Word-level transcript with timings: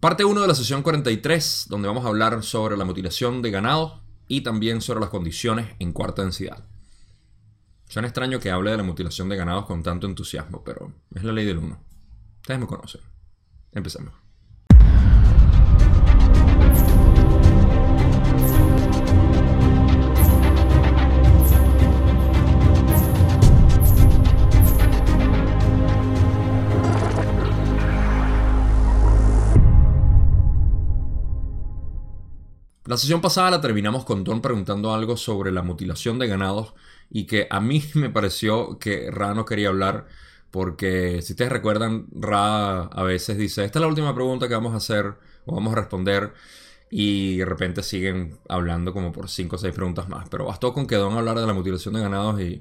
Parte 0.00 0.24
1 0.24 0.40
de 0.40 0.48
la 0.48 0.54
sesión 0.54 0.82
43, 0.82 1.66
donde 1.68 1.86
vamos 1.86 2.06
a 2.06 2.08
hablar 2.08 2.42
sobre 2.42 2.74
la 2.78 2.86
mutilación 2.86 3.42
de 3.42 3.50
ganado 3.50 4.00
y 4.28 4.40
también 4.40 4.80
sobre 4.80 5.00
las 5.00 5.10
condiciones 5.10 5.76
en 5.78 5.92
cuarta 5.92 6.22
densidad. 6.22 6.64
Suena 7.86 8.08
extraño 8.08 8.40
que 8.40 8.50
hable 8.50 8.70
de 8.70 8.78
la 8.78 8.82
mutilación 8.82 9.28
de 9.28 9.36
ganados 9.36 9.66
con 9.66 9.82
tanto 9.82 10.06
entusiasmo, 10.06 10.64
pero 10.64 10.94
es 11.14 11.22
la 11.22 11.32
ley 11.32 11.44
del 11.44 11.58
uno. 11.58 11.84
Ustedes 12.40 12.60
me 12.60 12.66
conocen. 12.66 13.02
Empecemos. 13.72 14.14
La 32.90 32.96
sesión 32.96 33.20
pasada 33.20 33.52
la 33.52 33.60
terminamos 33.60 34.04
con 34.04 34.24
Don 34.24 34.42
preguntando 34.42 34.92
algo 34.92 35.16
sobre 35.16 35.52
la 35.52 35.62
mutilación 35.62 36.18
de 36.18 36.26
ganados 36.26 36.74
y 37.08 37.24
que 37.28 37.46
a 37.48 37.60
mí 37.60 37.84
me 37.94 38.10
pareció 38.10 38.80
que 38.80 39.12
Ra 39.12 39.32
no 39.32 39.44
quería 39.44 39.68
hablar 39.68 40.08
porque 40.50 41.22
si 41.22 41.34
ustedes 41.34 41.52
recuerdan, 41.52 42.08
Ra 42.10 42.86
a 42.86 43.02
veces 43.04 43.38
dice, 43.38 43.64
esta 43.64 43.78
es 43.78 43.80
la 43.80 43.86
última 43.86 44.12
pregunta 44.12 44.48
que 44.48 44.54
vamos 44.54 44.74
a 44.74 44.78
hacer 44.78 45.14
o 45.46 45.54
vamos 45.54 45.72
a 45.72 45.76
responder 45.76 46.32
y 46.90 47.36
de 47.36 47.44
repente 47.44 47.84
siguen 47.84 48.40
hablando 48.48 48.92
como 48.92 49.12
por 49.12 49.28
5 49.28 49.54
o 49.54 49.58
6 49.60 49.72
preguntas 49.72 50.08
más. 50.08 50.28
Pero 50.28 50.46
bastó 50.46 50.72
con 50.72 50.88
que 50.88 50.96
Don 50.96 51.16
hablara 51.16 51.42
de 51.42 51.46
la 51.46 51.54
mutilación 51.54 51.94
de 51.94 52.00
ganados 52.00 52.40
y, 52.40 52.60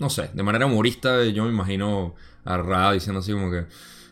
no 0.00 0.10
sé, 0.10 0.30
de 0.34 0.42
manera 0.42 0.66
humorista 0.66 1.24
yo 1.26 1.44
me 1.44 1.50
imagino 1.50 2.16
a 2.44 2.56
Ra 2.56 2.90
diciendo 2.90 3.20
así 3.20 3.30
como 3.30 3.52
que, 3.52 3.66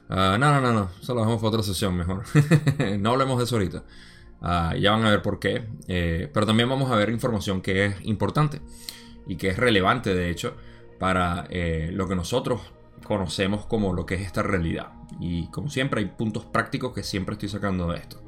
ah, 0.09 0.37
no, 0.39 0.53
no, 0.53 0.61
no, 0.61 0.73
no, 0.73 0.91
eso 1.03 1.15
lo 1.15 1.23
dejamos 1.23 1.41
para 1.41 1.49
otra 1.49 1.63
sesión 1.65 1.97
mejor. 1.97 2.23
no 3.01 3.11
hablemos 3.11 3.39
de 3.39 3.45
eso 3.45 3.57
ahorita. 3.57 3.83
Ah, 4.41 4.75
ya 4.79 4.93
van 4.93 5.05
a 5.05 5.11
ver 5.11 5.23
por 5.23 5.39
qué. 5.39 5.67
Eh, 5.89 6.31
pero 6.33 6.47
también 6.47 6.69
vamos 6.69 6.91
a 6.91 6.97
ver 6.97 7.11
información 7.11 7.61
que 7.61 7.87
es 7.87 7.95
importante 8.05 8.61
y 9.27 9.37
que 9.37 9.49
es 9.49 9.57
relevante, 9.57 10.15
de 10.15 10.31
hecho, 10.31 10.57
para 10.99 11.47
eh, 11.51 11.91
lo 11.93 12.09
que 12.09 12.15
nosotros 12.15 12.61
conocemos 13.05 13.67
como 13.67 13.93
lo 13.93 14.07
que 14.07 14.15
es 14.17 14.23
esta 14.23 14.43
realidad. 14.43 14.93
Y 15.21 15.49
como 15.51 15.71
siempre, 15.71 16.01
hay 16.01 16.07
puntos 16.07 16.45
prácticos 16.45 16.93
que 16.93 17.03
siempre 17.03 17.35
estoy 17.35 17.49
sacando 17.49 17.89
de 17.89 17.99
esto. 17.99 18.23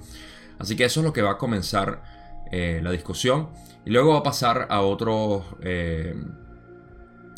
Así 0.59 0.77
que 0.77 0.85
eso 0.85 1.01
es 1.01 1.07
lo 1.07 1.13
que 1.13 1.23
va 1.23 1.33
a 1.33 1.39
comenzar 1.39 2.03
eh, 2.51 2.81
la 2.83 2.91
discusión. 2.91 3.51
Y 3.85 3.91
luego 3.91 4.13
va 4.13 4.19
a 4.19 4.23
pasar 4.23 4.67
a 4.69 4.83
otros, 4.83 5.45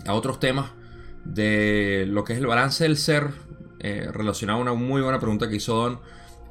a 0.07 0.13
otros 0.13 0.41
temas 0.41 0.73
de 1.25 2.05
lo 2.09 2.25
que 2.25 2.33
es 2.33 2.41
el 2.41 2.47
balance 2.47 2.83
del 2.83 2.97
ser, 2.97 3.31
relacionado 3.79 4.59
a 4.59 4.63
una 4.63 4.75
muy 4.75 5.03
buena 5.03 5.21
pregunta 5.21 5.49
que 5.49 5.57
hizo 5.57 5.75
Don 5.77 6.01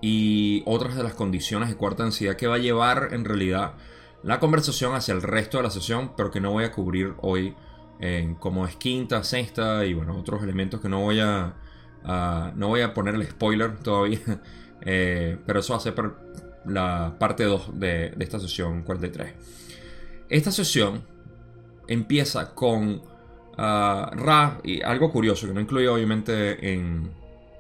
y 0.02 0.64
otras 0.66 0.96
de 0.96 1.04
las 1.04 1.14
condiciones 1.14 1.70
de 1.70 1.76
cuarta 1.76 2.04
densidad 2.04 2.36
que 2.36 2.48
va 2.48 2.56
a 2.56 2.60
llevar 2.60 3.10
en 3.12 3.24
realidad 3.24 3.76
la 4.24 4.40
conversación 4.40 4.96
hacia 4.96 5.14
el 5.14 5.22
resto 5.22 5.58
de 5.58 5.64
la 5.64 5.70
sesión, 5.70 6.14
pero 6.16 6.32
que 6.32 6.42
no 6.42 6.52
voy 6.52 6.64
a 6.64 6.72
cubrir 6.72 7.14
hoy 7.22 7.56
en 8.00 8.36
como 8.36 8.66
es 8.66 8.76
quinta, 8.76 9.24
sexta 9.24 9.86
y 9.86 9.94
bueno, 9.94 10.18
otros 10.18 10.42
elementos 10.44 10.82
que 10.82 10.90
no 10.90 11.02
voy 11.02 11.20
a, 11.20 11.54
no 12.56 12.68
voy 12.68 12.82
a 12.82 12.94
poner 12.94 13.16
el 13.16 13.28
spoiler 13.28 13.78
todavía, 13.78 14.20
eh, 14.82 15.38
pero 15.46 15.60
eso 15.60 15.74
va 15.74 15.78
a 15.78 15.82
ser 15.82 15.94
la 16.66 17.16
parte 17.20 17.44
2 17.44 17.80
de, 17.80 18.16
esta 18.20 18.40
sesión 18.40 18.84
43. 18.84 19.34
Esta 20.30 20.52
sesión 20.52 21.04
empieza 21.88 22.54
con 22.56 23.02
ah, 23.58 24.12
Ra 24.16 24.60
y 24.64 24.82
algo 24.82 25.12
curioso 25.12 25.48
que 25.48 25.54
no 25.54 25.62
incluye 25.62 25.88
obviamente 25.88 26.74
en, 26.74 27.12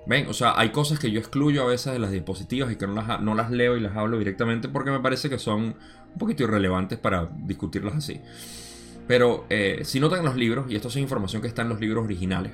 Ven, 0.05 0.27
o 0.27 0.33
sea, 0.33 0.53
hay 0.57 0.71
cosas 0.71 0.99
que 0.99 1.11
yo 1.11 1.19
excluyo 1.19 1.63
a 1.63 1.67
veces 1.67 1.93
de 1.93 1.99
las 1.99 2.11
diapositivas 2.11 2.71
y 2.71 2.75
que 2.75 2.87
no 2.87 2.93
las, 2.93 3.21
no 3.21 3.35
las 3.35 3.51
leo 3.51 3.77
y 3.77 3.79
las 3.79 3.95
hablo 3.95 4.17
directamente 4.17 4.67
porque 4.67 4.89
me 4.89 4.99
parece 4.99 5.29
que 5.29 5.37
son 5.37 5.75
un 6.13 6.17
poquito 6.17 6.43
irrelevantes 6.43 6.97
para 6.97 7.29
discutirlas 7.43 7.95
así. 7.95 8.19
Pero 9.07 9.45
eh, 9.49 9.81
si 9.83 9.99
notan 9.99 10.25
los 10.25 10.35
libros, 10.35 10.71
y 10.71 10.75
esto 10.75 10.87
es 10.87 10.95
información 10.97 11.41
que 11.41 11.47
está 11.47 11.61
en 11.61 11.69
los 11.69 11.79
libros 11.79 12.03
originales, 12.05 12.53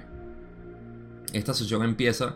esta 1.33 1.53
sesión 1.53 1.83
empieza 1.83 2.35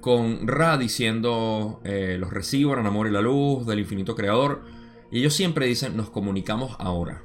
con 0.00 0.46
Ra 0.46 0.76
diciendo 0.78 1.80
eh, 1.84 2.16
los 2.18 2.32
recibo 2.32 2.76
en 2.76 2.86
amor 2.86 3.06
y 3.06 3.10
la 3.10 3.20
luz 3.20 3.66
del 3.66 3.80
infinito 3.80 4.14
creador. 4.14 4.62
Y 5.10 5.20
ellos 5.20 5.34
siempre 5.34 5.66
dicen 5.66 5.96
nos 5.96 6.10
comunicamos 6.10 6.76
ahora. 6.78 7.22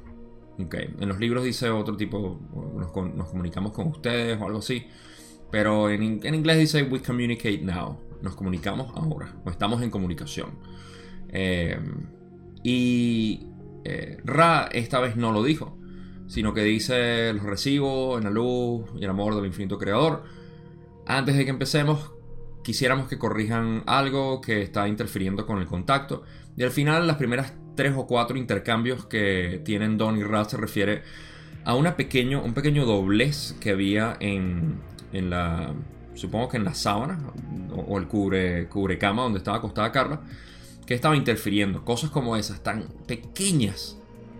Okay. 0.58 0.94
En 1.00 1.08
los 1.08 1.18
libros 1.18 1.44
dice 1.44 1.70
otro 1.70 1.96
tipo, 1.96 2.40
nos, 2.76 3.14
nos 3.14 3.28
comunicamos 3.28 3.72
con 3.72 3.88
ustedes 3.88 4.40
o 4.40 4.46
algo 4.46 4.58
así. 4.58 4.86
Pero 5.52 5.90
en, 5.90 6.02
inglés 6.02 6.58
dice 6.58 6.82
we 6.82 7.00
communicate 7.00 7.58
now. 7.58 8.00
Nos 8.22 8.34
comunicamos 8.34 8.90
ahora. 8.96 9.34
O 9.44 9.50
estamos 9.50 9.82
en 9.82 9.90
comunicación. 9.90 10.58
Eh, 11.28 11.78
y 12.64 13.46
eh, 13.84 14.16
Ra 14.24 14.70
esta 14.72 14.98
vez 14.98 15.14
no 15.14 15.30
lo 15.30 15.44
dijo. 15.44 15.78
Sino 16.26 16.54
que 16.54 16.64
dice 16.64 17.34
los 17.34 17.44
recibo 17.44 18.16
en 18.16 18.24
la 18.24 18.30
luz 18.30 18.86
y 18.98 19.04
el 19.04 19.10
amor 19.10 19.36
del 19.36 19.44
infinito 19.44 19.76
creador. 19.76 20.24
Antes 21.06 21.36
de 21.36 21.44
que 21.44 21.50
empecemos, 21.50 22.12
quisiéramos 22.64 23.06
que 23.06 23.18
corrijan 23.18 23.82
algo 23.86 24.40
que 24.40 24.62
está 24.62 24.88
interfiriendo 24.88 25.44
con 25.44 25.58
el 25.58 25.66
contacto. 25.66 26.22
Y 26.56 26.62
al 26.62 26.70
final, 26.70 27.06
las 27.06 27.16
primeras 27.16 27.52
tres 27.76 27.92
o 27.94 28.06
cuatro 28.06 28.38
intercambios 28.38 29.04
que 29.04 29.60
tienen 29.66 29.98
Don 29.98 30.16
y 30.16 30.22
Ra 30.22 30.46
se 30.46 30.56
refiere 30.56 31.02
a 31.64 31.74
una 31.74 31.94
pequeño, 31.94 32.42
un 32.42 32.54
pequeño 32.54 32.86
doblez 32.86 33.54
que 33.60 33.70
había 33.70 34.16
en, 34.18 34.80
en 35.12 35.30
la, 35.30 35.72
supongo 36.14 36.48
que 36.48 36.56
en 36.56 36.64
la 36.64 36.74
sábana 36.74 37.18
o, 37.74 37.98
el 37.98 38.06
cubre, 38.08 38.68
cubrecama 38.68 39.22
donde 39.22 39.38
estaba 39.38 39.58
acostada 39.58 39.92
Carla, 39.92 40.20
que 40.86 40.94
estaba 40.94 41.16
interfiriendo. 41.16 41.84
Cosas 41.84 42.10
como 42.10 42.36
esas, 42.36 42.62
tan 42.62 42.84
pequeñas, 43.06 43.98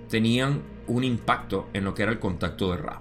tenían 0.09 0.62
un 0.87 1.05
impacto 1.05 1.69
en 1.72 1.84
lo 1.84 1.94
que 1.94 2.03
era 2.03 2.12
el 2.12 2.19
contacto 2.19 2.71
de 2.72 2.78
Ra. 2.78 3.00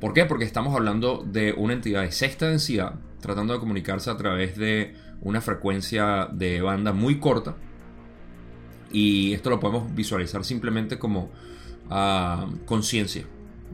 ¿Por 0.00 0.12
qué? 0.12 0.26
Porque 0.26 0.44
estamos 0.44 0.74
hablando 0.74 1.24
de 1.26 1.52
una 1.52 1.72
entidad 1.72 2.02
de 2.02 2.12
sexta 2.12 2.48
densidad 2.48 2.94
tratando 3.20 3.54
de 3.54 3.60
comunicarse 3.60 4.10
a 4.10 4.16
través 4.16 4.56
de 4.56 4.94
una 5.22 5.40
frecuencia 5.40 6.28
de 6.30 6.60
banda 6.60 6.92
muy 6.92 7.18
corta. 7.18 7.56
Y 8.92 9.32
esto 9.32 9.50
lo 9.50 9.58
podemos 9.58 9.92
visualizar 9.94 10.44
simplemente 10.44 10.98
como 10.98 11.30
ah, 11.90 12.46
conciencia. 12.66 13.24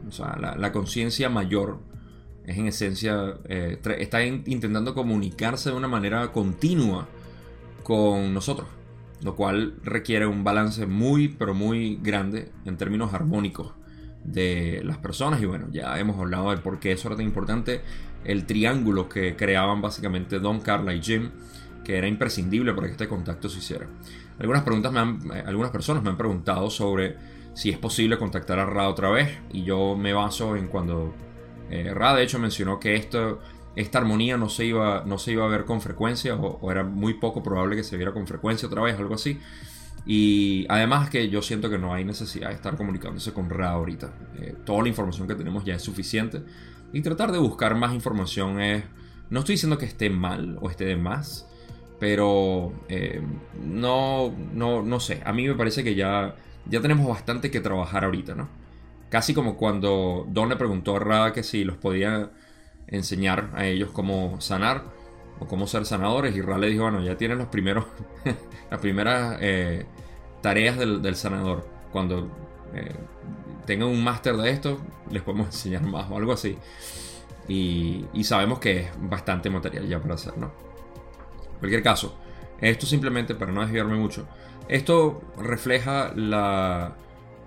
O 0.07 0.11
sea, 0.11 0.55
la 0.57 0.71
conciencia 0.71 1.29
mayor 1.29 1.79
es 2.45 2.57
en 2.57 2.67
esencia, 2.67 3.35
eh, 3.45 3.79
está 3.97 4.23
intentando 4.25 4.93
comunicarse 4.93 5.69
de 5.69 5.75
una 5.75 5.87
manera 5.87 6.31
continua 6.31 7.07
con 7.83 8.33
nosotros, 8.33 8.67
lo 9.21 9.35
cual 9.35 9.75
requiere 9.83 10.25
un 10.25 10.43
balance 10.43 10.85
muy, 10.85 11.29
pero 11.29 11.53
muy 11.53 11.99
grande 12.01 12.51
en 12.65 12.77
términos 12.77 13.13
armónicos 13.13 13.73
de 14.23 14.81
las 14.83 14.97
personas. 14.97 15.41
Y 15.41 15.45
bueno, 15.45 15.67
ya 15.71 15.97
hemos 15.99 16.19
hablado 16.19 16.51
de 16.51 16.57
por 16.57 16.79
qué 16.79 16.91
eso 16.91 17.07
era 17.07 17.17
tan 17.17 17.25
importante, 17.25 17.81
el 18.25 18.45
triángulo 18.45 19.09
que 19.09 19.35
creaban 19.35 19.81
básicamente 19.81 20.39
Don, 20.39 20.59
Carla 20.59 20.93
y 20.93 21.01
Jim, 21.01 21.29
que 21.83 21.97
era 21.97 22.07
imprescindible 22.07 22.73
para 22.73 22.87
que 22.87 22.93
este 22.93 23.07
contacto 23.07 23.49
se 23.49 23.59
hiciera. 23.59 23.87
Algunas, 24.39 24.63
preguntas 24.63 24.91
me 24.91 24.99
han, 24.99 25.19
eh, 25.33 25.43
algunas 25.45 25.71
personas 25.71 26.03
me 26.03 26.09
han 26.09 26.17
preguntado 26.17 26.69
sobre 26.69 27.15
si 27.53 27.69
es 27.69 27.77
posible 27.77 28.17
contactar 28.17 28.59
a 28.59 28.65
Ra 28.65 28.89
otra 28.89 29.09
vez, 29.09 29.37
y 29.51 29.63
yo 29.63 29.95
me 29.95 30.13
baso 30.13 30.55
en 30.55 30.67
cuando 30.67 31.13
eh, 31.73 31.91
Ra 31.91 32.13
de 32.13 32.23
hecho 32.23 32.37
mencionó 32.37 32.79
que 32.79 32.93
esto, 32.95 33.39
esta 33.75 33.97
armonía 33.97 34.37
no 34.37 34.47
se, 34.47 34.65
iba, 34.65 35.03
no 35.07 35.17
se 35.17 35.31
iba 35.31 35.43
a 35.43 35.47
ver 35.47 35.65
con 35.65 35.81
frecuencia 35.81 36.35
o, 36.35 36.71
era 36.71 36.83
muy 36.83 37.15
poco 37.15 37.41
probable 37.41 37.75
que 37.75 37.83
se 37.83 37.97
viera 37.97 38.13
con 38.13 38.27
frecuencia 38.27 38.67
otra 38.67 38.83
vez, 38.83 38.97
algo 38.99 39.15
así. 39.15 39.39
Y 40.05 40.67
además 40.69 41.09
que 41.09 41.29
yo 41.29 41.41
siento 41.41 41.71
que 41.71 41.79
no 41.79 41.93
hay 41.93 42.03
necesidad 42.03 42.49
de 42.49 42.55
estar 42.55 42.77
comunicándose 42.77 43.33
con 43.33 43.49
Ra 43.49 43.71
ahorita. 43.71 44.13
Eh, 44.39 44.55
toda 44.63 44.83
la 44.83 44.89
información 44.89 45.27
que 45.27 45.33
tenemos 45.33 45.65
ya 45.65 45.73
es 45.73 45.81
suficiente. 45.81 46.43
Y 46.91 47.01
tratar 47.01 47.31
de 47.31 47.39
buscar 47.39 47.73
más 47.73 47.93
información 47.93 48.61
es... 48.61 48.83
No 49.31 49.39
estoy 49.39 49.53
diciendo 49.53 49.79
que 49.79 49.85
esté 49.85 50.11
mal 50.11 50.59
o 50.61 50.69
esté 50.69 50.85
de 50.85 50.97
más, 50.97 51.47
pero 51.99 52.73
eh, 52.87 53.21
no, 53.63 54.31
no, 54.53 54.83
no 54.83 54.99
sé. 54.99 55.23
A 55.25 55.33
mí 55.33 55.47
me 55.47 55.55
parece 55.55 55.83
que 55.83 55.95
ya, 55.95 56.35
ya 56.69 56.81
tenemos 56.81 57.07
bastante 57.07 57.49
que 57.49 57.61
trabajar 57.61 58.03
ahorita, 58.03 58.35
¿no? 58.35 58.62
Casi 59.13 59.35
como 59.35 59.57
cuando 59.57 60.25
Don 60.27 60.49
le 60.49 60.55
preguntó 60.55 60.95
a 60.95 60.99
Ra 60.99 61.33
que 61.33 61.43
si 61.43 61.63
los 61.63 61.77
podía 61.77 62.31
enseñar 62.87 63.51
a 63.53 63.67
ellos 63.67 63.91
cómo 63.91 64.41
sanar 64.41 64.85
o 65.39 65.45
cómo 65.45 65.67
ser 65.67 65.85
sanadores. 65.85 66.35
Y 66.35 66.41
Ra 66.41 66.57
le 66.57 66.67
dijo, 66.67 66.81
bueno, 66.81 66.99
ya 66.99 67.15
tienen 67.15 67.37
los 67.37 67.45
primeros, 67.49 67.85
las 68.71 68.79
primeras 68.79 69.37
eh, 69.39 69.85
tareas 70.41 70.79
del, 70.79 71.15
sanador. 71.15 71.63
Cuando 71.91 72.27
eh, 72.73 72.89
tengan 73.67 73.89
un 73.89 74.03
máster 74.03 74.35
de 74.35 74.49
esto, 74.49 74.79
les 75.11 75.21
podemos 75.21 75.45
enseñar 75.53 75.83
más 75.83 76.09
o 76.09 76.17
algo 76.17 76.33
así. 76.33 76.57
Y, 77.47 78.07
sabemos 78.23 78.57
que 78.57 78.79
es 78.79 78.89
bastante 78.97 79.47
material 79.51 79.87
ya 79.87 80.01
para 80.01 80.15
hacer, 80.15 80.35
¿no? 80.39 80.51
En 81.53 81.59
cualquier 81.59 81.83
caso, 81.83 82.17
esto 82.59 82.87
simplemente, 82.87 83.35
para 83.35 83.51
no 83.51 83.61
desviarme 83.61 83.93
mucho, 83.93 84.27
esto 84.67 85.21
refleja 85.37 86.13
la, 86.15 86.95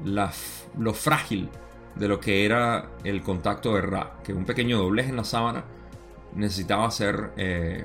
la 0.05 0.33
lo 0.77 0.95
frágil 0.95 1.49
de 1.95 2.09
lo 2.09 2.21
que 2.21 2.45
era 2.45 2.91
el 3.05 3.23
contacto 3.23 3.75
de 3.75 3.83
Ra, 3.83 4.19
que 4.23 4.33
un 4.33 4.45
pequeño 4.45 4.79
doblez 4.79 5.09
en 5.09 5.17
la 5.17 5.25
sábana 5.25 5.65
necesitaba 6.35 6.91
ser 6.91 7.33
eh, 7.37 7.85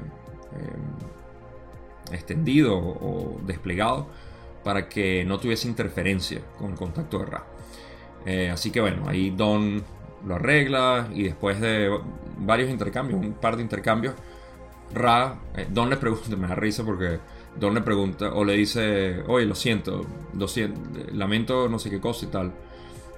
eh, 0.53 2.13
extendido 2.13 2.77
o, 2.77 3.39
desplegado 3.45 4.07
para 4.63 4.89
que 4.89 5.23
no 5.25 5.39
tuviese 5.39 5.67
interferencia 5.67 6.41
con 6.57 6.71
el 6.71 6.77
contacto 6.77 7.19
de 7.19 7.25
Ra. 7.25 7.45
Eh, 8.25 8.49
así 8.51 8.69
que 8.69 8.81
bueno, 8.81 9.07
ahí 9.07 9.31
Don 9.31 9.81
lo 10.27 10.35
arregla 10.35 11.07
y 11.13 11.23
después 11.23 11.59
de 11.59 11.89
varios 12.37 12.69
intercambios, 12.69 13.19
un 13.19 13.33
par 13.33 13.55
de 13.55 13.63
intercambios, 13.63 14.13
Ra, 14.93 15.39
Don 15.69 15.89
le 15.89 15.95
pregunta, 15.95 16.35
me 16.37 16.47
da 16.47 16.55
risa 16.55 16.83
porque 16.83 17.19
Don 17.57 17.73
le 17.73 17.81
pregunta 17.81 18.33
o 18.33 18.43
le 18.43 18.53
dice, 18.53 19.23
oye, 19.27 19.45
lo 19.45 19.55
siento, 19.55 20.05
lo 20.37 20.47
lamento 21.13 21.69
no 21.69 21.79
sé 21.79 21.89
qué 21.89 22.01
cosa 22.01 22.25
y 22.25 22.29
tal. 22.29 22.53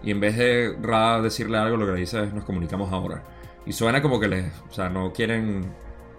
Y 0.03 0.11
en 0.11 0.19
vez 0.19 0.37
de 0.37 0.75
Ra 0.81 1.21
decirle 1.21 1.57
algo, 1.57 1.77
lo 1.77 1.85
que 1.85 1.93
le 1.93 1.99
dice 1.99 2.23
es 2.23 2.33
nos 2.33 2.43
comunicamos 2.43 2.91
ahora. 2.91 3.23
Y 3.65 3.71
suena 3.71 4.01
como 4.01 4.19
que 4.19 4.27
les, 4.27 4.51
o 4.69 4.73
sea, 4.73 4.89
no 4.89 5.13
quieren, 5.13 5.65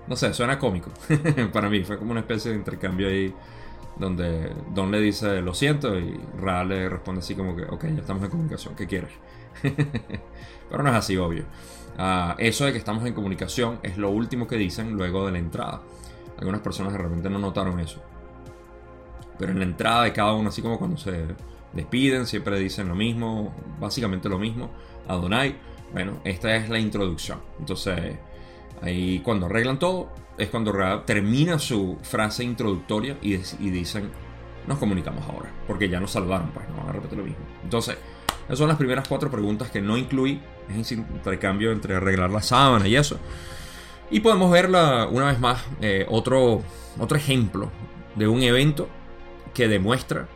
no 0.07 0.17
sé, 0.17 0.33
suena 0.33 0.59
cómico. 0.59 0.91
Para 1.53 1.69
mí 1.69 1.85
fue 1.85 1.99
como 1.99 2.13
una 2.13 2.21
especie 2.21 2.51
de 2.51 2.57
intercambio 2.57 3.09
ahí 3.09 3.35
donde 3.97 4.53
Don 4.75 4.91
le 4.91 5.01
dice 5.01 5.41
lo 5.41 5.55
siento 5.55 5.97
y 5.99 6.19
Ra 6.41 6.65
le 6.65 6.89
responde 6.89 7.21
así 7.21 7.35
como 7.35 7.55
que, 7.55 7.65
ok, 7.65 7.85
ya 7.85 8.01
estamos 8.01 8.25
en 8.25 8.31
comunicación, 8.31 8.75
¿qué 8.75 8.87
quieres? 8.87 9.11
Pero 10.71 10.83
no 10.83 10.89
es 10.91 10.97
así, 10.97 11.17
obvio. 11.17 11.45
Ah, 11.99 12.35
eso 12.39 12.65
de 12.65 12.73
que 12.73 12.79
estamos 12.79 13.05
en 13.05 13.13
comunicación 13.13 13.79
es 13.83 13.99
lo 13.99 14.11
último 14.11 14.47
que 14.49 14.57
dicen 14.57 14.95
luego 14.95 15.27
de 15.27 15.33
la 15.33 15.39
entrada. 15.39 15.83
Algunas 16.39 16.61
personas 16.61 16.93
de 16.93 16.99
repente 16.99 17.31
no 17.31 17.39
notaron 17.39 17.79
eso. 17.79 18.03
Pero 19.39 19.53
en 19.53 19.59
la 19.59 19.65
entrada 19.65 20.05
de 20.05 20.13
cada 20.13 20.33
uno, 20.33 20.49
así 20.49 20.63
como 20.63 20.79
cuando 20.79 20.97
se 20.97 21.27
despiden, 21.75 22.27
siempre 22.27 22.59
dicen 22.59 22.89
lo 22.89 22.95
mismo, 22.95 23.55
básicamente 23.81 24.29
lo 24.29 24.39
mismo. 24.39 24.71
Adonai, 25.09 25.57
bueno, 25.93 26.21
esta 26.25 26.55
es 26.57 26.69
la 26.69 26.79
introducción. 26.79 27.41
Entonces, 27.59 28.17
ahí 28.83 29.21
cuando 29.21 29.47
arreglan 29.47 29.79
todo, 29.79 30.11
es 30.39 30.49
cuando 30.49 30.73
termina 31.03 31.59
su 31.59 31.99
frase 32.03 32.45
introductoria 32.45 33.17
y, 33.23 33.37
dicen, 33.71 34.11
nos 34.67 34.79
comunicamos 34.79 35.25
ahora, 35.29 35.51
porque 35.67 35.89
ya 35.89 36.01
nos 36.01 36.13
salvaron, 36.13 36.51
pues 36.51 36.69
no 36.69 36.77
van 36.79 36.89
a 36.89 36.93
repetir 36.93 37.19
lo 37.19 37.25
mismo. 37.25 37.45
Entonces, 37.63 37.97
esas 38.47 38.59
son 38.59 38.69
las 38.69 38.77
primeras 38.77 39.07
cuatro 39.09 39.31
preguntas 39.31 39.71
que 39.71 39.81
no 39.81 39.97
incluí. 39.97 40.41
Es 40.69 40.79
ese 40.79 40.95
intercambio 40.95 41.73
entre 41.73 41.95
arreglar 41.95 42.31
la 42.31 42.43
sábana 42.43 42.89
y 42.89 42.97
eso. 42.97 43.19
Y 44.11 44.21
podemos 44.21 44.51
ver 44.51 44.69
una 44.69 45.27
vez 45.27 45.41
más 45.41 45.65
eh, 45.81 46.07
otro, 46.09 46.63
otro 46.99 47.17
ejemplo 47.17 47.71
de 48.17 48.29
un 48.29 48.43
evento 48.43 48.89
que 49.55 49.69
demuestra 49.69 50.29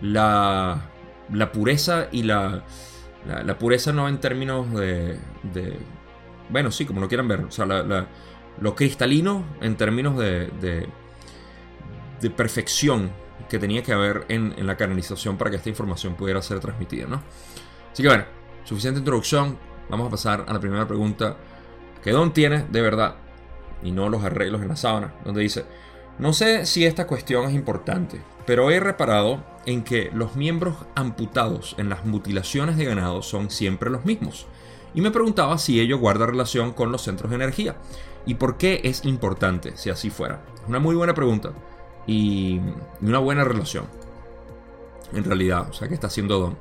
la, 0.00 0.90
pureza 1.52 2.08
y 2.12 2.22
la, 2.22 2.64
pureza 3.58 3.92
no 3.92 4.08
en 4.08 4.18
términos 4.18 4.70
de, 4.72 5.18
Bueno, 6.48 6.70
sí, 6.70 6.84
como 6.84 7.00
lo 7.00 7.08
quieran 7.08 7.28
ver. 7.28 7.40
O 7.40 7.50
sea, 7.50 7.66
lo 7.66 8.74
cristalino 8.74 9.44
en 9.60 9.76
términos 9.76 10.16
de, 10.16 10.48
de, 10.60 10.88
de 12.20 12.30
perfección 12.30 13.10
que 13.48 13.58
tenía 13.58 13.82
que 13.82 13.92
haber 13.92 14.24
en, 14.28 14.54
en, 14.56 14.66
la 14.66 14.76
canalización 14.76 15.36
para 15.36 15.50
que 15.50 15.56
esta 15.56 15.68
información 15.68 16.14
pudiera 16.14 16.40
ser 16.40 16.60
transmitida, 16.60 17.06
¿no? 17.06 17.22
Así 17.92 18.02
que 18.02 18.08
bueno, 18.08 18.24
suficiente 18.64 18.98
introducción. 18.98 19.58
Vamos 19.88 20.06
a 20.08 20.10
pasar 20.10 20.44
a 20.48 20.52
la 20.52 20.60
primera 20.60 20.86
pregunta 20.88 21.36
que 22.02 22.10
Don 22.10 22.32
tiene 22.32 22.64
de 22.70 22.80
verdad 22.80 23.16
y 23.82 23.90
no 23.90 24.08
los 24.08 24.24
arreglos 24.24 24.62
en 24.62 24.68
la 24.68 24.76
sábana, 24.76 25.14
donde 25.24 25.42
dice, 25.42 25.64
no 26.18 26.32
sé 26.32 26.64
si 26.66 26.86
esta 26.86 27.06
cuestión 27.06 27.46
es 27.48 27.54
importante, 27.54 28.20
pero 28.46 28.70
he 28.70 28.80
reparado 28.80 29.44
en 29.66 29.84
que 29.84 30.10
los 30.12 30.36
miembros 30.36 30.76
amputados 30.94 31.74
en 31.78 31.88
las 31.88 32.04
mutilaciones 32.04 32.76
de 32.76 32.84
ganado 32.84 33.22
son 33.22 33.50
siempre 33.50 33.90
los 33.90 34.04
mismos. 34.04 34.46
Y 34.94 35.00
me 35.00 35.10
preguntaba 35.10 35.58
si 35.58 35.80
ello 35.80 35.98
guarda 35.98 36.26
relación 36.26 36.72
con 36.72 36.92
los 36.92 37.02
centros 37.02 37.30
de 37.30 37.36
energía 37.36 37.76
y 38.26 38.34
por 38.34 38.56
qué 38.56 38.80
es 38.84 39.04
importante 39.04 39.76
si 39.76 39.90
así 39.90 40.10
fuera. 40.10 40.44
Es 40.62 40.68
una 40.68 40.78
muy 40.78 40.94
buena 40.94 41.14
pregunta 41.14 41.52
y 42.06 42.60
una 43.00 43.18
buena 43.18 43.44
relación. 43.44 43.86
En 45.12 45.24
realidad, 45.24 45.68
o 45.68 45.72
sea, 45.72 45.88
que 45.88 45.94
está 45.94 46.06
haciendo 46.06 46.38
Don. 46.38 46.58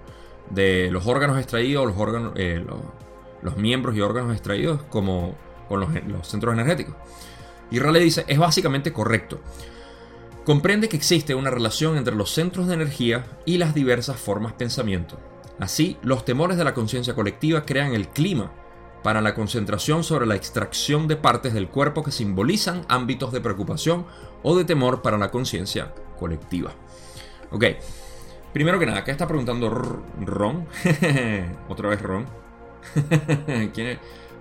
De 0.50 0.90
los 0.92 1.08
órganos 1.08 1.38
extraídos, 1.38 1.88
los 1.88 1.98
órganos, 1.98 2.34
eh, 2.36 2.64
los, 3.42 3.58
miembros 3.58 3.96
y 3.96 4.02
órganos 4.02 4.34
extraídos 4.34 4.82
como 4.84 5.36
con 5.70 5.80
los, 5.80 5.90
los 6.06 6.28
centros 6.28 6.54
energéticos. 6.54 6.96
Y 7.72 7.80
Raleigh 7.80 8.04
dice, 8.04 8.26
es 8.28 8.38
básicamente 8.38 8.92
correcto. 8.92 9.40
Comprende 10.45 10.90
que 10.90 10.98
existe 10.98 11.36
una 11.36 11.50
relación 11.50 11.95
entre 11.95 12.16
los 12.16 12.31
centros 12.31 12.68
de 12.68 12.74
energía 12.74 13.25
y 13.45 13.57
las 13.57 13.74
diversas 13.74 14.18
formas 14.18 14.51
pensamiento. 14.51 15.18
Así, 15.57 15.98
los 16.01 16.25
temores 16.25 16.57
de 16.57 16.66
la 16.66 16.74
conciencia 16.74 17.16
colectiva 17.16 17.66
crean 17.66 17.94
el 17.94 18.10
clima 18.10 18.51
para 19.04 19.22
la 19.22 19.36
concentración 19.36 20.04
sobre 20.04 20.25
la 20.25 20.36
extracción 20.36 21.07
de 21.07 21.16
partes 21.16 21.54
del 21.54 21.69
cuerpo 21.69 22.04
que 22.04 22.12
simbolizan 22.12 22.86
ámbitos 22.90 23.31
de 23.31 23.40
preocupación 23.40 24.06
o 24.42 24.57
de 24.57 24.66
temor 24.66 25.01
para 25.01 25.18
la 25.18 25.31
conciencia 25.31 25.94
colectiva. 26.19 26.74
Ok, 27.51 27.63
primero 28.51 28.80
que 28.80 28.86
nada, 28.86 29.06
¿qué 29.06 29.12
está 29.12 29.28
preguntando 29.28 29.69
Ron? 29.69 30.68
Otra 31.69 31.88
vez 31.88 32.01
Ron. 32.01 32.25
¿Quién 33.74 33.88
es? 33.88 34.00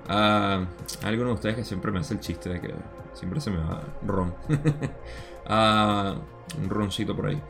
Uh, 0.08 0.66
alguno 1.06 1.28
de 1.28 1.34
ustedes 1.34 1.54
que 1.54 1.64
siempre 1.64 1.92
me 1.92 2.00
hace 2.00 2.14
el 2.14 2.20
chiste 2.20 2.48
de 2.48 2.60
que 2.60 2.74
siempre 3.14 3.40
se 3.40 3.50
me 3.50 3.58
va 3.58 3.82
Ron. 4.04 4.34
un 5.48 6.68
roncito 6.68 7.14
por 7.16 7.26
ahí. 7.26 7.40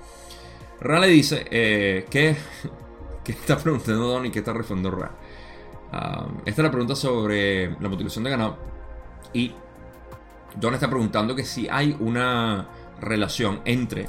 Ron 0.81 1.01
le 1.01 1.09
dice 1.09 1.47
eh, 1.51 2.07
que, 2.11 2.37
¿qué 3.25 3.33
está 3.33 3.57
preguntando 3.59 4.09
Don 4.09 4.27
y 4.27 4.31
qué 4.31 4.41
está 4.41 4.53
respondiendo 4.53 4.99
Ra. 4.99 5.13
esta 6.45 6.61
es 6.61 6.65
la 6.65 6.71
pregunta 6.71 6.97
sobre 6.97 7.71
la 7.81 7.89
mutilación 7.89 8.25
de 8.25 8.31
ganado. 8.31 8.57
Y 9.33 9.55
Don 10.57 10.75
está 10.75 10.89
preguntando 10.89 11.35
que 11.35 11.45
si 11.45 11.69
hay 11.69 11.97
una 11.99 12.69
relación 13.01 13.61
entre 13.65 14.07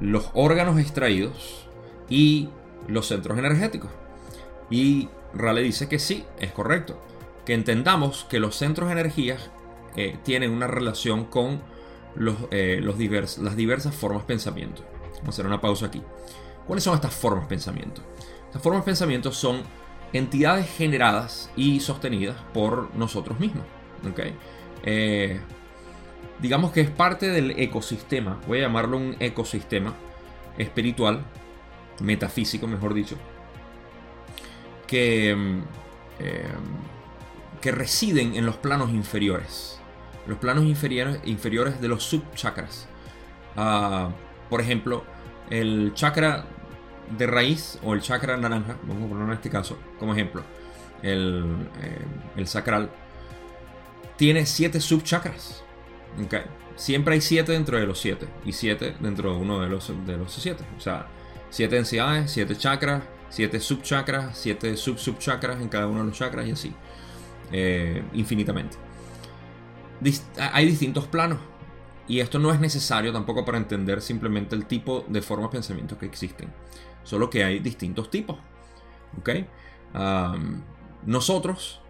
los 0.00 0.30
órganos 0.34 0.78
extraídos 0.78 1.66
y 2.08 2.48
los 2.86 3.06
centros 3.06 3.38
energéticos. 3.38 3.90
Y 4.70 5.08
Rale 5.34 5.62
dice 5.62 5.88
que 5.88 5.98
sí, 5.98 6.24
es 6.38 6.52
correcto. 6.52 7.00
Que 7.44 7.54
entendamos 7.54 8.26
que 8.28 8.40
los 8.40 8.56
centros 8.56 8.88
de 8.88 8.92
energía 8.92 9.36
eh, 9.96 10.16
tienen 10.22 10.52
una 10.52 10.66
relación 10.66 11.24
con 11.24 11.60
los, 12.14 12.36
eh, 12.50 12.80
las 12.82 13.56
diversas 13.56 13.94
formas 13.94 14.24
pensamiento. 14.24 14.82
Vamos 15.14 15.28
a 15.28 15.30
hacer 15.30 15.46
una 15.46 15.60
pausa 15.60 15.86
aquí. 15.86 16.02
¿Cuáles 16.66 16.84
son 16.84 16.94
estas 16.94 17.14
formas 17.14 17.46
pensamiento? 17.46 18.02
Estas 18.46 18.62
formas 18.62 18.84
pensamiento 18.84 19.32
son 19.32 19.62
entidades 20.12 20.68
generadas 20.68 21.50
y 21.56 21.80
sostenidas 21.80 22.36
por 22.52 22.94
nosotros 22.94 23.38
mismos. 23.38 23.64
¿okay? 24.10 24.34
Eh, 24.82 25.40
digamos 26.40 26.72
que 26.72 26.80
es 26.80 26.90
parte 26.90 27.28
del 27.28 27.52
ecosistema, 27.52 28.40
voy 28.46 28.58
a 28.58 28.62
llamarlo 28.62 28.96
un 28.96 29.16
ecosistema 29.20 29.94
espiritual, 30.58 31.22
metafísico 32.00 32.66
mejor 32.66 32.94
dicho, 32.94 33.16
que, 34.86 35.34
mm, 35.36 35.62
eh, 36.20 36.48
que 37.60 37.72
residen 37.72 38.34
en 38.34 38.46
los 38.46 38.56
planos 38.56 38.90
inferiores, 38.90 39.79
los 40.30 40.38
planos 40.38 40.64
inferiores, 40.64 41.20
inferiores 41.24 41.80
de 41.80 41.88
los 41.88 42.04
subchakras. 42.04 42.88
Uh, 43.56 44.10
por 44.48 44.60
ejemplo, 44.60 45.04
el 45.50 45.92
chakra 45.94 46.44
de 47.18 47.26
raíz 47.26 47.78
o 47.82 47.94
el 47.94 48.00
chakra 48.00 48.36
naranja, 48.36 48.76
vamos 48.84 49.04
a 49.04 49.08
ponerlo 49.08 49.32
en 49.32 49.36
este 49.36 49.50
caso 49.50 49.76
como 49.98 50.12
ejemplo, 50.12 50.42
el, 51.02 51.68
eh, 51.82 52.04
el 52.36 52.46
sacral, 52.46 52.90
tiene 54.16 54.46
siete 54.46 54.80
subchakras. 54.80 55.64
Siempre 56.76 57.14
hay 57.14 57.20
7 57.20 57.52
dentro 57.52 57.78
de 57.78 57.86
los 57.86 58.00
7 58.00 58.26
y 58.44 58.52
7 58.52 58.96
dentro 59.00 59.34
de 59.34 59.36
uno 59.38 59.60
de 59.60 59.68
los, 59.68 59.92
de 60.06 60.16
los 60.16 60.32
7. 60.32 60.64
O 60.76 60.80
sea, 60.80 61.06
7 61.50 61.74
densidades, 61.74 62.30
7 62.30 62.56
chakras, 62.56 63.02
7 63.28 63.60
subchakras, 63.60 64.38
7 64.38 64.76
sub-subchakras 64.76 65.60
en 65.60 65.68
cada 65.68 65.86
uno 65.86 66.00
de 66.00 66.06
los 66.06 66.18
chakras 66.18 66.46
y 66.46 66.52
así. 66.52 66.74
Eh, 67.52 68.02
infinitamente. 68.14 68.76
Hay 70.38 70.66
distintos 70.66 71.06
planos. 71.06 71.38
Y 72.08 72.20
esto 72.20 72.38
no 72.38 72.52
es 72.52 72.58
necesario 72.58 73.12
tampoco 73.12 73.44
para 73.44 73.58
entender 73.58 74.02
simplemente 74.02 74.56
el 74.56 74.66
tipo 74.66 75.04
de 75.08 75.22
formas 75.22 75.50
de 75.50 75.58
pensamiento 75.58 75.96
que 75.96 76.06
existen. 76.06 76.52
Solo 77.04 77.30
que 77.30 77.44
hay 77.44 77.60
distintos 77.60 78.10
tipos. 78.10 78.38
¿Ok? 79.18 79.30
nosotros 81.04 81.80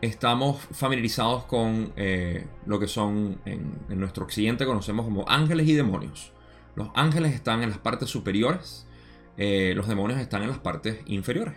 estamos 0.00 0.60
familiarizados 0.70 1.44
con 1.46 1.92
eh, 1.96 2.46
lo 2.66 2.78
que 2.78 2.86
son 2.86 3.40
en, 3.44 3.80
nuestro 3.88 4.24
occidente 4.24 4.64
conocemos 4.64 5.04
como 5.04 5.24
ángeles 5.28 5.66
y 5.68 5.74
demonios. 5.74 6.32
Los 6.74 6.88
ángeles 6.94 7.34
están 7.34 7.62
en 7.62 7.70
las 7.70 7.78
partes 7.78 8.10
superiores, 8.10 8.86
eh, 9.38 9.72
los 9.74 9.88
demonios 9.88 10.20
están 10.20 10.42
en 10.42 10.50
las 10.50 10.58
partes 10.58 11.00
inferiores. 11.06 11.54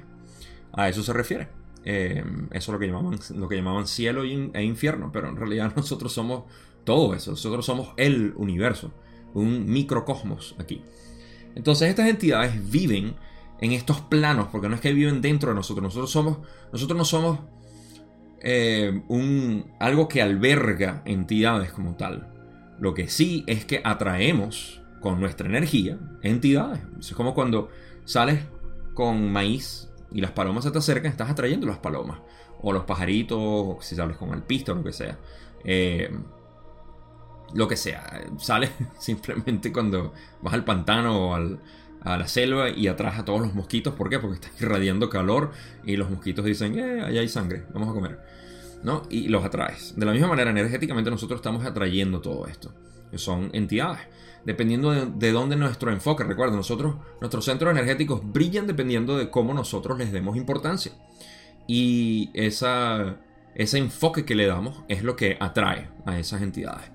A 0.74 0.90
eso 0.90 1.04
se 1.04 1.14
refiere. 1.14 1.59
Eh, 1.86 2.24
eso 2.52 2.72
es 2.72 2.74
lo 2.74 2.80
que 2.80 2.88
llamaban, 2.88 3.20
lo 3.36 3.48
que 3.48 3.56
llamaban 3.56 3.88
cielo 3.88 4.24
e 4.24 4.64
infierno, 4.64 5.12
pero 5.12 5.30
en 5.30 5.38
realidad 5.38 5.74
nosotros 5.78 6.12
somos 6.14 6.44
todo 6.84 7.14
eso, 7.14 7.32
nosotros 7.32 7.66
somos 7.66 7.90
el 7.98 8.34
universo, 8.36 8.92
un 9.34 9.66
microcosmos 9.70 10.56
aquí. 10.60 10.82
Entonces 11.56 11.90
estas 11.90 12.08
entidades 12.08 12.70
viven 12.70 13.16
en 13.62 13.72
estos 13.74 14.02
planos, 14.02 14.48
porque 14.52 14.70
no 14.70 14.76
es 14.76 14.82
que 14.82 14.94
viven 14.94 15.22
dentro 15.22 15.50
de 15.50 15.56
nosotros, 15.56 15.84
nosotros 15.84 16.12
somos, 16.12 16.40
nosotros 16.72 16.98
no 16.98 17.06
somos 17.06 17.40
eh, 18.42 19.02
un, 19.08 19.72
algo 19.80 20.08
que 20.08 20.22
alberga 20.22 21.02
entidades 21.06 21.72
como 21.72 21.96
tal. 21.96 22.34
Lo 22.80 22.94
que 22.94 23.10
sí 23.10 23.44
es 23.48 23.66
que 23.66 23.82
atraemos 23.84 24.82
con 25.02 25.20
nuestra 25.20 25.48
energía 25.48 25.98
entidades. 26.22 26.82
Es 27.00 27.14
como 27.14 27.34
cuando 27.34 27.70
sales 28.06 28.40
con 28.94 29.32
maíz 29.32 29.89
y 30.12 30.22
las 30.22 30.32
palomas 30.32 30.64
se 30.64 30.72
te 30.72 30.78
acercan, 30.78 31.12
estás 31.12 31.30
atrayendo 31.30 31.68
las 31.68 31.78
palomas. 31.78 32.20
O 32.62 32.74
los 32.74 32.84
pajaritos, 32.84 33.38
o 33.40 33.78
si 33.82 33.96
sales 33.96 34.18
con 34.18 34.32
alpista 34.34 34.72
o 34.72 34.76
lo 34.76 34.84
que 34.84 34.94
sea. 34.94 35.18
Eh, 35.64 36.10
lo 37.54 37.68
que 37.68 37.78
sea. 37.78 38.22
Sales 38.38 38.72
simplemente 39.00 39.72
cuando 39.72 40.14
vas 40.42 40.54
al 40.54 40.64
pantano 40.64 41.30
o 41.30 41.36
a 41.36 42.18
la 42.18 42.28
selva 42.28 42.70
y 42.70 42.88
atraes 42.88 43.20
a 43.20 43.26
todos 43.26 43.42
los 43.42 43.54
mosquitos. 43.54 43.94
¿Por 43.94 44.10
qué? 44.10 44.20
Porque 44.20 44.36
estás 44.36 44.62
irradiando 44.62 45.10
calor 45.10 45.52
y 45.86 45.96
los 45.96 46.10
mosquitos 46.10 46.46
dicen, 46.46 46.78
eh, 46.78 47.02
allá 47.02 47.22
hay 47.22 47.30
sangre, 47.30 47.66
vamos 47.74 47.90
a 47.90 47.94
comer. 47.94 48.20
¿No? 48.84 49.04
Y 49.10 49.28
los 49.28 49.44
atraes. 49.44 49.94
De 49.98 50.06
la 50.06 50.14
misma 50.14 50.28
manera, 50.28 50.52
energéticamente 50.52 51.12
nosotros 51.12 51.40
estamos 51.40 51.66
atrayendo 51.66 52.22
todo 52.22 52.48
esto. 52.48 52.74
Son 53.16 53.50
entidades. 53.52 54.02
Dependiendo 54.46 54.92
de, 54.92 55.06
de 55.06 55.32
dónde 55.32 55.56
nuestro 55.56 55.92
enfoque. 55.92 56.24
Recuerda, 56.24 56.56
nosotros, 56.56 56.96
nuestros 57.20 57.46
centros 57.46 57.72
energéticos 57.72 58.22
brillan 58.24 58.68
dependiendo 58.68 59.18
de 59.18 59.30
cómo 59.30 59.54
nosotros 59.54 59.98
les 59.98 60.12
demos 60.12 60.38
importancia. 60.38 60.92
Y 61.68 62.32
esa, 62.34 63.18
ese 63.54 63.78
enfoque 63.78 64.26
que 64.26 64.36
le 64.36 64.48
damos 64.48 64.84
es 64.88 65.04
lo 65.04 65.16
que 65.16 65.38
atrae 65.40 65.90
a 66.06 66.18
esas 66.18 66.42
entidades. 66.42 66.90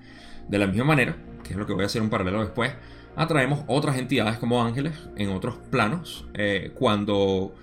De 0.49 0.57
la 0.57 0.67
misma 0.67 0.83
manera, 0.83 1.17
que 1.43 1.53
es 1.53 1.57
lo 1.57 1.65
que 1.65 1.73
voy 1.73 1.83
a 1.83 1.85
hacer 1.85 2.01
un 2.01 2.09
paralelo 2.09 2.41
después, 2.41 2.73
atraemos 3.15 3.63
otras 3.67 3.97
entidades 3.97 4.37
como 4.37 4.63
ángeles 4.63 4.93
en 5.15 5.29
otros 5.29 5.55
planos 5.71 6.27
eh, 6.33 6.71
cuando 6.75 7.55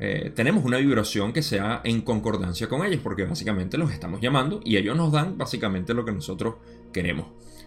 eh, 0.00 0.30
tenemos 0.34 0.64
una 0.64 0.76
vibración 0.76 1.32
que 1.32 1.42
sea 1.42 1.80
en 1.84 2.02
concordancia 2.02 2.68
con 2.68 2.84
ellos, 2.84 3.00
porque 3.02 3.24
básicamente 3.24 3.78
los 3.78 3.90
estamos 3.90 4.20
llamando 4.20 4.60
y 4.64 4.76
ellos 4.76 4.96
nos 4.96 5.10
dan 5.10 5.38
básicamente 5.38 5.94
lo 5.94 6.04
que 6.04 6.12
nosotros 6.12 6.56
queremos. 6.92 7.26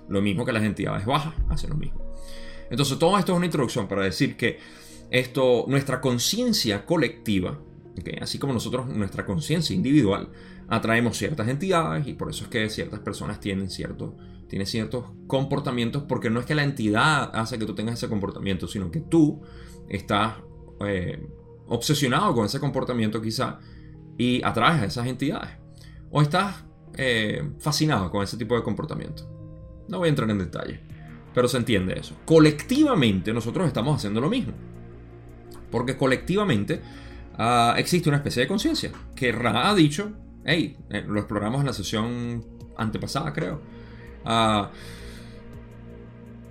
Lo 0.10 0.22
mismo 0.22 0.46
que 0.46 0.52
las 0.52 0.64
entidades 0.64 1.06
bajas 1.06 1.34
hacen 1.50 1.70
lo 1.70 1.76
mismo. 1.76 2.02
Entonces 2.70 2.98
todo 3.00 3.18
esto 3.18 3.34
es 3.34 3.38
una 3.38 3.46
introducción 3.46 3.88
para 3.88 4.04
decir 4.04 4.38
que 4.38 4.60
esto, 5.10 5.66
nuestra 5.68 6.00
conciencia 6.00 6.86
colectiva, 6.86 7.60
así 8.22 8.40
como 8.40 8.54
nosotros, 8.54 8.88
nuestra 8.88 9.26
conciencia 9.26 9.76
individual, 9.76 10.30
atraemos 10.70 11.18
ciertas 11.18 11.50
entidades 11.50 12.08
y 12.08 12.14
por 12.14 12.30
eso 12.30 12.46
es 12.46 12.50
que 12.50 12.70
ciertas 12.70 13.02
personas 13.02 13.40
tienen 13.40 13.70
cierto 13.70 14.16
ciertos 14.66 15.06
comportamientos, 15.28 16.04
porque 16.04 16.30
no 16.30 16.40
es 16.40 16.46
que 16.46 16.56
la 16.56 16.64
entidad 16.64 17.32
hace 17.34 17.58
que 17.58 17.66
tú 17.66 17.74
tengas 17.74 17.96
ese 17.96 18.10
comportamiento, 18.10 18.68
sino 18.68 18.92
que 18.92 19.00
tú 19.00 19.42
estás 19.88 20.36
eh, 20.86 21.26
obsesionado 21.68 22.34
con 22.34 22.46
ese 22.46 22.60
comportamiento 22.60 23.22
quizá 23.22 23.60
y 24.18 24.44
atraes 24.44 24.82
a 24.82 24.86
esas 24.86 25.08
entidades. 25.08 25.52
O 26.12 26.22
estás 26.22 26.66
eh, 26.98 27.50
fascinado 27.60 28.12
con 28.12 28.24
ese 28.24 28.38
tipo 28.38 28.56
de 28.56 28.64
comportamiento. 28.64 29.41
No 29.92 30.00
voy 30.00 30.08
a 30.08 30.10
entrar 30.10 30.30
en 30.30 30.38
detalle, 30.38 30.80
pero 31.36 31.50
se 31.50 31.58
entiende 31.58 32.00
eso. 32.00 32.16
Colectivamente 32.24 33.34
nosotros 33.34 33.68
estamos 33.68 33.98
haciendo 33.98 34.22
lo 34.22 34.30
mismo. 34.30 34.54
Porque 35.70 35.98
colectivamente 35.98 36.82
ah, 37.38 37.76
existe 37.78 38.08
una 38.08 38.20
especie 38.20 38.42
de 38.42 38.48
conciencia. 38.48 38.92
Que 39.14 39.34
Ra 39.34 39.70
ha 39.70 39.76
dicho, 39.76 40.14
hey, 40.46 40.78
eh, 40.90 41.04
lo 41.06 41.20
exploramos 41.20 41.60
en 41.60 41.68
la 41.68 41.74
sesión 41.74 42.44
antepasada 42.78 43.34
creo 43.34 43.62
Uh, 44.24 44.68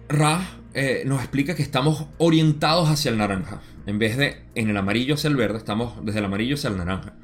Ra 0.08 0.40
eh, 0.74 1.04
nos 1.06 1.20
explica 1.20 1.54
que 1.54 1.62
estamos 1.62 2.06
orientados 2.18 2.88
hacia 2.88 3.12
el 3.12 3.16
naranja. 3.16 3.60
En 3.86 4.00
vez 4.00 4.16
de 4.16 4.42
en 4.56 4.68
el 4.68 4.76
amarillo 4.76 5.14
hacia 5.14 5.28
el 5.28 5.36
verde, 5.36 5.58
estamos 5.58 6.04
desde 6.04 6.18
el 6.18 6.24
amarillo 6.24 6.56
hacia 6.56 6.68
el 6.68 6.76
naranja. 6.76 7.14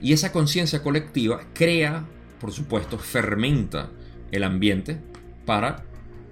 Y 0.00 0.12
esa 0.12 0.30
conciencia 0.30 0.84
colectiva 0.84 1.40
crea, 1.52 2.04
por 2.40 2.52
supuesto, 2.52 2.96
fermenta 2.96 3.90
el 4.30 4.44
ambiente 4.44 5.00
para 5.44 5.84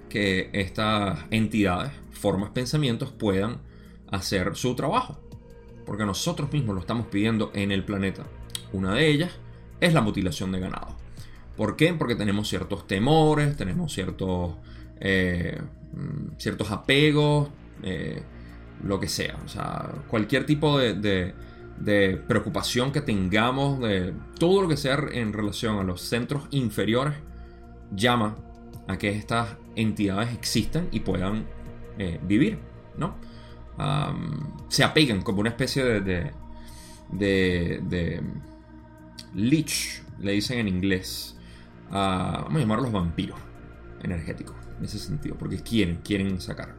que 0.09 0.49
estas 0.53 1.19
entidades, 1.31 1.91
formas, 2.11 2.51
pensamientos 2.51 3.11
puedan 3.11 3.57
hacer 4.11 4.55
su 4.55 4.75
trabajo. 4.75 5.19
Porque 5.85 6.05
nosotros 6.05 6.51
mismos 6.51 6.75
lo 6.75 6.81
estamos 6.81 7.07
pidiendo 7.07 7.51
en 7.53 7.71
el 7.71 7.83
planeta. 7.83 8.25
Una 8.71 8.93
de 8.93 9.07
ellas 9.07 9.31
es 9.79 9.93
la 9.93 10.01
mutilación 10.01 10.51
de 10.51 10.59
ganado. 10.59 10.95
¿Por 11.55 11.75
qué? 11.75 11.93
Porque 11.93 12.15
tenemos 12.15 12.47
ciertos 12.47 12.87
temores, 12.87 13.55
tenemos 13.57 13.93
ciertos, 13.93 14.53
eh, 14.99 15.59
ciertos 16.37 16.71
apegos, 16.71 17.49
eh, 17.83 18.21
lo 18.83 18.99
que 18.99 19.07
sea. 19.07 19.37
O 19.45 19.47
sea, 19.47 19.91
cualquier 20.07 20.45
tipo 20.45 20.79
de, 20.79 21.33
preocupación 22.27 22.91
que 22.91 23.01
tengamos, 23.01 23.79
de 23.79 24.13
todo 24.39 24.61
lo 24.61 24.67
que 24.67 24.77
sea 24.77 24.99
en 25.11 25.33
relación 25.33 25.79
a 25.79 25.83
los 25.83 26.01
centros 26.01 26.47
inferiores, 26.51 27.15
llama 27.93 28.37
a 28.87 28.97
que 28.97 29.09
estas 29.09 29.57
entidades 29.75 30.33
existan 30.33 30.87
y 30.91 31.01
puedan 31.01 31.45
eh, 31.97 32.19
vivir, 32.23 32.59
¿no? 32.97 33.15
se 34.67 34.83
apegan 34.83 35.23
como 35.23 35.39
una 35.39 35.49
especie 35.49 35.83
de, 35.83 36.31
de, 37.11 37.81
de, 37.83 38.21
leech, 39.33 40.03
le 40.19 40.33
dicen 40.33 40.59
en 40.59 40.67
inglés, 40.67 41.35
vamos 41.89 42.55
a 42.55 42.59
llamarlos 42.59 42.91
vampiros 42.91 43.39
energéticos, 44.03 44.55
en 44.77 44.85
ese 44.85 44.99
sentido, 44.99 45.35
porque 45.35 45.57
quieren, 45.57 46.01
quieren 46.03 46.39
sacar. 46.39 46.75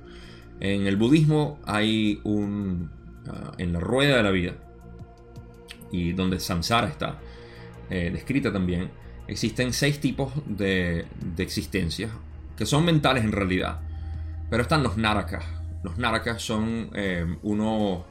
En 0.60 0.86
el 0.86 0.96
budismo 0.96 1.58
hay 1.64 2.20
un, 2.22 2.90
ah, 3.28 3.52
en 3.58 3.72
la 3.72 3.80
rueda 3.80 4.18
de 4.18 4.22
la 4.22 4.30
vida, 4.30 4.54
y 5.90 6.12
donde 6.12 6.38
samsara 6.38 6.88
está 6.88 7.18
eh, 7.90 8.10
descrita 8.12 8.52
también, 8.52 8.90
existen 9.28 9.72
seis 9.72 10.00
tipos 10.00 10.32
de, 10.46 11.06
de 11.34 11.42
existencias, 11.42 12.10
que 12.56 12.66
son 12.66 12.84
mentales 12.84 13.24
en 13.24 13.32
realidad, 13.32 13.80
pero 14.50 14.62
están 14.62 14.82
los 14.82 14.96
narakas. 14.96 15.44
Los 15.82 15.98
narakas 15.98 16.42
son 16.42 16.90
eh, 16.94 17.26
unos, 17.42 18.02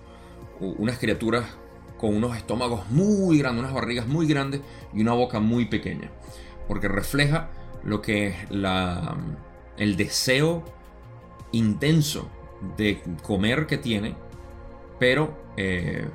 unas 0.60 0.98
criaturas 0.98 1.46
con 1.98 2.16
unos 2.16 2.36
estómagos 2.36 2.90
muy 2.90 3.38
grandes, 3.38 3.64
unas 3.64 3.74
barrigas 3.74 4.08
muy 4.08 4.28
grandes 4.28 4.62
y 4.94 5.02
una 5.02 5.14
boca 5.14 5.40
muy 5.40 5.66
pequeña 5.66 6.10
porque 6.72 6.88
refleja 6.88 7.50
lo 7.84 8.02
que 8.02 8.28
es 8.28 8.36
la, 8.50 9.18
el 9.76 9.98
deseo 9.98 10.64
intenso 11.52 12.30
de 12.78 13.02
comer 13.24 13.68
que 13.68 13.78
tiene, 13.78 14.16
pero 14.98 15.38
eh, 15.58 16.08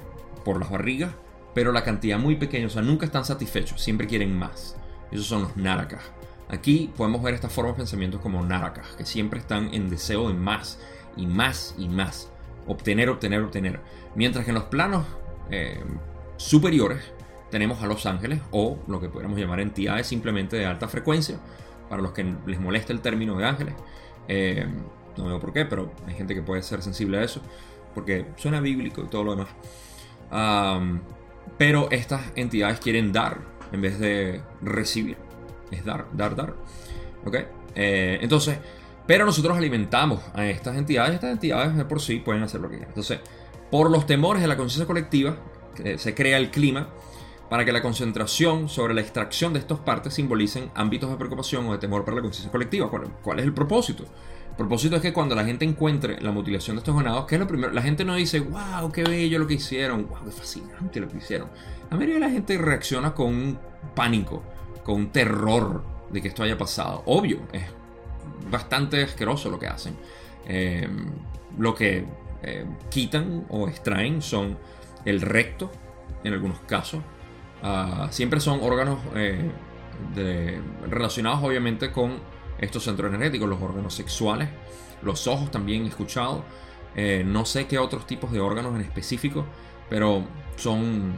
por 0.46 0.58
las 0.58 0.70
barrigas, 0.70 1.12
pero 1.54 1.72
la 1.72 1.84
cantidad 1.84 2.18
muy 2.18 2.36
pequeña, 2.36 2.68
o 2.68 2.70
sea, 2.70 2.80
nunca 2.80 3.04
están 3.04 3.26
satisfechos, 3.26 3.82
siempre 3.82 4.06
quieren 4.06 4.34
más. 4.34 4.78
Esos 5.10 5.26
son 5.26 5.42
los 5.42 5.56
narakas. 5.56 6.02
Aquí 6.48 6.92
podemos 6.96 7.22
ver 7.22 7.34
estas 7.34 7.52
formas 7.52 7.74
de 7.74 7.78
pensamientos 7.78 8.20
como 8.20 8.44
narakas, 8.44 8.86
que 8.96 9.04
siempre 9.04 9.40
están 9.40 9.74
en 9.74 9.90
deseo 9.90 10.28
de 10.28 10.34
más 10.34 10.78
y 11.16 11.26
más 11.26 11.74
y 11.76 11.88
más. 11.88 12.30
Obtener, 12.66 13.08
obtener, 13.08 13.42
obtener. 13.42 13.80
Mientras 14.14 14.44
que 14.44 14.50
en 14.50 14.56
los 14.56 14.64
planos 14.64 15.06
eh, 15.50 15.82
superiores 16.36 17.02
tenemos 17.50 17.82
a 17.82 17.86
los 17.86 18.06
ángeles 18.06 18.40
o 18.50 18.78
lo 18.86 19.00
que 19.00 19.08
podríamos 19.08 19.38
llamar 19.38 19.60
entidades 19.60 20.06
simplemente 20.06 20.56
de 20.56 20.66
alta 20.66 20.88
frecuencia, 20.88 21.38
para 21.88 22.02
los 22.02 22.12
que 22.12 22.34
les 22.46 22.60
molesta 22.60 22.92
el 22.92 23.00
término 23.00 23.36
de 23.36 23.44
ángeles. 23.44 23.74
Eh, 24.28 24.66
no 25.16 25.26
veo 25.26 25.40
por 25.40 25.52
qué, 25.52 25.64
pero 25.64 25.92
hay 26.06 26.14
gente 26.14 26.34
que 26.34 26.42
puede 26.42 26.62
ser 26.62 26.82
sensible 26.82 27.18
a 27.18 27.24
eso, 27.24 27.40
porque 27.94 28.26
suena 28.36 28.60
bíblico 28.60 29.02
y 29.02 29.06
todo 29.06 29.24
lo 29.24 29.36
demás. 29.36 29.48
pero 31.58 31.88
estas 31.90 32.22
entidades 32.34 32.80
quieren 32.80 33.12
dar 33.12 33.55
en 33.72 33.80
vez 33.80 33.98
de 33.98 34.40
recibir. 34.62 35.16
Es 35.70 35.84
dar, 35.84 36.06
dar, 36.12 36.36
dar. 36.36 36.54
¿Ok? 37.24 37.36
Eh, 37.74 38.18
entonces, 38.20 38.58
pero 39.06 39.24
nosotros 39.24 39.56
alimentamos 39.56 40.20
a 40.34 40.46
estas 40.46 40.76
entidades. 40.76 41.14
Estas 41.14 41.32
entidades 41.32 41.76
de 41.76 41.84
por 41.84 42.00
sí 42.00 42.18
pueden 42.18 42.42
hacer 42.42 42.60
lo 42.60 42.68
que 42.68 42.76
quieran. 42.76 42.90
Entonces, 42.90 43.20
por 43.70 43.90
los 43.90 44.06
temores 44.06 44.42
de 44.42 44.48
la 44.48 44.56
conciencia 44.56 44.86
colectiva, 44.86 45.36
se 45.96 46.14
crea 46.14 46.38
el 46.38 46.50
clima 46.50 46.88
para 47.48 47.64
que 47.64 47.72
la 47.72 47.82
concentración 47.82 48.68
sobre 48.68 48.94
la 48.94 49.00
extracción 49.00 49.52
de 49.52 49.60
estas 49.60 49.78
partes 49.78 50.14
simbolicen 50.14 50.70
ámbitos 50.74 51.10
de 51.10 51.16
preocupación 51.16 51.66
o 51.66 51.72
de 51.72 51.78
temor 51.78 52.04
para 52.04 52.16
la 52.16 52.22
conciencia 52.22 52.50
colectiva. 52.50 52.90
¿Cuál, 53.22 53.38
es 53.38 53.44
el 53.44 53.54
propósito? 53.54 54.04
Propósito 54.56 54.96
es 54.96 55.02
que 55.02 55.12
cuando 55.12 55.34
la 55.34 55.44
gente 55.44 55.64
encuentre 55.64 56.20
la 56.20 56.32
mutilación 56.32 56.76
de 56.76 56.80
estos 56.80 56.96
ganados, 56.96 57.26
que 57.26 57.34
es 57.34 57.40
lo 57.40 57.46
primero, 57.46 57.72
la 57.72 57.82
gente 57.82 58.04
no 58.04 58.14
dice, 58.14 58.40
wow, 58.40 58.90
qué 58.90 59.04
bello 59.04 59.38
lo 59.38 59.46
que 59.46 59.54
hicieron, 59.54 60.08
wow, 60.08 60.24
qué 60.24 60.30
fascinante 60.30 61.00
lo 61.00 61.08
que 61.08 61.18
hicieron. 61.18 61.48
La 61.90 61.96
mayoría 61.96 62.14
de 62.14 62.20
la 62.20 62.30
gente 62.30 62.56
reacciona 62.56 63.12
con 63.14 63.28
un 63.28 63.58
pánico, 63.94 64.42
con 64.82 64.96
un 64.96 65.08
terror 65.10 65.84
de 66.10 66.22
que 66.22 66.28
esto 66.28 66.42
haya 66.42 66.56
pasado. 66.56 67.02
Obvio, 67.06 67.40
es 67.52 67.64
bastante 68.50 69.02
asqueroso 69.02 69.50
lo 69.50 69.58
que 69.58 69.66
hacen. 69.66 69.96
Eh, 70.48 70.88
lo 71.58 71.74
que 71.74 72.06
eh, 72.42 72.64
quitan 72.88 73.46
o 73.50 73.68
extraen 73.68 74.22
son 74.22 74.56
el 75.04 75.20
recto, 75.20 75.70
en 76.24 76.32
algunos 76.32 76.60
casos, 76.60 77.02
Ah, 77.62 78.08
siempre 78.10 78.38
son 78.40 78.60
órganos 78.62 78.98
eh, 79.14 80.60
relacionados 80.88 81.42
obviamente 81.42 81.90
con 81.90 82.18
estos 82.58 82.84
centros 82.84 83.12
energéticos, 83.12 83.48
los 83.48 83.60
órganos 83.60 83.94
sexuales, 83.94 84.48
los 85.02 85.26
ojos 85.26 85.50
también 85.50 85.84
he 85.84 85.88
escuchado, 85.88 86.44
eh, 86.94 87.22
no 87.26 87.44
sé 87.44 87.66
qué 87.66 87.78
otros 87.78 88.06
tipos 88.06 88.32
de 88.32 88.40
órganos 88.40 88.74
en 88.74 88.82
específico, 88.82 89.44
pero 89.88 90.24
son... 90.56 91.14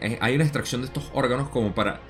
Eh, 0.00 0.18
hay 0.20 0.34
una 0.34 0.44
extracción 0.44 0.82
de 0.82 0.86
estos 0.86 1.10
órganos 1.12 1.48
como 1.48 1.74
para 1.74 2.00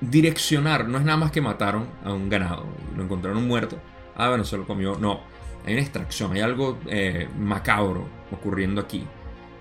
direccionar 0.00 0.88
no 0.88 0.98
es 0.98 1.04
nada 1.04 1.16
más 1.16 1.30
que 1.30 1.40
mataron 1.40 1.86
a 2.04 2.12
un 2.12 2.28
ganado, 2.28 2.64
lo 2.96 3.04
encontraron 3.04 3.46
muerto, 3.46 3.78
ah, 4.16 4.28
bueno, 4.28 4.44
se 4.44 4.56
lo 4.56 4.66
comió, 4.66 4.96
no, 4.96 5.20
hay 5.64 5.74
una 5.74 5.82
extracción, 5.82 6.32
hay 6.32 6.40
algo 6.40 6.78
eh, 6.86 7.28
macabro 7.38 8.06
ocurriendo 8.30 8.80
aquí. 8.80 9.06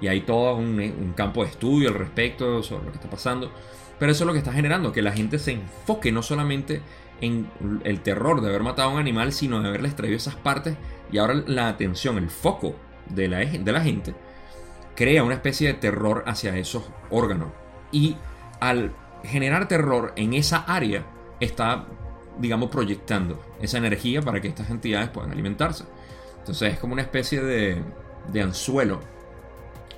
Y 0.01 0.07
hay 0.07 0.21
todo 0.21 0.55
un, 0.55 0.79
un, 0.79 1.13
campo 1.13 1.43
de 1.43 1.51
estudio 1.51 1.89
al 1.89 1.95
respecto 1.95 2.63
sobre 2.63 2.85
lo 2.85 2.91
que 2.91 2.97
está 2.97 3.09
pasando. 3.09 3.51
Pero 3.99 4.11
eso 4.11 4.23
es 4.23 4.27
lo 4.27 4.33
que 4.33 4.39
está 4.39 4.51
generando, 4.51 4.91
que 4.91 5.03
la 5.03 5.11
gente 5.11 5.37
se 5.37 5.51
enfoque 5.51 6.11
no 6.11 6.23
solamente 6.23 6.81
en 7.21 7.49
el 7.83 8.01
terror 8.01 8.41
de 8.41 8.49
haber 8.49 8.63
matado 8.63 8.89
a 8.89 8.93
un 8.93 8.99
animal, 8.99 9.31
sino 9.31 9.61
de 9.61 9.69
haberle 9.69 9.87
extraído 9.87 10.17
esas 10.17 10.35
partes. 10.35 10.75
Y 11.11 11.17
ahora 11.17 11.35
la 11.45 11.67
atención, 11.67 12.17
el 12.17 12.29
foco 12.29 12.75
de 13.09 13.27
la, 13.27 13.45
gente, 13.81 14.13
crea 14.95 15.23
una 15.23 15.35
especie 15.35 15.67
de 15.67 15.73
terror 15.75 16.23
hacia 16.25 16.57
esos 16.57 16.89
órganos. 17.09 17.49
Y 17.91 18.17
al 18.59 18.93
generar 19.23 19.67
terror 19.67 20.13
en 20.15 20.33
esa 20.33 20.57
área, 20.57 21.05
está, 21.39 21.85
digamos, 22.39 22.69
proyectando 22.69 23.41
esa 23.61 23.77
energía 23.77 24.21
para 24.21 24.41
que 24.41 24.47
estas 24.47 24.69
entidades 24.69 25.09
puedan 25.09 25.31
alimentarse. 25.31 25.85
Entonces 26.39 26.73
es 26.73 26.79
como 26.79 26.93
una 26.93 27.03
especie 27.03 27.41
de, 27.41 27.81
de 28.31 28.41
anzuelo 28.41 28.99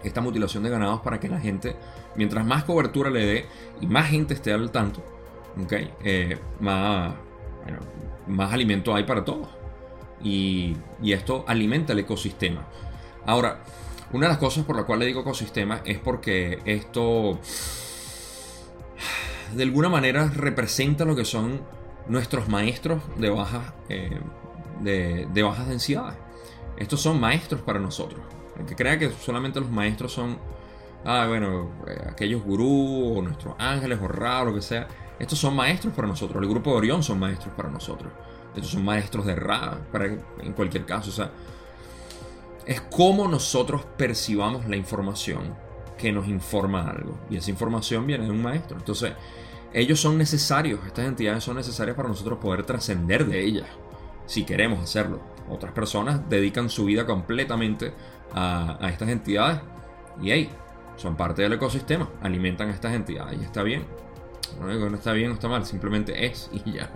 esta 0.04 0.22
mutilación 0.22 0.64
de 0.64 0.70
ganados 0.70 1.00
para 1.02 1.20
que 1.20 1.30
la 1.30 1.40
gente, 1.40 1.76
mientras 2.16 2.46
más 2.46 2.66
cobertura 2.66 3.10
le 3.10 3.26
dé 3.26 3.46
y 3.80 3.88
más 3.88 4.10
gente 4.10 4.34
esté 4.34 4.52
al 4.52 4.72
tanto, 4.72 5.02
okay, 5.62 5.94
eh, 6.04 6.38
más, 6.60 7.14
más 8.28 8.54
alimento 8.54 8.96
hay 8.96 9.04
para 9.04 9.26
todos. 9.26 9.50
Y, 10.22 10.78
y, 11.02 11.12
esto 11.12 11.44
alimenta 11.48 11.92
el 11.92 12.00
ecosistema. 12.00 12.66
Ahora, 13.26 13.60
una 14.14 14.28
de 14.28 14.34
las 14.34 14.38
cosas 14.38 14.64
por 14.64 14.78
la 14.78 14.84
cual 14.84 15.00
le 15.00 15.06
digo 15.06 15.22
ecosistema 15.22 15.82
es 15.84 16.00
porque 16.00 16.60
esto 16.64 17.40
de 19.56 19.64
alguna 19.64 19.90
manera 19.90 20.30
representa 20.34 21.06
lo 21.06 21.16
que 21.16 21.26
son 21.26 21.62
nuestros 22.08 22.50
maestros 22.50 23.02
de 23.18 23.30
bajas, 23.30 23.74
eh, 23.90 24.20
de, 24.82 25.44
bajas 25.44 25.68
densidades. 25.68 26.18
Estos 26.78 27.02
son 27.02 27.20
maestros 27.20 27.62
para 27.62 27.80
nosotros. 27.80 28.22
El 28.60 28.66
que 28.66 28.76
crea 28.76 28.98
que 28.98 29.10
solamente 29.12 29.60
los 29.60 29.70
maestros 29.70 30.12
son, 30.12 30.38
ah, 31.06 31.26
bueno, 31.28 31.72
eh, 31.88 32.08
aquellos 32.10 32.44
gurús 32.44 33.18
o 33.18 33.22
nuestros 33.22 33.56
ángeles 33.58 34.00
o 34.02 34.08
raros, 34.08 34.50
lo 34.50 34.56
que 34.56 34.62
sea. 34.62 34.88
Estos 35.24 35.40
son 35.40 35.56
maestros 35.56 35.94
para 35.94 36.06
nosotros. 36.06 36.44
El 36.44 36.50
grupo 36.50 36.72
de 36.72 36.78
Orión 36.80 37.02
son 37.02 37.18
maestros 37.18 37.54
para 37.56 37.70
nosotros. 37.70 38.12
Estos 38.54 38.72
son 38.72 38.84
maestros 38.84 39.26
de 39.26 39.36
Ra, 39.36 39.80
para, 39.90 40.08
en 40.08 40.52
cualquier 40.54 40.86
caso. 40.86 41.12
O 41.12 41.14
sea, 41.14 41.32
es 42.66 42.82
como 42.82 43.30
nosotros 43.30 43.86
percibamos 43.98 44.68
la 44.68 44.76
información 44.76 45.56
que 45.98 46.12
nos 46.12 46.28
informa 46.28 46.90
algo. 46.90 47.18
Y 47.30 47.38
esa 47.38 47.52
información 47.52 48.06
viene 48.06 48.26
de 48.26 48.32
un 48.32 48.42
maestro. 48.42 48.78
Entonces, 48.78 49.14
ellos 49.72 49.98
son 49.98 50.18
necesarios, 50.18 50.82
estas 50.86 51.06
entidades 51.06 51.42
son 51.42 51.56
necesarias 51.56 51.96
para 51.96 52.10
nosotros 52.10 52.40
poder 52.40 52.64
trascender 52.66 53.26
de 53.26 53.46
ellas, 53.46 53.68
si 54.26 54.44
queremos 54.44 54.84
hacerlo. 54.84 55.22
Otras 55.50 55.72
personas 55.72 56.30
dedican 56.30 56.70
su 56.70 56.84
vida 56.84 57.06
completamente 57.06 57.94
a, 58.34 58.78
estas 58.92 59.08
entidades 59.08 59.62
y 60.22 60.32
hey, 60.32 60.50
son 60.98 61.16
parte 61.16 61.44
del 61.44 61.54
ecosistema, 61.54 62.10
alimentan 62.22 62.68
a 62.68 62.74
estas 62.74 62.94
entidades 62.94 63.40
y 63.40 63.44
está 63.46 63.64
bien. 63.64 63.86
No 64.60 64.68
no 64.90 64.96
está 64.96 65.14
bien 65.14 65.32
o 65.32 65.34
está 65.34 65.48
mal, 65.48 65.66
simplemente 65.66 66.26
es 66.26 66.50
y 66.52 66.74
ya. 66.74 66.90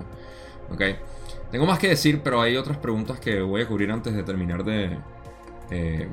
Ok. 0.71 0.81
Tengo 1.51 1.65
más 1.65 1.79
que 1.79 1.87
decir, 1.87 2.21
pero 2.23 2.41
hay 2.41 2.57
otras 2.57 2.77
preguntas 2.77 3.19
que 3.19 3.41
voy 3.41 3.61
a 3.61 3.67
cubrir 3.67 3.91
antes 3.91 4.13
de 4.13 4.23
terminar 4.23 4.63
de, 4.65 4.97
eh, 5.71 6.07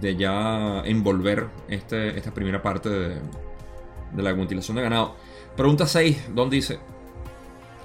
de 0.00 0.16
ya 0.16 0.82
envolver 0.84 1.46
este, 1.68 2.18
esta 2.18 2.32
primera 2.32 2.62
parte 2.62 2.90
de, 2.90 3.16
de 4.12 4.22
la 4.22 4.34
mutilación 4.34 4.76
de 4.76 4.82
ganado. 4.82 5.14
Pregunta 5.56 5.86
6, 5.86 6.34
Don 6.34 6.50
dice, 6.50 6.78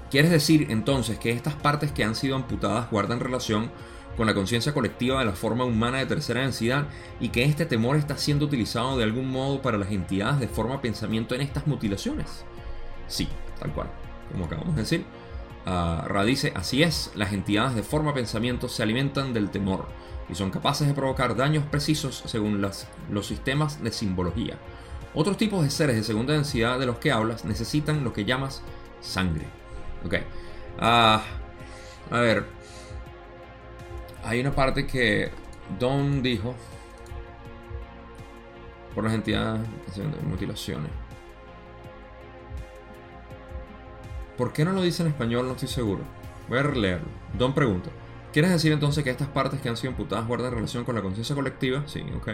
¿quieres 0.10 0.32
decir 0.32 0.68
entonces 0.70 1.18
que 1.18 1.32
estas 1.32 1.56
partes 1.56 1.92
que 1.92 2.04
han 2.04 2.16
sido 2.16 2.36
amputadas 2.36 2.90
guardan 2.92 3.20
relación 3.20 3.72
con 4.18 4.28
la 4.28 4.34
conciencia 4.34 4.74
colectiva 4.74 5.20
de 5.20 5.26
la 5.26 5.34
forma 5.34 5.64
humana 5.64 6.00
de 6.00 6.06
tercera 6.06 6.42
densidad 6.42 6.88
y 7.20 7.30
que 7.30 7.44
este 7.44 7.66
temor 7.66 7.96
está 7.96 8.18
siendo 8.18 8.46
utilizado 8.46 8.98
de 8.98 9.04
algún 9.04 9.30
modo 9.32 9.62
para 9.62 9.78
las 9.78 9.92
entidades 9.92 10.40
de 10.40 10.48
forma 10.48 10.82
pensamiento 10.82 11.36
en 11.36 11.42
estas 11.42 11.68
mutilaciones? 11.68 12.44
Sí, 13.08 13.28
tal 13.60 13.72
cual, 13.74 13.90
como 14.32 14.46
acabamos 14.46 14.76
de 14.76 14.82
decir. 14.82 15.06
Uh, 15.66 16.08
Ra 16.08 16.24
dice, 16.24 16.52
así 16.56 16.82
es, 16.82 17.12
las 17.16 17.34
entidades 17.34 17.76
de 17.76 17.84
forma 17.84 18.14
pensamiento 18.14 18.68
se 18.68 18.82
alimentan 18.82 19.32
del 19.32 19.52
temor 19.52 19.86
y 20.28 20.36
son 20.36 20.50
capaces 20.50 20.88
de 20.88 20.94
provocar 20.94 21.36
daños 21.36 21.66
precisos 21.66 22.24
según 22.26 22.62
los 22.62 23.28
sistemas 23.28 23.84
de 23.84 23.92
simbología. 23.92 24.58
Otros 25.14 25.38
tipos 25.38 25.64
de 25.64 25.70
seres 25.70 25.98
de 25.98 26.04
segunda 26.04 26.34
densidad 26.34 26.80
de 26.80 26.86
los 26.86 26.98
que 26.98 27.12
hablas 27.12 27.44
necesitan 27.44 28.04
lo 28.04 28.14
que 28.14 28.26
llamas 28.26 28.64
sangre. 29.02 29.46
Ok. 30.06 30.16
Ah, 30.80 31.22
a 32.10 32.20
ver. 32.20 32.61
Hay 34.24 34.40
una 34.40 34.54
parte 34.54 34.86
que 34.86 35.30
Don 35.80 36.22
dijo. 36.22 36.56
Por 38.96 39.06
las 39.06 39.14
entidades 39.14 39.62
de 39.96 40.28
mutilaciones. 40.28 40.92
¿Por 44.38 44.52
qué 44.52 44.66
no 44.66 44.74
lo 44.74 44.82
dice 44.82 45.04
en 45.04 45.10
español? 45.10 45.46
No 45.46 45.54
estoy 45.54 45.70
seguro. 45.70 46.02
Voy 46.50 46.60
a 46.60 46.64
releerlo. 46.64 47.08
Don 47.38 47.54
pregunta. 47.54 47.90
¿Quieres 48.34 48.52
decir 48.52 48.72
entonces 48.72 49.04
que 49.04 49.10
estas 49.10 49.28
partes 49.28 49.62
que 49.62 49.70
han 49.70 49.78
sido 49.78 49.92
imputadas 49.92 50.26
guardan 50.26 50.54
relación 50.54 50.84
con 50.84 50.96
la 50.96 51.02
conciencia 51.02 51.36
colectiva? 51.36 51.84
Sí, 51.86 52.04
ok. 52.16 52.30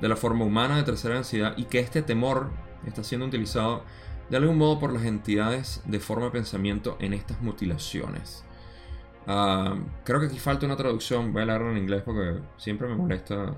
De 0.00 0.08
la 0.08 0.16
forma 0.16 0.44
humana 0.44 0.76
de 0.76 0.82
tercera 0.82 1.14
densidad 1.14 1.54
y 1.56 1.64
que 1.64 1.80
este 1.80 2.02
temor 2.02 2.50
está 2.86 3.02
siendo 3.02 3.26
utilizado 3.26 3.82
de 4.30 4.36
algún 4.36 4.58
modo 4.58 4.78
por 4.78 4.92
las 4.92 5.04
entidades 5.04 5.82
de 5.86 6.00
forma 6.00 6.26
de 6.26 6.32
pensamiento 6.32 6.96
en 7.00 7.14
estas 7.14 7.40
mutilaciones. 7.40 8.44
Ah, 9.26 9.76
creo 10.04 10.20
que 10.20 10.26
aquí 10.26 10.38
falta 10.38 10.66
una 10.66 10.76
traducción. 10.76 11.32
Voy 11.32 11.42
a 11.42 11.46
leerlo 11.46 11.70
en 11.70 11.78
inglés 11.78 12.02
porque 12.04 12.40
siempre 12.56 12.88
me 12.88 12.94
molesta. 12.94 13.54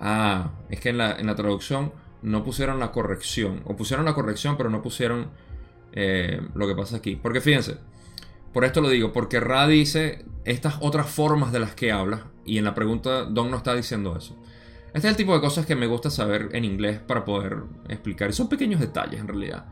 ah, 0.00 0.50
es 0.68 0.80
que 0.80 0.90
en 0.90 0.98
la, 0.98 1.34
traducción 1.34 1.92
no 2.22 2.44
pusieron 2.44 2.78
la 2.78 2.92
corrección. 2.92 3.62
O 3.64 3.76
pusieron 3.76 4.04
la 4.04 4.14
corrección, 4.14 4.56
pero 4.56 4.70
no 4.70 4.82
pusieron 4.82 5.30
eh, 5.92 6.40
lo 6.54 6.66
que 6.66 6.74
pasa 6.74 6.96
aquí. 6.96 7.16
Porque 7.16 7.40
fíjense. 7.40 7.78
Por 8.52 8.64
esto 8.64 8.80
lo 8.80 8.88
digo, 8.88 9.12
porque 9.12 9.38
Ra 9.38 9.68
dice 9.68 10.24
estas 10.44 10.78
otras 10.80 11.08
formas 11.08 11.52
de 11.52 11.60
las 11.60 11.74
que 11.76 11.92
habla, 11.92 12.26
y 12.44 12.58
en 12.58 12.64
la 12.64 12.74
pregunta 12.74 13.24
Don 13.24 13.48
no 13.48 13.56
está 13.56 13.76
diciendo 13.76 14.16
eso. 14.16 14.36
Este 14.92 15.06
es 15.06 15.12
el 15.12 15.16
tipo 15.16 15.34
de 15.34 15.40
cosas 15.40 15.66
que 15.66 15.76
me 15.76 15.86
gusta 15.86 16.10
saber 16.10 16.48
en 16.52 16.64
inglés 16.64 16.98
para 16.98 17.24
poder 17.24 17.58
explicar. 17.88 18.30
Y 18.30 18.32
son 18.32 18.48
pequeños 18.48 18.80
detalles 18.80 19.20
en 19.20 19.28
realidad. 19.28 19.66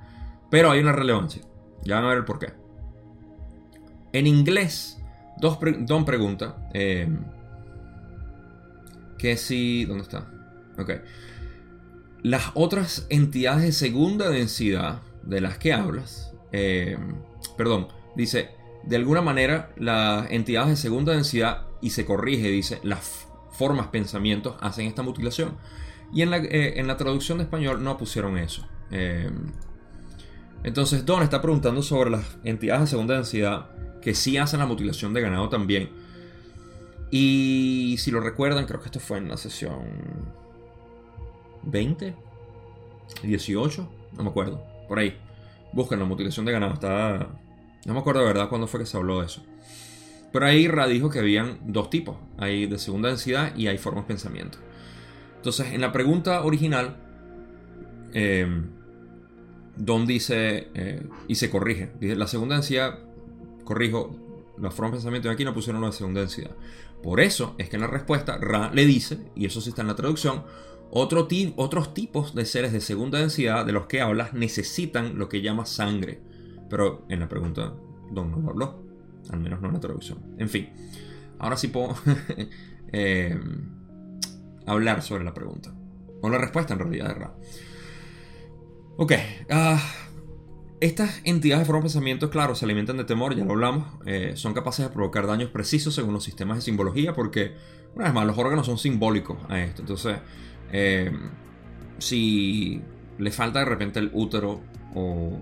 Pero 0.49 0.71
hay 0.71 0.79
una 0.81 0.93
relevancia. 0.93 1.43
Ya 1.85 1.97
van 1.97 2.05
a 2.05 2.09
ver 2.09 2.19
el 2.19 2.25
por 2.25 2.39
qué. 2.39 2.53
En 4.13 4.27
inglés, 4.27 4.99
Don 5.41 6.05
pregunta 6.05 6.57
eh, 6.75 7.09
que 9.19 9.37
si... 9.37 9.85
¿Dónde 9.85 10.03
está? 10.03 10.27
Ok. 10.79 10.93
Las 12.23 12.51
otras 12.55 13.07
entidades 13.11 13.63
de 13.63 13.73
segunda 13.73 14.31
densidad 14.31 15.01
de 15.23 15.41
las 15.41 15.59
que 15.59 15.73
hablas... 15.73 16.33
Eh, 16.51 16.97
perdón, 17.57 17.89
dice, 18.17 18.51
de 18.85 18.97
alguna 18.97 19.21
manera 19.21 19.71
las 19.77 20.31
entidades 20.31 20.71
de 20.71 20.77
segunda 20.77 21.13
densidad, 21.13 21.67
y 21.81 21.91
se 21.91 22.05
corrige, 22.05 22.49
dice, 22.49 22.81
las 22.83 23.27
formas 23.53 23.89
pensamientos 23.89 24.57
hacen 24.61 24.87
esta 24.87 25.03
mutilación. 25.03 25.57
Y 26.13 26.23
en 26.23 26.31
la, 26.31 26.39
eh, 26.39 26.81
en 26.81 26.87
la 26.87 26.97
traducción 26.97 27.39
de 27.39 27.45
español 27.45 27.83
no 27.85 27.99
pusieron 27.99 28.39
eso. 28.39 28.67
Eh, 28.91 29.31
entonces 30.65 31.05
Don 31.05 31.23
está 31.23 31.43
preguntando 31.43 31.83
sobre 31.83 32.11
las 32.11 32.39
entidades 32.45 32.83
de 32.83 32.87
segunda 32.89 33.15
densidad 33.15 33.69
que 34.01 34.15
sí 34.15 34.37
hacen 34.37 34.61
la 34.61 34.67
mutilación 34.67 35.13
de 35.13 35.21
ganado 35.21 35.49
también. 35.49 35.91
Y 37.11 37.97
si 37.99 38.11
lo 38.11 38.21
recuerdan, 38.21 38.67
creo 38.67 38.81
que 38.81 38.87
esto 38.87 39.01
fue 39.01 39.19
en 39.19 39.29
la 39.29 39.37
sesión 39.37 39.81
20, 41.63 42.15
18, 43.23 43.89
no 44.17 44.23
me 44.23 44.31
acuerdo, 44.31 44.63
por 44.89 44.99
ahí. 44.99 45.17
Buscan 45.73 45.99
la 45.99 46.05
mutilación 46.05 46.47
de 46.47 46.53
ganado, 46.53 46.75
está 46.75 47.29
no 47.89 47.95
me 47.95 48.01
acuerdo 48.01 48.21
de 48.21 48.27
verdad 48.27 48.49
cuándo 48.49 48.67
fue 48.67 48.81
que 48.81 48.87
se 48.87 48.97
habló 48.97 49.21
de 49.21 49.27
eso. 49.27 49.43
Pero 50.33 50.45
ahí 50.45 50.69
Ra 50.69 50.87
dijo 50.87 51.09
que 51.09 51.21
habían 51.21 51.59
dos 51.65 51.89
tipos. 51.89 52.17
Hay 52.37 52.67
de 52.67 52.79
segunda 52.79 53.09
densidad 53.09 53.57
y 53.57 53.67
hay 53.67 53.79
formas 53.79 54.05
de 54.05 54.09
pensamiento. 54.09 54.59
Entonces, 55.37 55.73
en 55.73 55.81
la 55.81 55.91
pregunta 55.91 56.43
original, 56.43 56.97
em, 58.13 58.67
Don 59.77 60.07
dice, 60.07 60.69
eh, 60.75 61.07
y 61.29 61.37
se 61.37 61.51
corrige, 61.51 61.93
dice, 62.01 62.17
la 62.17 62.27
segunda 62.27 62.57
densidad, 62.57 62.99
corrijo, 63.69 64.11
las 64.59 64.75
formas 64.75 64.93
de 64.93 64.97
pensamiento 64.97 65.29
de 65.29 65.35
aquí 65.35 65.45
no 65.45 65.55
pusieron 65.55 65.83
la 65.83 65.93
segunda 65.93 66.21
densidad. 66.21 66.57
Por 67.03 67.21
eso 67.21 67.55
es 67.59 67.69
que 67.69 67.77
en 67.77 67.83
la 67.83 67.89
respuesta 67.89 68.39
Ra 68.39 68.71
le 68.73 68.87
dice, 68.87 69.19
y 69.37 69.47
eso 69.47 69.61
sí 69.61 69.71
está 69.71 69.83
en 69.83 69.89
la 69.89 69.97
traducción, 69.97 70.45
otro 70.91 71.29
otros 71.57 71.95
tipos 71.95 72.35
de 72.35 72.45
seres 72.47 72.73
de 72.73 72.81
segunda 72.81 73.19
densidad 73.19 73.67
de 73.67 73.73
los 73.73 73.87
que 73.87 74.01
hablas 74.01 74.33
necesitan 74.33 75.19
lo 75.19 75.29
que 75.29 75.43
llama 75.43 75.67
sangre 75.67 76.23
pero 76.69 77.05
en 77.09 77.21
la 77.21 77.29
pregunta 77.29 77.75
Don 78.11 78.31
no 78.31 78.39
lo 78.39 78.51
habló. 78.51 78.85
Al 79.31 79.41
menos 79.41 79.61
no 79.61 79.69
en 79.69 79.75
la 79.75 79.81
traducción. 79.81 80.35
En 80.39 80.49
fin. 80.49 80.71
Ahora 81.39 81.57
sí 81.57 81.69
puedo 81.69 81.95
eh, 82.93 83.39
hablar 84.67 85.03
sobre 85.03 85.25
la 85.25 85.35
pregunta. 85.35 85.73
O 86.23 86.29
la 86.29 86.39
respuesta 86.39 86.75
en 86.75 86.81
realidad 86.81 87.09
de 87.09 87.15
Ra. 87.15 87.35
Ok. 88.97 89.13
ah, 89.51 89.81
estas 90.81 91.21
entidades 91.25 91.63
de 91.63 91.67
forma 91.67 91.81
de 91.81 91.85
pensamiento, 91.85 92.31
claro, 92.31 92.55
se 92.55 92.65
alimentan 92.65 92.97
de 92.97 93.05
temor, 93.05 93.35
ya 93.35 93.45
lo 93.45 93.53
hablamos. 93.53 93.87
eh, 94.07 94.33
son 94.37 94.55
capaces 94.55 94.87
de 94.87 94.93
provocar 94.93 95.27
daños 95.27 95.51
precisos 95.51 95.95
según 95.95 96.15
los 96.15 96.25
sistemas 96.25 96.59
de 96.59 96.63
simbología, 96.63 97.15
porque, 97.15 97.55
una 97.95 98.07
vez 98.07 98.15
más, 98.15 98.27
los 98.27 98.39
órganos 98.39 98.67
son 98.67 98.79
simbólicos 98.79 99.39
a 99.49 99.61
esto. 99.61 99.83
Entonces, 99.83 100.19
eh, 100.73 101.11
si 101.99 102.81
le 103.19 103.31
falta 103.31 103.61
de 103.61 103.65
repente 103.65 103.99
el 103.99 104.11
útero 104.13 104.61
o 104.95 105.41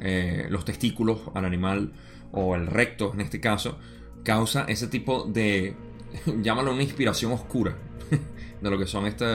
eh, 0.00 0.46
los 0.50 0.64
testículos 0.64 1.20
al 1.34 1.44
animal 1.44 1.92
o 2.32 2.54
el 2.54 2.66
recto 2.66 3.12
en 3.14 3.22
este 3.22 3.40
caso, 3.40 3.78
causa 4.24 4.64
ese 4.68 4.86
tipo 4.88 5.24
de, 5.24 5.76
llámalo 6.42 6.72
una 6.72 6.82
inspiración 6.82 7.32
oscura 7.32 7.76
de 8.60 8.70
lo 8.70 8.78
que 8.78 8.86
son 8.86 9.06
este, 9.06 9.26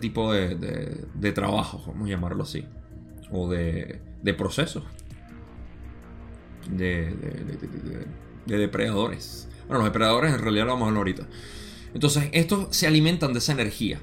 tipo 0.00 0.32
de, 0.32 0.54
de, 0.54 1.06
de 1.14 1.32
trabajos, 1.32 1.86
vamos 1.86 2.06
a 2.06 2.10
llamarlo 2.10 2.42
así, 2.42 2.64
o 3.30 3.48
de, 3.48 4.00
de 4.22 4.34
procesos 4.34 4.84
de, 6.70 7.10
de- 7.14 7.44
de- 7.44 7.56
de- 7.56 7.68
de- 7.98 8.06
de 8.46 8.58
depredadores. 8.58 9.48
Bueno, 9.66 9.78
los 9.78 9.84
depredadores 9.92 10.32
en 10.34 10.40
realidad 10.40 10.64
lo 10.66 10.72
vamos 10.72 10.86
a 10.86 10.88
hablar 10.88 10.98
ahorita. 11.00 11.26
Entonces, 11.94 12.28
estos 12.32 12.74
se 12.76 12.86
alimentan 12.86 13.32
de 13.32 13.38
esa 13.40 13.52
energía 13.52 14.00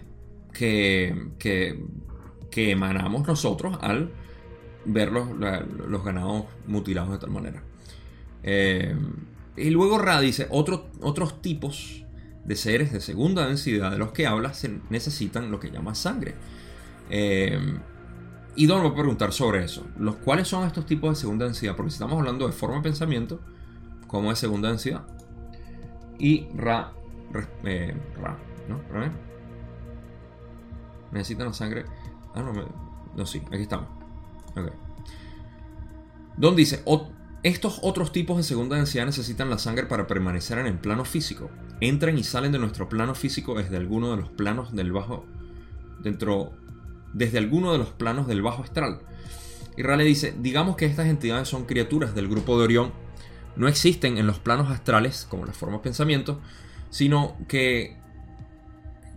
que, 0.54 1.30
que, 1.40 1.80
que 2.52 2.72
emanamos 2.72 3.28
nosotros 3.28 3.78
al 3.82 4.12
ver 4.86 5.12
los, 5.12 5.28
ganados 6.04 6.46
mutilados 6.68 7.12
de 7.12 7.18
tal 7.18 7.32
manera. 7.32 7.64
Eh, 8.44 8.96
y 9.58 9.70
luego 9.72 9.98
Ra 9.98 10.22
dice, 10.22 10.48
"Otro- 10.52 10.90
otros 11.02 11.42
tipos 11.42 12.04
de 12.44 12.56
seres 12.56 12.92
de 12.94 13.02
segunda 13.02 13.48
densidad 13.48 13.90
de 13.92 13.98
los 13.98 14.12
que 14.12 14.28
habla 14.28 14.54
se 14.54 14.80
necesitan 14.92 15.50
lo 15.50 15.60
que 15.60 15.72
llama 15.72 15.96
sangre. 15.96 16.36
Eh, 17.10 17.60
y 18.56 18.66
Don 18.68 18.84
va 18.84 18.90
a 18.90 18.94
preguntar 18.96 19.32
sobre 19.34 19.64
eso. 19.64 19.86
Los, 19.98 20.16
¿Cuáles 20.18 20.48
son 20.48 20.66
estos 20.66 20.86
tipos 20.86 21.10
de 21.10 21.16
segunda 21.16 21.46
densidad? 21.46 21.76
Porque 21.76 21.92
si 21.92 21.96
estamos 21.96 22.18
hablando 22.20 22.48
de 22.48 22.54
forma 22.54 22.78
de 22.78 22.82
pensamiento, 22.84 23.40
como 24.08 24.32
es 24.32 24.40
segunda 24.40 24.70
densidad. 24.70 25.06
Y 26.18 26.48
Ra, 26.56 26.94
eh, 27.64 27.96
Ra, 28.22 28.38
¿no? 28.70 28.82
Ra, 28.92 29.08
¿eh? 29.08 29.12
Necesitan 31.12 31.48
la 31.48 31.54
sangre. 31.54 31.86
Ah, 32.34 32.42
no, 32.42 32.54
no, 33.16 33.26
sí, 33.26 33.42
aquí 33.48 33.62
estamos. 33.64 33.88
Ok. 34.56 34.72
Don 36.38 36.56
dice, 36.56 36.82
"O- 36.86 37.10
estos 37.44 37.80
otros 37.84 38.12
tipos 38.12 38.38
de 38.38 38.44
segunda 38.44 38.76
densidad 38.76 39.06
necesitan 39.06 39.50
la 39.50 39.58
sangre 39.58 39.86
para 39.86 40.08
permanecer 40.08 40.58
en 40.58 40.66
el 40.68 40.80
plano 40.80 41.06
físico. 41.06 41.50
Entran 41.80 42.18
y 42.18 42.24
salen 42.24 42.52
de 42.52 42.60
nuestro 42.60 42.90
plano 42.90 43.14
físico 43.16 43.56
desde 43.56 43.78
alguno 43.78 44.12
de 44.12 44.18
los 44.18 44.30
planos 44.32 44.74
del 44.74 44.92
bajo, 44.92 45.26
dentro, 46.02 46.52
desde 47.16 47.38
alguno 47.38 47.72
de 47.72 47.78
los 47.78 47.90
planos 47.90 48.28
del 48.28 48.42
bajo 48.42 48.62
astral. 48.62 49.00
Y 49.78 49.84
Ra 49.84 49.96
le 49.96 50.04
dice, 50.04 50.36
digamos 50.38 50.76
que 50.76 50.86
estas 50.86 51.08
entidades 51.08 51.48
son 51.48 51.66
criaturas 51.66 52.14
del 52.14 52.28
grupo 52.28 52.58
de 52.58 52.66
Orión, 52.66 52.92
no 53.56 53.70
existen 53.70 54.18
en 54.18 54.28
los 54.28 54.40
planos 54.40 54.70
astrales 54.70 55.26
como 55.30 55.46
las 55.46 55.56
formas 55.56 55.80
pensamiento, 55.80 56.42
sino 56.90 57.38
que 57.48 57.98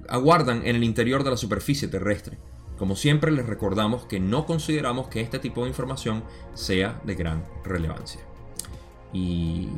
aguardan 0.09 0.65
en 0.65 0.77
el 0.77 0.85
interior 0.85 1.25
de 1.25 1.31
la 1.31 1.37
superficie 1.37 1.89
terrestre. 1.89 2.39
Como 2.79 2.95
siempre 2.95 3.33
les 3.33 3.47
recordamos 3.47 4.07
que 4.07 4.21
no 4.21 4.47
consideramos 4.47 5.09
que 5.09 5.21
este 5.21 5.41
tipo 5.41 5.63
de 5.65 5.71
información 5.71 6.23
sea 6.55 7.01
de 7.05 7.17
gran 7.17 7.45
relevancia. 7.65 8.21
Y 9.13 9.69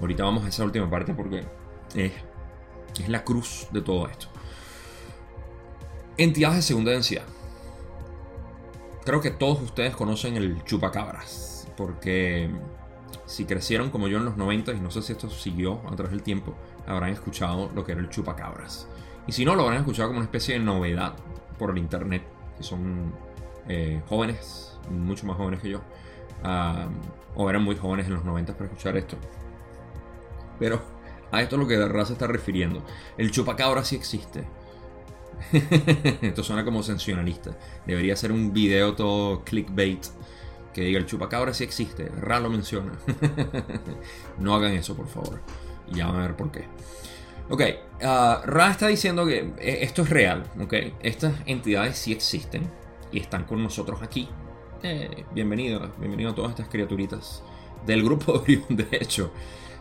ahorita 0.00 0.22
vamos 0.22 0.44
a 0.44 0.48
esa 0.48 0.64
última 0.64 0.88
parte 0.88 1.12
porque 1.12 1.44
es, 1.96 2.12
es 3.00 3.08
la 3.08 3.24
cruz 3.24 3.66
de 3.72 3.82
todo 3.82 4.08
esto. 4.08 4.28
Entidades 6.16 6.58
de 6.58 6.62
segunda 6.62 6.92
densidad. 6.92 7.24
Creo 9.04 9.20
que 9.20 9.30
todos 9.30 9.60
ustedes 9.60 9.94
conocen 9.94 10.36
el 10.36 10.64
chupacabras, 10.64 11.68
porque 11.76 12.50
si 13.26 13.44
crecieron 13.44 13.90
como 13.90 14.08
yo 14.08 14.16
en 14.18 14.24
los 14.24 14.36
90 14.36 14.72
y 14.72 14.80
no 14.80 14.90
sé 14.90 15.02
si 15.02 15.12
esto 15.12 15.28
siguió 15.28 15.82
a 15.86 15.94
través 15.94 16.10
del 16.10 16.22
tiempo, 16.22 16.54
habrán 16.86 17.10
escuchado 17.10 17.70
lo 17.74 17.84
que 17.84 17.92
era 17.92 18.00
el 18.00 18.08
chupacabras. 18.08 18.88
Y 19.26 19.32
si 19.32 19.44
no, 19.44 19.54
lo 19.54 19.62
habrán 19.62 19.80
escuchado 19.80 20.08
como 20.08 20.20
una 20.20 20.26
especie 20.26 20.54
de 20.54 20.64
novedad 20.64 21.14
por 21.58 21.70
el 21.70 21.78
internet, 21.78 22.22
que 22.56 22.62
son 22.62 23.12
eh, 23.68 24.02
jóvenes, 24.08 24.78
mucho 24.90 25.26
más 25.26 25.36
jóvenes 25.36 25.60
que 25.60 25.70
yo, 25.70 25.80
ah, 26.42 26.88
o 27.34 27.50
eran 27.50 27.62
muy 27.62 27.76
jóvenes 27.76 28.06
en 28.06 28.14
los 28.14 28.24
90 28.24 28.54
para 28.54 28.66
escuchar 28.66 28.96
esto. 28.96 29.16
Pero 30.58 30.80
a 31.30 31.42
esto 31.42 31.56
es 31.56 31.60
lo 31.60 31.68
que 31.68 31.76
verdad 31.76 32.04
se 32.04 32.14
está 32.14 32.26
refiriendo. 32.26 32.82
El 33.18 33.30
chupacabra 33.30 33.84
sí 33.84 33.96
existe. 33.96 34.44
Esto 36.22 36.42
suena 36.42 36.64
como 36.64 36.82
sensacionalista. 36.82 37.56
Debería 37.86 38.16
ser 38.16 38.32
un 38.32 38.52
video 38.52 38.94
todo 38.94 39.44
clickbait 39.44 40.04
que 40.72 40.82
diga 40.82 40.98
el 40.98 41.06
chupacabra 41.06 41.54
sí 41.54 41.64
existe. 41.64 42.10
Ra 42.20 42.40
lo 42.40 42.50
menciona. 42.50 42.92
no 44.38 44.54
hagan 44.54 44.72
eso, 44.72 44.96
por 44.96 45.08
favor. 45.08 45.40
Y 45.90 45.96
ya 45.96 46.06
van 46.06 46.16
a 46.16 46.22
ver 46.22 46.36
por 46.36 46.50
qué. 46.50 46.64
Ok, 47.50 47.62
ah, 48.02 48.42
Ra 48.44 48.70
está 48.70 48.88
diciendo 48.88 49.26
que 49.26 49.52
eh, 49.58 49.78
esto 49.82 50.02
es 50.02 50.10
real, 50.10 50.44
ok. 50.60 50.74
Estas 51.00 51.34
entidades 51.46 51.98
sí 51.98 52.12
existen 52.12 52.68
y 53.12 53.20
están 53.20 53.44
con 53.44 53.62
nosotros 53.62 54.02
aquí. 54.02 54.28
Eh, 54.82 55.24
bienvenido, 55.32 55.92
bienvenido 55.98 56.30
a 56.30 56.34
todas 56.34 56.50
estas 56.50 56.68
criaturitas 56.68 57.42
del 57.86 58.02
grupo 58.02 58.32
de 58.32 58.38
Orión, 58.38 58.64
de 58.70 58.88
hecho, 58.92 59.30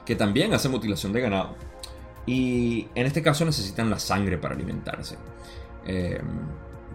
que 0.06 0.16
también 0.16 0.54
hacen 0.54 0.72
mutilación 0.72 1.13
de 1.13 1.22
ganado. 1.22 1.56
Y 2.26 2.88
en 2.96 3.06
este 3.06 3.22
caso 3.22 3.46
necesitan 3.46 3.90
la 3.90 4.00
sangre 4.00 4.38
para 4.38 4.56
alimentarse. 4.56 5.18
Eh, 5.86 6.22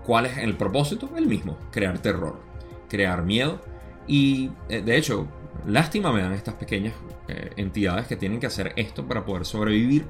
¿Cuál 0.05 0.27
es 0.27 0.39
el 0.39 0.57
propósito? 0.57 1.11
El 1.17 1.27
mismo, 1.27 1.59
crear 1.71 1.99
terror, 1.99 2.41
crear 2.89 3.23
miedo. 3.25 3.61
Y 4.07 4.51
eh, 4.71 4.81
de 4.81 4.97
hecho, 4.97 5.29
lástima 5.67 6.13
me 6.13 6.23
dan 6.23 6.33
estas 6.33 6.55
pequeñas 6.55 6.95
eh, 7.29 7.51
entidades 7.57 8.07
que 8.07 8.17
tienen 8.17 8.41
que 8.41 8.47
hacer 8.47 8.73
esto 8.77 9.07
para 9.07 9.27
poder 9.27 9.45
sobrevivir, 9.45 10.07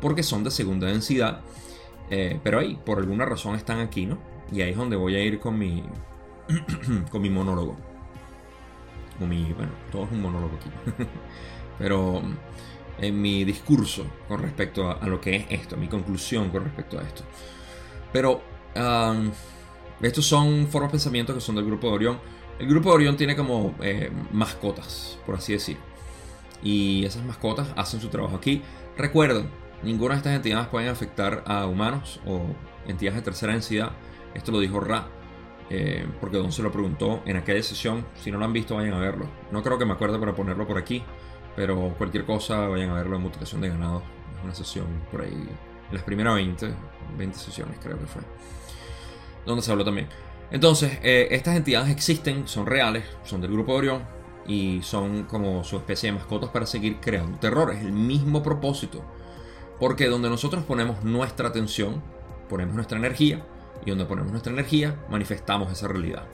porque 0.00 0.22
son 0.22 0.44
de 0.44 0.52
segunda 0.52 0.86
densidad. 0.86 1.40
Eh, 2.08 2.38
pero 2.44 2.60
ahí, 2.60 2.78
por 2.86 2.98
alguna 2.98 3.24
razón, 3.24 3.56
están 3.56 3.80
aquí, 3.80 4.06
¿no? 4.06 4.18
Y 4.52 4.60
ahí 4.60 4.70
es 4.70 4.76
donde 4.76 4.94
voy 4.94 5.16
a 5.16 5.20
ir 5.20 5.40
con 5.40 5.58
mi, 5.58 5.82
con 7.10 7.20
mi 7.20 7.30
monólogo. 7.30 7.76
Con 9.18 9.28
mi, 9.28 9.52
bueno, 9.54 9.72
todo 9.90 10.04
es 10.04 10.12
un 10.12 10.22
monólogo 10.22 10.56
aquí. 10.56 10.70
pero 11.78 12.22
en 12.98 13.20
mi 13.20 13.44
discurso 13.44 14.06
con 14.28 14.40
respecto 14.40 14.90
a, 14.90 15.06
lo 15.06 15.20
que 15.20 15.36
es 15.36 15.46
esto, 15.50 15.76
mi 15.76 15.88
conclusión 15.88 16.50
con 16.50 16.64
respecto 16.64 16.98
a 16.98 17.02
esto. 17.02 17.24
Pero 18.12 18.42
um, 18.76 19.30
estos 20.00 20.26
son 20.26 20.66
formas 20.68 20.90
de 20.90 20.96
pensamiento 20.96 21.34
que 21.34 21.40
son 21.40 21.54
del 21.54 21.64
grupo 21.64 21.88
de 21.88 21.94
Orión. 21.94 22.18
El 22.58 22.68
grupo 22.68 22.90
de 22.90 22.96
Orión 22.96 23.16
tiene 23.16 23.36
como 23.36 23.74
eh, 23.80 24.10
mascotas, 24.32 25.18
por 25.24 25.36
así 25.36 25.52
decir. 25.52 25.76
Y 26.62 27.04
esas 27.04 27.24
mascotas 27.24 27.68
hacen 27.76 28.00
su 28.00 28.08
trabajo 28.08 28.36
aquí. 28.36 28.62
Recuerden, 28.96 29.48
ninguna 29.82 30.14
de 30.14 30.18
estas 30.18 30.34
entidades 30.34 30.68
pueden 30.68 30.88
afectar 30.88 31.42
a 31.46 31.66
humanos 31.66 32.20
o 32.26 32.42
entidades 32.86 33.16
de 33.16 33.22
tercera 33.22 33.52
densidad. 33.52 33.92
Esto 34.34 34.52
lo 34.52 34.60
dijo 34.60 34.80
Ra, 34.80 35.08
eh, 35.70 36.06
porque 36.20 36.36
Don 36.36 36.52
se 36.52 36.62
lo 36.62 36.70
preguntó 36.70 37.22
en 37.24 37.36
aquella 37.36 37.62
sesión. 37.62 38.06
Si 38.16 38.30
no 38.30 38.38
lo 38.38 38.44
han 38.44 38.52
visto, 38.52 38.76
vayan 38.76 38.94
a 38.94 38.98
verlo. 38.98 39.26
No 39.50 39.62
creo 39.62 39.78
que 39.78 39.84
me 39.84 39.92
acuerde 39.92 40.18
para 40.18 40.34
ponerlo 40.34 40.66
por 40.66 40.78
aquí, 40.78 41.02
pero 41.56 41.94
cualquier 41.98 42.24
cosa, 42.24 42.68
vayan 42.68 42.90
a 42.90 42.94
verlo 42.94 43.16
en 43.16 43.22
mutilación 43.22 43.60
de 43.60 43.68
ganado. 43.68 44.02
Es 44.38 44.44
una 44.44 44.54
sesión 44.54 44.86
por 45.10 45.22
ahí, 45.22 45.32
en 45.32 45.94
las 45.94 46.02
primeras 46.02 46.34
20, 46.34 46.70
20 47.16 47.38
sesiones 47.38 47.78
creo 47.82 47.98
que 47.98 48.06
fue, 48.06 48.22
donde 49.46 49.62
se 49.62 49.70
habló 49.70 49.84
también. 49.84 50.08
Entonces, 50.50 50.98
eh, 51.02 51.28
estas 51.30 51.56
entidades 51.56 51.90
existen, 51.90 52.46
son 52.46 52.66
reales, 52.66 53.04
son 53.24 53.40
del 53.40 53.52
grupo 53.52 53.72
de 53.72 53.78
Orión 53.78 54.02
y 54.46 54.80
son 54.82 55.24
como 55.24 55.64
su 55.64 55.76
especie 55.76 56.10
de 56.10 56.18
mascotas 56.18 56.50
para 56.50 56.66
seguir 56.66 56.98
creando 57.00 57.38
terror. 57.38 57.70
Es 57.72 57.80
el 57.80 57.92
mismo 57.92 58.42
propósito. 58.42 59.02
Porque 59.80 60.08
donde 60.08 60.28
nosotros 60.28 60.64
ponemos 60.64 61.02
nuestra 61.04 61.48
atención, 61.48 62.02
ponemos 62.48 62.74
nuestra 62.74 62.98
energía, 62.98 63.44
y 63.84 63.90
donde 63.90 64.04
ponemos 64.04 64.30
nuestra 64.30 64.52
energía, 64.52 64.96
manifestamos 65.08 65.72
esa 65.72 65.88
realidad. 65.88 66.24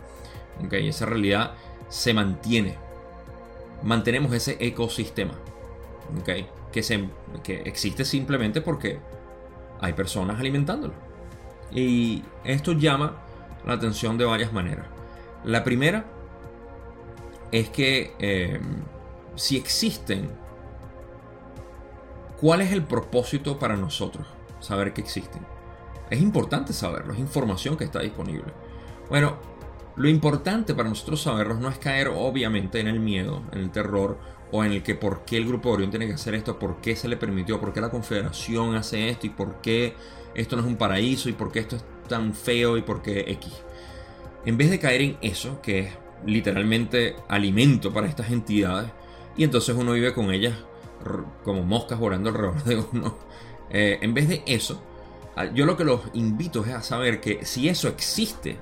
¿Ok? 0.64 0.72
Esa 0.74 1.06
realidad 1.06 1.54
se 1.88 2.12
mantiene. 2.12 2.76
Mantenemos 3.82 4.32
ese 4.32 4.56
ecosistema. 4.60 5.34
¿Ok? 6.20 6.30
Que, 6.72 6.82
se, 6.82 7.08
que 7.42 7.62
existe 7.62 8.04
simplemente 8.04 8.60
porque 8.60 8.98
hay 9.80 9.92
personas 9.92 10.38
alimentándolo. 10.38 10.94
Y 11.70 12.22
esto 12.44 12.72
llama 12.72 13.16
la 13.64 13.74
atención 13.74 14.16
de 14.18 14.24
varias 14.24 14.52
maneras. 14.52 14.86
La 15.44 15.64
primera 15.64 16.06
es 17.52 17.68
que 17.70 18.14
eh, 18.18 18.60
si 19.34 19.56
existen, 19.56 20.30
¿cuál 22.40 22.60
es 22.60 22.72
el 22.72 22.82
propósito 22.82 23.58
para 23.58 23.76
nosotros 23.76 24.26
saber 24.60 24.92
que 24.92 25.00
existen? 25.00 25.46
Es 26.10 26.20
importante 26.20 26.72
saberlo, 26.72 27.12
es 27.12 27.18
información 27.18 27.76
que 27.76 27.84
está 27.84 28.00
disponible. 28.00 28.52
Bueno, 29.10 29.36
lo 29.98 30.08
importante 30.08 30.74
para 30.74 30.88
nosotros 30.88 31.20
saberlo 31.20 31.54
no 31.54 31.68
es 31.68 31.78
caer 31.78 32.08
obviamente 32.08 32.78
en 32.78 32.86
el 32.86 33.00
miedo, 33.00 33.42
en 33.52 33.58
el 33.58 33.70
terror 33.70 34.16
o 34.52 34.64
en 34.64 34.72
el 34.72 34.82
que 34.82 34.94
por 34.94 35.24
qué 35.24 35.36
el 35.36 35.46
grupo 35.46 35.68
de 35.68 35.74
Orión 35.74 35.90
tiene 35.90 36.06
que 36.06 36.14
hacer 36.14 36.36
esto, 36.36 36.58
por 36.58 36.80
qué 36.80 36.94
se 36.94 37.08
le 37.08 37.16
permitió, 37.16 37.60
por 37.60 37.72
qué 37.72 37.80
la 37.80 37.90
Confederación 37.90 38.76
hace 38.76 39.08
esto 39.08 39.26
y 39.26 39.30
por 39.30 39.60
qué 39.60 39.94
esto 40.34 40.54
no 40.54 40.62
es 40.62 40.68
un 40.68 40.76
paraíso 40.76 41.28
y 41.28 41.32
por 41.32 41.50
qué 41.50 41.58
esto 41.58 41.76
es 41.76 41.84
tan 42.08 42.32
feo 42.32 42.76
y 42.76 42.82
por 42.82 43.02
qué 43.02 43.24
X. 43.32 43.52
en 44.46 44.56
vez 44.56 44.70
de 44.70 44.78
caer 44.78 45.02
en 45.02 45.18
eso, 45.20 45.60
que 45.60 45.80
es 45.80 45.92
literalmente 46.24 47.16
alimento 47.28 47.92
para 47.92 48.06
estas 48.06 48.30
entidades, 48.30 48.90
y 49.36 49.44
entonces 49.44 49.74
uno 49.76 49.92
vive 49.92 50.14
con 50.14 50.32
ellas 50.32 50.54
como 51.44 51.64
moscas 51.64 51.98
volando 51.98 52.30
alrededor 52.30 52.64
de 52.64 52.84
uno, 52.92 53.18
eh, 53.70 53.98
en 54.00 54.14
vez 54.14 54.28
de 54.28 54.42
eso, 54.46 54.80
yo 55.54 55.66
lo 55.66 55.76
que 55.76 55.84
los 55.84 56.02
invito 56.14 56.64
es 56.64 56.72
a 56.72 56.82
saber 56.82 57.20
que 57.20 57.44
si 57.44 57.68
eso 57.68 57.88
existe, 57.88 58.58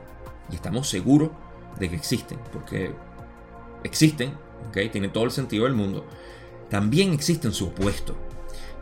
y 0.51 0.55
estamos 0.55 0.89
seguros 0.89 1.31
de 1.79 1.89
que 1.91 1.97
existen, 1.97 2.39
porque 2.53 2.93
existen, 3.85 4.33
¿okay? 4.69 4.89
tiene 4.89 5.09
todo 5.09 5.25
el 5.25 5.31
sentido 5.31 5.65
del 5.65 5.75
mundo, 5.75 6.05
también 6.69 7.13
existe 7.13 7.51
su 7.53 7.67
opuesto. 7.67 8.17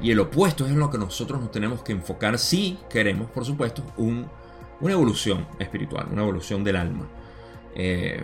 Y 0.00 0.10
el 0.10 0.20
opuesto 0.20 0.66
es 0.66 0.72
lo 0.72 0.90
que 0.90 0.98
nosotros 0.98 1.40
nos 1.40 1.50
tenemos 1.50 1.82
que 1.82 1.92
enfocar 1.92 2.38
si 2.38 2.78
queremos, 2.90 3.30
por 3.30 3.44
supuesto, 3.44 3.82
una 3.96 4.92
evolución 4.92 5.46
espiritual, 5.58 6.08
una 6.10 6.22
evolución 6.22 6.64
del 6.64 6.76
alma. 6.76 7.06
Eh, 7.74 8.20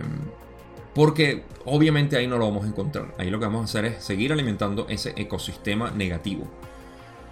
porque 0.93 1.45
obviamente 1.65 2.17
ahí 2.17 2.27
no 2.27 2.37
lo 2.37 2.45
vamos 2.45 2.65
a 2.65 2.67
encontrar. 2.67 3.15
Ahí 3.17 3.29
lo 3.29 3.39
que 3.39 3.45
vamos 3.45 3.61
a 3.61 3.65
hacer 3.65 3.85
es 3.85 4.03
seguir 4.03 4.33
alimentando 4.33 4.85
ese 4.89 5.13
ecosistema 5.15 5.91
negativo. 5.91 6.47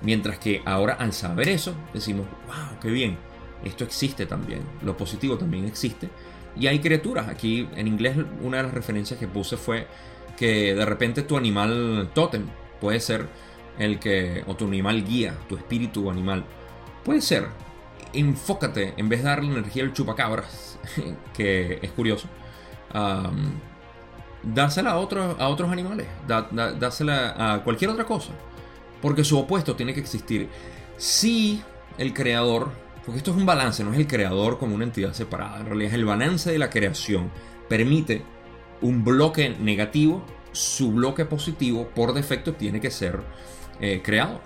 Mientras 0.01 0.39
que 0.39 0.61
ahora 0.65 0.93
al 0.93 1.11
saber 1.11 1.49
eso, 1.49 1.73
decimos, 1.93 2.25
wow, 2.47 2.79
qué 2.81 2.89
bien, 2.89 3.17
esto 3.63 3.83
existe 3.83 4.25
también. 4.25 4.61
Lo 4.81 4.95
positivo 4.95 5.37
también 5.37 5.65
existe. 5.65 6.09
Y 6.55 6.67
hay 6.67 6.79
criaturas. 6.79 7.27
Aquí 7.27 7.67
en 7.75 7.87
inglés 7.87 8.17
una 8.41 8.57
de 8.57 8.63
las 8.63 8.73
referencias 8.73 9.19
que 9.19 9.27
puse 9.27 9.57
fue 9.57 9.87
que 10.37 10.73
de 10.73 10.85
repente 10.85 11.23
tu 11.23 11.37
animal 11.37 12.11
totem 12.13 12.45
puede 12.79 12.99
ser 12.99 13.27
el 13.77 13.99
que, 13.99 14.43
o 14.47 14.55
tu 14.55 14.65
animal 14.65 15.03
guía, 15.05 15.35
tu 15.47 15.55
espíritu 15.55 16.09
animal, 16.09 16.45
puede 17.03 17.21
ser. 17.21 17.47
Enfócate, 18.11 18.93
en 18.97 19.07
vez 19.07 19.21
de 19.21 19.29
darle 19.29 19.51
energía 19.51 19.83
al 19.83 19.93
chupacabras, 19.93 20.79
que 21.33 21.79
es 21.81 21.91
curioso, 21.91 22.27
dásela 24.43 24.91
a, 24.91 24.97
otros 24.97 25.39
a 25.39 25.47
otros 25.47 25.71
animales, 25.71 26.07
dásela 26.27 27.53
a 27.53 27.63
cualquier 27.63 27.91
otra 27.91 28.05
cosa, 28.05 28.31
porque 29.01 29.23
su 29.23 29.37
opuesto 29.37 29.75
tiene 29.75 29.93
que 29.93 29.99
existir. 29.99 30.49
Si 30.97 31.61
el 31.97 32.13
creador, 32.13 32.71
porque 33.09 33.17
esto 33.17 33.31
es 33.31 33.37
un 33.37 33.45
balance, 33.47 33.83
no 33.83 33.91
es 33.91 33.97
el 33.97 34.05
creador 34.05 34.59
como 34.59 34.75
una 34.75 34.83
entidad 34.83 35.13
separada, 35.13 35.61
en 35.61 35.65
realidad 35.65 35.87
es 35.89 35.95
el 35.95 36.05
balance 36.05 36.51
de 36.51 36.59
la 36.59 36.69
creación, 36.69 37.31
permite 37.67 38.21
un 38.81 39.03
bloque 39.03 39.49
negativo, 39.59 40.23
su 40.51 40.91
bloque 40.91 41.25
positivo 41.25 41.89
por 41.95 42.13
defecto 42.13 42.53
tiene 42.53 42.79
que 42.79 42.91
ser 42.91 43.19
eh, 43.79 44.03
creado. 44.03 44.39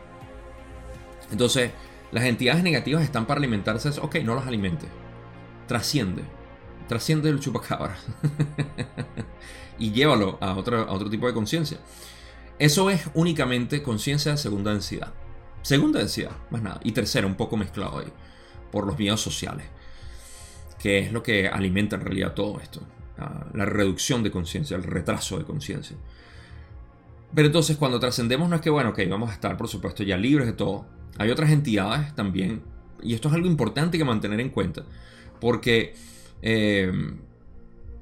Entonces, 1.30 1.72
las 2.14 2.24
entidades 2.24 2.64
negativas 2.64 3.04
están 3.04 3.26
para 3.26 3.40
alimentarse, 3.40 3.90
ok, 4.00 4.16
no 4.24 4.34
las 4.34 4.48
alimente, 4.48 4.88
trasciende, 5.68 6.24
trasciende 6.88 7.28
el 7.28 7.42
chupacabra 7.42 7.98
y 9.78 9.92
llévalo 9.92 10.38
a 10.40 10.56
otro, 10.56 10.84
a 10.88 10.94
otro 10.94 11.10
tipo 11.10 11.28
de 11.28 11.34
conciencia. 11.34 11.80
Eso 12.60 12.90
es 12.90 13.10
únicamente 13.14 13.84
conciencia 13.84 14.32
de 14.32 14.38
segunda 14.38 14.72
densidad. 14.72 15.12
Segunda 15.64 16.00
densidad, 16.00 16.32
más 16.50 16.62
nada. 16.62 16.80
Y 16.86 16.94
tercera, 16.94 17.28
un 17.28 17.36
poco 17.36 17.58
mezclado 17.58 18.00
ahí, 18.00 18.14
por 18.74 18.86
los 18.86 19.00
miedos 19.00 19.22
sociales, 19.22 19.68
que 20.80 21.00
es 21.00 21.14
lo 21.14 21.24
que 21.24 21.48
alimenta 21.48 21.96
en 21.96 22.02
realidad 22.02 22.34
todo 22.34 22.60
esto. 22.60 22.82
La 23.54 23.64
reducción 23.64 24.24
de 24.24 24.32
conciencia, 24.32 24.76
el 24.76 24.84
retraso 24.84 25.38
de 25.38 25.46
conciencia. 25.46 25.96
Pero 27.34 27.46
entonces 27.46 27.78
cuando 27.78 28.00
trascendemos 28.00 28.50
no 28.50 28.56
es 28.56 28.62
que, 28.62 28.70
bueno, 28.70 28.90
ok, 28.90 29.00
vamos 29.10 29.30
a 29.30 29.34
estar 29.34 29.56
por 29.56 29.68
supuesto 29.68 30.04
ya 30.04 30.18
libres 30.18 30.48
de 30.48 30.54
todo. 30.54 30.86
Hay 31.20 31.30
otras 31.30 31.52
entidades 31.52 32.14
también, 32.16 32.64
y 33.02 33.14
esto 33.14 33.30
es 33.30 33.36
algo 33.36 33.48
importante 33.48 33.98
que 33.98 34.04
mantener 34.04 34.40
en 34.40 34.50
cuenta, 34.50 34.84
porque 35.40 35.96
eh, 36.42 36.92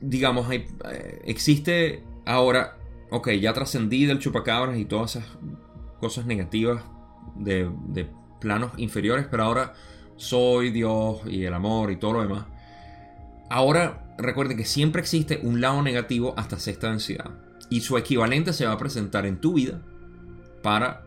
digamos, 0.02 0.50
hay, 0.50 0.66
eh, 0.92 1.22
existe 1.26 2.04
ahora, 2.26 2.78
ok, 3.12 3.30
ya 3.32 3.54
trascendí 3.54 4.06
del 4.06 4.20
chupacabras 4.20 4.78
y 4.78 4.86
todas 4.86 5.16
esas 5.18 5.30
cosas 6.00 6.26
negativas 6.26 6.84
de, 7.36 7.70
planos 8.40 8.72
inferiores, 8.78 9.28
pero 9.30 9.44
ahora 9.44 9.74
soy 10.22 10.72
Dios 10.72 11.22
y 11.26 11.44
el 11.44 11.54
amor 11.54 11.92
y 11.92 11.98
todo 11.98 12.14
lo 12.14 12.22
demás. 12.22 12.46
Ahora 13.50 14.14
recuerden 14.18 14.58
que 14.58 14.66
siempre 14.66 15.02
existe 15.02 15.40
un 15.44 15.62
lado 15.62 15.82
negativo 15.82 16.34
hasta 16.38 16.60
sexta 16.60 16.90
densidad. 16.90 17.32
Y 17.70 17.82
su 17.82 17.98
equivalente 17.98 18.54
se 18.54 18.66
va 18.66 18.74
a 18.74 18.78
presentar 18.78 19.26
en 19.26 19.40
tu 19.40 19.54
vida 19.54 19.82
para 20.62 21.04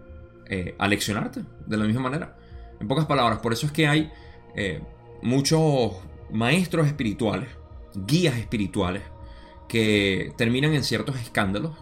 eh, 0.46 0.74
aleccionarte 0.78 1.44
de 1.66 1.76
la 1.76 1.84
misma 1.84 2.02
manera. 2.02 2.36
En 2.80 2.88
pocas 2.88 3.06
palabras, 3.06 3.38
por 3.38 3.52
eso 3.52 3.66
es 3.66 3.72
que 3.72 3.86
hay 3.86 4.10
muchos 5.22 5.92
maestros 6.30 6.86
espirituales, 6.86 7.48
guías 7.94 8.36
espirituales, 8.36 9.02
que 9.68 10.32
terminan 10.36 10.74
en 10.74 10.84
ciertos 10.84 11.16
escándalos 11.16 11.72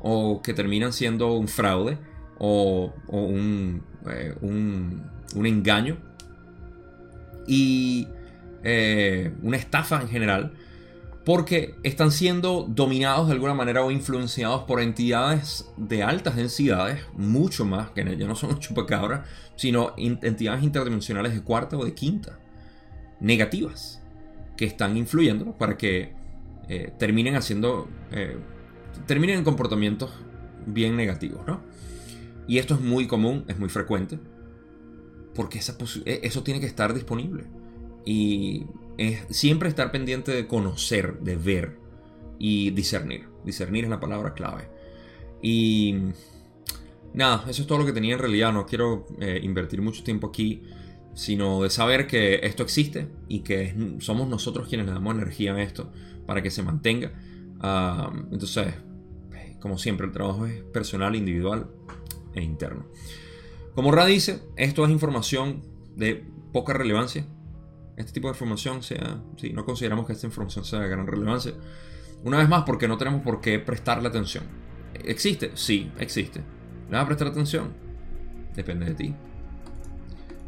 o 0.00 0.42
que 0.42 0.54
terminan 0.54 0.92
siendo 0.92 1.32
un 1.32 1.48
fraude 1.48 1.98
o, 2.38 2.92
eh, 4.10 4.34
un, 4.40 5.10
un, 5.34 5.46
engaño 5.46 5.98
y 7.48 8.06
eh, 8.62 9.32
una 9.42 9.56
estafa 9.56 10.00
en 10.00 10.08
general 10.08 10.52
porque 11.24 11.74
están 11.82 12.10
siendo 12.10 12.64
dominados 12.68 13.26
de 13.26 13.34
alguna 13.34 13.54
manera 13.54 13.84
o 13.84 13.90
influenciados 13.90 14.62
por 14.62 14.80
entidades 14.80 15.68
de 15.76 16.02
altas 16.02 16.36
densidades, 16.36 17.02
mucho 17.14 17.64
más 17.64 17.90
que 17.90 18.16
ya 18.16 18.26
no 18.26 18.34
son 18.34 18.58
chupacabras, 18.60 19.28
sino 19.56 19.92
entidades 19.96 20.62
interdimensionales 20.62 21.34
de 21.34 21.42
cuarta 21.42 21.76
o 21.76 21.84
de 21.84 21.92
quinta 21.92 22.38
negativas 23.20 24.02
que 24.56 24.64
están 24.64 24.96
influyendo 24.96 25.52
para 25.52 25.76
que 25.76 26.14
eh, 26.68 26.92
terminen 26.98 27.36
haciendo, 27.36 27.88
eh, 28.10 28.38
terminen 29.06 29.38
en 29.38 29.44
comportamientos 29.44 30.10
bien 30.66 30.96
negativos, 30.96 31.46
¿no? 31.46 31.60
Y 32.46 32.56
esto 32.56 32.74
es 32.74 32.80
muy 32.80 33.06
común, 33.06 33.44
es 33.48 33.58
muy 33.58 33.68
frecuente, 33.68 34.18
porque 35.38 35.60
esa 35.60 35.76
e, 36.04 36.18
eso 36.24 36.42
tiene 36.42 36.58
que 36.58 36.66
estar 36.66 36.92
disponible. 36.92 37.44
Y 38.04 38.66
es 38.96 39.24
siempre 39.30 39.68
estar 39.68 39.92
pendiente 39.92 40.32
de 40.32 40.48
conocer, 40.48 41.20
de 41.20 41.36
ver 41.36 41.78
y 42.40 42.70
discernir. 42.70 43.28
Discernir 43.44 43.84
es 43.84 43.90
la 43.90 44.00
palabra 44.00 44.34
clave. 44.34 44.68
Y 45.40 45.94
nada, 47.14 47.44
eso 47.48 47.62
es 47.62 47.68
todo 47.68 47.78
lo 47.78 47.86
que 47.86 47.92
tenía 47.92 48.14
en 48.14 48.18
realidad. 48.18 48.52
No 48.52 48.66
quiero 48.66 49.06
eh, 49.20 49.38
invertir 49.40 49.80
mucho 49.80 50.02
tiempo 50.02 50.26
aquí 50.26 50.64
sino 51.14 51.62
de 51.62 51.70
saber 51.70 52.08
que 52.08 52.40
esto 52.44 52.64
existe 52.64 53.08
y 53.28 53.40
que 53.40 53.74
somos 53.98 54.28
nosotros 54.28 54.68
quienes 54.68 54.86
le 54.86 54.92
damos 54.92 55.14
energía 55.14 55.54
a 55.54 55.62
esto 55.62 55.92
para 56.26 56.42
que 56.42 56.50
se 56.50 56.64
mantenga. 56.64 57.12
Ah, 57.60 58.12
entonces, 58.32 58.74
como 59.60 59.78
siempre, 59.78 60.06
el 60.06 60.12
trabajo 60.12 60.46
es 60.46 60.62
personal, 60.62 61.14
individual 61.14 61.70
e 62.34 62.42
interno. 62.42 62.86
Como 63.78 63.92
Ra 63.92 64.06
dice, 64.06 64.42
esto 64.56 64.84
es 64.84 64.90
información 64.90 65.62
de 65.94 66.24
poca 66.52 66.72
relevancia. 66.72 67.24
Este 67.96 68.10
tipo 68.10 68.26
de 68.26 68.32
información 68.32 68.82
sea, 68.82 69.22
sí, 69.36 69.52
no 69.52 69.64
consideramos 69.64 70.04
que 70.04 70.14
esta 70.14 70.26
información 70.26 70.64
sea 70.64 70.80
de 70.80 70.88
gran 70.88 71.06
relevancia. 71.06 71.52
Una 72.24 72.38
vez 72.38 72.48
más, 72.48 72.64
porque 72.64 72.88
no 72.88 72.98
tenemos 72.98 73.22
por 73.22 73.40
qué 73.40 73.60
prestarle 73.60 74.08
atención. 74.08 74.42
¿Existe? 74.94 75.52
Sí, 75.54 75.92
existe. 76.00 76.40
¿Le 76.90 76.96
vas 76.96 77.04
a 77.04 77.06
prestar 77.06 77.28
atención? 77.28 77.72
Depende 78.56 78.86
de 78.86 78.94
ti. 78.94 79.14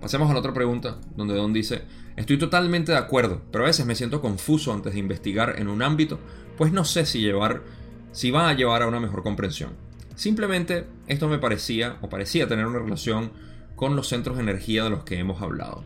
Pasemos 0.01 0.29
a 0.29 0.33
la 0.33 0.41
otra 0.41 0.53
pregunta, 0.53 0.99
donde 1.15 1.35
Don 1.35 1.53
dice, 1.53 1.83
estoy 2.17 2.37
totalmente 2.37 2.91
de 2.91 2.99
acuerdo, 2.99 3.43
pero 3.53 3.63
a 3.63 3.69
veces 3.69 3.87
me 3.87 3.95
siento 3.95 4.21
confuso 4.21 4.73
antes 4.73 4.95
de 4.95 4.99
investigar 4.99 5.55
en 5.57 5.69
un 5.69 5.83
ámbito, 5.83 6.19
pues 6.59 6.73
no 6.73 6.85
sé 6.85 7.07
si 7.07 7.21
llevar, 7.21 7.63
si 8.11 8.33
va 8.33 8.49
a 8.49 8.55
llevar 8.55 8.83
a 8.83 8.89
una 8.89 8.99
mejor 8.99 9.23
comprensión. 9.23 9.90
Simplemente 10.21 10.85
esto 11.07 11.29
me 11.29 11.39
parecía 11.39 11.97
o 12.03 12.11
parecía 12.11 12.47
tener 12.47 12.67
una 12.67 12.79
relación 12.79 13.33
con 13.75 13.97
los 13.97 14.07
centros 14.07 14.37
de 14.37 14.43
energía 14.43 14.85
de 14.85 14.91
los 14.91 15.03
que 15.03 15.19
hemos 15.19 15.41
hablado. 15.41 15.83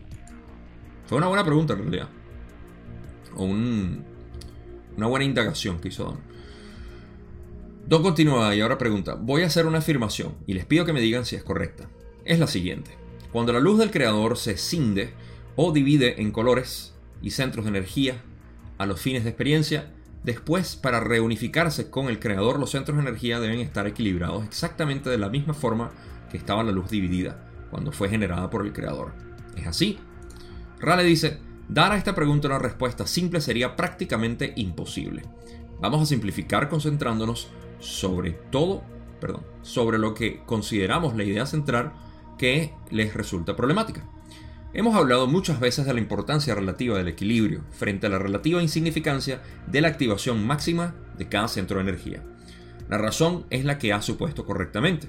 Fue 1.05 1.17
una 1.17 1.27
buena 1.27 1.45
pregunta 1.45 1.71
en 1.71 1.79
realidad. 1.79 2.09
O 3.37 3.45
una 3.45 5.07
buena 5.07 5.23
indagación 5.23 5.79
que 5.79 5.87
hizo 5.87 6.03
Don. 6.03 6.19
Don 7.87 8.03
continúa 8.03 8.53
y 8.53 8.59
ahora 8.59 8.77
pregunta, 8.77 9.13
voy 9.13 9.43
a 9.43 9.45
hacer 9.45 9.67
una 9.67 9.77
afirmación 9.77 10.35
y 10.45 10.53
les 10.53 10.65
pido 10.65 10.83
que 10.83 10.91
me 10.91 10.99
digan 10.99 11.23
si 11.23 11.37
es 11.37 11.43
correcta. 11.45 11.87
Es 12.25 12.37
la 12.37 12.47
siguiente. 12.47 12.91
Cuando 13.31 13.53
la 13.53 13.61
luz 13.61 13.79
del 13.79 13.89
creador 13.89 14.37
se 14.37 14.57
cinde 14.57 15.13
o 15.55 15.71
divide 15.71 16.21
en 16.21 16.33
colores 16.33 16.93
y 17.21 17.29
centros 17.29 17.63
de 17.63 17.69
energía 17.69 18.21
a 18.79 18.85
los 18.85 18.99
fines 18.99 19.23
de 19.23 19.29
experiencia, 19.29 19.93
después 20.23 20.75
para 20.75 20.99
reunificarse 20.99 21.89
con 21.89 22.07
el 22.07 22.19
creador 22.19 22.59
los 22.59 22.71
centros 22.71 22.97
de 22.97 23.03
energía 23.03 23.39
deben 23.39 23.59
estar 23.59 23.87
equilibrados 23.87 24.43
exactamente 24.45 25.09
de 25.09 25.17
la 25.17 25.29
misma 25.29 25.53
forma 25.53 25.91
que 26.29 26.37
estaba 26.37 26.63
la 26.63 26.71
luz 26.71 26.89
dividida 26.89 27.45
cuando 27.69 27.91
fue 27.91 28.09
generada 28.09 28.49
por 28.49 28.65
el 28.65 28.73
creador. 28.73 29.13
¿Es 29.55 29.67
así? 29.67 29.99
Rale 30.79 31.03
dice, 31.03 31.39
dar 31.67 31.91
a 31.91 31.97
esta 31.97 32.15
pregunta 32.15 32.47
una 32.47 32.59
respuesta 32.59 33.07
simple 33.07 33.41
sería 33.41 33.75
prácticamente 33.75 34.53
imposible. 34.55 35.23
Vamos 35.79 36.01
a 36.01 36.05
simplificar 36.05 36.69
concentrándonos 36.69 37.49
sobre 37.79 38.31
todo, 38.31 38.83
perdón, 39.19 39.43
sobre 39.61 39.97
lo 39.97 40.13
que 40.13 40.41
consideramos 40.45 41.15
la 41.15 41.23
idea 41.23 41.45
central 41.45 41.93
que 42.37 42.73
les 42.91 43.13
resulta 43.13 43.55
problemática. 43.55 44.07
Hemos 44.77 44.93
hablado 44.93 45.25
muchas 45.25 45.61
veces 45.61 45.85
de 45.85 45.93
la 45.93 46.01
importancia 46.01 46.53
relativa 46.53 46.97
del 46.97 47.07
equilibrio 47.07 47.63
frente 47.71 48.07
a 48.07 48.09
la 48.09 48.19
relativa 48.19 48.61
insignificancia 48.61 49.41
de 49.67 49.79
la 49.79 49.87
activación 49.87 50.45
máxima 50.45 50.93
de 51.17 51.29
cada 51.29 51.47
centro 51.47 51.77
de 51.77 51.83
energía. 51.83 52.21
La 52.89 52.97
razón 52.97 53.45
es 53.51 53.63
la 53.63 53.77
que 53.79 53.93
ha 53.93 54.01
supuesto 54.01 54.45
correctamente. 54.45 55.07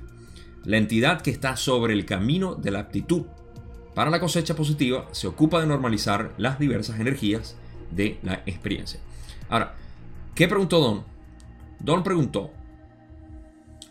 La 0.62 0.76
entidad 0.76 1.20
que 1.20 1.32
está 1.32 1.56
sobre 1.56 1.94
el 1.94 2.06
camino 2.06 2.54
de 2.54 2.70
la 2.70 2.78
aptitud 2.78 3.24
para 3.92 4.08
la 4.08 4.20
cosecha 4.20 4.54
positiva 4.54 5.08
se 5.10 5.26
ocupa 5.26 5.60
de 5.60 5.66
normalizar 5.66 6.32
las 6.38 6.60
diversas 6.60 7.00
energías 7.00 7.56
de 7.90 8.20
la 8.22 8.44
experiencia. 8.46 9.00
Ahora, 9.48 9.74
¿qué 10.36 10.46
preguntó 10.46 10.78
Don? 10.78 11.02
Don 11.80 12.04
preguntó 12.04 12.52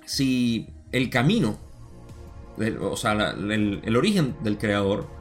si 0.05 0.69
el 0.93 1.09
camino, 1.09 1.57
o 2.79 2.95
sea, 2.95 3.31
el 3.31 3.95
origen 3.97 4.37
del 4.41 4.57
creador 4.57 5.14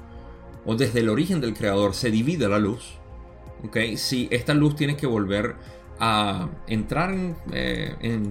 o 0.66 0.74
desde 0.74 1.00
el 1.00 1.08
origen 1.08 1.40
del 1.40 1.54
creador 1.54 1.94
se 1.94 2.10
divide 2.10 2.48
la 2.48 2.58
luz, 2.58 2.98
¿ok? 3.64 3.96
Si 3.96 4.28
esta 4.30 4.54
luz 4.54 4.76
tiene 4.76 4.96
que 4.96 5.06
volver 5.06 5.56
a 5.98 6.48
entrar 6.66 7.10
en... 7.10 7.36
Eh, 7.52 8.24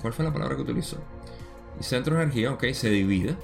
¿Cuál 0.00 0.12
fue 0.12 0.24
la 0.24 0.32
palabra 0.32 0.56
que 0.56 0.62
utilizó? 0.62 0.98
Centro 1.80 2.16
de 2.16 2.22
energía, 2.22 2.52
ok, 2.52 2.64
se 2.72 2.90
divide. 2.90 3.30
¿eh? 3.30 3.36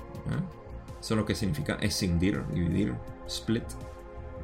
Eso 1.01 1.15
es 1.15 1.19
lo 1.19 1.25
que 1.25 1.35
significa 1.35 1.75
escindir, 1.81 2.45
dividir, 2.53 2.95
split. 3.27 3.65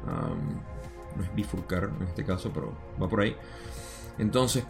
no 0.05 1.23
es 1.23 1.35
bifurcar 1.35 1.91
en 1.99 2.07
este 2.07 2.23
caso, 2.23 2.51
pero 2.53 2.73
va 3.01 3.09
por 3.09 3.21
ahí. 3.21 3.35
Entonces, 4.17 4.63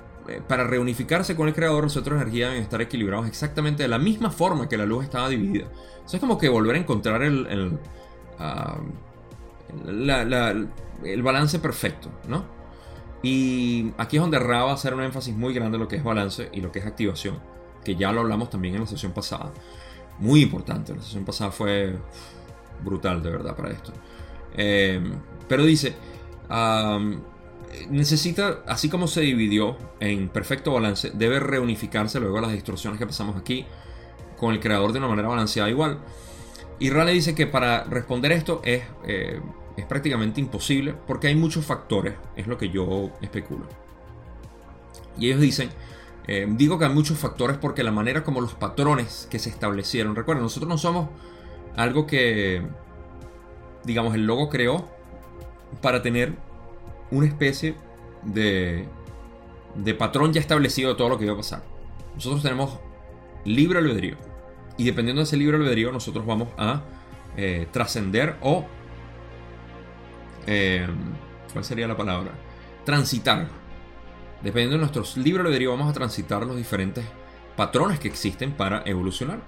para 0.47 0.65
reunificarse 0.65 1.35
con 1.35 1.47
el 1.47 1.53
creador, 1.53 1.83
los 1.83 1.93
centros 1.93 2.17
de 2.17 2.23
energía 2.23 2.47
deben 2.47 2.63
estar 2.63 2.81
equilibrados 2.81 3.27
exactamente 3.27 3.83
de 3.83 3.89
la 3.89 3.99
misma 3.99 4.31
forma 4.31 4.67
que 4.67 4.77
la 4.77 4.85
luz 4.85 5.03
estaba 5.03 5.29
dividida. 5.29 5.65
Eso 6.05 6.17
es 6.17 6.19
como 6.19 6.37
que 6.37 6.49
volver 6.49 6.75
a 6.75 6.79
encontrar 6.79 7.23
el, 7.23 7.79
ah, 8.39 8.77
el, 11.03 11.21
balance 11.21 11.59
perfecto, 11.59 12.09
¿no? 12.27 12.45
Y 13.21 13.91
aquí 13.97 14.17
es 14.17 14.21
donde 14.21 14.39
Ra 14.39 14.63
va 14.63 14.71
a 14.71 14.75
hacer 14.75 14.93
un 14.93 15.01
énfasis 15.01 15.35
muy 15.35 15.53
grande 15.53 15.77
en 15.77 15.81
lo 15.81 15.87
que 15.87 15.95
es 15.95 16.03
balance 16.03 16.49
y 16.51 16.61
lo 16.61 16.71
que 16.71 16.79
es 16.79 16.85
activación, 16.85 17.39
que 17.83 17.95
ya 17.95 18.11
lo 18.11 18.21
hablamos 18.21 18.49
también 18.49 18.75
en 18.75 18.81
la 18.81 18.87
sesión 18.87 19.13
pasada. 19.13 19.51
Muy 20.19 20.41
importante, 20.41 20.93
la 20.93 21.01
sesión 21.01 21.25
pasada 21.25 21.51
fue 21.51 21.95
brutal 22.83 23.21
de 23.21 23.29
verdad 23.31 23.55
para 23.55 23.71
esto. 23.71 23.91
Eh, 24.55 25.01
pero 25.47 25.63
dice, 25.63 25.95
necesita, 27.89 28.63
así 28.67 28.89
como 28.89 29.07
se 29.07 29.21
dividió 29.21 29.77
en 29.99 30.29
perfecto 30.29 30.73
balance, 30.73 31.11
debe 31.13 31.39
reunificarse 31.39 32.19
luego 32.19 32.37
a 32.39 32.41
las 32.41 32.51
distorsiones 32.51 32.99
que 32.99 33.05
pasamos 33.05 33.35
aquí 33.35 33.65
con 34.37 34.53
el 34.53 34.59
creador 34.59 34.91
de 34.91 34.99
una 34.99 35.07
manera 35.07 35.27
balanceada 35.27 35.69
igual. 35.69 35.99
Y 36.79 36.89
Rale 36.89 37.13
dice 37.13 37.35
que 37.35 37.47
para 37.47 37.83
responder 37.85 38.31
esto 38.31 38.61
es, 38.63 38.83
eh, 39.05 39.39
es 39.77 39.85
prácticamente 39.85 40.41
imposible 40.41 40.93
porque 41.07 41.27
hay 41.27 41.35
muchos 41.35 41.65
factores, 41.65 42.13
es 42.35 42.47
lo 42.47 42.57
que 42.57 42.69
yo 42.69 43.11
especulo. 43.21 43.65
Y 45.17 45.27
ellos 45.27 45.39
dicen, 45.39 45.69
eh, 46.27 46.45
digo 46.49 46.77
que 46.77 46.85
hay 46.85 46.93
muchos 46.93 47.17
factores 47.17 47.57
porque 47.57 47.83
la 47.83 47.91
manera 47.91 48.23
como 48.23 48.41
los 48.41 48.53
patrones 48.53 49.27
que 49.29 49.39
se 49.39 49.49
establecieron, 49.49 50.15
recuerden, 50.15 50.43
nosotros 50.43 50.67
no 50.67 50.77
somos 50.77 51.09
algo 51.75 52.07
que, 52.07 52.61
digamos, 53.83 54.15
el 54.15 54.25
logo 54.25 54.49
creó 54.49 54.85
para 55.81 56.01
tener 56.01 56.33
una 57.11 57.27
especie 57.27 57.75
de, 58.23 58.87
de 59.75 59.93
patrón 59.93 60.33
ya 60.33 60.41
establecido 60.41 60.89
de 60.89 60.95
todo 60.95 61.09
lo 61.09 61.17
que 61.17 61.25
iba 61.25 61.33
a 61.33 61.37
pasar. 61.37 61.63
Nosotros 62.15 62.41
tenemos 62.41 62.79
libre 63.43 63.79
albedrío. 63.79 64.17
Y 64.77 64.85
dependiendo 64.85 65.21
de 65.21 65.23
ese 65.23 65.37
libre 65.37 65.57
albedrío, 65.57 65.91
nosotros 65.91 66.25
vamos 66.25 66.49
a 66.57 66.81
eh, 67.37 67.67
trascender 67.71 68.37
o. 68.41 68.65
Eh, 70.47 70.87
¿Cuál 71.53 71.63
sería 71.63 71.87
la 71.87 71.95
palabra? 71.95 72.31
Transitar. 72.83 73.47
Dependiendo 74.43 74.75
de 74.75 74.79
nuestro 74.79 75.03
libre 75.21 75.43
albedrío, 75.43 75.71
vamos 75.71 75.89
a 75.89 75.93
transitar 75.93 76.45
los 76.45 76.57
diferentes 76.57 77.05
patrones 77.55 77.99
que 77.99 78.07
existen 78.07 78.51
para 78.51 78.83
evolucionar. 78.85 79.39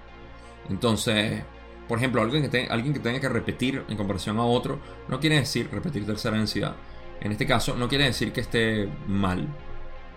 Entonces, 0.69 1.43
por 1.87 1.97
ejemplo, 1.97 2.21
alguien 2.21 2.49
que, 2.49 2.67
alguien 2.69 2.93
que 2.93 2.99
tenga 2.99 3.19
que 3.19 3.29
repetir 3.29 3.83
en 3.87 3.97
comparación 3.97 4.37
a 4.37 4.43
otro, 4.43 4.79
no 5.07 5.19
quiere 5.19 5.37
decir 5.37 5.69
repetir 5.71 6.05
tercera 6.05 6.37
densidad 6.37 6.75
en 7.21 7.31
este 7.31 7.45
caso 7.45 7.75
no 7.75 7.87
quiere 7.87 8.05
decir 8.05 8.31
que 8.31 8.41
esté 8.41 8.89
mal 9.07 9.47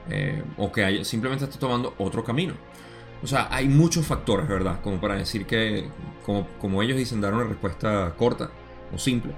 eh, 0.09 0.43
o 0.57 0.73
que 0.73 0.85
haya, 0.85 1.05
simplemente 1.05 1.45
esté 1.45 1.59
tomando 1.59 1.95
otro 1.99 2.25
camino. 2.25 2.55
O 3.23 3.27
sea, 3.27 3.49
hay 3.51 3.69
muchos 3.69 4.07
factores, 4.07 4.49
¿verdad? 4.49 4.81
Como 4.81 5.01
para 5.01 5.15
decir 5.15 5.47
que, 5.47 5.89
como, 6.25 6.47
como 6.59 6.83
ellos 6.83 6.97
dicen, 6.97 7.21
dar 7.21 7.35
una 7.35 7.45
respuesta 7.45 8.15
corta 8.17 8.51
o 8.95 8.99
simple. 8.99 9.35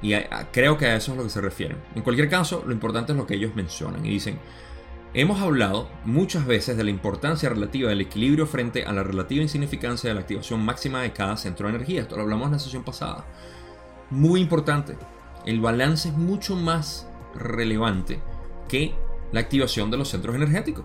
Y 0.00 0.14
creo 0.52 0.78
que 0.78 0.86
a 0.86 0.96
eso 0.96 1.12
es 1.12 1.18
lo 1.18 1.24
que 1.24 1.30
se 1.30 1.40
refieren. 1.40 1.78
En 1.96 2.02
cualquier 2.02 2.28
caso, 2.28 2.62
lo 2.64 2.72
importante 2.72 3.12
es 3.12 3.18
lo 3.18 3.26
que 3.26 3.34
ellos 3.34 3.56
mencionan 3.56 4.06
y 4.06 4.10
dicen, 4.10 4.38
hemos 5.14 5.40
hablado 5.40 5.88
muchas 6.04 6.46
veces 6.46 6.76
de 6.76 6.84
la 6.84 6.90
importancia 6.90 7.48
relativa 7.48 7.90
del 7.90 8.02
equilibrio 8.02 8.46
frente 8.46 8.84
a 8.84 8.92
la 8.92 9.02
relativa 9.02 9.42
insignificancia 9.42 10.08
de 10.08 10.14
la 10.14 10.20
activación 10.20 10.64
máxima 10.64 11.02
de 11.02 11.12
cada 11.12 11.36
centro 11.36 11.66
de 11.66 11.74
energía. 11.74 12.02
Esto 12.02 12.16
lo 12.16 12.22
hablamos 12.22 12.46
en 12.46 12.52
la 12.52 12.58
sesión 12.60 12.84
pasada. 12.84 13.26
Muy 14.10 14.40
importante 14.40 14.96
el 15.48 15.60
balance 15.60 16.10
es 16.10 16.14
mucho 16.14 16.56
más 16.56 17.08
relevante 17.34 18.20
que 18.68 18.94
la 19.32 19.40
activación 19.40 19.90
de 19.90 19.96
los 19.96 20.10
centros 20.10 20.36
energéticos. 20.36 20.84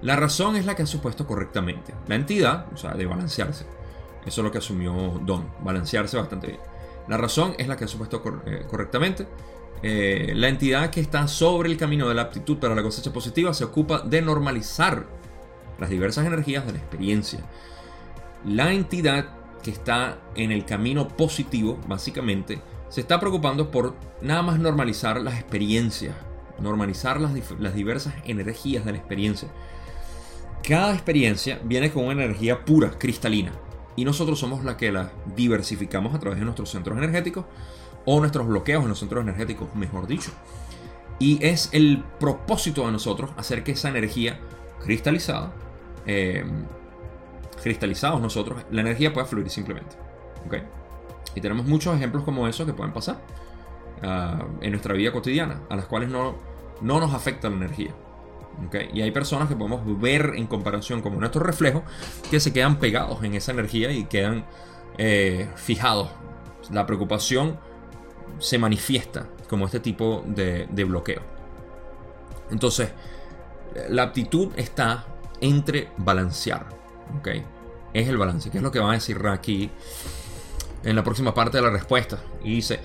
La 0.00 0.16
razón 0.16 0.56
es 0.56 0.64
la 0.64 0.74
que 0.74 0.84
ha 0.84 0.86
supuesto 0.86 1.26
correctamente. 1.26 1.92
La 2.08 2.14
entidad, 2.14 2.72
o 2.72 2.78
sea, 2.78 2.94
de 2.94 3.04
balancearse. 3.04 3.66
Eso 4.24 4.40
es 4.40 4.44
lo 4.44 4.50
que 4.50 4.58
asumió 4.58 5.20
Don, 5.26 5.50
balancearse 5.60 6.16
bastante 6.16 6.46
bien. 6.46 6.60
La 7.06 7.18
razón 7.18 7.54
es 7.58 7.68
la 7.68 7.76
que 7.76 7.84
ha 7.84 7.88
supuesto 7.88 8.22
eh, 8.46 8.64
correctamente. 8.66 9.28
Eh, 9.82 10.32
la 10.34 10.48
entidad 10.48 10.88
que 10.88 11.00
está 11.00 11.28
sobre 11.28 11.68
el 11.68 11.76
camino 11.76 12.08
de 12.08 12.14
la 12.14 12.22
aptitud 12.22 12.56
para 12.56 12.74
la 12.74 12.82
cosecha 12.82 13.12
positiva 13.12 13.52
se 13.52 13.64
ocupa 13.64 14.00
de 14.00 14.22
normalizar 14.22 15.04
las 15.78 15.90
diversas 15.90 16.24
energías 16.24 16.64
de 16.64 16.72
la 16.72 16.78
experiencia. 16.78 17.40
La 18.42 18.72
entidad 18.72 19.26
que 19.62 19.70
está 19.70 20.16
en 20.34 20.50
el 20.50 20.64
camino 20.64 21.08
positivo, 21.08 21.78
básicamente, 21.86 22.62
se 22.88 23.00
está 23.00 23.20
preocupando 23.20 23.70
por 23.70 23.94
nada 24.20 24.42
más 24.42 24.58
normalizar 24.58 25.20
las 25.20 25.34
experiencias, 25.34 26.14
normalizar 26.58 27.20
las, 27.20 27.32
las 27.58 27.74
diversas 27.74 28.14
energías 28.24 28.84
de 28.84 28.92
la 28.92 28.98
experiencia. 28.98 29.48
Cada 30.62 30.94
experiencia 30.94 31.60
viene 31.64 31.90
con 31.90 32.04
una 32.04 32.24
energía 32.24 32.64
pura, 32.64 32.90
cristalina, 32.98 33.52
y 33.96 34.04
nosotros 34.04 34.38
somos 34.38 34.64
la 34.64 34.76
que 34.76 34.92
la 34.92 35.10
diversificamos 35.34 36.14
a 36.14 36.20
través 36.20 36.38
de 36.38 36.44
nuestros 36.44 36.70
centros 36.70 36.98
energéticos 36.98 37.46
o 38.04 38.20
nuestros 38.20 38.46
bloqueos 38.46 38.82
en 38.82 38.90
los 38.90 38.98
centros 38.98 39.22
energéticos, 39.22 39.74
mejor 39.74 40.06
dicho. 40.06 40.30
Y 41.18 41.44
es 41.44 41.70
el 41.72 42.04
propósito 42.20 42.84
de 42.84 42.92
nosotros 42.92 43.30
hacer 43.36 43.64
que 43.64 43.72
esa 43.72 43.88
energía 43.88 44.38
cristalizada, 44.84 45.52
eh, 46.06 46.44
cristalizados 47.62 48.20
nosotros, 48.20 48.62
la 48.70 48.82
energía 48.82 49.12
pueda 49.12 49.26
fluir 49.26 49.48
simplemente. 49.48 49.96
¿okay? 50.46 50.62
Y 51.36 51.40
tenemos 51.40 51.66
muchos 51.66 51.94
ejemplos 51.94 52.24
como 52.24 52.48
esos 52.48 52.66
que 52.66 52.72
pueden 52.72 52.92
pasar 52.92 53.20
ah, 54.02 54.44
en 54.60 54.70
nuestra 54.72 54.94
vida 54.94 55.12
cotidiana, 55.12 55.60
a 55.68 55.76
las 55.76 55.84
cuales 55.84 56.08
no, 56.08 56.34
no 56.80 56.98
nos 56.98 57.14
afecta 57.14 57.48
la 57.48 57.56
energía. 57.56 57.94
Y 58.94 59.02
hay 59.02 59.10
personas 59.10 59.48
que 59.48 59.54
podemos 59.54 60.00
ver 60.00 60.32
en 60.34 60.46
comparación 60.46 61.02
como 61.02 61.20
nuestro 61.20 61.42
reflejo 61.42 61.84
que 62.30 62.40
se 62.40 62.54
quedan 62.54 62.78
pegados 62.78 63.22
en 63.22 63.34
esa 63.34 63.52
energía 63.52 63.92
y 63.92 64.04
quedan 64.04 64.46
eh, 64.96 65.46
fijados. 65.56 66.08
La 66.70 66.86
preocupación 66.86 67.58
se 68.38 68.58
manifiesta 68.58 69.28
como 69.48 69.66
este 69.66 69.80
tipo 69.80 70.24
de, 70.26 70.66
de 70.70 70.84
bloqueo. 70.84 71.20
Entonces, 72.50 72.90
la 73.90 74.04
aptitud 74.04 74.52
está 74.56 75.04
entre 75.42 75.88
balancear. 75.98 76.66
¿okay? 77.18 77.44
Es 77.92 78.08
el 78.08 78.16
balance, 78.16 78.50
que 78.50 78.56
es 78.56 78.62
lo 78.62 78.70
que 78.70 78.78
va 78.78 78.90
a 78.90 78.94
decir 78.94 79.20
aquí 79.26 79.70
en 80.86 80.96
la 80.96 81.04
próxima 81.04 81.34
parte 81.34 81.58
de 81.58 81.64
la 81.64 81.70
respuesta. 81.70 82.18
Y 82.42 82.54
dice, 82.54 82.80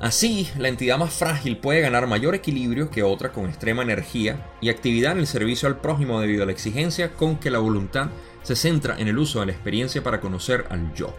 así 0.00 0.48
la 0.58 0.68
entidad 0.68 0.98
más 0.98 1.14
frágil 1.14 1.56
puede 1.56 1.80
ganar 1.80 2.06
mayor 2.06 2.34
equilibrio 2.34 2.90
que 2.90 3.02
otra 3.02 3.32
con 3.32 3.46
extrema 3.46 3.82
energía 3.82 4.46
y 4.60 4.68
actividad 4.68 5.12
en 5.12 5.18
el 5.18 5.26
servicio 5.26 5.66
al 5.66 5.78
prójimo 5.78 6.20
debido 6.20 6.42
a 6.42 6.46
la 6.46 6.52
exigencia 6.52 7.14
con 7.14 7.36
que 7.36 7.50
la 7.50 7.58
voluntad 7.58 8.10
se 8.42 8.54
centra 8.54 8.96
en 8.98 9.08
el 9.08 9.18
uso 9.18 9.40
de 9.40 9.46
la 9.46 9.52
experiencia 9.52 10.04
para 10.04 10.20
conocer 10.20 10.66
al 10.70 10.94
yo. 10.94 11.14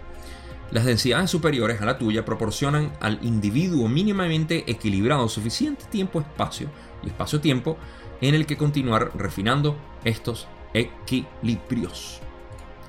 Las 0.72 0.86
densidades 0.86 1.30
superiores 1.30 1.82
a 1.82 1.86
la 1.86 1.98
tuya 1.98 2.24
proporcionan 2.24 2.92
al 3.00 3.20
individuo 3.24 3.88
mínimamente 3.88 4.64
equilibrado 4.70 5.28
suficiente 5.30 5.86
tiempo-espacio 5.90 6.70
y 7.04 7.08
espacio-tiempo 7.08 7.78
en 8.22 8.36
el 8.36 8.46
que 8.46 8.58
continuar 8.58 9.12
refinando 9.16 9.78
estos 10.04 10.48
equilibrios. 10.74 12.20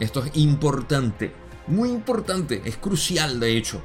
Esto 0.00 0.24
es 0.24 0.36
importante 0.36 1.32
muy 1.68 1.90
importante, 1.90 2.62
es 2.64 2.76
crucial 2.76 3.40
de 3.40 3.56
hecho, 3.56 3.82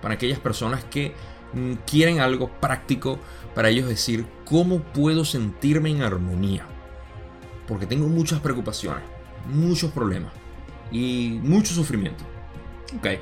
para 0.00 0.14
aquellas 0.14 0.38
personas 0.38 0.84
que 0.84 1.14
mm, 1.52 1.72
quieren 1.86 2.20
algo 2.20 2.48
práctico 2.60 3.18
para 3.54 3.68
ellos 3.68 3.88
decir 3.88 4.26
cómo 4.44 4.80
puedo 4.80 5.24
sentirme 5.24 5.90
en 5.90 6.02
armonía. 6.02 6.66
Porque 7.66 7.86
tengo 7.86 8.08
muchas 8.08 8.40
preocupaciones, 8.40 9.02
muchos 9.52 9.90
problemas 9.90 10.32
y 10.90 11.38
mucho 11.42 11.72
sufrimiento. 11.72 12.24
Ok. 12.98 13.20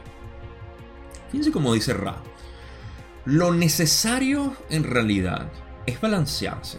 Fíjense 1.30 1.52
como 1.52 1.72
dice 1.72 1.94
Ra. 1.94 2.16
Lo 3.24 3.52
necesario 3.52 4.54
en 4.68 4.84
realidad 4.84 5.50
es 5.86 6.00
balancearse. 6.00 6.78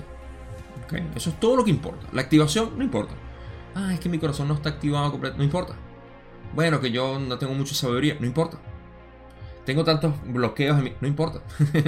Eso 1.16 1.32
es 1.32 1.40
todo 1.40 1.56
lo 1.56 1.64
que 1.64 1.72
importa. 1.72 2.06
La 2.12 2.22
activación 2.22 2.78
no 2.78 2.84
importa. 2.84 3.14
Ah, 3.76 3.94
es 3.94 4.00
que 4.00 4.10
mi 4.10 4.20
corazón 4.20 4.48
no 4.48 4.54
está 4.54 4.70
activado 4.70 5.10
completo. 5.12 5.38
No 5.38 5.44
importa. 5.44 5.76
Bueno, 6.54 6.80
que 6.80 6.92
yo 6.92 7.20
no 7.20 7.38
tengo 7.38 7.54
mucha 7.54 7.74
sabiduría. 7.74 8.18
No 8.20 8.26
importa. 8.26 8.58
Tengo 9.66 9.84
tantos 9.84 10.14
bloqueos 10.26 10.78
en 10.78 10.84
mí. 10.84 10.94
No 11.02 11.08
importa. 11.08 11.42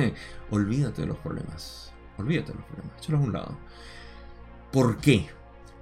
Olvídate 0.51 1.01
de 1.01 1.07
los 1.07 1.18
problemas. 1.18 1.93
Olvídate 2.18 2.51
de 2.51 2.57
los 2.57 2.66
problemas. 2.66 2.97
Échalos 2.97 3.22
a 3.22 3.24
un 3.24 3.34
lado. 3.34 3.57
¿Por 4.72 4.97
qué? 4.97 5.28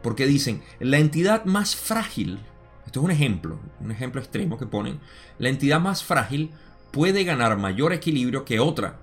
Porque 0.02 0.26
dicen, 0.26 0.62
la 0.80 0.98
entidad 0.98 1.46
más 1.46 1.76
frágil, 1.76 2.40
esto 2.86 3.00
es 3.00 3.06
un 3.06 3.12
ejemplo, 3.12 3.58
un 3.80 3.92
ejemplo 3.92 4.20
extremo 4.20 4.58
que 4.58 4.66
ponen, 4.66 5.00
la 5.40 5.50
entidad 5.50 5.80
más 5.80 6.04
frágil 6.04 6.52
puede 6.92 7.24
ganar 7.24 7.58
mayor 7.58 7.94
equilibrio 7.94 8.44
que 8.44 8.60
otra. 8.60 9.00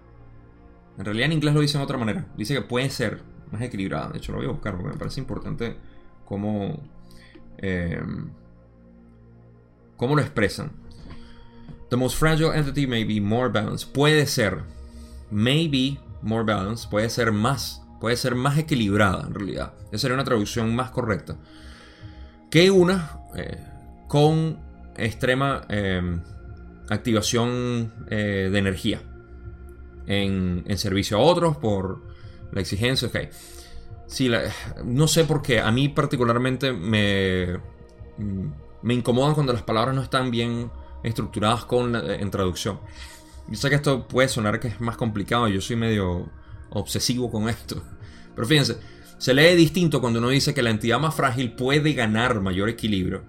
En 0.98 1.04
realidad 1.04 1.26
en 1.26 1.32
inglés 1.32 1.54
lo 1.54 1.60
dicen 1.60 1.80
de 1.80 1.84
otra 1.84 1.96
manera. 1.96 2.26
Dice 2.36 2.54
que 2.54 2.60
puede 2.60 2.90
ser 2.90 3.22
más 3.50 3.62
equilibrada. 3.62 4.10
De 4.10 4.18
hecho 4.18 4.32
lo 4.32 4.38
voy 4.38 4.46
a 4.46 4.50
buscar 4.50 4.76
porque 4.76 4.92
me 4.92 4.98
parece 4.98 5.20
importante 5.20 5.76
cómo, 6.24 6.82
eh, 7.58 8.02
cómo 10.00 10.16
lo 10.16 10.22
expresan. 10.22 10.72
The 11.90 11.96
most 11.96 12.16
fragile 12.16 12.56
entity 12.56 12.86
may 12.86 13.04
be 13.04 13.20
more 13.20 13.50
balanced. 13.50 13.92
Puede 13.92 14.26
ser, 14.26 14.62
maybe 15.30 16.00
more 16.22 16.42
balanced, 16.42 16.88
puede 16.88 17.10
ser 17.10 17.32
más, 17.32 17.82
puede 18.00 18.16
ser 18.16 18.34
más 18.34 18.56
equilibrada 18.56 19.26
en 19.26 19.34
realidad. 19.34 19.74
Esa 19.92 19.98
sería 19.98 20.14
una 20.14 20.24
traducción 20.24 20.74
más 20.74 20.90
correcta. 20.90 21.36
Que 22.50 22.70
una 22.70 23.20
eh, 23.36 23.58
con 24.08 24.58
extrema 24.96 25.66
eh, 25.68 26.18
activación 26.88 27.92
de 28.08 28.58
energía 28.58 29.02
en, 30.06 30.64
en, 30.66 30.78
servicio 30.78 31.18
a 31.18 31.20
otros 31.20 31.58
por 31.58 32.02
la 32.52 32.60
exigencia. 32.62 33.08
Ok. 33.08 33.18
Sí, 34.06 34.30
no 34.84 35.06
sé 35.06 35.24
por 35.24 35.42
qué. 35.42 35.60
A 35.60 35.70
mí 35.70 35.88
particularmente 35.90 36.72
me, 36.72 37.60
me 38.82 38.94
incomoda 38.94 39.34
cuando 39.34 39.52
las 39.52 39.62
palabras 39.62 39.94
no 39.94 40.02
están 40.02 40.30
bien 40.30 40.70
estructuradas 41.02 41.64
con 41.64 41.94
en 41.94 42.30
traducción. 42.30 42.80
Yo 43.48 43.56
sé 43.56 43.68
que 43.68 43.76
esto 43.76 44.06
puede 44.06 44.28
sonar 44.28 44.60
que 44.60 44.68
es 44.68 44.80
más 44.80 44.96
complicado. 44.96 45.48
Yo 45.48 45.60
soy 45.60 45.76
medio 45.76 46.30
obsesivo 46.70 47.30
con 47.30 47.48
esto. 47.48 47.82
Pero 48.34 48.46
fíjense, 48.46 48.78
se 49.18 49.34
lee 49.34 49.56
distinto 49.56 50.00
cuando 50.00 50.18
uno 50.18 50.28
dice 50.28 50.54
que 50.54 50.62
la 50.62 50.70
entidad 50.70 50.98
más 50.98 51.14
frágil 51.14 51.52
puede 51.52 51.92
ganar 51.92 52.40
mayor 52.40 52.68
equilibrio. 52.68 53.22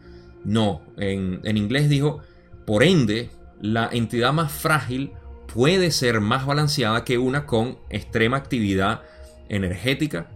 No, 0.43 0.81
en, 0.97 1.39
en 1.43 1.57
inglés 1.57 1.89
dijo, 1.89 2.21
por 2.65 2.83
ende, 2.83 3.29
la 3.61 3.89
entidad 3.91 4.33
más 4.33 4.51
frágil 4.51 5.11
puede 5.53 5.91
ser 5.91 6.21
más 6.21 6.45
balanceada 6.45 7.03
que 7.03 7.17
una 7.17 7.45
con 7.45 7.77
extrema 7.89 8.37
actividad 8.37 9.01
energética 9.49 10.29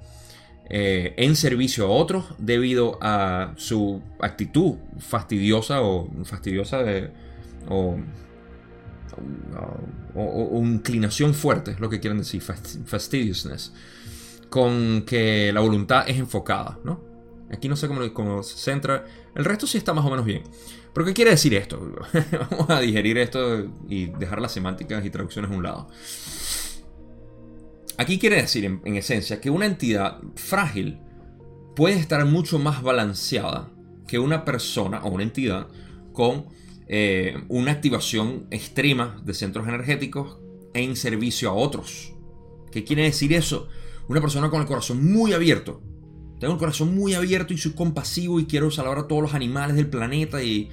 eh, 0.70 1.13
en 1.18 1.36
servicio 1.36 1.86
a 1.86 1.89
otros 1.89 2.26
debido 2.39 2.97
a 3.01 3.53
su 3.55 4.01
actitud 4.20 4.76
fastidiosa 4.97 5.82
o 5.82 6.09
fastidiosa 6.24 6.82
de, 6.84 7.11
o, 7.70 7.97
inclinación 10.53 11.34
fuerte, 11.34 11.72
es 11.72 11.80
lo 11.80 11.89
que 11.89 11.99
quieren 11.99 12.18
decir, 12.18 12.41
fastidiousness, 12.41 13.74
con 14.49 15.03
que 15.05 15.51
la 15.53 15.61
voluntad 15.61 16.09
es 16.09 16.18
enfocada, 16.18 16.80
¿no? 16.84 16.99
Aquí 17.51 17.70
no 17.70 17.76
sé 17.76 17.88
cómo, 17.88 18.11
cómo, 18.13 18.41
se 18.41 18.57
centra. 18.57 19.05
El 19.36 19.45
resto 19.45 19.68
sí 19.68 19.78
está 19.78 19.93
más 19.93 20.03
o 20.03 20.09
menos 20.09 20.26
bien. 20.26 20.41
¿Pero 20.93 21.05
qué 21.05 21.13
quiere 21.13 21.32
decir 21.32 21.53
esto? 21.53 21.80
Vamos 22.49 22.70
a 22.70 22.80
digerir 22.80 23.18
esto 23.18 23.68
y 23.88 24.07
dejar 24.07 24.41
las 24.41 24.51
semánticas 24.51 25.05
y 25.05 25.09
traducciones 25.09 25.51
a 25.51 25.53
un 25.53 25.61
lado. 25.61 25.88
Aquí 27.98 28.20
quiere 28.20 28.38
decir, 28.38 28.66
en, 28.66 28.96
esencia, 28.96 29.39
que 29.39 29.50
una 29.50 29.66
entidad 29.66 30.20
frágil 30.36 31.00
puede 31.76 31.96
estar 31.96 32.26
mucho 32.26 32.60
más 32.60 32.82
balanceada 32.82 33.72
que 34.08 34.20
una 34.20 34.43
persona 34.46 35.04
o 35.04 35.10
una 35.10 35.24
entidad 35.24 35.68
con 36.12 36.48
eh, 36.88 37.38
una 37.48 37.72
activación 37.72 38.48
extrema 38.52 39.22
de 39.24 39.34
centros 39.34 39.68
energéticos 39.68 40.39
en 40.74 40.96
servicio 40.96 41.50
a 41.50 41.54
otros. 41.54 42.14
¿Qué 42.72 42.84
quiere 42.84 43.04
decir 43.04 43.34
eso? 43.34 43.70
Una 44.10 44.22
persona 44.22 44.50
con 44.50 44.62
el 44.62 44.68
corazón 44.68 45.12
muy 45.12 45.34
abierto. 45.34 45.82
Tengo 46.39 46.54
el 46.54 46.60
corazón 46.60 46.93
muy 46.93 47.14
abierto 47.14 47.54
y 47.54 47.58
soy 47.58 47.72
compasivo 47.72 48.39
y 48.39 48.46
quiero 48.46 48.70
salvar 48.70 49.00
a 49.00 49.08
todos 49.08 49.22
los 49.22 49.34
animales 49.34 49.78
del 49.78 49.88
planeta 49.88 50.43
y 50.43 50.70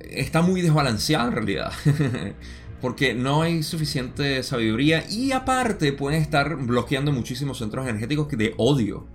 está 0.00 0.40
muy 0.40 0.62
desbalanceada 0.62 1.26
en 1.26 1.32
realidad. 1.32 1.72
porque 2.82 3.14
no 3.14 3.42
hay 3.42 3.62
suficiente 3.62 4.42
sabiduría 4.42 5.08
y 5.08 5.30
aparte 5.30 5.92
pueden 5.92 6.20
estar 6.20 6.56
bloqueando 6.56 7.12
muchísimos 7.12 7.58
centros 7.58 7.86
energéticos 7.86 8.28
de 8.28 8.54
odio 8.58 9.06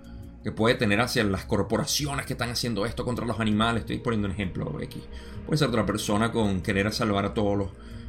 que 0.42 0.52
puede 0.52 0.74
tener 0.74 1.00
hacia 1.02 1.22
las 1.24 1.44
corporaciones 1.44 2.24
que 2.24 2.32
están 2.32 2.48
haciendo 2.48 2.86
esto 2.86 3.04
contra 3.04 3.26
los 3.26 3.38
animales. 3.40 3.82
Estoy 3.82 3.98
poniendo 3.98 4.26
un 4.26 4.32
ejemplo 4.32 4.80
X. 4.80 5.02
Puede 5.44 5.58
ser 5.58 5.68
otra 5.68 5.84
persona 5.84 6.32
con 6.32 6.62
querer 6.62 6.90
salvar 6.94 7.26
a 7.26 7.34
todos 7.34 7.58
los. 7.58 7.68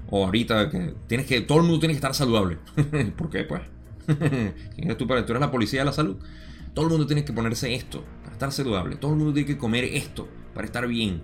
O 0.10 0.24
ahorita 0.24 0.70
que 0.70 0.94
tienes 1.08 1.28
que. 1.28 1.42
Todo 1.42 1.58
el 1.58 1.66
mundo 1.66 1.80
tiene 1.80 1.94
que 1.94 1.98
estar 1.98 2.16
saludable. 2.16 2.58
¿Por 3.18 3.30
qué, 3.30 3.44
pues? 3.44 3.62
¿Quién 4.76 4.98
tú 4.98 5.08
para? 5.08 5.26
Tú 5.26 5.34
eres 5.34 5.42
la 5.42 5.52
policía 5.52 5.82
de 5.82 5.86
la 5.86 5.92
salud. 5.92 6.16
Todo 6.74 6.86
el 6.86 6.92
mundo 6.92 7.06
tiene 7.06 7.26
que 7.26 7.34
ponerse 7.34 7.76
esto 7.76 8.06
para 8.22 8.34
estar 8.34 8.52
saludable. 8.54 8.96
Todo 8.96 9.12
el 9.12 9.18
mundo 9.18 9.34
tiene 9.34 9.48
que 9.48 9.58
comer 9.58 9.84
esto 9.84 10.30
para 10.54 10.66
estar 10.66 10.88
bien. 10.88 11.22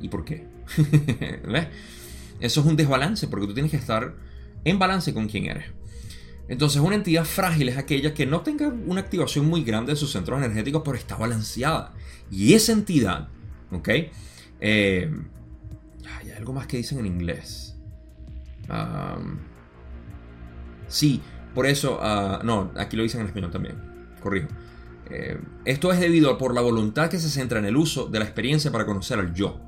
¿Y 0.00 0.08
por 0.08 0.24
qué? 0.24 0.46
¿Ves? 1.46 1.66
Eso 2.40 2.60
es 2.60 2.66
un 2.66 2.76
desbalance 2.76 3.28
porque 3.28 3.46
tú 3.46 3.54
tienes 3.54 3.70
que 3.70 3.76
estar 3.76 4.14
en 4.64 4.78
balance 4.78 5.12
con 5.14 5.28
quién 5.28 5.46
eres. 5.46 5.66
Entonces 6.48 6.80
una 6.80 6.94
entidad 6.94 7.24
frágil 7.24 7.68
es 7.68 7.76
aquella 7.76 8.14
que 8.14 8.24
no 8.24 8.40
tenga 8.40 8.68
una 8.68 9.00
activación 9.00 9.46
muy 9.46 9.62
grande 9.62 9.92
de 9.92 9.96
sus 9.96 10.12
centros 10.12 10.38
energéticos, 10.38 10.82
pero 10.84 10.96
está 10.96 11.16
balanceada. 11.16 11.94
Y 12.30 12.54
esa 12.54 12.72
entidad, 12.72 13.28
¿ok? 13.70 13.88
Eh, 14.60 15.10
hay 16.16 16.30
algo 16.30 16.52
más 16.54 16.66
que 16.66 16.78
dicen 16.78 16.98
en 16.98 17.06
inglés. 17.06 17.76
sí, 20.88 21.20
por 21.54 21.66
eso, 21.66 21.98
ah, 22.00 22.40
no, 22.44 22.72
aquí 22.76 22.96
lo 22.96 23.02
dicen 23.02 23.20
en 23.20 23.26
español 23.26 23.50
también, 23.50 23.76
corrijo. 24.22 24.48
Eh, 25.10 25.38
esto 25.64 25.92
es 25.92 26.00
debido 26.00 26.30
a 26.30 26.38
por 26.38 26.54
la 26.54 26.60
voluntad 26.60 27.10
que 27.10 27.18
se 27.18 27.30
centra 27.30 27.58
en 27.58 27.64
el 27.64 27.76
uso 27.76 28.06
de 28.06 28.18
la 28.18 28.24
experiencia 28.24 28.70
para 28.70 28.86
conocer 28.86 29.18
al 29.18 29.34
yo. 29.34 29.58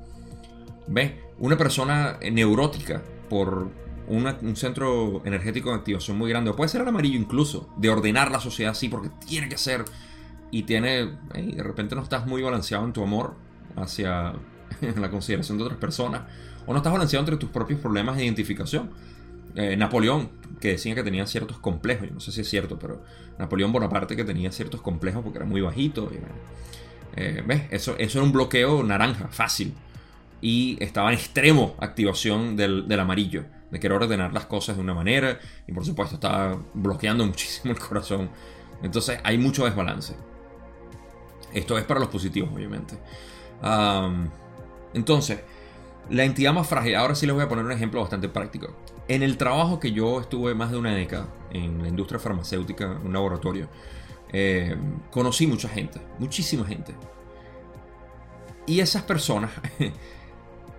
¿Ves? 0.87 1.11
Una 1.41 1.57
persona 1.57 2.19
neurótica 2.31 3.01
por 3.27 3.67
un 4.07 4.55
centro 4.55 5.23
energético 5.25 5.71
de 5.71 5.77
activación 5.77 6.15
muy 6.15 6.29
grande, 6.29 6.51
o 6.51 6.55
puede 6.55 6.69
ser 6.69 6.81
el 6.81 6.87
amarillo 6.87 7.17
incluso, 7.17 7.67
de 7.77 7.89
ordenar 7.89 8.29
la 8.29 8.39
sociedad 8.39 8.73
así 8.73 8.89
porque 8.89 9.09
tiene 9.25 9.49
que 9.49 9.57
ser, 9.57 9.83
y 10.51 10.63
tiene, 10.63 11.17
de 11.33 11.63
repente 11.63 11.95
no 11.95 12.03
estás 12.03 12.27
muy 12.27 12.43
balanceado 12.43 12.85
en 12.85 12.93
tu 12.93 13.01
amor 13.01 13.33
hacia 13.75 14.33
la 14.99 15.09
consideración 15.09 15.57
de 15.57 15.63
otras 15.63 15.79
personas, 15.79 16.21
o 16.67 16.73
no 16.73 16.77
estás 16.77 16.93
balanceado 16.93 17.21
entre 17.21 17.37
tus 17.37 17.49
propios 17.49 17.79
problemas 17.79 18.17
de 18.17 18.25
identificación. 18.25 18.91
Eh, 19.55 19.75
Napoleón, 19.75 20.29
que 20.59 20.73
decía 20.73 20.93
que 20.93 21.01
tenía 21.01 21.25
ciertos 21.25 21.57
complejos, 21.57 22.07
no 22.11 22.19
sé 22.19 22.31
si 22.31 22.41
es 22.41 22.49
cierto, 22.49 22.77
pero 22.77 23.03
Napoleón 23.39 23.71
Bonaparte 23.71 24.15
que 24.15 24.23
tenía 24.23 24.51
ciertos 24.51 24.81
complejos 24.81 25.23
porque 25.23 25.39
era 25.39 25.47
muy 25.47 25.61
bajito. 25.61 26.11
Eh, 27.15 27.43
¿Ves? 27.47 27.63
Eso, 27.71 27.95
eso 27.97 28.19
era 28.19 28.25
un 28.25 28.31
bloqueo 28.31 28.83
naranja, 28.83 29.27
fácil 29.29 29.73
y 30.41 30.77
estaba 30.83 31.09
en 31.11 31.17
extremo 31.17 31.75
activación 31.79 32.55
del, 32.55 32.99
amarillo, 32.99 33.45
de 33.69 33.79
querer 33.79 33.97
ordenar 33.97 34.33
las 34.33 34.45
cosas 34.45 34.75
de 34.75 34.81
una 34.81 34.93
manera 34.93 35.39
y 35.67 35.71
por 35.71 35.85
supuesto 35.85 36.15
estaba 36.15 36.57
bloqueando 36.73 37.25
muchísimo 37.27 37.73
el 37.73 37.79
corazón. 37.79 38.29
Entonces 38.81 39.19
hay 39.23 39.37
mucho 39.37 39.65
desbalance. 39.65 40.15
Esto 41.53 41.77
es 41.77 41.83
para 41.83 41.99
los 41.99 42.09
positivos, 42.09 42.49
obviamente. 42.53 42.97
entonces, 44.93 45.41
la 46.09 46.23
entidad 46.23 46.53
más 46.53 46.67
frágil, 46.67 46.95
ahora 46.95 47.13
sí 47.13 47.25
les 47.25 47.35
voy 47.35 47.43
a 47.43 47.49
poner 47.49 47.65
un 47.65 47.71
ejemplo 47.71 48.01
bastante 48.01 48.29
práctico. 48.29 48.75
En 49.07 49.21
el 49.21 49.37
trabajo 49.37 49.79
que 49.79 49.91
yo 49.91 50.21
estuve 50.21 50.55
más 50.55 50.71
de 50.71 50.77
una 50.77 50.95
década 50.95 51.27
en 51.51 51.81
la 51.81 51.89
industria 51.89 52.19
farmacéutica, 52.19 52.99
un 53.03 53.11
laboratorio, 53.13 53.67
eh, 54.31 54.75
conocí 55.11 55.45
mucha 55.45 55.67
gente, 55.67 55.99
muchísima 56.17 56.65
gente. 56.65 56.95
Y 58.65 58.79
esas 58.79 59.03
personas 59.03 59.51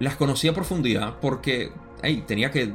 las 0.02 0.16
conocí 0.16 0.48
a 0.48 0.54
profundidad 0.54 1.20
porque 1.20 1.70
tenía 2.26 2.50
que 2.50 2.72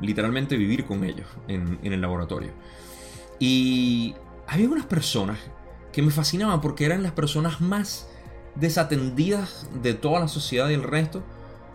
literalmente 0.00 0.56
vivir 0.56 0.84
con 0.84 1.02
ellos 1.04 1.26
en, 1.48 1.78
el 1.82 2.00
laboratorio. 2.00 2.50
Y 3.38 4.14
había 4.46 4.68
unas 4.68 4.86
personas 4.86 5.38
que 5.92 6.02
me 6.02 6.10
fascinaban 6.10 6.60
porque 6.60 6.84
eran 6.84 7.02
las 7.02 7.12
personas 7.12 7.60
más 7.60 8.08
desatendidas 8.54 9.68
de 9.82 9.94
toda 9.94 10.20
la 10.20 10.28
sociedad 10.28 10.68
y 10.68 10.74
el 10.74 10.82
resto, 10.82 11.22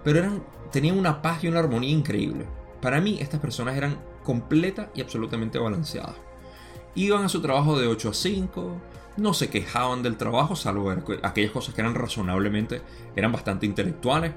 pero 0.04 0.20
eran, 0.20 0.44
tenían 0.72 0.98
una 0.98 1.22
paz 1.22 1.44
y 1.44 1.48
una 1.48 1.60
armonía 1.60 1.90
increíble. 1.90 2.46
Para 2.82 3.02
mí 3.02 3.18
estas 3.20 3.40
personas 3.40 3.76
eran 3.76 3.98
completa 4.24 4.92
y 4.94 5.02
absolutamente 5.02 5.58
balanceadas. 5.58 6.16
Iban 6.96 7.24
a 7.24 7.30
su 7.30 7.42
trabajo 7.42 7.80
de 7.80 7.88
8 7.88 8.10
a 8.10 8.14
5, 8.14 8.82
no 9.18 9.34
se 9.34 9.50
quejaban 9.50 10.04
del 10.04 10.18
trabajo, 10.18 10.56
salvo 10.56 10.94
aquellas 11.22 11.52
cosas 11.52 11.76
que 11.76 11.82
eran 11.82 11.96
razonablemente, 11.96 12.82
eran 13.16 13.32
bastante 13.32 13.66
intelectuales, 13.66 14.34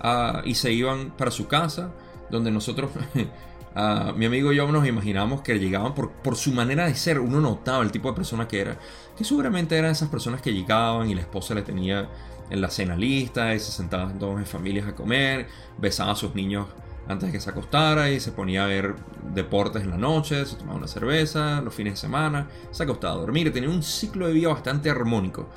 ah, 0.00 0.42
y 0.44 0.54
se 0.54 0.72
iban 0.72 1.10
para 1.16 1.30
su 1.30 1.46
casa, 1.48 1.92
donde 2.30 2.50
nosotros, 2.50 2.90
mi 4.16 4.26
amigo 4.26 4.52
y 4.52 4.56
yo 4.56 4.70
nos 4.70 4.86
imaginábamos 4.86 5.42
que 5.42 5.58
llegaban 5.58 5.94
por, 5.94 6.10
por 6.10 6.36
su 6.36 6.52
manera 6.52 6.86
de 6.86 6.94
ser, 6.94 7.20
uno 7.20 7.40
notaba 7.40 7.82
el 7.82 7.90
tipo 7.90 8.08
de 8.08 8.16
persona 8.16 8.48
que 8.48 8.60
era, 8.60 8.78
que 9.16 9.24
seguramente 9.24 9.76
eran 9.76 9.92
esas 9.92 10.08
personas 10.08 10.42
que 10.42 10.52
llegaban 10.52 11.08
y 11.08 11.14
la 11.14 11.22
esposa 11.22 11.54
le 11.54 11.62
tenía 11.62 12.08
en 12.50 12.60
la 12.60 12.70
cena 12.70 12.96
lista 12.96 13.54
y 13.54 13.60
se 13.60 13.72
sentaban 13.72 14.18
todos 14.18 14.38
en 14.38 14.46
familias 14.46 14.88
a 14.88 14.94
comer, 14.94 15.48
besaba 15.78 16.12
a 16.12 16.16
sus 16.16 16.34
niños 16.34 16.66
antes 17.08 17.28
de 17.28 17.32
que 17.32 17.40
se 17.40 17.50
acostara 17.50 18.10
y 18.10 18.20
se 18.20 18.32
ponía 18.32 18.64
a 18.64 18.66
ver 18.66 18.94
deportes 19.34 19.82
en 19.82 19.90
la 19.90 19.96
noche, 19.96 20.44
se 20.44 20.56
tomaba 20.56 20.78
una 20.78 20.86
cerveza 20.86 21.62
los 21.62 21.74
fines 21.74 21.94
de 21.94 21.96
semana, 21.96 22.48
se 22.70 22.82
acostaba 22.82 23.14
a 23.14 23.16
dormir, 23.16 23.50
tenía 23.50 23.70
un 23.70 23.82
ciclo 23.82 24.26
de 24.26 24.34
vida 24.34 24.48
bastante 24.48 24.90
armónico. 24.90 25.48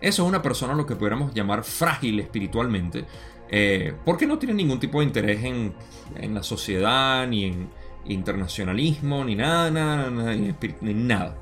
Eso 0.00 0.22
es 0.22 0.28
una 0.28 0.42
persona 0.42 0.74
lo 0.74 0.86
que 0.86 0.96
pudiéramos 0.96 1.32
llamar 1.32 1.64
frágil 1.64 2.20
espiritualmente, 2.20 3.06
eh, 3.48 3.94
porque 4.04 4.26
no 4.26 4.38
tiene 4.38 4.54
ningún 4.54 4.78
tipo 4.78 5.00
de 5.00 5.06
interés 5.06 5.42
en, 5.42 5.74
la 6.34 6.42
sociedad, 6.42 7.26
ni 7.26 7.44
en 7.44 7.70
internacionalismo, 8.04 9.24
ni 9.24 9.36
nada, 9.36 9.70
nada, 9.70 10.10
nada, 10.10 10.34
ni, 10.34 10.94
nada. 10.94 11.36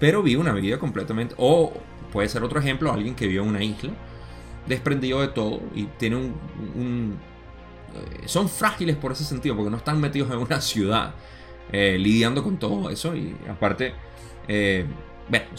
Pero 0.00 0.24
vive 0.24 0.40
una 0.40 0.52
vida 0.52 0.78
completamente, 0.78 1.36
o 1.38 1.72
puede 2.12 2.28
ser 2.28 2.42
otro 2.42 2.58
ejemplo, 2.58 2.92
alguien 2.92 3.14
que 3.14 3.28
vive 3.28 3.42
en 3.42 3.48
una 3.48 3.62
isla, 3.62 3.92
desprendido 4.66 5.20
de 5.20 5.28
todo 5.28 5.60
y 5.74 5.84
tiene 5.84 6.16
un 6.16 7.16
eh, 7.16 7.27
son 8.26 8.48
frágiles 8.48 8.96
por 8.96 9.12
ese 9.12 9.24
sentido, 9.24 9.56
porque 9.56 9.70
no 9.70 9.76
están 9.76 10.00
metidos 10.00 10.30
en 10.30 10.38
una 10.38 10.60
ciudad 10.60 11.14
eh, 11.72 11.96
lidiando 11.98 12.42
con 12.42 12.58
todo 12.58 12.90
eso. 12.90 13.14
Y 13.14 13.36
aparte, 13.48 13.92
eh, 14.46 14.86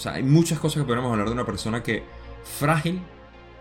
hay 0.05 0.23
muchas 0.23 0.59
cosas 0.59 0.81
que 0.81 0.87
podemos 0.87 1.11
hablar 1.11 1.27
de 1.27 1.33
una 1.33 1.45
persona 1.45 1.83
que 1.83 2.03
frágil, 2.43 3.01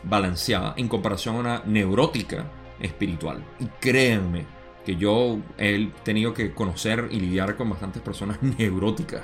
balanceada, 0.05 0.75
en 0.77 0.89
comparación 0.89 1.37
a 1.37 1.39
una 1.39 1.63
neurótica 1.67 2.51
espiritual. 2.81 3.45
Y 3.59 3.67
créanme 3.81 4.47
que 4.85 4.97
yo 4.97 5.39
he 5.59 5.91
tenido 6.03 6.33
que 6.33 6.55
conocer 6.55 7.09
y 7.11 7.21
lidiar 7.21 7.57
con 7.57 7.69
bastantes 7.69 8.01
personas 8.03 8.43
neuróticas 8.59 9.23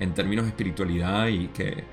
en 0.00 0.14
términos 0.14 0.46
de 0.46 0.50
espiritualidad 0.50 1.28
y 1.28 1.48
que 1.48 1.84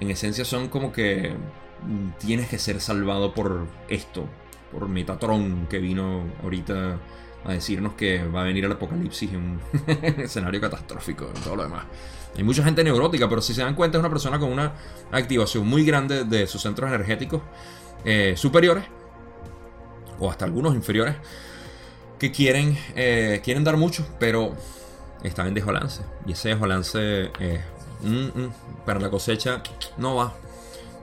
en 0.00 0.10
esencia 0.10 0.44
son 0.44 0.68
como 0.68 0.92
que 0.92 1.30
mm, 1.30 2.18
tienes 2.18 2.48
que 2.48 2.58
ser 2.58 2.80
salvado 2.80 3.32
por 3.32 3.66
esto, 3.88 4.26
por 4.72 4.88
Metatron 4.88 5.66
que 5.68 5.78
vino 5.78 6.24
ahorita 6.42 6.98
a 7.44 7.52
decirnos 7.52 7.94
que 7.94 8.24
va 8.24 8.42
a 8.42 8.44
venir 8.44 8.64
el 8.64 8.72
apocalipsis 8.72 9.30
en 9.32 9.36
un 9.36 9.60
escenario 10.18 10.60
catastrófico 10.60 11.30
y 11.36 11.40
todo 11.40 11.56
lo 11.56 11.64
demás. 11.64 11.84
Hay 12.36 12.44
mucha 12.44 12.64
gente 12.64 12.82
neurótica, 12.82 13.28
pero 13.28 13.42
si 13.42 13.52
se 13.52 13.62
dan 13.62 13.74
cuenta 13.74 13.98
es 13.98 14.00
una 14.00 14.08
persona 14.08 14.38
con 14.38 14.50
una 14.50 14.72
activación 15.10 15.66
muy 15.66 15.84
grande 15.84 16.24
de 16.24 16.46
sus 16.46 16.62
centros 16.62 16.88
energéticos 16.88 17.42
eh, 18.04 18.34
superiores 18.36 18.84
o 20.18 20.30
hasta 20.30 20.44
algunos 20.44 20.74
inferiores 20.74 21.16
que 22.18 22.30
quieren, 22.30 22.78
eh, 22.94 23.40
quieren 23.44 23.64
dar 23.64 23.76
mucho, 23.76 24.06
pero 24.18 24.54
están 25.22 25.48
en 25.48 25.54
desbalance. 25.54 26.02
Y 26.26 26.32
ese 26.32 26.50
desbalance 26.50 27.30
eh, 27.38 27.60
mm, 28.02 28.40
mm, 28.40 28.52
para 28.86 29.00
la 29.00 29.10
cosecha 29.10 29.62
no 29.98 30.14
va. 30.14 30.32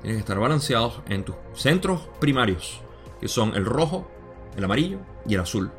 Tienes 0.01 0.17
que 0.17 0.21
estar 0.21 0.39
balanceados 0.39 1.01
en 1.09 1.25
tus 1.25 1.35
centros 1.53 2.07
primarios 2.21 2.81
que 3.19 3.27
son 3.27 3.55
el 3.55 3.65
rojo, 3.65 4.09
el 4.55 4.63
amarillo 4.63 4.99
y 5.25 5.35
el 5.35 5.41
azul, 5.41 5.71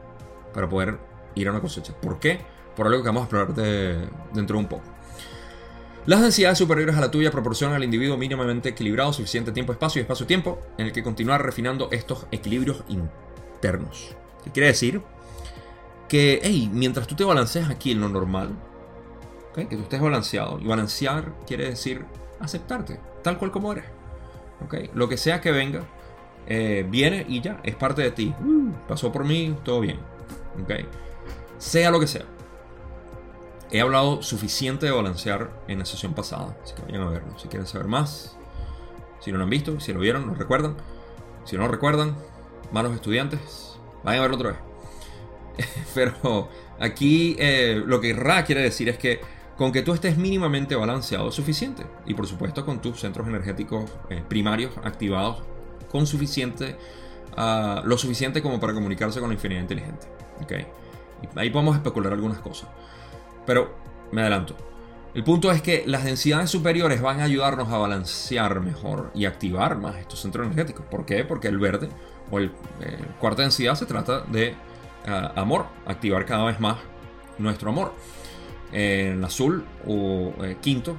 para 0.53 0.69
poder 0.69 0.99
ir 1.35 1.49
a 1.49 1.51
una 1.51 1.61
cosecha. 1.61 1.93
¿Por 1.95 2.19
qué? 2.19 2.41
Por 2.77 2.87
algo 2.87 3.03
que 3.03 3.09
vamos 3.09 3.23
a 3.23 3.25
explorar 3.25 3.55
dentro 4.33 4.57
de 4.57 4.63
un 4.63 4.69
poco. 4.69 4.85
Las 6.07 6.23
densidades 6.23 6.57
superiores 6.57 6.97
a 6.97 7.01
la 7.01 7.11
tuya 7.11 7.31
proporcionan 7.31 7.77
al 7.77 7.85
individuo 7.85 8.17
mínimamente 8.17 8.71
equilibrado 8.71 9.13
suficiente 9.13 9.53
tiempo-espacio 9.53 10.01
y 10.01 10.03
espacio-tiempo 10.03 10.59
en 10.79 10.87
el 10.87 10.93
que 10.93 11.03
continuar 11.03 11.43
refinando 11.45 11.89
estos 11.93 12.27
equilibrios 12.31 12.83
internos. 12.89 14.17
¿Qué 14.43 14.51
quiere 14.51 14.69
decir? 14.69 15.03
Que, 16.09 16.41
hey, 16.43 16.71
mientras 16.73 17.07
tú 17.07 17.15
te 17.15 17.25
balanceas 17.25 17.69
aquí 17.69 17.93
en 17.93 18.01
lo 18.01 18.09
normal, 18.09 18.57
que 19.55 19.65
tú 19.67 19.83
estés 19.83 20.01
balanceado, 20.01 20.59
y 20.59 20.67
balancear 20.67 21.35
quiere 21.47 21.69
decir 21.69 22.07
aceptarte, 22.41 22.99
tal 23.23 23.39
cual 23.39 23.51
como 23.51 23.73
eres. 23.73 23.85
Lo 24.95 25.09
que 25.09 25.19
sea 25.19 25.41
que 25.43 25.53
venga, 25.53 25.85
eh, 26.47 26.87
viene 26.89 27.25
y 27.29 27.41
ya, 27.41 27.61
es 27.63 27.75
parte 27.75 28.03
de 28.03 28.11
ti. 28.11 28.35
Uh, 28.45 28.73
pasó 28.89 29.13
por 29.13 29.25
mí, 29.25 29.57
todo 29.65 29.81
bien. 29.81 29.99
Okay. 30.63 30.87
Sea 31.59 31.91
lo 31.91 32.01
que 32.01 32.07
sea. 32.07 32.25
He 33.71 33.81
hablado 33.81 34.23
suficiente 34.23 34.87
de 34.87 34.93
balancear 34.93 35.51
en 35.69 35.79
la 35.79 35.85
sesión 35.85 36.13
pasada, 36.13 36.57
así 36.63 36.75
que 36.75 36.83
vayan 36.83 37.03
a 37.03 37.11
verlo. 37.11 37.39
Si 37.39 37.47
quieren 37.47 37.69
saber 37.69 37.87
más, 37.87 38.37
si 39.21 39.31
no 39.31 39.39
lo 39.39 39.45
han 39.45 39.51
visto, 39.51 39.79
si 39.79 39.93
lo 39.93 40.01
vieron, 40.01 40.27
lo 40.27 40.35
recuerdan. 40.35 40.77
Si 41.45 41.57
no 41.57 41.63
lo 41.63 41.69
recuerdan, 41.69 42.17
malos 42.73 42.95
estudiantes, 42.95 43.79
vayan 44.03 44.21
a 44.21 44.23
verlo 44.23 44.37
otra 44.37 44.51
vez. 44.51 45.67
Pero 45.95 46.49
aquí 46.81 47.37
eh, 47.39 47.81
lo 47.85 48.01
que 48.01 48.13
Ra 48.13 48.45
quiere 48.45 48.63
decir 48.63 48.89
es 48.89 48.99
que 48.99 49.21
con 49.57 49.73
que 49.73 49.83
tú 49.83 49.93
estés 49.93 50.17
mínimamente 50.17 50.75
balanceado 50.75 51.29
es 51.29 51.35
suficiente. 51.35 51.85
Y 52.07 52.15
por 52.15 52.27
supuesto 52.27 52.65
con 52.65 52.81
tus 52.81 53.01
centros 53.01 53.29
energéticos 53.29 53.91
eh, 54.09 54.23
primarios 54.27 54.73
activados 54.83 55.43
con 55.91 56.07
suficiente, 56.07 56.77
ah, 57.37 57.83
lo 57.85 57.99
suficiente 57.99 58.43
como 58.43 58.61
para 58.61 58.73
comunicarse 58.73 59.21
con 59.21 59.31
la 59.31 59.35
infinidad 59.35 59.61
inteligente. 59.61 60.07
¿okay? 60.43 60.67
ahí 61.37 61.51
podemos 61.51 61.77
especular 61.77 62.13
algunas 62.13 62.39
cosas. 62.39 62.69
Pero 63.47 63.75
me 64.13 64.23
adelanto. 64.23 64.57
El 65.13 65.25
punto 65.25 65.51
es 65.51 65.61
que 65.61 65.83
las 65.87 66.05
densidades 66.05 66.51
superiores 66.51 67.03
van 67.03 67.21
a 67.21 67.25
ayudarnos 67.25 67.69
a 67.69 67.79
balancear 67.79 68.61
mejor 68.61 69.11
y 69.13 69.25
activar 69.25 69.77
más 69.77 69.97
estos 69.97 70.21
centros 70.21 70.47
energéticos. 70.47 70.87
¿Por 70.87 71.05
qué? 71.05 71.25
Porque 71.25 71.49
el 71.49 71.59
verde 71.59 71.89
o 72.31 72.39
el, 72.39 72.53
eh, 72.81 72.99
cuarta 73.19 73.43
densidad 73.43 73.75
se 73.75 73.87
trata 73.87 74.21
de 74.21 74.55
ah, 75.09 75.33
amor, 75.35 75.67
activar 75.85 76.25
cada 76.27 76.45
vez 76.45 76.61
más 76.61 76.79
nuestro 77.39 77.71
amor. 77.71 77.93
En 78.73 79.19
el 79.19 79.25
azul 79.25 79.65
o 79.85 80.33
eh, 80.45 80.57
quinto, 80.61 80.97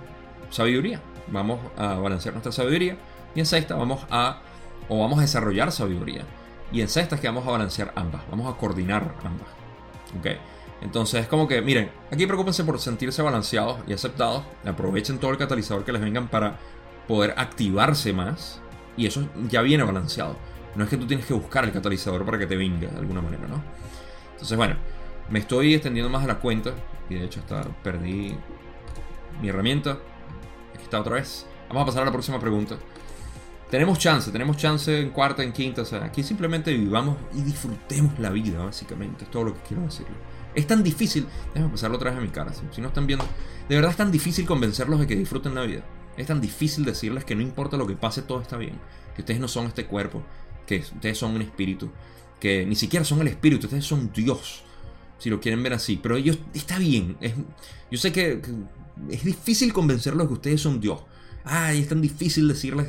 sabiduría. 0.49 1.01
Vamos 1.27 1.59
a 1.77 1.93
balancear 1.95 2.33
nuestra 2.33 2.51
sabiduría. 2.51 2.97
Y 3.33 3.39
en 3.39 3.45
sexta 3.45 3.75
vamos 3.75 4.05
a 4.09 4.41
o 4.91 4.99
vamos 4.99 5.19
a 5.19 5.21
desarrollar 5.21 5.71
sabiduría. 5.71 6.25
Y 6.69 6.81
en 6.81 6.89
sextas 6.89 7.21
que 7.21 7.27
vamos 7.27 7.47
a 7.47 7.51
balancear 7.51 7.93
ambas, 7.95 8.23
vamos 8.29 8.53
a 8.53 8.57
coordinar 8.57 9.15
ambas. 9.23 9.47
¿Ok? 10.19 10.37
Entonces 10.81 11.21
es 11.21 11.27
como 11.27 11.47
que, 11.47 11.61
miren, 11.61 11.89
aquí 12.11 12.25
preocupense 12.25 12.65
por 12.65 12.77
sentirse 12.77 13.21
balanceados 13.21 13.79
y 13.87 13.93
aceptados. 13.93 14.43
Aprovechen 14.65 15.17
todo 15.17 15.31
el 15.31 15.37
catalizador 15.37 15.85
que 15.85 15.93
les 15.93 16.01
vengan 16.01 16.27
para 16.27 16.57
poder 17.07 17.33
activarse 17.37 18.11
más. 18.11 18.59
Y 18.97 19.05
eso 19.05 19.29
ya 19.49 19.61
viene 19.61 19.83
balanceado. 19.83 20.35
No 20.75 20.83
es 20.83 20.89
que 20.89 20.97
tú 20.97 21.07
tienes 21.07 21.25
que 21.25 21.33
buscar 21.33 21.63
el 21.63 21.71
catalizador 21.71 22.25
para 22.25 22.37
que 22.37 22.45
te 22.45 22.57
venga 22.57 22.89
de 22.89 22.99
alguna 22.99 23.21
manera, 23.21 23.47
¿no? 23.47 23.63
Entonces, 24.33 24.57
bueno, 24.57 24.75
me 25.29 25.39
estoy 25.39 25.73
extendiendo 25.73 26.09
más 26.09 26.25
a 26.25 26.27
la 26.27 26.39
cuenta. 26.39 26.71
Y 27.09 27.15
de 27.15 27.23
hecho 27.23 27.39
hasta 27.39 27.63
perdí 27.81 28.35
mi 29.41 29.47
herramienta. 29.47 29.91
Aquí 30.73 30.83
está 30.83 30.99
otra 30.99 31.15
vez. 31.15 31.45
Vamos 31.69 31.83
a 31.83 31.85
pasar 31.85 32.01
a 32.01 32.05
la 32.07 32.11
próxima 32.11 32.41
pregunta. 32.41 32.75
Tenemos 33.71 33.99
chance, 33.99 34.31
tenemos 34.31 34.57
chance 34.57 34.99
en 34.99 35.11
cuarta, 35.11 35.43
en 35.43 35.53
quinta. 35.53 35.83
O 35.83 35.85
sea, 35.85 36.03
aquí 36.03 36.23
simplemente 36.23 36.73
vivamos 36.73 37.17
y 37.33 37.41
disfrutemos 37.41 38.19
la 38.19 38.29
vida, 38.29 38.61
básicamente. 38.61 39.23
Es 39.23 39.31
todo 39.31 39.45
lo 39.45 39.53
que 39.53 39.61
quiero 39.61 39.83
decirlo. 39.83 40.13
Es 40.53 40.67
tan 40.67 40.83
difícil. 40.83 41.25
Déjame 41.53 41.71
pasarlo 41.71 41.95
otra 41.95 42.11
vez 42.11 42.19
a 42.19 42.21
mi 42.21 42.27
cara. 42.27 42.51
Si, 42.53 42.81
no 42.81 42.89
están 42.89 43.07
viendo. 43.07 43.25
De 43.69 43.75
verdad 43.75 43.91
es 43.91 43.97
tan 43.97 44.11
difícil 44.11 44.45
convencerlos 44.45 44.99
de 44.99 45.07
que 45.07 45.15
disfruten 45.15 45.55
la 45.55 45.61
vida. 45.61 45.85
Es 46.17 46.27
tan 46.27 46.41
difícil 46.41 46.83
decirles 46.83 47.23
que 47.23 47.33
no 47.33 47.41
importa 47.41 47.77
lo 47.77 47.87
que 47.87 47.95
pase, 47.95 48.23
todo 48.23 48.41
está 48.41 48.57
bien. 48.57 48.73
Que 49.15 49.21
ustedes 49.21 49.39
no 49.39 49.47
son 49.47 49.67
este 49.67 49.85
cuerpo. 49.85 50.21
Que 50.67 50.79
ustedes 50.79 51.17
son 51.17 51.33
un 51.35 51.41
espíritu. 51.41 51.89
Que 52.41 52.65
ni 52.65 52.75
siquiera 52.75 53.05
son 53.05 53.21
el 53.21 53.29
espíritu. 53.29 53.67
Ustedes 53.67 53.85
son 53.85 54.11
Dios. 54.13 54.63
Si 55.17 55.29
lo 55.29 55.39
quieren 55.39 55.63
ver 55.63 55.71
así. 55.71 55.97
Pero 56.03 56.17
ellos. 56.17 56.39
Está 56.53 56.77
bien. 56.77 57.15
yo 57.89 57.97
sé 57.97 58.11
que, 58.11 58.41
que 58.41 59.13
es 59.15 59.23
difícil 59.23 59.71
convencerlos 59.71 60.25
de 60.25 60.27
que 60.27 60.33
ustedes 60.33 60.59
son 60.59 60.81
Dios. 60.81 60.99
Ay, 61.45 61.79
es 61.79 61.87
tan 61.87 62.01
difícil 62.01 62.49
decirles 62.49 62.87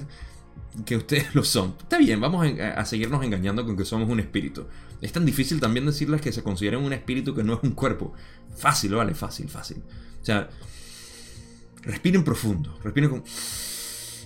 que 0.84 0.96
ustedes 0.96 1.34
lo 1.34 1.44
son. 1.44 1.74
Está 1.80 1.98
bien, 1.98 2.20
vamos 2.20 2.46
a, 2.60 2.84
seguirnos 2.84 3.22
engañando 3.24 3.64
con 3.64 3.76
que 3.76 3.84
somos 3.84 4.08
un 4.08 4.20
espíritu. 4.20 4.66
Es 5.00 5.12
tan 5.12 5.24
difícil 5.24 5.60
también 5.60 5.86
decirles 5.86 6.20
que 6.20 6.32
se 6.32 6.42
consideren 6.42 6.80
un 6.80 6.92
espíritu 6.92 7.34
que 7.34 7.42
no 7.42 7.54
es 7.54 7.60
un 7.62 7.72
cuerpo. 7.72 8.12
Fácil, 8.56 8.94
vale, 8.94 9.14
fácil, 9.14 9.48
fácil. 9.48 9.82
O 10.20 10.24
sea, 10.24 10.48
respiren 11.82 12.24
profundo, 12.24 12.78
respiren 12.82 13.10
con... 13.10 13.24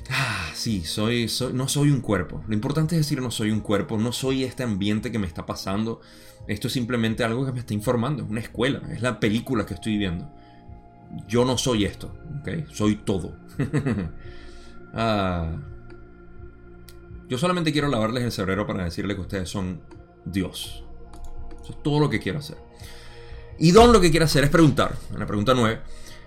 Ah, 0.08 0.50
sí, 0.54 0.84
soy, 0.84 1.28
soy, 1.28 1.52
no 1.52 1.66
soy 1.66 1.90
un 1.90 2.00
cuerpo. 2.00 2.44
Lo 2.46 2.54
importante 2.54 2.94
es 2.94 3.00
decir 3.00 3.20
no 3.20 3.30
soy 3.30 3.50
un 3.50 3.60
cuerpo, 3.60 3.98
no 3.98 4.12
soy 4.12 4.44
este 4.44 4.62
ambiente 4.62 5.10
que 5.10 5.18
me 5.18 5.26
está 5.26 5.46
pasando. 5.46 6.00
Esto 6.46 6.68
es 6.68 6.74
simplemente 6.74 7.24
algo 7.24 7.44
que 7.44 7.52
me 7.52 7.58
está 7.58 7.74
informando, 7.74 8.22
es 8.22 8.30
una 8.30 8.40
escuela, 8.40 8.80
es 8.92 9.02
la 9.02 9.18
película 9.18 9.66
que 9.66 9.74
estoy 9.74 9.98
viendo. 9.98 10.30
Yo 11.26 11.44
no 11.44 11.58
soy 11.58 11.86
esto, 11.86 12.14
¿ok? 12.40 12.70
Soy 12.72 12.96
todo. 12.96 13.36
ah, 14.94 15.56
yo 17.28 17.38
solamente 17.38 17.72
quiero 17.72 17.88
lavarles 17.88 18.24
el 18.24 18.32
cerebro 18.32 18.66
para 18.66 18.84
decirles 18.84 19.16
que 19.16 19.22
ustedes 19.22 19.48
son 19.48 19.82
Dios. 20.24 20.84
Eso 21.62 21.72
es 21.72 21.82
todo 21.82 22.00
lo 22.00 22.10
que 22.10 22.20
quiero 22.20 22.38
hacer. 22.38 22.56
Y 23.58 23.70
Don 23.72 23.92
lo 23.92 24.00
que 24.00 24.10
quiere 24.10 24.24
hacer 24.24 24.44
es 24.44 24.50
preguntar, 24.50 24.96
en 25.12 25.18
la 25.18 25.26
pregunta 25.26 25.54
9, 25.54 25.80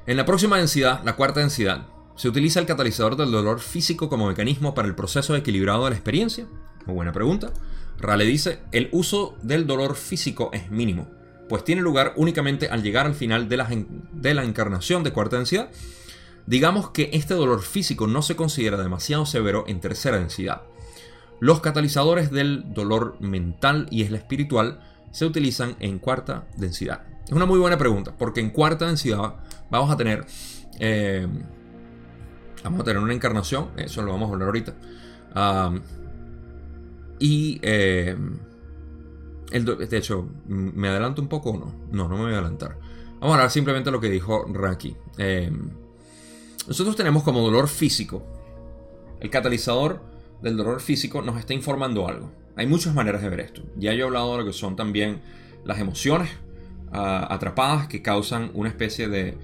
en 0.08 0.18
la 0.18 0.26
próxima 0.26 0.58
densidad, 0.58 1.04
la 1.04 1.16
cuarta 1.16 1.40
densidad, 1.40 1.88
¿se 2.16 2.28
utiliza 2.28 2.60
el 2.60 2.66
catalizador 2.66 3.16
del 3.16 3.32
dolor 3.32 3.60
físico 3.60 4.10
como 4.10 4.28
mecanismo 4.28 4.74
para 4.74 4.88
el 4.88 4.96
proceso 4.96 5.36
equilibrado 5.36 5.84
de 5.84 5.92
la 5.92 5.96
experiencia? 5.96 6.48
Muy 6.86 6.96
buena 6.96 7.14
pregunta. 7.14 7.52
Rale 8.00 8.26
dice, 8.26 8.60
el 8.72 8.90
uso 8.92 9.38
del 9.42 9.68
dolor 9.68 9.96
físico 9.96 10.50
es 10.54 10.72
mínimo. 10.72 11.08
pues 11.48 11.64
tiene 11.64 11.82
lugar 11.82 12.14
únicamente 12.16 12.70
al 12.70 12.84
llegar 12.84 13.08
al 13.08 13.16
final 13.16 13.50
de 13.50 13.58
la, 13.58 13.68
de 14.12 14.34
la 14.36 14.44
encarnación 14.44 15.04
de 15.04 15.12
cuarta 15.12 15.38
densidad. 15.38 15.72
Digamos 16.46 16.92
que 16.92 17.10
este 17.14 17.34
dolor 17.34 17.64
físico 17.64 18.06
no 18.06 18.22
se 18.22 18.36
considera 18.36 18.78
demasiado 18.78 19.26
severo 19.26 19.66
en 19.68 19.80
tercera 19.80 20.20
densidad. 20.20 20.62
Los 21.40 21.62
catalizadores 21.62 22.32
del 22.32 22.74
dolor 22.74 23.18
mental 23.20 23.88
y 23.90 24.04
el 24.04 24.16
espiritual 24.16 24.82
se 25.12 25.26
utilizan 25.26 25.76
en 25.80 26.00
cuarta 26.00 26.48
densidad. 26.58 27.04
Es 27.26 27.32
una 27.32 27.46
muy 27.46 27.60
buena 27.60 27.78
pregunta, 27.78 28.14
porque 28.18 28.42
en 28.42 28.50
cuarta 28.50 28.88
densidad 28.88 29.36
vamos 29.70 29.92
a 29.92 29.98
tener 29.98 30.26
eh, 30.80 31.28
vamos 32.64 32.82
a 32.82 32.84
tener 32.84 33.02
una 33.02 33.14
encarnación, 33.14 33.70
eso 33.78 34.02
lo 34.02 34.12
vamos 34.12 34.30
a 34.30 34.34
hablar 34.34 34.48
ahorita. 34.48 34.74
y 37.20 37.60
eh, 37.62 38.16
de 39.52 39.98
hecho, 39.98 40.28
¿me 40.48 40.90
adelanto 40.90 41.22
un 41.22 41.28
poco 41.28 41.52
o 41.52 41.58
no? 41.58 41.74
No, 41.92 42.08
no 42.08 42.16
me 42.18 42.24
voy 42.24 42.34
a 42.34 42.36
adelantar. 42.36 42.78
Vamos 43.20 43.32
a 43.32 43.34
hablar 43.40 43.52
simplemente 43.52 43.92
lo 43.92 44.00
que 44.00 44.10
dijo 44.10 44.46
Raki. 44.46 44.96
Eh, 45.18 45.52
nosotros 46.68 46.96
tenemos 46.96 47.24
como 47.24 47.42
dolor 47.42 47.68
físico. 47.68 48.24
El 49.20 49.30
catalizador 49.30 50.02
del 50.42 50.58
dolor 50.58 50.82
físico 50.82 51.22
nos 51.22 51.38
está 51.38 51.54
informando 51.54 52.08
algo. 52.08 52.32
Hay 52.56 52.68
muchas 52.68 52.94
maneras 52.94 53.22
de 53.22 53.30
ver 53.30 53.40
esto. 53.40 53.64
Ya 53.78 53.94
he 53.94 54.02
hablado 54.02 54.34
de 54.34 54.40
lo 54.40 54.46
que 54.46 54.54
son 54.54 54.76
también 54.76 55.22
las 55.64 55.80
emociones 55.80 56.30
ah, 56.92 57.28
atrapadas 57.30 57.88
que 57.88 58.02
causan 58.02 58.52
una 58.54 58.70
especie 58.70 59.08
de 59.08 59.38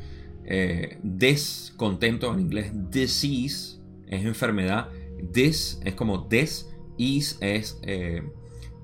eh, 0.46 1.00
descontento 1.02 2.34
en 2.34 2.40
inglés. 2.42 2.72
Disease 2.74 3.80
es 4.08 4.26
enfermedad. 4.26 4.90
This 5.32 5.80
es 5.84 5.96
como 5.96 6.20
des. 6.20 6.70
Ease 6.98 7.38
es 7.42 7.78
eh, 7.84 8.24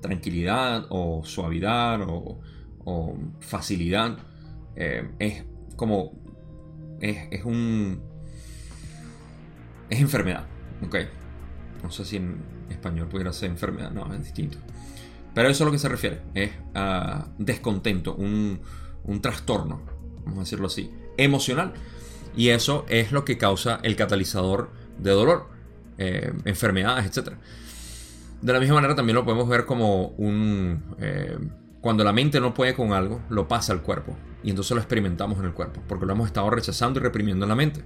tranquilidad 0.00 0.86
o 0.90 1.24
suavidad 1.24 2.00
o, 2.06 2.40
facilidad. 3.40 4.18
Eh, 4.76 5.08
es 5.18 5.44
como. 5.76 6.12
Es, 7.00 7.44
un. 7.44 8.02
Es 9.88 10.00
enfermedad. 10.00 10.46
Ok. 10.84 10.96
No 11.82 11.90
sé 11.90 12.04
si 12.04 12.16
en 12.16 12.42
español 12.70 13.08
pudiera 13.08 13.32
ser 13.32 13.50
enfermedad. 13.50 13.90
No, 13.90 14.12
es 14.12 14.22
distinto. 14.22 14.58
Pero 15.34 15.48
eso 15.48 15.64
es 15.64 15.66
lo 15.66 15.72
que 15.72 15.78
se 15.78 15.88
refiere. 15.88 16.22
Es 16.34 16.52
a 16.74 17.26
descontento. 17.38 18.14
Un, 18.14 18.60
un 19.04 19.20
trastorno. 19.20 19.82
Vamos 20.24 20.38
a 20.38 20.40
decirlo 20.42 20.66
así. 20.66 20.90
Emocional. 21.16 21.72
Y 22.36 22.48
eso 22.48 22.86
es 22.88 23.12
lo 23.12 23.24
que 23.24 23.38
causa 23.38 23.80
el 23.82 23.96
catalizador 23.96 24.70
de 24.98 25.10
dolor. 25.10 25.48
Eh, 25.98 26.32
enfermedades, 26.44 27.06
etc. 27.06 27.34
De 28.40 28.52
la 28.52 28.60
misma 28.60 28.76
manera 28.76 28.94
también 28.94 29.14
lo 29.14 29.24
podemos 29.24 29.48
ver 29.48 29.66
como 29.66 30.08
un... 30.18 30.82
Eh, 30.98 31.38
cuando 31.80 32.04
la 32.04 32.12
mente 32.12 32.40
no 32.40 32.54
puede 32.54 32.74
con 32.74 32.92
algo, 32.92 33.20
lo 33.28 33.48
pasa 33.48 33.72
al 33.72 33.82
cuerpo. 33.82 34.16
Y 34.44 34.50
entonces 34.50 34.72
lo 34.72 34.80
experimentamos 34.80 35.38
en 35.38 35.46
el 35.46 35.52
cuerpo, 35.52 35.82
porque 35.88 36.06
lo 36.06 36.12
hemos 36.12 36.26
estado 36.26 36.48
rechazando 36.48 37.00
y 37.00 37.02
reprimiendo 37.02 37.44
en 37.44 37.48
la 37.48 37.56
mente. 37.56 37.84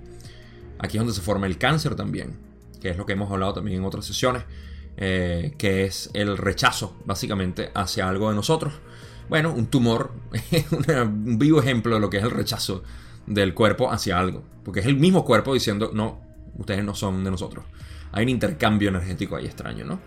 Aquí 0.79 0.99
es 0.99 1.01
donde 1.01 1.15
se 1.15 1.23
forma 1.23 1.47
el 1.47 1.57
cáncer 1.59 1.95
también, 1.95 2.39
que 2.81 2.91
es 2.91 2.97
lo 2.97 3.07
que 3.07 3.15
hemos 3.15 3.31
hablado 3.31 3.55
también 3.55 3.79
en 3.79 3.85
otras 3.85 4.05
sesiones, 4.05 4.45
eh, 4.97 5.55
que 5.59 5.85
es 5.85 6.11
el 6.15 6.37
rechazo 6.37 6.97
básicamente 7.05 7.71
hacia 7.75 8.09
algo 8.09 8.31
de 8.31 8.37
nosotros. 8.37 8.75
Bueno, 9.29 9.53
un 9.53 9.67
tumor 9.67 10.13
es 10.51 10.67
un 10.73 11.39
vivo 11.39 11.61
ejemplo 11.61 11.95
de 11.95 12.01
lo 12.01 12.11
que 12.11 12.19
es 12.19 12.25
el 12.25 12.31
rechazo 12.31 12.83
del 13.27 13.55
cuerpo 13.55 13.91
hacia 13.91 14.19
algo, 14.19 14.43
porque 14.65 14.81
es 14.81 14.87
el 14.87 14.97
mismo 14.97 15.25
cuerpo 15.25 15.53
diciendo, 15.53 15.91
no, 15.93 16.21
ustedes 16.57 16.85
no 16.85 16.95
son 16.95 17.25
de 17.25 17.31
nosotros. 17.31 17.65
Hay 18.13 18.23
un 18.23 18.31
intercambio 18.31 18.89
energético 18.89 19.37
ahí 19.37 19.47
extraño, 19.47 19.85
¿no? 19.85 20.01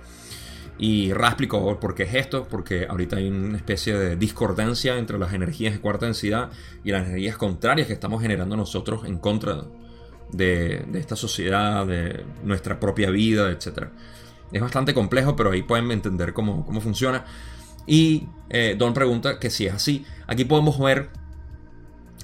Y 0.79 1.11
Ra 1.11 1.27
explicó 1.27 1.77
por 1.77 1.93
qué 1.93 2.03
es 2.03 2.15
esto, 2.15 2.47
porque 2.49 2.87
ahorita 2.89 3.17
hay 3.17 3.27
una 3.27 3.57
especie 3.57 3.97
de 3.97 4.15
discordancia 4.15 4.97
entre 4.97 5.19
las 5.19 5.33
energías 5.33 5.73
de 5.73 5.81
cuarta 5.81 6.05
densidad 6.05 6.51
y 6.85 6.91
las 6.91 7.05
energías 7.05 7.35
contrarias 7.35 7.87
que 7.87 7.93
estamos 7.93 8.21
generando 8.21 8.55
nosotros 8.55 9.05
en 9.05 9.17
contra 9.17 9.65
de, 10.31 10.85
esta 10.93 11.15
sociedad, 11.15 11.85
de 11.85 12.25
nuestra 12.43 12.79
propia 12.79 13.09
vida, 13.09 13.49
etc. 13.51 13.87
Es 14.51 14.61
bastante 14.61 14.93
complejo, 14.93 15.35
pero 15.35 15.51
ahí 15.51 15.63
pueden 15.63 15.91
entender 15.91 16.33
cómo, 16.33 16.65
funciona. 16.81 17.25
Y 17.85 18.27
eh, 18.49 18.75
Don 18.77 18.93
pregunta 18.93 19.39
que 19.39 19.49
si 19.49 19.65
es 19.65 19.73
así. 19.73 20.05
Aquí 20.27 20.45
podemos 20.45 20.79
ver, 20.79 21.09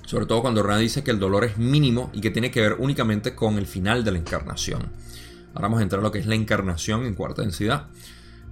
sobre 0.06 0.26
todo 0.26 0.42
cuando 0.42 0.64
Ra 0.64 0.78
dice 0.78 1.04
que 1.04 1.12
el 1.12 1.20
dolor 1.20 1.44
es 1.44 1.58
mínimo 1.58 2.10
y 2.14 2.22
que 2.22 2.32
tiene 2.32 2.52
que 2.52 2.62
ver 2.62 2.76
únicamente 2.80 3.36
con 3.36 3.58
el 3.58 3.66
final 3.66 4.04
de 4.04 4.12
la 4.12 4.20
encarnación. 4.20 4.92
Ahora 5.54 5.68
vamos 5.68 5.80
a 5.80 5.84
entrar 5.84 6.02
a 6.02 6.04
lo 6.04 6.12
que 6.12 6.20
es 6.20 6.26
la 6.26 6.36
encarnación 6.36 7.06
en 7.06 7.16
cuarta 7.16 7.42
densidad. 7.42 7.88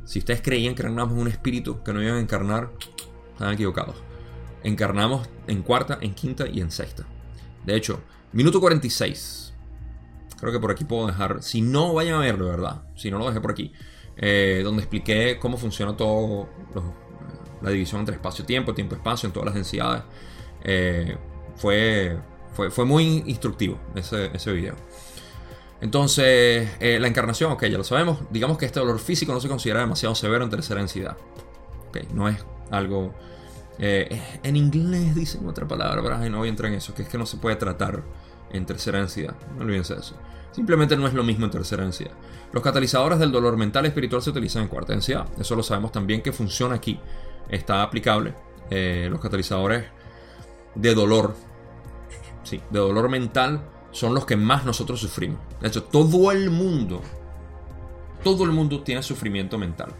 Si 0.05 0.19
ustedes 0.19 0.41
creían 0.41 0.75
que 0.75 0.83
encarnamos 0.83 1.17
un 1.17 1.27
espíritu 1.27 1.83
que 1.83 1.93
no 1.93 2.01
iban 2.01 2.15
a 2.15 2.19
encarnar, 2.19 2.71
están 3.33 3.53
equivocados. 3.53 3.95
Encarnamos 4.63 5.29
en 5.47 5.61
cuarta, 5.61 5.97
en 6.01 6.13
quinta 6.13 6.47
y 6.47 6.61
en 6.61 6.71
sexta. 6.71 7.05
De 7.65 7.75
hecho, 7.75 8.01
minuto 8.33 8.59
46. 8.59 9.53
Creo 10.39 10.51
que 10.51 10.59
por 10.59 10.71
aquí 10.71 10.83
puedo 10.83 11.07
dejar. 11.07 11.41
Si 11.41 11.61
no, 11.61 11.93
vayan 11.93 12.15
a 12.15 12.19
verlo, 12.19 12.47
¿verdad? 12.47 12.83
Si 12.95 13.09
no, 13.09 13.17
lo 13.17 13.27
dejé 13.27 13.39
por 13.39 13.51
aquí. 13.51 13.71
Eh, 14.17 14.61
donde 14.63 14.81
expliqué 14.81 15.39
cómo 15.39 15.57
funciona 15.57 15.97
todo 15.97 16.49
la 17.61 17.69
división 17.69 18.01
entre 18.01 18.15
espacio-tiempo, 18.15 18.73
tiempo-espacio 18.73 19.27
en 19.27 19.33
todas 19.33 19.45
las 19.45 19.55
densidades. 19.55 20.03
Eh, 20.63 21.17
fue, 21.55 22.17
fue, 22.53 22.69
fue, 22.71 22.85
muy 22.85 23.23
instructivo 23.25 23.79
ese, 23.95 24.31
ese 24.33 24.51
video. 24.51 24.75
Entonces, 25.81 26.69
eh, 26.79 26.97
la 26.99 27.07
encarnación, 27.07 27.51
ok, 27.53 27.65
ya 27.65 27.77
lo 27.77 27.83
sabemos. 27.83 28.19
Digamos 28.29 28.57
que 28.57 28.65
este 28.65 28.79
dolor 28.79 28.99
físico 28.99 29.33
no 29.33 29.39
se 29.39 29.47
considera 29.47 29.79
demasiado 29.79 30.13
severo 30.15 30.43
en 30.43 30.49
tercera 30.49 30.79
densidad. 30.79 31.17
Ok, 31.89 31.99
no 32.13 32.27
es 32.27 32.37
algo. 32.69 33.13
En 33.79 34.55
inglés 34.55 35.15
dicen 35.15 35.47
otra 35.47 35.67
palabra, 35.67 36.01
pero 36.03 36.17
no 36.29 36.37
voy 36.37 36.47
a 36.47 36.51
entrar 36.51 36.71
en 36.71 36.77
eso, 36.77 36.93
que 36.93 37.01
es 37.01 37.07
que 37.07 37.17
no 37.17 37.25
se 37.25 37.37
puede 37.37 37.55
tratar 37.55 38.03
en 38.53 38.65
tercera 38.65 38.99
densidad. 38.99 39.35
No 39.57 39.63
olvídense 39.63 39.95
de 39.95 39.99
eso. 39.99 40.15
Simplemente 40.51 40.95
no 40.95 41.07
es 41.07 41.13
lo 41.13 41.23
mismo 41.23 41.45
en 41.45 41.51
tercera 41.51 41.83
densidad. 41.83 42.11
Los 42.51 42.63
catalizadores 42.63 43.19
del 43.19 43.31
dolor 43.31 43.57
mental 43.57 43.85
y 43.85 43.87
espiritual 43.87 44.21
se 44.21 44.29
utilizan 44.29 44.63
en 44.63 44.67
cuarta 44.69 44.93
densidad. 44.93 45.27
Eso 45.39 45.55
lo 45.55 45.63
sabemos 45.63 45.91
también 45.91 46.21
que 46.21 46.31
funciona 46.31 46.75
aquí. 46.75 46.99
Está 47.49 47.81
aplicable. 47.81 48.35
Eh, 48.69 49.07
los 49.09 49.19
catalizadores 49.19 49.85
de 50.75 50.93
dolor. 50.93 51.35
Sí, 52.43 52.61
de 52.69 52.79
dolor 52.79 53.09
mental 53.09 53.61
son 53.91 54.13
los 54.13 54.25
que 54.25 54.37
más 54.37 54.65
nosotros 54.65 54.99
sufrimos. 54.99 55.39
De 55.59 55.67
hecho, 55.67 55.83
todo 55.83 56.31
el 56.31 56.49
mundo, 56.49 57.01
todo 58.23 58.43
el 58.43 58.51
mundo 58.51 58.83
tiene 58.83 59.01
sufrimiento 59.01 59.57
mental. 59.57 59.93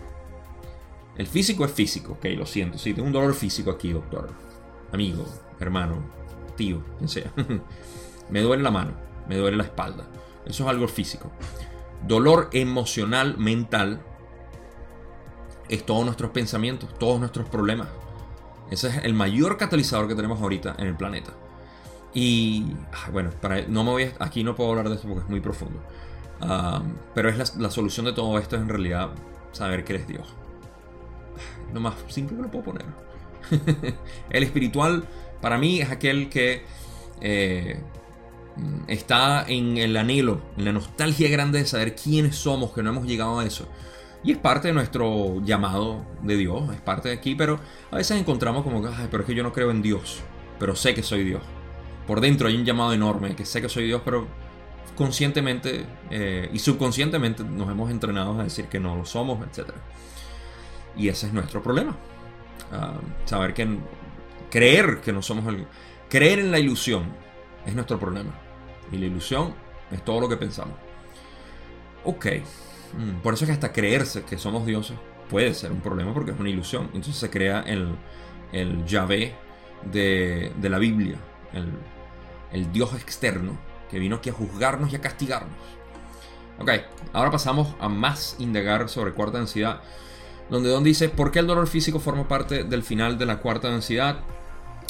El 1.16 1.28
físico 1.28 1.64
es 1.64 1.72
físico, 1.72 2.14
ok, 2.14 2.26
lo 2.36 2.46
siento. 2.46 2.78
Sí, 2.78 2.94
tengo 2.94 3.08
un 3.08 3.14
dolor 3.14 3.34
físico 3.34 3.72
aquí, 3.72 3.92
doctor. 3.94 4.30
Amigo, 4.92 5.26
hermano, 5.60 6.04
tío, 6.56 6.84
quien 6.98 7.10
sea. 7.10 7.32
me 8.34 8.42
duele 8.42 8.64
la 8.64 8.72
mano, 8.72 8.94
me 9.28 9.38
duele 9.38 9.56
la 9.56 9.64
espalda. 9.64 10.06
Eso 10.44 10.64
es 10.64 10.70
algo 10.70 10.88
físico. 10.88 11.32
Dolor 12.08 12.50
emocional, 12.52 13.38
mental, 13.38 14.02
es 15.70 15.86
todos 15.86 16.04
nuestros 16.04 16.32
pensamientos, 16.32 16.98
todos 16.98 17.20
nuestros 17.20 17.48
problemas. 17.48 17.90
Ese 18.72 18.88
es 18.88 19.04
el 19.04 19.14
mayor 19.14 19.58
catalizador 19.58 20.08
que 20.08 20.16
tenemos 20.16 20.42
ahorita 20.42 20.76
en 20.80 20.88
el 20.88 20.98
planeta. 20.98 21.32
Y 22.16 22.74
ah, 22.92 23.12
bueno, 23.12 23.30
para, 23.40 23.62
no 23.68 23.84
me 23.84 23.92
voy 23.92 24.12
aquí 24.18 24.44
no 24.44 24.56
puedo 24.56 24.72
hablar 24.72 24.90
de 24.90 24.96
esto 24.96 25.08
porque 25.08 25.26
es 25.26 25.30
muy 25.30 25.40
profundo. 25.40 25.80
pero 27.14 27.30
es 27.30 27.56
la, 27.56 27.70
solución 27.70 28.08
de 28.08 28.14
todo 28.14 28.40
esto 28.40 28.56
es 28.56 28.64
en 28.64 28.70
realidad 28.70 29.12
saber 29.52 29.84
que 29.84 29.94
eres 29.94 30.08
Dios. 30.08 30.28
Lo 31.72 31.80
más 31.80 31.94
simple 32.08 32.36
que 32.36 32.42
lo 32.42 32.50
puedo 32.50 32.66
poner. 32.66 32.86
el 34.32 34.44
espiritual 34.44 35.06
para 35.40 35.60
mí 35.60 35.82
es 35.82 35.92
aquel 35.92 36.30
que 36.30 36.66
eh, 37.22 37.80
está 38.88 39.46
en 39.48 39.78
el 39.78 39.96
anhelo, 39.98 40.42
en 40.58 40.66
la 40.66 40.72
nostalgia 40.72 41.30
grande 41.30 41.60
de 41.60 41.66
saber 41.66 41.96
quiénes 41.96 42.36
somos, 42.36 42.72
que 42.72 42.84
no 42.84 42.92
hemos 42.92 43.06
llegado 43.06 43.40
a 43.40 43.46
eso. 43.46 43.68
Y 44.24 44.32
es 44.32 44.38
parte 44.38 44.70
de 44.70 44.74
nuestro 44.74 45.42
llamado 45.44 46.06
de 46.22 46.38
Dios, 46.38 46.74
es 46.74 46.82
parte 46.82 47.10
de 47.10 47.16
aquí, 47.16 47.36
pero 47.36 47.60
a 47.92 47.98
veces 47.98 48.20
encontramos 48.20 48.64
como 48.64 48.82
que, 48.82 48.90
pero 49.12 49.24
es 49.24 49.28
que 49.28 49.36
yo 49.36 49.44
no 49.44 49.52
creo 49.52 49.70
en 49.72 49.82
Dios, 49.82 50.22
pero 50.60 50.76
sé 50.76 50.94
que 50.94 51.04
soy 51.04 51.24
Dios 51.24 51.42
por 52.06 52.22
dentro 52.22 52.48
hay 52.48 52.56
un 52.56 52.66
llamado 52.66 52.94
enorme, 52.94 53.36
que 53.36 53.46
sé 53.46 53.62
que 53.62 53.70
soy 53.70 53.86
Dios, 53.86 54.02
pero 54.04 54.28
conscientemente 54.96 55.86
eh, 56.10 56.50
y 56.52 56.60
subconscientemente 56.60 57.44
nos 57.44 57.70
hemos 57.70 57.90
entrenado 57.90 58.40
a 58.40 58.44
decir 58.44 58.66
que 58.66 58.80
no 58.80 58.96
lo 58.96 59.06
somos, 59.06 59.40
etc. 59.48 59.72
Y 60.98 61.08
ese 61.08 61.28
es 61.28 61.34
nuestro 61.34 61.64
problema. 61.64 61.96
Ah, 62.72 62.94
saber 63.26 63.54
que 63.54 63.68
creer 64.50 65.02
que 65.02 65.14
no 65.14 65.22
somos 65.22 65.48
el... 65.48 65.66
Creer 66.10 66.40
en 66.40 66.52
la 66.52 66.60
ilusión 66.60 67.06
es 67.66 67.74
nuestro 67.74 68.00
problema. 68.00 68.32
Y 68.92 68.98
la 68.98 69.06
ilusión 69.06 69.54
es 69.92 70.04
todo 70.04 70.20
lo 70.22 70.30
que 70.30 70.38
pensamos. 70.38 70.76
Ok. 72.04 72.26
Mm, 72.98 73.22
por 73.22 73.34
eso 73.34 73.46
es 73.46 73.50
que 73.50 73.54
hasta 73.54 73.72
creerse 73.72 74.24
que 74.24 74.38
somos 74.38 74.66
dioses 74.66 74.98
puede 75.30 75.54
ser 75.54 75.72
un 75.72 75.82
problema 75.82 76.14
porque 76.14 76.32
es 76.32 76.40
una 76.40 76.50
ilusión. 76.50 76.86
Entonces 76.88 77.16
se 77.16 77.30
crea 77.30 77.62
el, 77.62 77.96
el 78.52 78.86
Yahvé 78.86 79.34
de, 79.92 80.52
de 80.56 80.70
la 80.70 80.78
Biblia. 80.78 81.18
El, 81.54 81.72
el 82.52 82.72
Dios 82.72 82.94
externo, 82.94 83.58
que 83.90 84.00
vino 84.00 84.18
aquí 84.18 84.30
a 84.30 84.34
juzgarnos 84.34 84.92
y 84.94 84.96
a 84.96 85.02
castigarnos. 85.02 85.58
Ok, 86.60 86.70
ahora 87.14 87.32
pasamos 87.32 87.76
a 87.80 87.90
más 87.90 88.36
indagar 88.38 88.88
sobre 88.88 89.14
cuarta 89.14 89.40
densidad, 89.40 89.82
donde 90.50 90.70
Don 90.70 90.84
dice, 90.84 91.10
¿por 91.10 91.32
qué 91.32 91.40
el 91.40 91.48
dolor 91.48 91.68
físico 91.68 92.00
forma 92.00 92.28
parte 92.28 92.64
del 92.64 92.84
final 92.84 93.18
de 93.18 93.26
la 93.26 93.40
cuarta 93.40 93.70
densidad? 93.70 94.20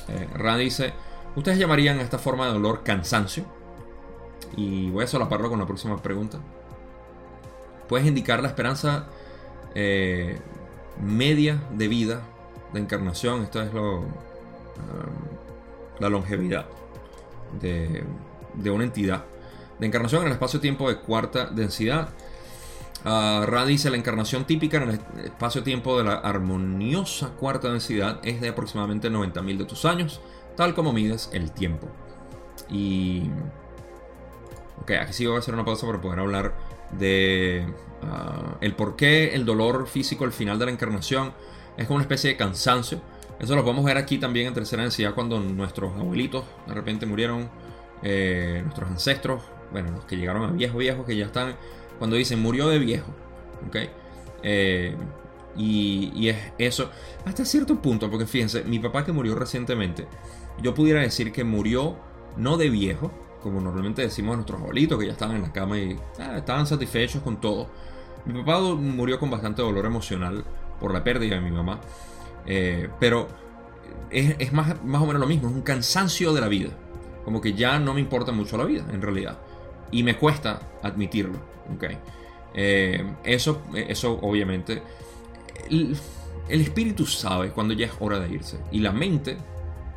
Eh, 0.10 0.28
Ra 0.36 0.58
dice, 0.58 0.94
¿ustedes 1.36 1.58
llamarían 1.58 2.00
a 2.00 2.02
esta 2.02 2.18
forma 2.18 2.48
de 2.48 2.54
dolor 2.54 2.84
cansancio? 2.84 3.46
Y 4.56 4.90
voy 4.90 5.04
a 5.04 5.08
solaparlo 5.08 5.50
con 5.50 5.60
la 5.60 5.66
próxima 5.66 6.02
pregunta. 6.02 6.40
¿Puedes 7.88 8.08
indicar 8.08 8.42
la 8.42 8.48
esperanza 8.48 9.08
eh, 9.76 10.40
media 11.02 11.62
de 11.72 11.88
vida 11.88 12.22
de 12.72 12.80
encarnación? 12.80 13.44
Esto 13.44 13.62
es 13.62 13.74
lo, 13.74 14.00
um, 14.00 14.08
la 16.00 16.10
longevidad 16.10 16.66
de, 17.60 18.04
de 18.54 18.72
una 18.72 18.84
entidad. 18.84 19.26
De 19.80 19.88
encarnación 19.88 20.22
en 20.22 20.28
el 20.28 20.34
espacio-tiempo 20.34 20.88
de 20.90 21.00
cuarta 21.00 21.48
densidad 21.48 22.10
Uh, 23.06 23.46
Ra 23.46 23.66
dice 23.66 23.90
la 23.90 23.98
encarnación 23.98 24.46
típica 24.46 24.78
en 24.78 24.84
el 24.84 25.00
espacio-tiempo 25.26 25.98
de 25.98 26.06
la 26.06 26.14
armoniosa 26.14 27.32
cuarta 27.32 27.70
densidad 27.70 28.22
es 28.24 28.40
de 28.40 28.48
aproximadamente 28.48 29.12
90.000 29.12 29.58
de 29.58 29.66
tus 29.66 29.84
años, 29.84 30.22
tal 30.56 30.74
como 30.74 30.94
mides 30.94 31.30
el 31.34 31.52
tiempo. 31.52 31.88
Y... 32.70 33.24
Ok, 34.82 34.92
aquí 34.92 35.14
sí 35.14 35.26
voy 35.26 35.36
a 35.36 35.40
hacer 35.40 35.54
una 35.54 35.66
pausa 35.66 35.86
para 35.86 36.02
poder 36.02 36.20
hablar 36.20 36.56
de 36.92 37.66
uh, 38.02 38.58
el 38.62 38.76
por 38.76 38.96
qué 38.96 39.34
el 39.34 39.46
dolor 39.46 39.88
físico 39.88 40.26
al 40.26 40.32
final 40.32 40.60
de 40.60 40.66
la 40.66 40.72
encarnación 40.72 41.34
es 41.78 41.88
como 41.88 41.96
una 41.96 42.04
especie 42.04 42.32
de 42.32 42.38
cansancio. 42.38 43.02
Eso 43.40 43.56
lo 43.56 43.64
podemos 43.64 43.86
ver 43.86 43.98
aquí 43.98 44.18
también 44.18 44.48
en 44.48 44.54
tercera 44.54 44.84
densidad 44.84 45.14
cuando 45.14 45.40
nuestros 45.40 45.96
abuelitos 45.98 46.46
de 46.68 46.74
repente 46.74 47.06
murieron, 47.06 47.50
eh, 48.02 48.62
nuestros 48.64 48.90
ancestros, 48.90 49.44
bueno, 49.72 49.92
los 49.92 50.06
que 50.06 50.16
llegaron 50.18 50.44
a 50.44 50.52
viejos 50.52 50.78
viejos 50.78 51.06
que 51.06 51.16
ya 51.16 51.26
están 51.26 51.56
cuando 51.98 52.16
dicen 52.16 52.42
murió 52.42 52.70
de 52.70 52.80
viejo. 52.80 53.12
¿Ok? 53.68 53.78
Eh, 54.44 54.96
y, 55.56 56.30
es 56.30 56.38
eso 56.58 56.90
hasta 57.26 57.46
cierto 57.46 57.82
punto, 57.82 58.10
porque 58.10 58.26
fíjense, 58.26 58.64
mi 58.64 58.80
papá 58.80 59.06
que 59.06 59.12
murió 59.12 59.36
recientemente, 59.36 60.08
yo 60.62 60.74
pudiera 60.74 61.02
decir 61.02 61.32
que 61.32 61.44
murió 61.44 61.96
no 62.38 62.58
de 62.58 62.70
viejo, 62.70 63.12
como 63.44 63.62
normalmente 63.62 64.02
decimos 64.02 64.34
a 64.34 64.36
nuestros 64.38 64.60
abuelitos 64.60 64.98
que 64.98 65.06
ya 65.06 65.12
estaban 65.12 65.36
en 65.36 65.42
la 65.44 65.52
cama 65.52 65.78
y 65.78 66.00
ah, 66.20 66.38
estaban 66.38 66.66
satisfechos 66.66 67.22
con 67.22 67.40
todo. 67.40 67.68
Mi 68.26 68.42
papá 68.42 68.60
murió 68.62 69.20
con 69.20 69.30
bastante 69.30 69.62
dolor 69.62 69.86
emocional 69.86 70.44
por 70.80 70.94
la 70.94 71.04
pérdida 71.04 71.36
de 71.36 71.42
mi 71.42 71.52
mamá, 71.52 71.80
eh, 72.46 72.90
pero 73.00 73.28
es, 74.10 74.54
más, 74.54 74.84
más 74.84 75.02
o 75.02 75.06
menos 75.06 75.20
lo 75.20 75.28
mismo, 75.28 75.50
es 75.50 75.56
un 75.56 75.62
cansancio 75.62 76.34
de 76.34 76.42
la 76.42 76.48
vida, 76.48 76.70
como 77.26 77.42
que 77.42 77.54
ya 77.54 77.80
no 77.80 77.94
me 77.94 78.00
importa 78.00 78.32
mucho 78.32 78.58
la 78.58 78.66
vida 78.66 78.86
en 78.92 79.02
realidad, 79.02 79.40
y 79.92 80.04
me 80.04 80.18
cuesta 80.18 80.60
admitirlo. 80.82 81.38
Okay. 81.76 81.98
Eh, 82.54 83.04
eso, 83.24 83.62
eso 83.74 84.20
obviamente, 84.22 84.82
el, 85.70 85.98
espíritu 86.50 87.06
sabe 87.06 87.52
cuando 87.52 87.74
ya 87.74 87.88
es 87.88 87.94
hora 88.00 88.20
de 88.20 88.30
irse. 88.30 88.60
Y 88.72 88.80
la 88.80 88.92
mente, 88.92 89.38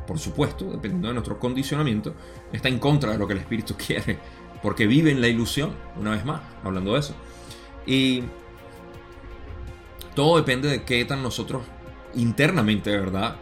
por 0.05 0.17
supuesto, 0.19 0.65
dependiendo 0.65 1.09
de 1.09 1.13
nuestro 1.15 1.39
condicionamiento, 1.39 2.13
está 2.51 2.69
en 2.69 2.79
contra 2.79 3.11
de 3.11 3.17
lo 3.17 3.27
que 3.27 3.33
el 3.33 3.39
espíritu 3.39 3.75
quiere. 3.87 4.19
Porque 4.61 4.87
vive 4.87 5.11
en 5.11 5.21
la 5.21 5.27
ilusión, 5.27 5.71
una 5.99 6.11
vez 6.11 6.25
más, 6.25 6.41
hablando 6.63 6.93
de 6.93 6.99
eso. 6.99 7.15
Y 7.85 8.23
todo 10.15 10.37
depende 10.37 10.67
de 10.67 10.83
qué 10.83 11.05
tan 11.05 11.21
nosotros 11.21 11.63
internamente, 12.15 12.89
verdad, 12.89 13.35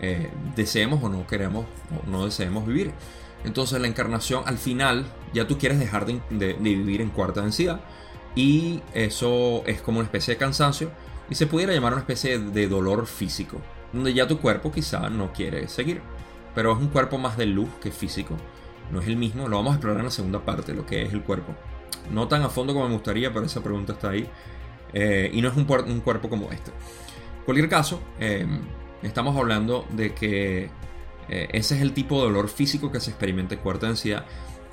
eh, 0.00 0.30
deseemos 0.54 1.02
o 1.02 1.08
no 1.08 1.26
queremos 1.26 1.66
o 1.90 2.10
no 2.10 2.24
deseemos 2.24 2.66
vivir. 2.66 2.92
Entonces 3.44 3.80
la 3.80 3.86
encarnación 3.86 4.44
al 4.46 4.58
final 4.58 5.06
ya 5.32 5.46
tú 5.46 5.58
quieres 5.58 5.78
dejar 5.78 6.06
de, 6.06 6.52
vivir 6.54 7.00
en 7.00 7.10
cuarta 7.10 7.40
densidad 7.40 7.80
y 8.34 8.82
eso 8.92 9.62
es 9.66 9.80
como 9.80 9.98
una 9.98 10.06
especie 10.06 10.34
de 10.34 10.38
cansancio 10.38 10.90
y 11.30 11.34
se 11.34 11.46
pudiera 11.46 11.72
llamar 11.72 11.92
una 11.92 12.00
especie 12.00 12.38
de 12.38 12.68
dolor 12.68 13.06
físico, 13.06 13.58
donde 13.92 14.12
ya 14.12 14.26
tu 14.26 14.38
cuerpo 14.38 14.70
quizá 14.70 15.08
no 15.08 15.32
quiere 15.32 15.68
seguir, 15.68 16.02
pero 16.54 16.72
es 16.72 16.78
un 16.78 16.88
cuerpo 16.88 17.18
más 17.18 17.36
de 17.36 17.46
luz 17.46 17.68
que 17.80 17.90
físico, 17.90 18.36
no 18.90 19.00
es 19.00 19.06
el 19.06 19.16
mismo, 19.16 19.48
lo 19.48 19.56
vamos 19.56 19.72
a 19.72 19.74
explorar 19.76 20.00
en 20.00 20.06
la 20.06 20.10
segunda 20.10 20.44
parte, 20.44 20.74
lo 20.74 20.84
que 20.84 21.02
es 21.02 21.12
el 21.12 21.22
cuerpo. 21.22 21.54
No 22.10 22.28
tan 22.28 22.42
a 22.42 22.48
fondo 22.48 22.72
como 22.72 22.88
me 22.88 22.94
gustaría, 22.94 23.32
pero 23.32 23.46
esa 23.46 23.62
pregunta 23.62 23.92
está 23.92 24.10
ahí. 24.10 24.28
Eh, 24.92 25.30
y 25.32 25.40
no 25.40 25.48
es 25.48 25.56
un, 25.56 25.64
cuerpo 25.64 26.28
como 26.28 26.50
este. 26.50 26.70
En 26.70 27.44
cualquier 27.44 27.68
caso, 27.68 28.00
eh, 28.18 28.46
estamos 29.02 29.36
hablando 29.36 29.86
de 29.90 30.12
que 30.14 30.70
eh, 31.28 31.48
ese 31.52 31.76
es 31.76 31.82
el 31.82 31.92
tipo 31.92 32.16
de 32.16 32.22
dolor 32.24 32.48
físico 32.48 32.90
que 32.90 33.00
se 33.00 33.10
experimenta 33.10 33.54
en 33.54 33.60
cuarta 33.60 33.86
densidad. 33.86 34.24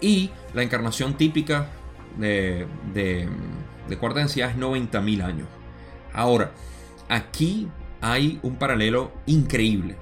Y 0.02 0.32
la 0.54 0.64
encarnación 0.64 1.16
típica 1.16 1.70
de, 2.18 2.68
cuarta 4.00 4.20
densidad 4.20 4.50
es 4.50 4.58
90.000 4.58 5.24
años. 5.24 5.48
Ahora, 6.14 6.52
aquí 7.10 7.68
hay 8.02 8.40
un 8.42 8.56
paralelo 8.56 9.12
increíble. 9.28 9.98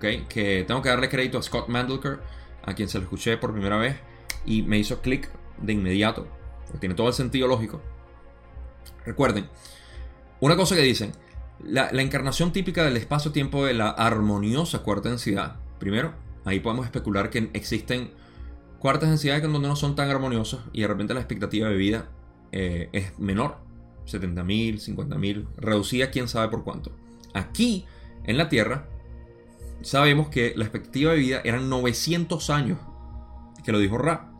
Que 0.00 0.64
tengo 0.66 0.82
que 0.82 0.88
darle 0.88 1.08
crédito 1.08 1.38
a 1.38 1.42
Scott 1.42 1.68
Mandelker, 1.68 2.20
a 2.64 2.74
quien 2.74 2.88
se 2.88 2.98
lo 2.98 3.04
escuché 3.04 3.36
por 3.36 3.52
primera 3.52 3.76
vez 3.76 3.96
y 4.44 4.62
me 4.62 4.78
hizo 4.78 5.00
clic 5.00 5.30
de 5.58 5.72
inmediato. 5.72 6.26
tiene 6.80 6.94
todo 6.94 7.08
el 7.08 7.14
sentido 7.14 7.48
lógico. 7.48 7.80
Recuerden, 9.04 9.48
una 10.40 10.56
cosa 10.56 10.74
que 10.74 10.82
dicen, 10.82 11.12
la, 11.62 11.88
encarnación 11.90 12.52
típica 12.52 12.84
del 12.84 12.96
espacio-tiempo 12.96 13.64
de 13.64 13.74
la 13.74 13.90
armoniosa 13.90 14.80
cuarta 14.80 15.08
densidad 15.08 15.56
Primero, 15.78 16.14
ahí 16.44 16.60
podemos 16.60 16.86
especular 16.86 17.30
que 17.30 17.50
existen 17.52 18.10
cuartas 18.78 19.10
densidades 19.10 19.42
que 19.42 19.48
donde 19.48 19.68
no 19.68 19.76
son 19.76 19.94
tan 19.94 20.08
armoniosas 20.08 20.60
y 20.72 20.82
de 20.82 20.88
repente 20.88 21.14
la 21.14 21.20
expectativa 21.20 21.68
de 21.68 21.76
vida 21.76 22.08
eh, 22.52 22.88
es 22.92 23.18
menor, 23.18 23.58
70.000, 24.06 24.76
50.000, 24.96 25.46
reducida 25.56 26.10
quién 26.10 26.28
sabe 26.28 26.48
por 26.48 26.64
cuánto. 26.64 26.92
Aquí, 27.34 27.84
en 28.24 28.38
la 28.38 28.48
Tierra, 28.48 28.88
sabemos 29.82 30.28
que 30.28 30.52
la 30.56 30.64
expectativa 30.64 31.12
de 31.12 31.18
vida 31.18 31.40
eran 31.44 31.68
900 31.68 32.50
años, 32.50 32.78
que 33.64 33.72
lo 33.72 33.78
dijo 33.78 33.98
Ra. 33.98 34.32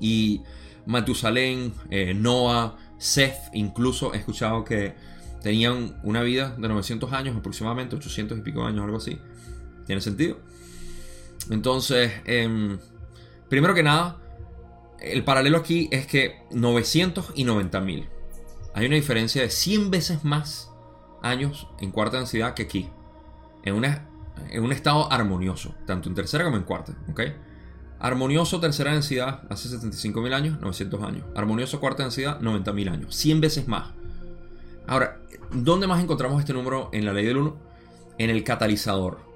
Y 0.00 0.42
Matusalén, 0.86 1.72
eh, 1.90 2.14
Noah, 2.14 2.76
Seth, 2.98 3.50
incluso 3.52 4.14
he 4.14 4.18
escuchado 4.18 4.64
que 4.64 4.94
tenían 5.42 6.00
una 6.02 6.22
vida 6.22 6.54
de 6.58 6.68
900 6.68 7.12
años, 7.12 7.36
aproximadamente 7.36 7.96
800 7.96 8.38
y 8.38 8.40
pico 8.40 8.64
años, 8.64 8.84
algo 8.84 8.96
así. 8.96 9.18
¿Tiene 9.86 10.00
sentido? 10.00 10.38
Entonces, 11.50 12.12
em, 12.24 12.78
primero 13.48 13.74
que 13.74 13.82
nada, 13.82 14.18
el 15.00 15.24
paralelo 15.24 15.58
aquí 15.58 15.88
es 15.92 16.06
que 16.06 16.42
900 16.50 17.32
y 17.34 17.44
90.000. 17.44 18.08
Hay 18.74 18.86
una 18.86 18.96
diferencia 18.96 19.42
de 19.42 19.50
100 19.50 19.90
veces 19.90 20.24
más 20.24 20.70
años 21.22 21.68
en 21.80 21.90
cuarta 21.90 22.18
densidad 22.18 22.54
que 22.54 22.64
aquí. 22.64 22.88
En, 23.66 23.74
una, 23.74 24.08
en 24.50 24.64
un 24.64 24.72
estado 24.72 25.12
armonioso, 25.12 25.74
tanto 25.86 26.08
en 26.08 26.14
tercera 26.14 26.44
como 26.44 26.56
en 26.56 26.62
cuarta. 26.62 26.94
¿ok? 27.10 27.20
Armonioso 27.98 28.58
tercera 28.60 28.92
densidad 28.92 29.42
hace 29.50 29.68
75.000 29.68 30.32
años, 30.32 30.60
900 30.60 31.02
años. 31.02 31.24
Armonioso 31.34 31.80
cuarta 31.80 32.02
densidad, 32.02 32.40
90.000 32.40 32.90
años. 32.90 33.14
100 33.14 33.40
veces 33.42 33.68
más. 33.68 33.90
Ahora, 34.86 35.20
¿dónde 35.52 35.86
más 35.86 36.02
encontramos 36.02 36.40
este 36.40 36.54
número 36.54 36.88
en 36.94 37.04
la 37.04 37.12
ley 37.12 37.26
del 37.26 37.36
1? 37.36 37.56
En 38.18 38.30
el 38.30 38.42
catalizador 38.44 39.26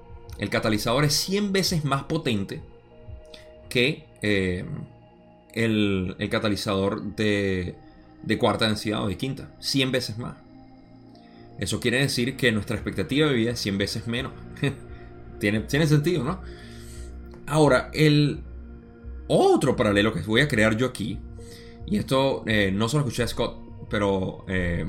el 0.41 0.49
catalizador 0.49 1.05
es 1.05 1.13
100 1.13 1.53
veces 1.53 1.85
más 1.85 2.05
potente 2.05 2.61
que 3.69 4.07
eh, 4.23 4.65
el, 5.53 6.15
catalizador 6.31 7.15
de, 7.15 7.75
cuarta 8.39 8.65
densidad 8.65 9.03
o 9.03 9.07
de 9.07 9.17
quinta. 9.17 9.51
100 9.59 9.91
veces 9.91 10.17
más. 10.17 10.37
Eso 11.61 11.79
quiere 11.79 11.99
decir 11.99 12.35
que 12.35 12.51
nuestra 12.51 12.75
expectativa 12.75 13.27
de 13.27 13.35
vida 13.35 13.51
es 13.51 13.59
100 13.59 13.77
veces 13.77 14.07
menos. 14.07 14.33
tiene, 15.39 15.59
tiene 15.61 15.85
sentido, 15.85 16.23
¿no? 16.23 16.41
Ahora, 17.45 17.91
el 17.93 18.41
otro 19.27 19.75
paralelo 19.75 20.11
que 20.11 20.21
voy 20.21 20.41
a 20.41 20.47
crear 20.47 20.75
yo 20.75 20.87
aquí, 20.87 21.19
y 21.85 21.97
esto 21.97 22.43
eh, 22.47 22.71
no 22.73 22.89
solo 22.89 23.01
escuché 23.03 23.21
a 23.21 23.27
Scott, 23.27 23.59
pero 23.91 24.43
eh, 24.47 24.83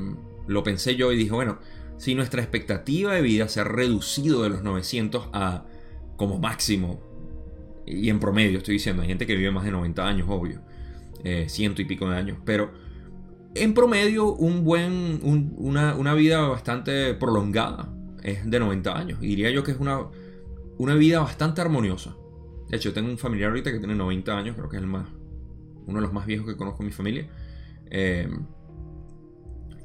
lo 0.47 0.63
pensé 0.63 0.97
yo 0.97 1.13
y 1.13 1.17
dije, 1.17 1.33
bueno, 1.33 1.59
si 1.99 2.15
nuestra 2.15 2.41
expectativa 2.41 3.15
de 3.15 3.21
vida 3.21 3.49
se 3.49 3.61
ha 3.61 3.65
reducido 3.65 4.43
de 4.43 4.49
los 4.49 4.63
900 4.63 5.29
a 5.35 5.67
como 6.17 6.39
máximo, 6.39 7.03
y 7.87 8.09
en 8.09 8.19
promedio 8.19 8.57
estoy 8.57 8.75
diciendo, 8.75 9.03
hay 9.03 9.09
gente 9.09 9.27
que 9.27 9.37
vive 9.37 9.51
más 9.51 9.65
de 9.65 9.73
90 9.73 10.09
años, 10.09 10.27
obvio, 10.31 10.63
eh, 11.23 11.47
ciento 11.51 11.83
y 11.83 11.85
pico 11.85 12.09
de 12.09 12.17
años, 12.17 12.39
pero 12.47 12.73
en 13.55 13.75
promedio 13.75 14.33
un 14.33 14.65
buen, 14.65 15.21
una, 15.23 16.15
vida 16.15 16.41
bastante 16.49 17.15
prolongada 17.15 17.93
es 18.23 18.49
de 18.49 18.59
90 18.59 18.97
años. 18.97 19.19
Y 19.21 19.29
diría 19.29 19.51
yo 19.51 19.63
que 19.63 19.73
es 19.73 19.81
una, 19.81 20.01
una 20.79 20.95
vida 20.95 21.21
bastante 21.21 21.61
armoniosa. 21.61 22.17
De 22.69 22.77
hecho, 22.77 22.93
tengo 22.93 23.11
un 23.11 23.19
familiar 23.19 23.51
ahorita 23.51 23.73
que 23.73 23.79
tiene 23.79 23.95
90 23.95 24.37
años, 24.37 24.57
creo 24.57 24.69
que 24.69 24.77
es 24.77 24.83
el 24.83 24.89
más, 24.89 25.07
uno 25.87 25.99
de 25.99 26.03
los 26.03 26.13
más 26.13 26.27
viejos 26.27 26.47
que 26.47 26.57
conozco 26.57 26.83
en 26.83 26.87
mi 26.87 26.93
familia. 26.93 27.29
Eh, 27.91 28.29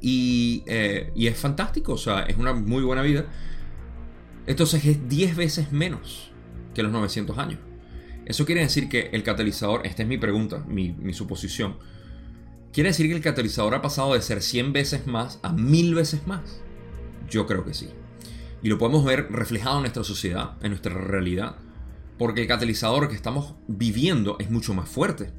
eh, 0.01 1.11
y, 1.15 1.27
es 1.27 1.37
fantástico, 1.37 1.93
o 1.93 1.97
sea, 1.97 2.21
es 2.21 2.37
una 2.37 2.53
muy 2.53 2.83
buena 2.83 3.01
vida. 3.01 3.25
Entonces 4.45 4.85
es 4.85 5.09
10 5.09 5.35
veces 5.35 5.71
menos 5.71 6.31
que 6.73 6.83
los 6.83 6.91
900 6.91 7.37
años. 7.37 7.59
Eso 8.25 8.45
quiere 8.45 8.61
decir 8.61 8.89
que 8.89 9.09
el 9.13 9.23
catalizador, 9.23 9.85
esta 9.85 10.03
es 10.03 10.09
mi 10.09 10.17
pregunta, 10.17 10.63
mi, 10.67 10.95
suposición, 11.13 11.77
quiere 12.77 12.89
decir 12.89 13.07
que 13.07 13.15
el 13.15 13.23
catalizador 13.23 13.73
ha 13.73 13.81
pasado 13.81 14.13
de 14.13 14.21
ser 14.21 14.39
100 14.39 14.71
veces 14.71 15.07
más 15.07 15.39
a 15.41 15.51
1000 15.51 15.95
veces 15.95 16.27
más. 16.27 16.61
Yo 17.27 17.47
creo 17.47 17.65
que 17.65 17.73
sí. 17.73 17.89
Y 18.61 18.69
lo 18.69 18.77
podemos 18.77 19.03
ver 19.03 19.31
reflejado 19.31 19.77
en 19.77 19.81
nuestra 19.81 20.03
sociedad, 20.03 20.51
en 20.61 20.69
nuestra 20.69 20.93
realidad. 20.93 21.55
Porque 22.19 22.41
el 22.41 22.47
catalizador 22.47 23.09
que 23.09 23.15
estamos 23.15 23.55
viviendo 23.67 24.37
es 24.39 24.51
mucho 24.51 24.75
más 24.75 24.87
fuerte 24.87 25.33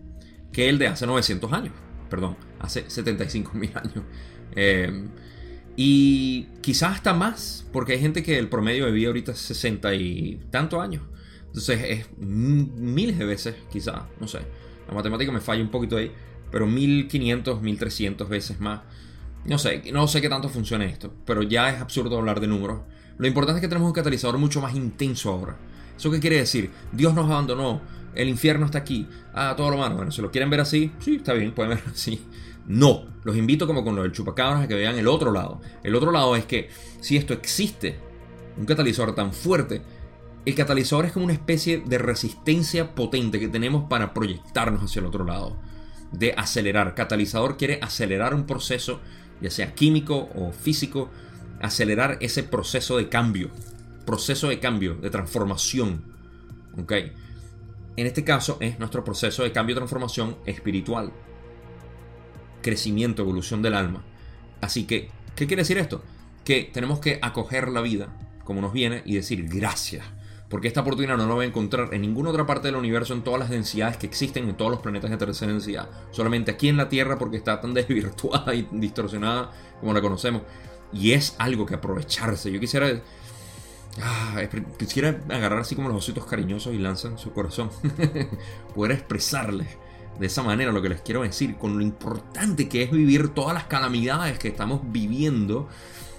que 0.53 0.69
el 0.69 0.81
de 0.81 0.89
hace 0.89 1.07
900 1.07 1.53
años. 1.53 1.75
Perdón, 2.11 2.37
hace 2.59 2.91
75 2.91 3.53
mil 3.55 3.71
años. 3.77 4.03
Eh, 4.57 5.09
y 5.77 6.49
quizás 6.61 6.95
hasta 6.95 7.15
más, 7.15 7.65
porque 7.73 7.93
hay 7.93 8.01
gente 8.01 8.25
que 8.25 8.37
el 8.37 8.49
promedio 8.49 8.87
de 8.87 8.91
vida 8.91 9.07
ahorita 9.07 9.31
es 9.31 9.39
60 9.39 9.95
y 9.95 10.41
tantos 10.51 10.83
años. 10.83 11.05
Entonces 11.47 11.81
es 11.85 12.19
miles 12.19 13.17
de 13.17 13.25
veces, 13.27 13.55
quizás, 13.71 14.03
no 14.19 14.27
sé. 14.27 14.41
La 14.89 14.95
matemática 14.95 15.31
me 15.31 15.41
falla 15.41 15.63
un 15.63 15.71
poquito 15.71 15.99
ahí, 15.99 16.11
pero 16.51 16.67
1500, 16.67 17.61
1300 17.61 18.29
veces 18.29 18.61
más. 18.61 18.81
No 19.45 19.59
sé, 19.59 19.83
no 19.93 20.09
sé 20.09 20.21
qué 20.21 20.29
tanto 20.29 20.49
funciona 20.49 20.85
esto, 20.85 21.13
pero 21.25 21.43
ya 21.43 21.71
es 21.71 21.81
absurdo 21.81 22.19
hablar 22.19 22.41
de 22.41 22.49
números. 22.49 22.81
Lo 23.19 23.27
importante 23.27 23.59
es 23.59 23.63
que 23.63 23.69
tenemos 23.69 23.89
un 23.89 23.95
catalizador 23.95 24.39
mucho 24.39 24.61
más 24.61 24.75
intenso 24.75 25.31
ahora. 25.31 25.57
¿Eso 25.97 26.11
qué 26.11 26.21
quiere 26.21 26.37
decir? 26.37 26.71
Dios 26.93 27.15
nos 27.15 27.31
abandonó, 27.31 27.81
el 28.15 28.29
infierno 28.29 28.67
está 28.67 28.79
aquí, 28.79 29.07
ah, 29.35 29.55
todo 29.57 29.71
lo 29.71 29.79
malo. 29.79 29.97
Bueno, 29.97 30.13
si 30.13 30.23
lo 30.23 30.31
quieren 30.31 30.51
ver 30.51 30.61
así, 30.61 30.93
sí, 31.01 31.17
está 31.17 31.33
bien, 31.33 31.53
pueden 31.53 31.71
verlo 31.71 31.91
así. 31.93 32.21
No, 32.67 33.05
los 33.25 33.37
invito 33.37 33.67
como 33.67 33.83
con 33.83 33.97
lo 33.97 34.03
del 34.03 34.13
chupacabras 34.13 34.65
a 34.65 34.69
que 34.69 34.75
vean 34.75 34.97
el 34.97 35.09
otro 35.09 35.33
lado. 35.33 35.61
El 35.83 35.95
otro 35.95 36.13
lado 36.13 36.37
es 36.37 36.45
que 36.45 36.69
si 37.01 37.17
esto 37.17 37.33
existe, 37.33 37.99
un 38.59 38.67
catalizador 38.67 39.15
tan 39.15 39.33
fuerte, 39.33 39.81
el 40.45 40.55
catalizador 40.55 41.07
es 41.07 41.13
como 41.13 41.25
una 41.25 41.35
especie 41.35 41.83
de 41.85 41.99
resistencia 41.99 42.95
potente 42.95 43.41
que 43.41 43.49
tenemos 43.49 43.89
para 43.89 44.15
proyectarnos 44.15 44.83
hacia 44.83 45.01
el 45.01 45.07
otro 45.07 45.25
lado, 45.25 45.57
de 46.13 46.35
acelerar. 46.37 46.95
Catalizador 46.95 47.57
quiere 47.57 47.79
acelerar 47.83 48.35
un 48.35 48.47
proceso, 48.47 49.01
ya 49.41 49.51
sea 49.51 49.75
químico 49.75 50.29
o 50.35 50.53
físico, 50.53 51.11
acelerar 51.61 52.19
ese 52.21 52.43
proceso 52.43 52.97
de 52.97 53.09
cambio, 53.09 53.51
proceso 54.07 54.49
de 54.49 54.61
cambio, 54.61 54.95
de 54.95 55.11
transformación. 55.11 56.03
¿Ok? 56.81 56.93
En 57.97 58.07
este 58.07 58.25
caso 58.25 58.59
es 58.61 58.79
nuestro 58.79 59.05
proceso 59.05 59.43
de 59.43 59.53
cambio 59.53 59.75
y 59.75 59.77
transformación 59.77 60.37
espiritual. 60.47 61.13
Crecimiento, 62.63 63.23
evolución 63.23 63.63
del 63.63 63.75
alma. 63.75 64.05
Así 64.61 64.85
que, 64.85 65.11
¿qué 65.35 65.47
quiere 65.47 65.63
decir 65.63 65.79
esto? 65.79 66.03
Que 66.45 66.71
tenemos 66.73 67.01
que 67.01 67.19
acoger 67.23 67.69
la 67.69 67.81
vida 67.81 68.09
como 68.49 68.63
nos 68.63 68.73
viene 68.73 69.03
y 69.05 69.15
decir 69.15 69.47
gracias. 69.47 70.07
Porque 70.49 70.69
esta 70.69 70.81
oportunidad 70.81 71.17
no 71.19 71.27
la 71.27 71.35
voy 71.35 71.45
a 71.45 71.49
encontrar 71.49 71.93
en 71.93 72.01
ninguna 72.01 72.31
otra 72.31 72.47
parte 72.47 72.69
del 72.69 72.77
universo 72.77 73.13
en 73.13 73.23
todas 73.23 73.39
las 73.39 73.51
densidades 73.51 73.99
que 73.99 74.07
existen 74.07 74.49
en 74.49 74.57
todos 74.57 74.71
los 74.71 74.81
planetas 74.81 75.11
de 75.11 75.19
tercera 75.19 75.53
densidad. 75.53 75.91
Solamente 76.11 76.51
aquí 76.51 76.69
en 76.69 76.79
la 76.79 76.89
Tierra 76.89 77.19
porque 77.19 77.37
está 77.37 77.61
tan 77.61 77.75
desvirtuada 77.75 78.55
y 78.55 78.67
distorsionada 78.73 79.53
como 79.81 79.93
la 79.93 80.01
conocemos. 80.01 80.43
Y 80.93 81.13
es 81.13 81.35
algo 81.39 81.67
que 81.67 81.75
aprovecharse. 81.75 82.51
Yo 82.51 82.61
quisiera. 82.61 82.89
Ah, 84.01 84.41
quisiera 84.79 85.21
agarrar 85.29 85.61
así 85.61 85.75
como 85.75 85.89
los 85.89 85.99
ositos 85.99 86.25
cariñosos 86.25 86.73
y 86.73 86.79
lanzan 86.79 87.19
su 87.19 87.33
corazón. 87.33 87.71
Poder 88.75 88.93
expresarles 88.93 89.69
de 90.19 90.27
esa 90.27 90.43
manera 90.43 90.73
lo 90.73 90.81
que 90.81 90.89
les 90.89 91.03
quiero 91.03 91.23
decir. 91.23 91.57
Con 91.57 91.77
lo 91.77 91.83
importante 91.83 92.71
que 92.71 92.85
es 92.85 92.91
vivir 92.91 93.29
todas 93.31 93.53
las 93.53 93.65
calamidades 93.65 94.39
que 94.39 94.49
estamos 94.49 94.81
viviendo. 94.85 95.69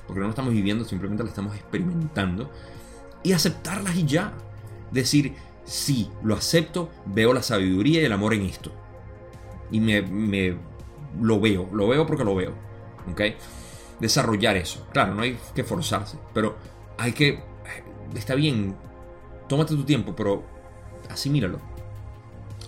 Porque 0.06 0.20
no 0.20 0.28
lo 0.28 0.32
estamos 0.32 0.54
viviendo, 0.54 0.86
simplemente 0.86 1.24
las 1.24 1.32
estamos 1.32 1.56
experimentando. 1.56 2.52
Y 3.24 3.34
aceptarlas 3.34 3.95
y 3.95 4.05
ya. 4.05 4.34
Decir, 4.91 5.36
sí, 5.65 6.09
lo 6.24 6.36
acepto, 6.36 6.89
veo 7.05 7.34
la 7.34 7.43
sabiduría 7.43 8.01
y 8.01 8.05
el 8.05 8.11
amor 8.11 8.34
en 8.34 8.43
esto. 8.43 8.72
Y 9.72 9.80
me, 9.80 10.01
me 10.01 10.57
lo 11.22 11.39
veo, 11.39 11.70
lo 11.72 11.88
veo 11.88 12.05
porque 12.05 12.24
lo 12.24 12.36
veo. 12.36 12.53
¿Ok? 13.11 13.22
desarrollar 13.99 14.57
eso. 14.57 14.86
Claro, 14.91 15.13
no 15.13 15.22
hay 15.22 15.38
que 15.53 15.63
forzarse, 15.63 16.17
pero 16.34 16.55
hay 16.97 17.11
que... 17.11 17.43
Está 18.15 18.36
bien, 18.36 18.76
tómate 19.47 19.76
tu 19.76 19.84
tiempo, 19.84 20.15
pero 20.15 20.43
asimílalo. 21.09 21.59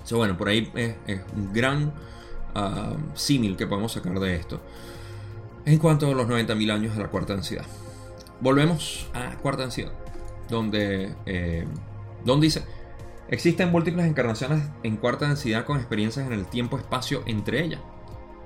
So, 0.04 0.18
bueno, 0.18 0.38
por 0.38 0.50
ahí 0.50 0.72
es, 0.76 0.96
un 1.36 1.52
gran 1.52 1.94
ah, 2.54 2.94
símil 3.16 3.58
que 3.58 3.66
podemos 3.66 3.94
sacar 3.94 4.20
de 4.20 4.36
esto. 4.36 4.62
En 5.66 5.78
cuanto 5.78 6.08
a 6.08 6.14
los 6.14 6.28
90.000 6.28 6.72
años 6.72 6.96
de 6.96 7.02
la 7.02 7.10
cuarta 7.10 7.34
densidad. 7.34 7.66
Volvemos 8.40 9.08
a 9.14 9.36
cuarta 9.38 9.62
densidad, 9.62 9.92
donde, 10.52 11.16
eh, 11.26 11.66
donde 12.24 12.46
dice, 12.46 12.64
existen 13.30 13.72
múltiples 13.72 14.06
encarnaciones 14.06 14.70
en 14.84 14.98
cuarta 14.98 15.28
densidad 15.28 15.66
con 15.66 15.78
experiencias 15.78 16.28
en 16.28 16.34
el 16.34 16.46
tiempo-espacio 16.46 17.24
entre 17.26 17.64
ellas 17.64 17.80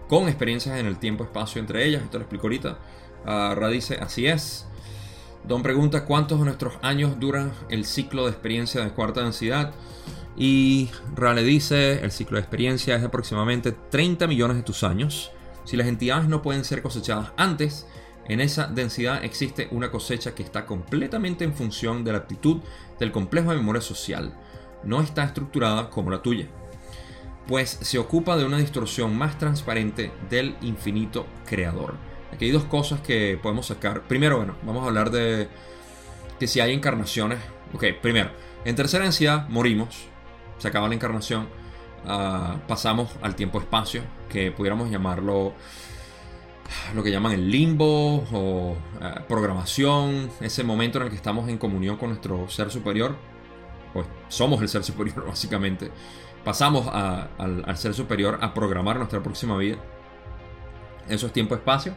con 0.07 0.27
experiencias 0.27 0.77
en 0.77 0.85
el 0.85 0.97
tiempo-espacio 0.97 1.59
entre 1.59 1.85
ellas. 1.85 2.03
Esto 2.03 2.17
lo 2.17 2.23
explico 2.23 2.47
ahorita. 2.47 2.77
Uh, 3.25 3.55
Ra 3.55 3.69
dice, 3.69 3.97
así 4.01 4.27
es. 4.27 4.67
Don 5.43 5.61
pregunta 5.63 6.05
cuántos 6.05 6.39
de 6.39 6.45
nuestros 6.45 6.73
años 6.81 7.19
dura 7.19 7.51
el 7.69 7.85
ciclo 7.85 8.25
de 8.25 8.31
experiencia 8.31 8.83
de 8.83 8.91
cuarta 8.91 9.21
densidad. 9.21 9.73
Y 10.37 10.89
Ra 11.15 11.33
le 11.33 11.43
dice, 11.43 12.03
el 12.03 12.11
ciclo 12.11 12.37
de 12.37 12.41
experiencia 12.41 12.95
es 12.95 13.01
de 13.01 13.07
aproximadamente 13.07 13.71
30 13.71 14.27
millones 14.27 14.57
de 14.57 14.63
tus 14.63 14.83
años. 14.83 15.31
Si 15.63 15.77
las 15.77 15.87
entidades 15.87 16.27
no 16.27 16.41
pueden 16.41 16.63
ser 16.63 16.81
cosechadas 16.81 17.31
antes, 17.37 17.87
en 18.27 18.41
esa 18.41 18.67
densidad 18.67 19.23
existe 19.23 19.67
una 19.71 19.91
cosecha 19.91 20.33
que 20.33 20.43
está 20.43 20.65
completamente 20.65 21.43
en 21.43 21.53
función 21.53 22.03
de 22.03 22.11
la 22.11 22.19
actitud 22.19 22.61
del 22.99 23.11
complejo 23.11 23.51
de 23.51 23.57
memoria 23.57 23.81
social. 23.81 24.33
No 24.83 25.01
está 25.01 25.23
estructurada 25.23 25.89
como 25.89 26.11
la 26.11 26.21
tuya 26.21 26.47
pues 27.47 27.77
se 27.81 27.99
ocupa 27.99 28.37
de 28.37 28.45
una 28.45 28.57
distorsión 28.57 29.17
más 29.17 29.37
transparente 29.37 30.11
del 30.29 30.55
infinito 30.61 31.27
creador. 31.45 31.95
Aquí 32.33 32.45
hay 32.45 32.51
dos 32.51 32.65
cosas 32.65 33.01
que 33.01 33.39
podemos 33.41 33.67
sacar. 33.67 34.01
Primero, 34.03 34.37
bueno, 34.37 34.55
vamos 34.63 34.83
a 34.83 34.87
hablar 34.87 35.11
de 35.11 35.47
que 36.39 36.47
si 36.47 36.59
hay 36.59 36.73
encarnaciones. 36.73 37.39
Ok, 37.73 37.85
primero, 38.01 38.31
en 38.65 38.75
tercera 38.75 39.03
densidad 39.03 39.47
morimos, 39.49 40.07
se 40.57 40.67
acaba 40.67 40.87
la 40.87 40.95
encarnación, 40.95 41.47
ah, 42.07 42.57
pasamos 42.67 43.11
al 43.21 43.35
tiempo-espacio, 43.35 44.01
que 44.29 44.51
pudiéramos 44.51 44.89
llamarlo 44.89 45.53
lo 46.93 47.03
que 47.03 47.11
llaman 47.11 47.33
el 47.33 47.49
limbo 47.49 48.23
o 48.31 48.75
ah, 49.01 49.21
programación, 49.27 50.29
ese 50.41 50.63
momento 50.63 50.97
en 50.97 51.05
el 51.05 51.09
que 51.09 51.15
estamos 51.15 51.49
en 51.49 51.57
comunión 51.57 51.97
con 51.97 52.09
nuestro 52.09 52.49
ser 52.49 52.71
superior, 52.71 53.15
pues 53.93 54.07
somos 54.27 54.61
el 54.61 54.69
ser 54.69 54.83
superior 54.83 55.25
básicamente 55.27 55.91
pasamos 56.45 56.87
al, 56.87 57.77
ser 57.77 57.93
superior 57.93 58.37
a 58.39 58.53
programar 58.53 58.97
nuestra 58.97 59.21
próxima 59.21 59.57
vida. 59.57 59.77
Eso 61.09 61.27
es 61.27 61.33
tiempo-espacio. 61.33 61.93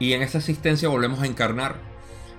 Y 0.00 0.14
en 0.14 0.22
esa 0.22 0.38
existencia 0.38 0.88
volvemos 0.88 1.20
a 1.20 1.26
encarnar. 1.26 1.76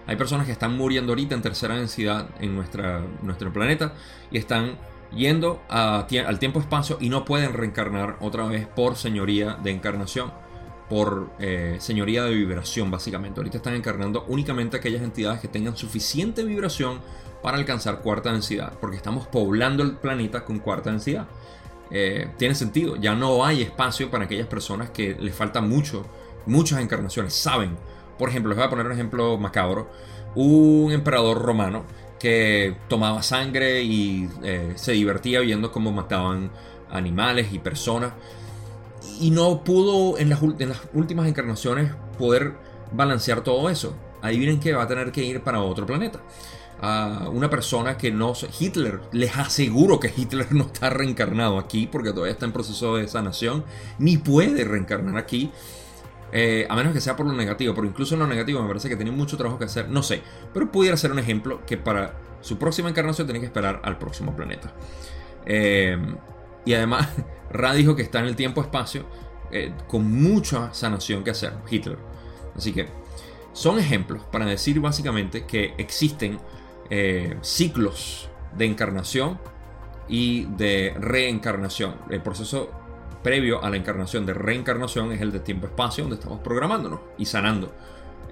Hay 0.08 0.16
personas 0.16 0.48
que 0.48 0.52
están 0.52 0.76
muriendo 0.76 1.12
ahorita 1.12 1.36
en 1.36 1.42
tercera 1.42 1.76
densidad 1.76 2.30
en 2.40 2.56
nuestra, 2.56 3.04
nuestro 3.22 3.54
planeta 3.54 3.94
y 4.32 4.38
están 4.38 4.78
yendo 5.16 5.62
al 5.70 6.40
tiempo-espacio 6.40 6.98
y 7.00 7.10
no 7.10 7.24
pueden 7.24 7.54
reencarnar 7.54 8.18
otra 8.20 8.46
vez 8.46 8.68
por 8.68 8.96
señoría 8.96 9.54
de 9.56 9.72
encarnación, 9.72 10.34
por 10.90 11.30
eh, 11.40 11.78
señoría 11.80 12.24
de 12.24 12.34
vibración 12.34 12.90
básicamente. 12.90 13.40
Ahorita 13.40 13.58
están 13.58 13.76
encarnando 13.76 14.26
únicamente 14.28 14.78
aquellas 14.78 15.02
entidades 15.02 15.40
que 15.42 15.48
tengan 15.48 15.76
suficiente 15.76 16.44
vibración 16.44 17.00
para 17.42 17.58
alcanzar 17.58 18.02
cuarta 18.02 18.32
densidad, 18.32 18.74
porque 18.80 18.98
estamos 18.98 19.28
poblando 19.28 19.84
el 19.84 19.98
planeta 19.98 20.46
con 20.46 20.60
cuarta 20.60 20.90
densidad. 20.90 21.28
Eh, 21.92 22.30
tiene 22.38 22.56
sentido, 22.56 22.96
ya 22.96 23.16
no 23.16 23.46
hay 23.46 23.62
espacio 23.62 24.10
para 24.10 24.26
aquellas 24.26 24.48
personas 24.48 24.90
que 24.90 25.16
les 25.20 25.34
falta 25.34 25.62
mucho, 25.62 26.06
muchas 26.46 26.80
encarnaciones, 26.80 27.34
saben. 27.34 27.78
Por 28.18 28.30
ejemplo, 28.30 28.50
les 28.50 28.58
voy 28.58 28.66
a 28.66 28.70
poner 28.70 28.86
un 28.86 28.92
ejemplo 28.92 29.38
macabro. 29.38 29.90
Un 30.36 30.92
emperador 30.92 31.42
romano 31.42 31.84
que 32.20 32.76
tomaba 32.88 33.22
sangre 33.24 33.84
y 33.84 34.30
eh, 34.44 34.74
se 34.76 34.92
divertía 34.94 35.40
viendo 35.40 35.72
cómo 35.72 35.92
mataban 35.92 36.52
animales 36.90 37.54
y 37.54 37.60
personas. 37.60 38.14
Y 39.20 39.32
no 39.32 39.64
pudo 39.64 40.18
en 40.18 40.30
las, 40.30 40.42
últimas 40.94 41.28
encarnaciones 41.28 41.92
poder 42.18 42.56
balancear 42.92 43.42
todo 43.42 43.70
eso. 43.70 43.96
Adivinen 44.22 44.60
que 44.60 44.74
va 44.74 44.84
a 44.84 44.88
tener 44.88 45.12
que 45.12 45.24
ir 45.24 45.42
para 45.42 45.62
otro 45.62 45.86
planeta 45.86 46.22
a 46.82 47.30
una 47.32 47.50
persona 47.50 47.98
que 47.98 48.12
no... 48.12 48.34
Hitler, 48.60 49.02
les 49.12 49.36
aseguro 49.36 50.00
que 50.00 50.14
Hitler 50.16 50.48
no 50.52 50.66
está 50.66 50.90
reencarnado 50.90 51.58
aquí 51.58 51.88
porque 51.88 52.12
todavía 52.12 52.34
está 52.34 52.46
en 52.46 52.52
proceso 52.52 52.98
de 52.98 53.08
sanación, 53.08 53.64
ni 54.00 54.18
puede 54.18 54.64
reencarnar 54.64 55.18
aquí. 55.18 55.52
Eh, 56.32 56.68
a 56.70 56.76
menos 56.76 56.94
que 56.94 57.00
sea 57.00 57.16
por 57.16 57.26
lo 57.26 57.34
negativo, 57.34 57.74
pero 57.74 57.88
incluso 57.88 58.16
en 58.16 58.20
lo 58.20 58.28
negativo 58.28 58.62
me 58.62 58.68
parece 58.68 58.90
que 58.90 58.98
tiene 58.98 59.12
mucho 59.12 59.38
trabajo 59.38 59.58
que 59.58 59.66
hacer, 59.66 59.90
no 59.90 60.04
sé, 60.04 60.22
pero 60.54 60.70
pudiera 60.70 60.98
ser 60.98 61.14
un 61.14 61.20
ejemplo 61.20 61.66
que 61.66 61.78
para 61.78 62.16
su 62.42 62.58
próxima 62.58 62.90
encarnación 62.90 63.28
tiene 63.28 63.40
que 63.40 63.46
esperar 63.46 63.82
al 63.84 63.98
próximo 63.98 64.36
planeta. 64.36 64.74
Eh, 65.46 65.98
y 66.66 66.74
además, 66.74 67.08
Ra 67.52 67.74
dijo 67.74 67.96
que 67.96 68.02
está 68.02 68.20
en 68.20 68.26
el 68.26 68.36
tiempo-espacio 68.36 69.06
eh, 69.52 69.74
con 69.88 70.12
mucha 70.12 70.74
sanación 70.74 71.24
que 71.24 71.32
hacer, 71.32 71.54
Hitler. 71.70 71.98
Así 72.56 72.74
que 72.74 72.88
son 73.54 73.80
ejemplos 73.80 74.24
para 74.32 74.46
decir 74.46 74.80
básicamente 74.80 75.46
que 75.46 75.74
existen 75.78 76.40
eh, 76.90 77.38
ciclos 77.42 78.30
de 78.56 78.66
encarnación 78.66 79.40
y 80.08 80.46
de 80.46 80.94
reencarnación. 81.00 81.96
El 82.10 82.22
proceso 82.22 82.70
previo 83.24 83.64
a 83.64 83.70
la 83.70 83.78
encarnación 83.78 84.26
de 84.26 84.34
reencarnación 84.34 85.12
es 85.12 85.22
el 85.22 85.32
de 85.32 85.40
tiempo-espacio, 85.40 86.04
donde 86.04 86.16
estamos 86.16 86.40
programándonos 86.40 87.00
y 87.18 87.26
sanando 87.26 87.74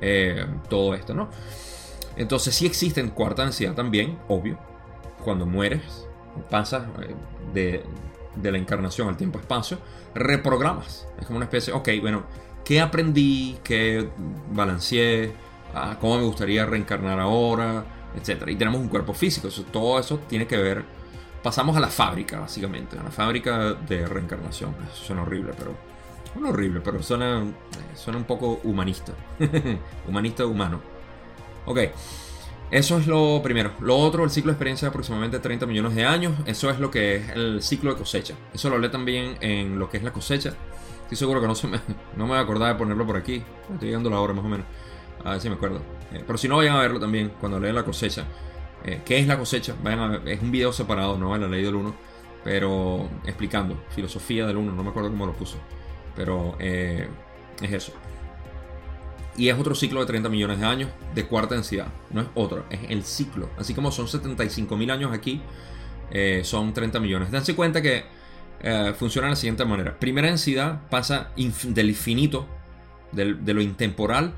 eh, 0.01 0.45
todo 0.69 0.93
esto, 0.93 1.13
¿no? 1.13 1.29
Entonces 2.17 2.55
sí 2.55 2.65
existe 2.65 3.01
en 3.01 3.09
cuarta 3.09 3.43
densidad 3.43 3.73
también, 3.73 4.17
obvio. 4.27 4.57
Cuando 5.23 5.45
mueres, 5.45 6.07
pasas 6.49 6.83
de, 7.53 7.83
de 8.35 8.51
la 8.51 8.57
encarnación 8.57 9.07
al 9.07 9.17
tiempo-espacio, 9.17 9.79
reprogramas. 10.13 11.07
Es 11.19 11.25
como 11.25 11.37
una 11.37 11.45
especie, 11.45 11.73
ok, 11.73 11.89
bueno, 12.01 12.23
¿qué 12.63 12.81
aprendí? 12.81 13.57
¿Qué 13.63 14.09
balanceé? 14.51 15.33
Ah, 15.73 15.97
¿Cómo 15.99 16.17
me 16.17 16.23
gustaría 16.23 16.65
reencarnar 16.65 17.19
ahora? 17.19 17.83
Etcétera. 18.15 18.51
Y 18.51 18.55
tenemos 18.55 18.79
un 18.79 18.87
cuerpo 18.87 19.13
físico. 19.13 19.49
todo 19.71 19.99
eso 19.99 20.19
tiene 20.27 20.47
que 20.47 20.57
ver. 20.57 20.83
Pasamos 21.43 21.75
a 21.77 21.79
la 21.79 21.89
fábrica, 21.89 22.39
básicamente. 22.39 22.97
A 22.97 23.03
la 23.03 23.11
fábrica 23.11 23.73
de 23.73 24.07
reencarnación. 24.07 24.75
Eso 24.91 25.05
suena 25.05 25.21
horrible, 25.23 25.53
pero. 25.57 25.75
No 26.39 26.49
horrible, 26.49 26.81
pero 26.81 27.01
suena, 27.01 27.43
suena 27.93 28.17
un 28.17 28.25
poco 28.25 28.59
humanista. 28.63 29.13
humanista 30.07 30.45
humano. 30.45 30.81
Ok. 31.65 31.79
Eso 32.71 32.97
es 32.97 33.07
lo 33.07 33.41
primero. 33.43 33.71
Lo 33.79 33.95
otro, 33.97 34.23
el 34.23 34.31
ciclo 34.31 34.51
de 34.51 34.53
experiencia 34.53 34.87
de 34.87 34.89
aproximadamente 34.89 35.39
30 35.39 35.65
millones 35.65 35.95
de 35.95 36.03
años. 36.05 36.33
Eso 36.45 36.69
es 36.69 36.79
lo 36.79 36.89
que 36.89 37.15
es 37.15 37.29
el 37.29 37.61
ciclo 37.61 37.91
de 37.91 37.97
cosecha. 37.97 38.35
Eso 38.53 38.69
lo 38.69 38.79
lee 38.79 38.89
también 38.89 39.37
en 39.41 39.77
lo 39.77 39.89
que 39.89 39.97
es 39.97 40.03
la 40.03 40.11
cosecha. 40.11 40.53
Estoy 41.03 41.17
seguro 41.17 41.39
que 41.39 41.47
no, 41.47 41.55
se 41.55 41.67
me, 41.67 41.77
no 42.17 42.23
me 42.23 42.29
voy 42.29 42.37
a 42.37 42.41
acordar 42.41 42.73
de 42.73 42.79
ponerlo 42.79 43.05
por 43.05 43.17
aquí. 43.17 43.43
Estoy 43.71 43.87
llegando 43.87 44.09
la 44.09 44.19
hora 44.19 44.33
más 44.33 44.43
o 44.43 44.49
menos. 44.49 44.65
A 45.23 45.31
ver 45.31 45.41
si 45.41 45.49
me 45.49 45.55
acuerdo. 45.55 45.81
Eh, 46.11 46.23
pero 46.25 46.37
si 46.37 46.47
no, 46.47 46.57
vayan 46.57 46.75
a 46.75 46.79
verlo 46.79 46.99
también 46.99 47.31
cuando 47.39 47.59
leen 47.59 47.75
la 47.75 47.83
cosecha. 47.83 48.25
Eh, 48.83 49.01
¿Qué 49.05 49.19
es 49.19 49.27
la 49.27 49.37
cosecha? 49.37 49.75
Vayan 49.83 49.99
a 49.99 50.07
ver. 50.07 50.27
Es 50.27 50.41
un 50.41 50.51
video 50.51 50.73
separado, 50.73 51.17
no 51.17 51.35
en 51.35 51.41
la 51.41 51.47
ley 51.47 51.63
del 51.63 51.75
1. 51.75 51.95
Pero 52.43 53.09
explicando. 53.25 53.83
Filosofía 53.89 54.47
del 54.47 54.57
1. 54.57 54.71
No 54.71 54.83
me 54.83 54.89
acuerdo 54.89 55.09
cómo 55.09 55.27
lo 55.27 55.33
puso. 55.33 55.57
Pero 56.15 56.55
eh, 56.59 57.07
es 57.61 57.71
eso. 57.71 57.93
Y 59.37 59.49
es 59.49 59.59
otro 59.59 59.75
ciclo 59.75 59.99
de 59.99 60.05
30 60.05 60.29
millones 60.29 60.59
de 60.59 60.65
años 60.65 60.89
de 61.13 61.25
cuarta 61.25 61.55
densidad. 61.55 61.87
No 62.11 62.21
es 62.21 62.27
otro, 62.35 62.65
es 62.69 62.79
el 62.89 63.03
ciclo. 63.03 63.49
Así 63.57 63.73
como 63.73 63.91
son 63.91 64.07
75 64.07 64.77
mil 64.77 64.89
años 64.91 65.11
aquí, 65.13 65.41
eh, 66.11 66.41
son 66.43 66.73
30 66.73 66.99
millones. 66.99 67.31
Dense 67.31 67.55
cuenta 67.55 67.81
que 67.81 68.05
eh, 68.61 68.93
funciona 68.97 69.27
de 69.27 69.31
la 69.31 69.35
siguiente 69.35 69.65
manera. 69.65 69.99
Primera 69.99 70.27
densidad 70.27 70.87
pasa 70.89 71.31
del 71.35 71.89
infinito, 71.89 72.47
de 73.11 73.53
lo 73.53 73.61
intemporal, 73.61 74.33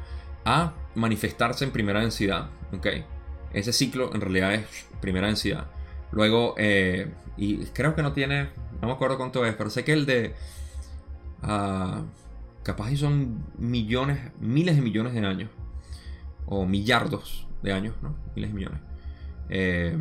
a 0.45 0.73
manifestarse 0.95 1.65
en 1.65 1.71
primera 1.71 2.01
densidad. 2.01 2.49
¿okay? 2.75 3.05
Ese 3.53 3.73
ciclo 3.73 4.13
en 4.13 4.21
realidad 4.21 4.53
es 4.53 4.65
primera 4.99 5.27
densidad. 5.27 5.67
Luego, 6.11 6.55
eh, 6.57 7.11
y 7.37 7.57
creo 7.67 7.95
que 7.95 8.01
no 8.01 8.13
tiene, 8.13 8.49
no 8.81 8.87
me 8.87 8.93
acuerdo 8.93 9.17
cuánto 9.17 9.45
es, 9.45 9.53
pero 9.55 9.69
sé 9.69 9.83
que 9.83 9.93
el 9.93 10.05
de... 10.05 10.33
Uh, 11.43 12.03
capaz 12.67 12.91
y 12.91 12.97
son 12.97 13.45
millones, 13.57 14.19
miles 14.41 14.75
de 14.75 14.81
millones 14.81 15.13
de 15.13 15.25
años, 15.25 15.49
o 16.45 16.65
millardos 16.65 17.47
de 17.63 17.71
años, 17.71 17.95
¿no? 18.01 18.13
Miles 18.35 18.49
de 18.49 18.55
millones. 18.55 18.81
Eh, 19.47 19.97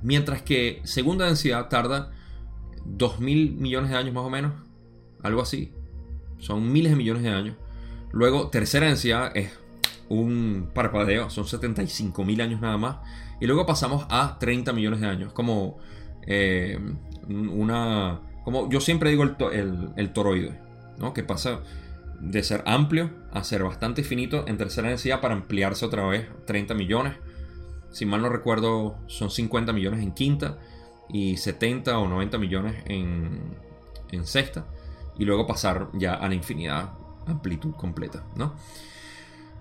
mientras 0.00 0.42
que 0.42 0.80
segunda 0.84 1.26
densidad 1.26 1.68
tarda 1.68 2.12
2.000 2.86 3.56
millones 3.56 3.90
de 3.90 3.96
años 3.96 4.14
más 4.14 4.22
o 4.22 4.30
menos, 4.30 4.52
algo 5.24 5.42
así. 5.42 5.72
Son 6.38 6.72
miles 6.72 6.92
de 6.92 6.96
millones 6.96 7.24
de 7.24 7.30
años. 7.30 7.56
Luego, 8.12 8.50
tercera 8.50 8.86
densidad 8.86 9.36
es 9.36 9.50
un 10.08 10.70
parpadeo, 10.72 11.28
son 11.28 11.44
75.000 11.44 12.40
años 12.40 12.60
nada 12.60 12.78
más. 12.78 12.98
Y 13.40 13.46
luego 13.46 13.66
pasamos 13.66 14.06
a 14.10 14.38
30 14.38 14.72
millones 14.72 15.00
de 15.00 15.08
años, 15.08 15.32
como 15.32 15.78
eh, 16.24 16.78
una... 17.28 18.20
Como 18.44 18.70
yo 18.70 18.80
siempre 18.80 19.10
digo 19.10 19.24
el, 19.24 19.36
el, 19.52 19.88
el 19.96 20.12
toroide 20.12 20.63
que 21.14 21.22
pasa 21.22 21.60
de 22.20 22.42
ser 22.42 22.62
amplio 22.66 23.10
a 23.32 23.44
ser 23.44 23.62
bastante 23.62 24.02
finito 24.02 24.44
en 24.46 24.56
tercera 24.56 24.88
densidad 24.88 25.20
para 25.20 25.34
ampliarse 25.34 25.84
otra 25.84 26.06
vez 26.06 26.28
30 26.46 26.74
millones. 26.74 27.14
Si 27.90 28.06
mal 28.06 28.22
no 28.22 28.28
recuerdo, 28.28 28.96
son 29.06 29.30
50 29.30 29.72
millones 29.72 30.02
en 30.02 30.12
quinta 30.12 30.58
y 31.08 31.36
70 31.36 31.98
o 31.98 32.08
90 32.08 32.38
millones 32.38 32.82
en, 32.86 33.56
sexta. 34.24 34.64
Y 35.18 35.24
luego 35.24 35.46
pasar 35.46 35.88
ya 35.94 36.14
a 36.14 36.28
la 36.28 36.34
infinidad, 36.34 36.92
amplitud 37.26 37.74
completa. 37.74 38.24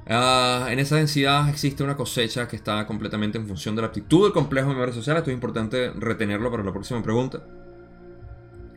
Ah, 0.06 0.68
en 0.70 0.80
esa 0.80 0.98
densidad 0.98 1.50
existe 1.50 1.84
una 1.84 1.96
cosecha 1.96 2.48
que 2.48 2.56
está 2.56 2.86
completamente 2.86 3.38
en 3.38 3.48
función 3.48 3.76
de 3.76 3.82
la 3.82 3.88
aptitud 3.88 4.24
del 4.24 4.34
complejo 4.34 4.70
de 4.70 4.76
memoria 4.76 4.94
social. 4.94 5.18
Esto 5.18 5.32
es 5.32 5.36
importante 5.36 5.92
retenerlo 5.92 6.52
para 6.52 6.64
la 6.64 6.72
próxima 6.72 7.02
pregunta. 7.02 7.44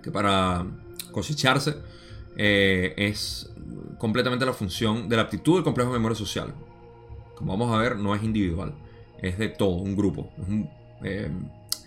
Que 0.03 0.11
para 0.11 0.67
cosecharse 1.13 1.77
eh, 2.37 2.95
es 2.97 3.51
completamente 3.99 4.45
la 4.45 4.53
función 4.53 5.09
de 5.09 5.17
la 5.17 5.23
aptitud 5.23 5.55
del 5.55 5.65
complejo 5.65 5.91
de 5.93 5.99
memoria 5.99 6.17
social. 6.17 6.55
Como 7.35 7.57
vamos 7.57 7.75
a 7.75 7.79
ver, 7.79 7.97
no 7.97 8.15
es 8.15 8.23
individual, 8.23 8.75
es 9.21 9.39
de 9.39 9.49
todo, 9.49 9.71
un 9.71 9.97
grupo. 9.97 10.31
Eh, 11.03 11.31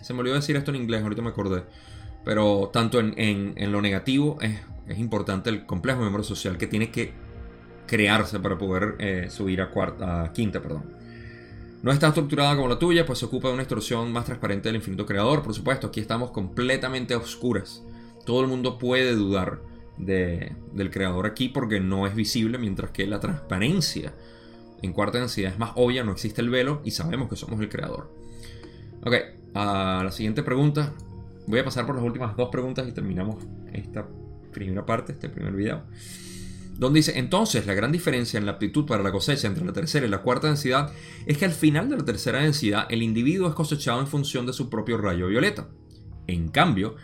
se 0.00 0.14
me 0.14 0.20
olvidó 0.20 0.36
decir 0.36 0.56
esto 0.56 0.70
en 0.70 0.76
inglés, 0.76 1.02
ahorita 1.02 1.22
me 1.22 1.30
acordé. 1.30 1.64
Pero 2.24 2.70
tanto 2.72 3.00
en, 3.00 3.72
lo 3.72 3.80
negativo 3.80 4.38
es, 4.40 4.60
importante 4.98 5.50
el 5.50 5.66
complejo 5.66 6.00
de 6.00 6.06
memoria 6.06 6.26
social 6.26 6.58
que 6.58 6.66
tiene 6.66 6.90
que 6.90 7.12
crearse 7.86 8.40
para 8.40 8.58
poder 8.58 8.96
eh, 8.98 9.28
subir 9.30 9.60
a, 9.60 9.70
cuarta, 9.70 10.24
a 10.24 10.32
quinta. 10.32 10.60
Perdón. 10.60 10.84
No 11.82 11.92
está 11.92 12.08
estructurada 12.08 12.56
como 12.56 12.68
la 12.68 12.78
tuya, 12.78 13.06
pues 13.06 13.20
se 13.20 13.24
ocupa 13.24 13.48
de 13.48 13.54
una 13.54 13.62
instrucción 13.62 14.12
más 14.12 14.26
transparente 14.26 14.68
del 14.68 14.76
infinito 14.76 15.06
creador. 15.06 15.42
Por 15.42 15.54
supuesto, 15.54 15.86
aquí 15.86 16.00
estamos 16.00 16.30
completamente 16.30 17.14
a 17.14 17.18
oscuras. 17.18 17.82
Todo 18.26 18.42
el 18.42 18.48
mundo 18.48 18.78
puede 18.78 19.14
dudar 19.14 19.60
del 19.96 20.90
creador 20.90 21.26
aquí 21.26 21.48
porque 21.48 21.80
no 21.80 22.06
es 22.06 22.14
visible, 22.14 22.58
mientras 22.58 22.90
que 22.90 23.06
la 23.06 23.20
transparencia 23.20 24.14
en 24.82 24.92
cuarta 24.92 25.18
densidad 25.18 25.52
es 25.52 25.58
más 25.58 25.72
obvia, 25.76 26.04
no 26.04 26.12
existe 26.12 26.40
el 26.40 26.50
velo 26.50 26.80
y 26.84 26.92
sabemos 26.92 27.28
que 27.28 27.36
somos 27.36 27.60
el 27.60 27.68
creador. 27.68 28.10
Ok, 29.04 29.14
a 29.54 30.02
la 30.04 30.10
siguiente 30.10 30.42
pregunta. 30.42 30.92
Voy 31.46 31.58
a 31.58 31.64
pasar 31.64 31.86
por 31.86 31.96
las 31.96 32.04
últimas 32.04 32.36
dos 32.36 32.48
preguntas 32.50 32.86
y 32.88 32.92
terminamos 32.92 33.44
esta 33.72 34.06
primera 34.52 34.84
parte, 34.86 35.12
este 35.12 35.28
primer 35.28 35.54
video. 35.54 35.82
Donde 36.76 37.00
dice, 37.00 37.18
entonces 37.18 37.66
la 37.66 37.74
gran 37.74 37.92
diferencia 37.92 38.38
en 38.38 38.46
la 38.46 38.52
aptitud 38.52 38.86
para 38.86 39.02
la 39.02 39.12
cosecha 39.12 39.46
entre 39.46 39.64
la 39.64 39.72
tercera 39.72 40.06
y 40.06 40.08
la 40.08 40.22
cuarta 40.22 40.46
densidad 40.46 40.92
es 41.26 41.36
que 41.36 41.44
al 41.44 41.52
final 41.52 41.90
de 41.90 41.98
la 41.98 42.04
tercera 42.04 42.40
densidad 42.40 42.86
el 42.88 43.02
individuo 43.02 43.48
es 43.48 43.54
cosechado 43.54 44.00
en 44.00 44.06
función 44.06 44.46
de 44.46 44.52
su 44.54 44.70
propio 44.70 44.96
rayo 44.96 45.28
violeta. 45.28 45.68
En 46.26 46.48
cambio, 46.48 46.96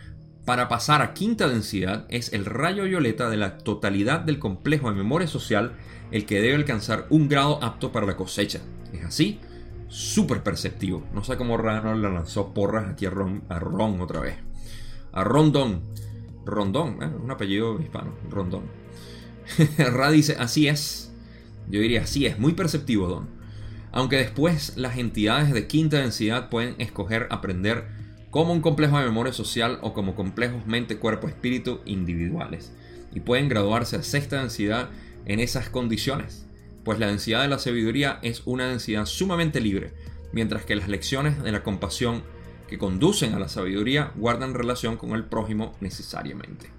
para 0.47 0.69
pasar 0.69 1.01
a 1.01 1.13
quinta 1.13 1.49
densidad 1.49 2.05
es 2.07 2.31
el 2.31 2.45
rayo 2.45 2.85
violeta 2.85 3.29
de 3.29 3.35
la 3.35 3.57
totalidad 3.57 4.21
del 4.21 4.39
complejo 4.39 4.89
de 4.89 4.95
memoria 4.95 5.27
social 5.27 5.73
el 6.09 6.25
que 6.25 6.39
debe 6.39 6.55
alcanzar 6.55 7.05
un 7.09 7.27
grado 7.27 7.61
apto 7.61 7.91
para 7.91 8.05
la 8.05 8.15
cosecha. 8.15 8.61
Es 8.93 9.03
así, 9.03 9.41
súper 9.89 10.43
perceptivo. 10.43 11.03
No 11.13 11.21
sé 11.25 11.35
cómo 11.35 11.57
Rano 11.57 11.93
le 11.95 12.09
lanzó 12.09 12.53
porras 12.53 12.87
aquí 12.87 13.05
a 13.05 13.09
Ron, 13.09 13.99
otra 13.99 14.21
vez. 14.21 14.37
A 15.11 15.25
Rondón. 15.25 15.81
Rondón, 16.45 17.03
¿eh? 17.03 17.11
un 17.21 17.29
apellido 17.29 17.77
hispano. 17.81 18.13
Rondón. 18.29 18.63
Ra 19.77 20.11
dice, 20.11 20.37
así 20.39 20.69
es. 20.69 21.11
Yo 21.69 21.81
diría, 21.81 22.03
así 22.03 22.25
es, 22.25 22.39
muy 22.39 22.53
perceptivo, 22.53 23.09
Don. 23.09 23.27
Aunque 23.91 24.15
después 24.15 24.77
las 24.77 24.97
entidades 24.97 25.51
de 25.51 25.67
quinta 25.67 25.97
densidad 25.97 26.47
pueden 26.47 26.75
escoger 26.79 27.27
aprender 27.31 27.96
como 28.31 28.53
un 28.53 28.61
complejo 28.61 28.97
de 28.97 29.05
memoria 29.05 29.33
social 29.33 29.79
o 29.81 29.93
como 29.93 30.15
complejos 30.15 30.65
mente-cuerpo-espíritu 30.65 31.81
individuales, 31.85 32.73
y 33.13 33.21
pueden 33.21 33.49
graduarse 33.49 33.95
a 33.95 34.03
sexta 34.03 34.39
densidad 34.39 34.89
en 35.25 35.39
esas 35.39 35.69
condiciones, 35.69 36.45
pues 36.83 36.99
la 36.99 37.07
densidad 37.07 37.41
de 37.41 37.47
la 37.47 37.59
sabiduría 37.59 38.19
es 38.21 38.43
una 38.45 38.67
densidad 38.67 39.05
sumamente 39.05 39.59
libre, 39.59 39.93
mientras 40.31 40.65
que 40.65 40.75
las 40.75 40.87
lecciones 40.87 41.41
de 41.41 41.51
la 41.51 41.63
compasión 41.63 42.23
que 42.67 42.77
conducen 42.77 43.33
a 43.33 43.39
la 43.39 43.49
sabiduría 43.49 44.11
guardan 44.15 44.53
relación 44.53 44.97
con 44.97 45.11
el 45.11 45.23
prójimo 45.23 45.75
necesariamente. 45.79 46.69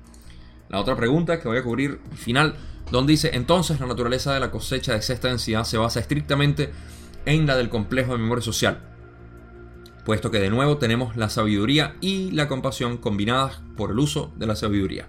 La 0.68 0.80
otra 0.80 0.96
pregunta 0.96 1.40
que 1.40 1.49
voy 1.49 1.59
a 1.59 1.62
cubrir 1.62 1.99
al 2.11 2.18
final, 2.18 2.55
donde 2.90 3.12
dice 3.12 3.30
entonces 3.32 3.80
la 3.80 3.86
naturaleza 3.86 4.34
de 4.34 4.40
la 4.40 4.51
cosecha 4.51 4.92
de 4.92 5.03
sexta 5.03 5.28
densidad 5.28 5.64
se 5.64 5.78
basa 5.78 6.01
estrictamente 6.01 6.70
en 7.24 7.46
la 7.46 7.57
del 7.57 7.70
complejo 7.70 8.12
de 8.12 8.18
memoria 8.18 8.42
social, 8.42 8.80
puesto 10.05 10.30
que 10.30 10.38
de 10.38 10.51
nuevo 10.51 10.78
tenemos 10.78 11.16
la 11.16 11.28
sabiduría 11.28 11.96
y 12.01 12.30
la 12.30 12.49
compasión 12.49 12.96
combinadas 12.96 13.61
por 13.76 13.90
el 13.90 13.99
uso 13.99 14.32
de 14.36 14.46
la 14.46 14.57
sabiduría. 14.57 15.09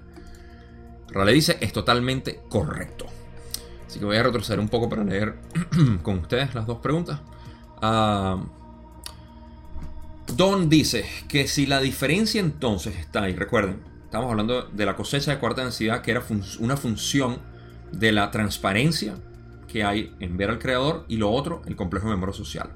Rale 1.12 1.34
dice, 1.34 1.58
es 1.62 1.74
totalmente 1.74 2.42
correcto. 2.50 3.06
Así 3.88 4.00
que 4.00 4.06
voy 4.06 4.18
a 4.18 4.24
retroceder 4.24 4.60
un 4.60 4.70
poco 4.70 4.90
para 4.90 5.04
leer 5.04 5.36
con 6.04 6.20
ustedes 6.20 6.54
las 6.54 6.68
dos 6.68 6.80
preguntas. 6.80 7.20
Ah, 7.82 8.38
Don 10.36 10.70
dice 10.70 11.06
que 11.28 11.48
si 11.48 11.66
la 11.66 11.82
diferencia 11.82 12.40
entonces 12.40 12.96
está, 12.98 13.30
y 13.30 13.36
recuerden, 13.36 13.82
estamos 14.04 14.30
hablando 14.30 14.64
de 14.64 14.86
la 14.86 14.96
cosecha 14.96 15.32
de 15.32 15.40
cuarta 15.40 15.64
densidad, 15.64 16.02
que 16.02 16.12
era 16.12 16.24
una 16.60 16.78
función 16.78 17.40
de 17.92 18.12
la 18.12 18.30
transparencia 18.30 19.16
que 19.68 19.84
hay 19.84 20.16
en 20.20 20.38
ver 20.38 20.52
al 20.52 20.60
creador, 20.60 21.06
y 21.08 21.18
lo 21.18 21.32
otro, 21.32 21.62
el 21.66 21.76
complejo 21.76 22.08
de 22.08 22.16
memoria 22.16 22.36
social. 22.36 22.72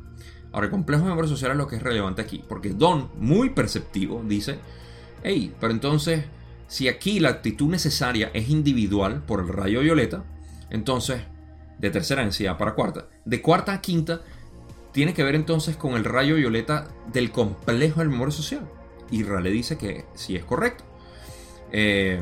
Ahora, 0.53 0.67
el 0.67 0.71
complejo 0.71 1.03
de 1.03 1.09
memoria 1.09 1.29
social 1.29 1.51
es 1.51 1.57
lo 1.57 1.67
que 1.67 1.75
es 1.77 1.83
relevante 1.83 2.21
aquí, 2.21 2.43
porque 2.47 2.69
Don, 2.69 3.09
muy 3.17 3.49
perceptivo, 3.49 4.23
dice, 4.25 4.59
hey, 5.23 5.53
pero 5.59 5.73
entonces, 5.73 6.23
si 6.67 6.87
aquí 6.87 7.19
la 7.19 7.29
actitud 7.29 7.69
necesaria 7.69 8.29
es 8.33 8.49
individual 8.49 9.23
por 9.25 9.41
el 9.41 9.49
rayo 9.49 9.81
violeta, 9.81 10.23
entonces, 10.69 11.21
de 11.79 11.89
tercera 11.89 12.21
densidad 12.21 12.57
para 12.57 12.75
cuarta, 12.75 13.07
de 13.25 13.41
cuarta 13.41 13.73
a 13.73 13.81
quinta, 13.81 14.21
tiene 14.91 15.13
que 15.13 15.23
ver 15.23 15.35
entonces 15.35 15.75
con 15.75 15.95
el 15.95 16.05
rayo 16.05 16.35
violeta 16.35 16.87
del 17.11 17.31
complejo 17.31 17.99
del 17.99 18.09
memoria 18.09 18.31
social. 18.31 18.69
Y 19.09 19.23
Rale 19.23 19.49
dice 19.49 19.77
que 19.77 20.05
sí 20.13 20.35
es 20.35 20.45
correcto. 20.45 20.83
Eh, 21.71 22.21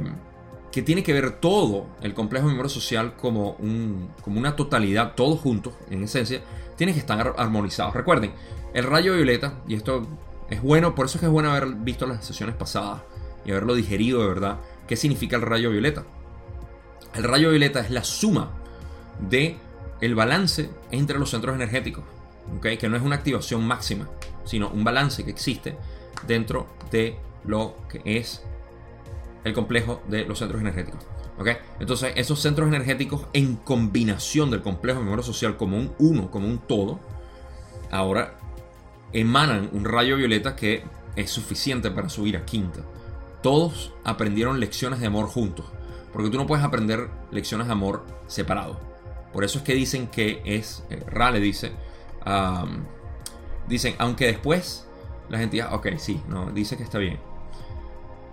que 0.72 0.82
tiene 0.82 1.04
que 1.04 1.14
ver 1.14 1.40
todo 1.40 1.88
el 2.02 2.14
complejo 2.14 2.48
de 2.48 2.54
memoria 2.54 2.70
social 2.70 3.16
como, 3.18 3.52
un, 3.60 4.10
como 4.22 4.40
una 4.40 4.56
totalidad, 4.56 5.16
todos 5.16 5.40
juntos, 5.42 5.74
en 5.90 6.04
esencia, 6.04 6.42
tiene 6.76 6.94
que 6.94 7.00
estar 7.00 7.34
armonizados. 7.38 7.94
Recuerden, 7.94 8.32
el 8.74 8.86
rayo 8.86 9.16
violeta, 9.16 9.56
y 9.68 9.76
esto 9.76 10.08
es 10.50 10.62
bueno, 10.62 10.96
por 10.96 11.06
eso 11.06 11.18
es 11.18 11.22
que 11.22 11.26
es 11.28 11.32
bueno 11.32 11.52
haber 11.52 11.68
visto 11.68 12.06
las 12.06 12.26
sesiones 12.26 12.56
pasadas 12.56 13.02
y 13.46 13.52
haberlo 13.52 13.76
digerido 13.76 14.22
de 14.22 14.28
verdad, 14.28 14.58
qué 14.88 14.96
significa 14.96 15.36
el 15.36 15.42
rayo 15.42 15.72
violeta. 15.72 16.04
El 17.16 17.24
rayo 17.24 17.50
violeta 17.50 17.80
es 17.80 17.90
la 17.90 18.04
suma 18.04 18.52
de 19.20 19.58
el 20.00 20.16
balance 20.16 20.70
entre 20.92 21.20
los 21.20 21.30
centros 21.30 21.56
energéticos, 21.56 22.04
¿okay? 22.58 22.78
que 22.78 22.90
no 22.90 22.98
es 22.98 23.04
una 23.04 23.16
activación 23.16 23.66
máxima, 23.66 24.10
sino 24.46 24.70
un 24.70 24.84
balance 24.84 25.24
que 25.24 25.32
existe 25.32 25.78
dentro 26.28 26.68
de 26.92 27.18
lo 27.46 27.76
que 27.90 28.02
es 28.06 28.44
el 29.44 29.54
complejo 29.54 30.02
de 30.08 30.26
los 30.26 30.40
centros 30.40 30.62
energéticos. 30.62 31.11
¿Okay? 31.42 31.58
Entonces, 31.80 32.14
esos 32.16 32.40
centros 32.40 32.68
energéticos 32.68 33.26
en 33.34 33.56
combinación 33.56 34.52
del 34.52 34.62
complejo 34.62 35.00
de 35.00 35.06
memoria 35.06 35.26
social 35.26 35.58
como 35.58 35.78
un 35.78 35.92
uno, 36.00 36.32
como 36.32 36.48
un 36.48 36.60
todo, 36.60 37.00
ahora 37.90 38.38
emanan 39.14 39.70
un 39.74 39.86
rayo 39.86 40.16
violeta 40.16 40.56
que 40.56 40.84
es 41.16 41.30
suficiente 41.30 41.92
para 41.92 42.10
subir 42.10 42.38
a 42.38 42.46
quinta. 42.46 42.82
Todos 43.42 43.94
aprendieron 44.04 44.60
lecciones 44.60 45.00
de 45.00 45.08
amor 45.08 45.28
juntos, 45.28 45.66
porque 46.14 46.30
tú 46.30 46.38
no 46.38 46.46
puedes 46.46 46.64
aprender 46.64 47.10
lecciones 47.32 47.68
de 47.68 47.74
amor 47.74 48.06
separado. 48.28 48.80
Por 49.34 49.44
eso 49.44 49.60
es 49.60 49.64
que 49.64 49.74
dicen 49.74 50.08
que 50.08 50.42
es, 50.46 50.84
eh, 50.90 51.04
Rale 51.08 51.40
dice, 51.40 51.72
dicen, 53.68 53.96
aunque 53.98 54.28
después 54.28 54.88
la 55.30 55.40
gente 55.40 55.64
ok, 55.64 55.88
sí, 55.98 56.22
no, 56.28 56.52
dice 56.52 56.78
que 56.78 56.84
está 56.84 56.98
bien 56.98 57.31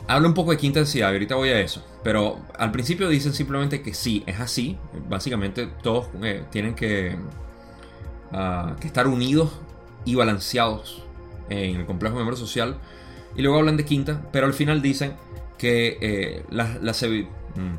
Habla 0.09 0.29
un 0.29 0.35
poco 0.35 0.53
de 0.53 0.57
quinta 0.57 0.81
densidad, 0.81 1.11
ahorita 1.11 1.35
voy 1.35 1.51
a 1.51 1.61
eso. 1.61 1.85
Pero 2.03 2.41
al 2.59 2.73
principio 2.73 3.11
dicen 3.11 3.35
simplemente 3.35 3.83
que 3.83 3.93
sí, 3.93 4.25
es 4.27 4.41
así. 4.41 4.79
Básicamente 5.07 5.67
todos 5.83 6.07
eh, 6.23 6.45
tienen 6.51 6.75
que, 6.75 7.15
ah, 8.33 8.75
que, 8.81 8.87
estar 8.87 9.07
unidos 9.07 9.53
y 10.07 10.15
balanceados 10.15 11.05
en 11.51 11.77
el 11.77 11.87
complejo 11.87 12.15
de 12.15 12.21
memoria 12.21 12.41
social. 12.41 12.79
Y 13.37 13.43
luego 13.43 13.59
hablan 13.59 13.77
de 13.77 13.85
quinta, 13.85 14.27
pero 14.33 14.47
al 14.47 14.55
final 14.55 14.81
dicen 14.81 15.13
que 15.59 15.99
eh, 16.01 16.43
mm, 16.51 17.75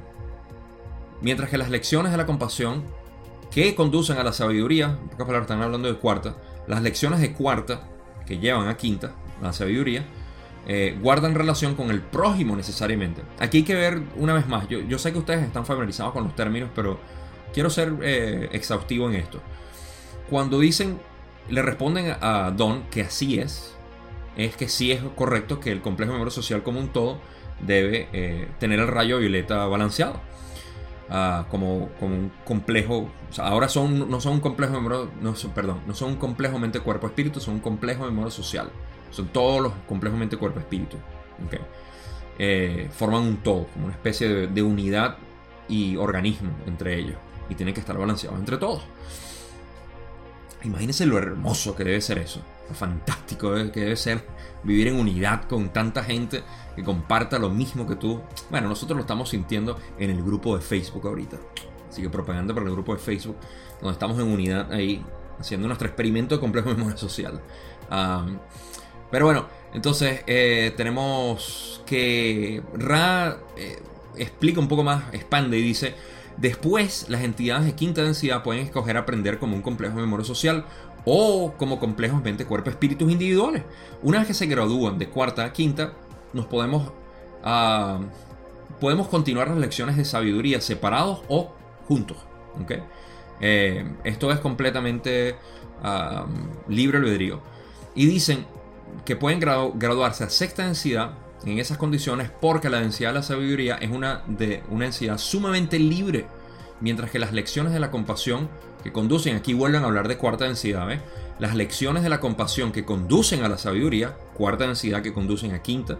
mientras 1.21 1.49
que 1.49 1.57
las 1.57 1.71
lecciones 1.71 2.11
de 2.11 2.17
la 2.19 2.27
compasión 2.27 2.83
que 3.49 3.73
conducen 3.73 4.17
a 4.17 4.23
la 4.23 4.33
sabiduría, 4.33 4.99
en 5.01 5.09
pocas 5.09 5.25
palabras 5.25 5.43
están 5.43 5.63
hablando 5.63 5.91
de 5.91 5.97
cuarta, 5.97 6.35
las 6.67 6.83
lecciones 6.83 7.21
de 7.21 7.33
cuarta 7.33 7.81
que 8.27 8.37
llevan 8.37 8.67
a 8.67 8.77
quinta, 8.77 9.13
la 9.41 9.51
sabiduría, 9.51 10.05
eh, 10.67 10.97
guardan 11.01 11.35
relación 11.35 11.75
con 11.75 11.89
el 11.91 12.01
prójimo 12.01 12.55
necesariamente. 12.55 13.21
Aquí 13.39 13.59
hay 13.59 13.63
que 13.63 13.75
ver 13.75 14.01
una 14.17 14.33
vez 14.33 14.47
más, 14.47 14.67
yo, 14.67 14.99
sé 14.99 15.11
que 15.11 15.19
ustedes 15.19 15.43
están 15.43 15.65
familiarizados 15.65 16.13
con 16.13 16.23
los 16.23 16.35
términos, 16.35 16.69
pero 16.75 16.99
quiero 17.53 17.69
ser 17.69 17.93
eh, 18.01 18.49
exhaustivo 18.51 19.09
en 19.09 19.15
esto. 19.15 19.41
Cuando 20.29 20.59
dicen, 20.59 20.99
le 21.49 21.61
responden 21.61 22.15
a 22.21 22.51
Don 22.55 22.83
que 22.91 23.01
así 23.01 23.39
es, 23.39 23.75
es 24.37 24.55
que 24.55 24.69
sí 24.69 24.91
es 24.91 25.01
correcto 25.15 25.59
que 25.59 25.71
el 25.71 25.81
complejo 25.81 26.13
memoria 26.13 26.31
social 26.31 26.63
como 26.63 26.79
un 26.79 26.89
todo 26.89 27.19
debe 27.61 28.07
eh, 28.13 28.47
tener 28.59 28.79
el 28.79 28.87
rayo 28.87 29.19
violeta 29.19 29.65
balanceado. 29.65 30.21
Ah, 31.11 31.47
como, 31.49 31.89
un 32.01 32.31
complejo, 32.45 33.09
ahora 33.39 33.67
son, 33.67 34.11
no 34.11 34.21
son 34.21 34.33
un 34.33 34.39
complejo 34.41 34.79
no, 34.79 35.33
perdón, 35.55 35.79
no 35.87 35.95
son 35.95 36.11
un 36.11 36.15
complejo 36.17 36.59
mente 36.59 36.79
cuerpo 36.81 37.07
espíritu, 37.07 37.39
son 37.39 37.55
un 37.55 37.59
complejo 37.61 38.05
memoria 38.05 38.29
social. 38.29 38.69
Son 39.11 39.27
todos 39.27 39.61
los 39.61 39.73
complejos 39.87 40.19
mente, 40.19 40.37
cuerpo, 40.37 40.59
espíritu. 40.59 40.97
Eh, 42.37 42.89
forman 42.91 43.23
un 43.23 43.37
todo, 43.37 43.67
como 43.67 43.85
una 43.85 43.93
especie 43.93 44.47
de, 44.47 44.63
unidad 44.63 45.17
y 45.67 45.97
organismo 45.97 46.51
entre 46.65 46.97
ellos. 46.97 47.17
Y 47.49 47.55
tienen 47.55 47.73
que 47.73 47.81
estar 47.81 47.97
balanceados 47.97 48.39
entre 48.39 48.57
todos. 48.57 48.83
Imagínense 50.63 51.05
lo 51.05 51.17
hermoso 51.17 51.75
que 51.75 51.83
debe 51.83 52.01
ser 52.01 52.19
eso. 52.19 52.41
Lo 52.67 52.75
fantástico 52.75 53.53
que 53.71 53.79
debe 53.79 53.95
ser 53.95 54.25
vivir 54.63 54.87
en 54.87 54.95
unidad 54.95 55.43
con 55.45 55.69
tanta 55.69 56.03
gente 56.03 56.43
que 56.75 56.83
comparta 56.83 57.39
lo 57.39 57.49
mismo 57.49 57.87
que 57.87 57.95
tú. 57.95 58.21
Bueno, 58.49 58.69
nosotros 58.69 58.95
lo 58.95 59.01
estamos 59.01 59.29
sintiendo 59.29 59.77
en 59.97 60.09
el 60.09 60.21
grupo 60.21 60.55
de 60.55 60.61
Facebook 60.61 61.07
ahorita. 61.07 61.37
Así 61.89 62.01
que 62.01 62.09
propaganda 62.09 62.53
para 62.53 62.67
el 62.67 62.73
grupo 62.73 62.93
de 62.93 62.99
Facebook, 62.99 63.37
donde 63.81 63.93
estamos 63.93 64.19
en 64.19 64.27
unidad 64.27 64.71
ahí, 64.71 65.03
haciendo 65.39 65.67
nuestro 65.67 65.87
experimento 65.87 66.35
de 66.35 66.41
complejo 66.41 66.69
memoria 66.69 66.97
social. 66.97 67.41
Pero 69.11 69.25
bueno, 69.25 69.47
entonces 69.73 70.21
eh, 70.27 70.73
tenemos 70.77 71.81
que 71.85 72.61
Ra 72.73 73.37
eh, 73.57 73.81
explica 74.17 74.59
un 74.59 74.67
poco 74.67 74.83
más, 74.83 75.13
expande 75.13 75.57
y 75.57 75.61
dice, 75.61 75.95
después 76.37 77.07
las 77.09 77.23
entidades 77.23 77.65
de 77.65 77.73
quinta 77.73 78.03
densidad 78.03 78.43
pueden 78.43 78.63
escoger 78.63 78.97
aprender 78.97 79.39
como 79.39 79.55
un 79.55 79.61
complejo 79.61 79.95
de 79.95 80.01
memoria 80.01 80.25
social 80.25 80.65
o 81.05 81.53
como 81.57 81.79
complejos 81.79 82.21
mente, 82.21 82.45
cuerpo, 82.45 82.69
espíritus 82.69 83.11
individuales. 83.11 83.63
Una 84.03 84.19
vez 84.19 84.27
que 84.27 84.33
se 84.33 84.45
gradúan 84.45 84.97
de 84.97 85.09
cuarta 85.09 85.45
a 85.45 85.53
quinta, 85.53 85.93
nos 86.33 86.45
podemos, 86.45 86.91
ah, 87.43 87.99
podemos 88.79 89.07
continuar 89.07 89.49
las 89.49 89.57
lecciones 89.57 89.97
de 89.97 90.05
sabiduría 90.05 90.61
separados 90.61 91.21
o 91.27 91.51
juntos. 91.87 92.17
¿okay? 92.61 92.83
Eh, 93.41 93.89
esto 94.03 94.31
es 94.31 94.39
completamente 94.39 95.35
uh, 95.83 96.71
libre 96.71 96.97
albedrío. 96.97 97.41
Y 97.95 98.05
dicen, 98.05 98.45
que 99.05 99.15
pueden 99.15 99.39
graduarse 99.39 100.23
a 100.23 100.29
sexta 100.29 100.65
densidad 100.65 101.11
en 101.45 101.57
esas 101.59 101.77
condiciones 101.77 102.29
porque 102.41 102.69
la 102.69 102.79
densidad 102.79 103.09
de 103.09 103.15
la 103.15 103.23
sabiduría 103.23 103.75
es 103.75 103.89
una, 103.89 104.23
de, 104.27 104.63
una 104.69 104.85
densidad 104.85 105.17
sumamente 105.17 105.79
libre, 105.79 106.25
mientras 106.81 107.11
que 107.11 107.19
las 107.19 107.33
lecciones 107.33 107.73
de 107.73 107.79
la 107.79 107.91
compasión 107.91 108.49
que 108.83 108.91
conducen, 108.91 109.35
aquí 109.35 109.53
vuelven 109.53 109.83
a 109.83 109.87
hablar 109.87 110.07
de 110.07 110.17
cuarta 110.17 110.45
densidad, 110.45 110.87
las 111.39 111.55
lecciones 111.55 112.03
de 112.03 112.09
la 112.09 112.19
compasión 112.19 112.71
que 112.71 112.85
conducen 112.85 113.43
a 113.43 113.49
la 113.49 113.57
sabiduría, 113.57 114.15
cuarta 114.33 114.65
densidad 114.65 115.01
que 115.01 115.13
conducen 115.13 115.53
a 115.53 115.61
quinta, 115.61 115.97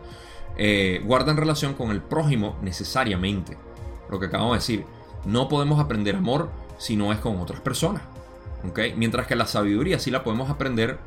eh, 0.58 1.02
guardan 1.06 1.38
relación 1.38 1.74
con 1.74 1.92
el 1.92 2.02
prójimo 2.02 2.58
necesariamente. 2.62 3.58
Lo 4.10 4.20
que 4.20 4.28
acabamos 4.28 4.54
de 4.54 4.60
decir, 4.60 4.86
no 5.26 5.48
podemos 5.48 5.80
aprender 5.80 6.16
amor 6.16 6.50
si 6.78 6.96
no 6.96 7.12
es 7.12 7.20
con 7.20 7.40
otras 7.40 7.62
personas. 7.62 8.04
Mientras 8.96 9.28
que 9.28 9.36
la 9.36 9.46
sabiduría 9.46 10.00
sí 10.00 10.12
la 10.12 10.24
podemos 10.24 10.50
aprender 10.50 11.00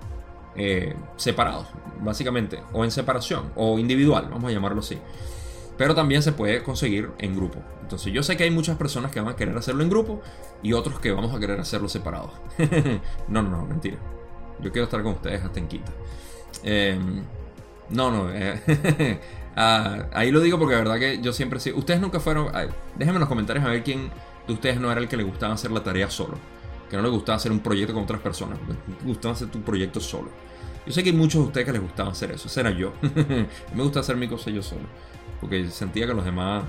eh, 0.56 0.94
separados, 1.16 1.66
básicamente, 2.00 2.60
o 2.72 2.84
en 2.84 2.90
separación, 2.90 3.52
o 3.56 3.78
individual, 3.78 4.28
vamos 4.30 4.50
a 4.50 4.52
llamarlo 4.52 4.80
así. 4.80 4.98
Pero 5.78 5.94
también 5.94 6.22
se 6.22 6.32
puede 6.32 6.62
conseguir 6.62 7.10
en 7.18 7.34
grupo. 7.34 7.58
Entonces 7.80 8.12
yo 8.12 8.22
sé 8.22 8.36
que 8.36 8.44
hay 8.44 8.50
muchas 8.50 8.76
personas 8.76 9.10
que 9.10 9.20
van 9.20 9.30
a 9.30 9.36
querer 9.36 9.56
hacerlo 9.56 9.82
en 9.82 9.90
grupo 9.90 10.20
y 10.62 10.74
otros 10.74 11.00
que 11.00 11.10
vamos 11.10 11.34
a 11.34 11.40
querer 11.40 11.58
hacerlo 11.58 11.88
separados. 11.88 12.30
no, 13.28 13.42
no, 13.42 13.50
no, 13.50 13.66
mentira. 13.66 13.96
Yo 14.60 14.70
quiero 14.70 14.84
estar 14.84 15.02
con 15.02 15.14
ustedes 15.14 15.42
hasta 15.42 15.58
en 15.58 15.68
quinta. 15.68 15.92
Em, 16.62 17.22
no, 17.88 18.10
no. 18.10 18.30
Eh, 18.30 19.18
ah, 19.56 20.06
ahí 20.12 20.30
lo 20.30 20.40
digo 20.40 20.58
porque 20.58 20.74
la 20.74 20.80
verdad 20.80 20.98
que 20.98 21.20
yo 21.20 21.32
siempre 21.32 21.58
sí. 21.58 21.72
Ustedes 21.72 22.00
nunca 22.00 22.20
fueron. 22.20 22.52
déjenme 22.96 23.16
en 23.16 23.20
los 23.20 23.28
comentarios 23.28 23.64
a 23.64 23.68
ver 23.68 23.82
quién 23.82 24.10
de 24.46 24.52
ustedes 24.52 24.78
no 24.78 24.92
era 24.92 25.00
el 25.00 25.08
que 25.08 25.16
le 25.16 25.22
gustaba 25.22 25.54
hacer 25.54 25.70
la 25.70 25.82
tarea 25.82 26.10
solo 26.10 26.36
que 26.93 26.98
no 26.98 27.05
le 27.05 27.09
gustaba 27.09 27.36
hacer 27.36 27.51
un 27.51 27.60
proyecto 27.60 27.94
con 27.94 28.02
otras 28.02 28.20
personas, 28.20 28.59
le 28.69 29.06
gustaba 29.06 29.32
hacer 29.32 29.48
tu 29.48 29.62
proyecto 29.62 29.98
solo. 29.98 30.28
Yo 30.86 30.93
sé 30.93 31.02
que 31.02 31.09
hay 31.09 31.16
muchos 31.16 31.40
de 31.40 31.47
ustedes 31.47 31.64
que 31.64 31.73
les 31.73 31.81
gustaba 31.81 32.10
hacer 32.10 32.32
eso, 32.32 32.48
ese 32.48 32.60
era 32.60 32.70
yo. 32.70 32.93
me 33.74 33.82
gusta 33.82 34.01
hacer 34.01 34.14
mi 34.14 34.28
cosa 34.28 34.51
yo 34.51 34.62
solo, 34.62 34.82
porque 35.40 35.70
sentía 35.70 36.06
que 36.06 36.12
los 36.12 36.23
demás, 36.23 36.64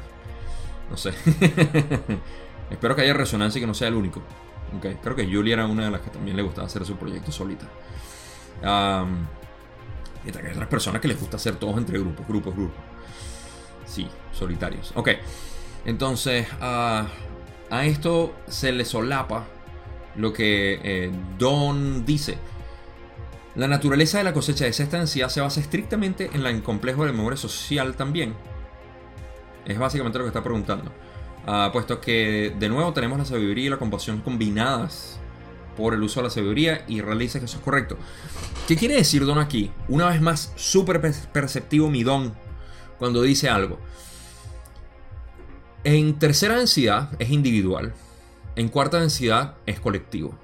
no 0.90 0.96
sé. 0.96 1.10
Espero 2.72 2.96
que 2.96 3.02
haya 3.02 3.14
resonancia 3.14 3.60
y 3.60 3.64
que 3.64 3.68
no 3.68 3.74
sea 3.74 3.90
el 3.90 3.96
único. 3.96 4.22
Okay. 4.78 4.98
Creo 5.04 5.14
que 5.14 5.26
Julia 5.26 5.56
era 5.56 5.68
una 5.68 5.84
de 5.84 5.92
las 5.92 6.00
que 6.00 6.10
también 6.10 6.38
le 6.38 6.44
gustaba 6.44 6.68
hacer 6.68 6.86
su 6.86 6.96
proyecto 6.96 7.30
solita. 7.30 7.66
y 8.62 8.66
hay 8.66 10.52
otras 10.54 10.70
personas 10.70 11.02
que 11.02 11.10
les 11.10 11.20
gusta 11.20 11.36
hacer 11.36 11.58
todos 11.58 11.78
entre 11.78 12.00
grupos, 12.00 12.26
grupos, 12.26 12.56
grupos. 12.56 12.82
Sí, 13.86 14.08
solitarios. 14.32 14.94
Ok. 14.96 15.10
Entonces, 15.84 16.48
a 16.62 17.10
esto 17.84 18.34
se 18.48 18.72
le 18.72 18.86
solapa 18.86 19.48
lo 20.16 20.34
que 20.34 20.80
eh, 20.84 21.12
Don 21.38 22.06
dice. 22.06 22.38
La 23.56 23.68
naturaleza 23.68 24.18
de 24.18 24.24
la 24.24 24.34
cosecha 24.34 24.66
de 24.66 24.74
sexta 24.74 24.98
densidad 24.98 25.30
se 25.30 25.42
basa 25.42 25.60
estrictamente 25.60 26.30
en 26.34 26.44
la 26.44 26.60
complejo 26.64 27.06
de 27.06 27.12
memoria 27.12 27.38
social 27.38 27.96
también. 27.96 28.34
Es 29.66 29.78
básicamente 29.78 30.18
lo 30.18 30.26
que 30.26 30.30
está 30.30 30.44
preguntando. 30.44 30.92
Ah, 31.46 31.70
puesto 31.72 32.00
que 32.02 32.56
de 32.58 32.70
nuevo 32.70 32.94
tenemos 32.94 33.18
la 33.18 33.26
sabiduría 33.26 33.66
y 33.66 33.70
la 33.70 33.78
compasión 33.78 34.22
combinadas 34.22 35.20
por 35.78 35.94
el 35.94 36.02
uso 36.04 36.20
de 36.20 36.26
la 36.26 36.30
sabiduría 36.30 36.86
y 36.88 37.02
realiza 37.02 37.40
que 37.40 37.46
eso 37.46 37.58
es 37.58 37.64
correcto. 37.64 37.98
¿Qué 38.68 38.76
quiere 38.76 38.96
decir 38.96 39.26
Don 39.26 39.40
aquí? 39.40 39.72
Una 39.88 40.10
vez 40.10 40.22
más, 40.22 40.54
súper 40.56 41.02
perceptivo 41.32 41.90
mi 41.90 42.04
Don 42.04 42.34
cuando 42.98 43.22
dice 43.22 43.50
algo. 43.50 43.80
En 45.84 46.18
tercera 46.18 46.58
densidad 46.58 47.12
es 47.20 47.30
individual, 47.30 47.94
en 48.56 48.70
cuarta 48.70 49.00
densidad 49.00 49.56
es 49.66 49.80
colectivo. 49.80 50.38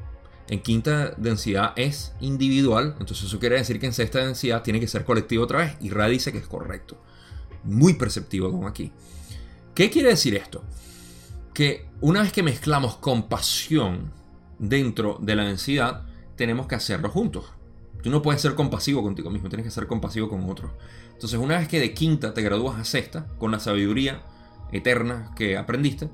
En 0.48 0.62
quinta 0.62 1.12
densidad 1.18 1.74
es 1.76 2.14
individual, 2.20 2.96
entonces 3.00 3.28
eso 3.28 3.40
quiere 3.40 3.58
decir 3.58 3.80
que 3.80 3.86
en 3.86 3.94
sexta 3.94 4.20
densidad 4.20 4.64
tiene 4.64 4.80
que 4.80 4.88
ser 4.88 5.06
colectivo 5.06 5.44
otra 5.44 5.60
vez 5.60 5.78
y 5.80 5.92
Ra 5.92 6.08
dice 6.08 6.32
que 6.32 6.40
es 6.40 6.48
correcto. 6.48 6.98
Muy 7.64 7.94
perceptivo 7.94 8.52
como 8.52 8.68
aquí. 8.68 8.92
¿Qué 9.76 9.92
quiere 9.92 10.10
decir 10.10 10.36
esto? 10.36 10.64
Que 11.54 11.88
una 12.02 12.22
vez 12.22 12.32
que 12.32 12.42
mezclamos 12.42 12.96
compasión 12.98 14.12
dentro 14.58 15.18
de 15.22 15.36
la 15.36 15.44
densidad, 15.44 16.06
tenemos 16.36 16.66
que 16.66 16.76
hacerlo 16.76 17.10
juntos. 17.10 17.46
Tú 18.02 18.10
no 18.10 18.22
puedes 18.22 18.42
ser 18.42 18.56
compasivo 18.56 19.04
contigo 19.04 19.30
mismo, 19.30 19.50
tienes 19.50 19.66
que 19.66 19.72
ser 19.72 19.86
compasivo 19.86 20.30
con 20.30 20.50
otros. 20.50 20.72
Entonces, 21.14 21.38
una 21.38 21.60
vez 21.60 21.68
que 21.68 21.80
de 21.80 21.94
quinta 21.94 22.34
te 22.34 22.42
gradúas 22.42 22.80
a 22.80 22.86
sexta, 22.86 23.28
con 23.38 23.52
la 23.52 23.60
sabiduría 23.60 24.24
eterna 24.72 25.32
que 25.36 25.58
aprendiste, 25.58 26.10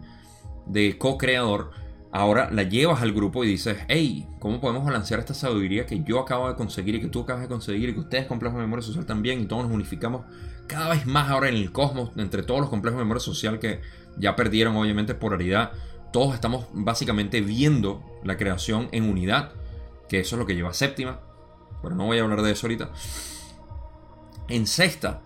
de 0.65 0.97
co-creador, 0.97 1.71
ahora 2.15 2.49
la 2.49 2.63
llevas 2.63 3.01
al 3.01 3.11
grupo 3.11 3.43
y 3.43 3.47
dices, 3.49 3.77
hey, 3.89 4.25
¿cómo 4.39 4.61
podemos 4.61 4.85
balancear 4.85 5.19
esta 5.19 5.33
sabiduría 5.33 5.85
que 5.85 6.01
yo 6.03 6.21
acabo 6.21 6.47
de 6.47 6.55
conseguir 6.55 6.95
y 6.95 7.01
que 7.01 7.09
tú 7.09 7.19
acabas 7.19 7.41
de 7.41 7.49
conseguir 7.49 7.89
y 7.89 7.93
que 7.93 7.99
ustedes 7.99 8.25
complejos 8.25 8.57
de 8.57 8.63
memoria 8.63 8.85
social 8.85 9.05
también 9.05 9.41
y 9.41 9.47
todos 9.47 9.63
nos 9.63 9.73
unificamos 9.73 10.21
cada 10.65 10.91
vez 10.91 11.05
más 11.05 11.29
ahora 11.29 11.49
en 11.49 11.55
el 11.55 11.73
cosmos, 11.73 12.11
entre 12.15 12.41
todos 12.41 12.61
los 12.61 12.69
complejos 12.69 12.99
de 12.99 13.03
memoria 13.03 13.19
social 13.19 13.59
que 13.59 13.81
ya 14.17 14.33
perdieron 14.37 14.77
obviamente 14.77 15.13
polaridad, 15.13 15.73
todos 16.13 16.33
estamos 16.33 16.67
básicamente 16.71 17.41
viendo 17.41 18.01
la 18.23 18.37
creación 18.37 18.87
en 18.93 19.09
unidad, 19.09 19.51
que 20.07 20.21
eso 20.21 20.37
es 20.37 20.39
lo 20.39 20.45
que 20.45 20.55
lleva 20.55 20.69
a 20.69 20.73
séptima, 20.73 21.19
pero 21.83 21.95
no 21.95 22.05
voy 22.05 22.19
a 22.19 22.23
hablar 22.23 22.43
de 22.43 22.51
eso 22.51 22.67
ahorita. 22.67 22.91
En 24.47 24.67
sexta 24.67 25.21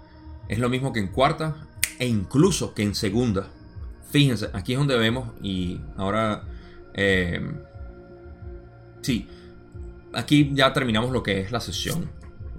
es 0.47 0.57
lo 0.57 0.69
mismo 0.69 0.91
que 0.91 1.01
en 1.01 1.09
cuarta 1.09 1.67
e 1.99 2.07
incluso 2.07 2.73
que 2.73 2.81
en 2.81 2.95
segunda. 2.95 3.49
Fíjense, 4.09 4.49
aquí 4.53 4.73
es 4.73 4.79
donde 4.79 4.97
vemos 4.97 5.29
y 5.43 5.79
ahora... 5.95 6.55
Eh, 6.93 7.41
sí, 9.01 9.27
aquí 10.13 10.51
ya 10.53 10.73
terminamos 10.73 11.11
lo 11.11 11.23
que 11.23 11.41
es 11.41 11.51
la 11.51 11.59
sesión 11.59 12.09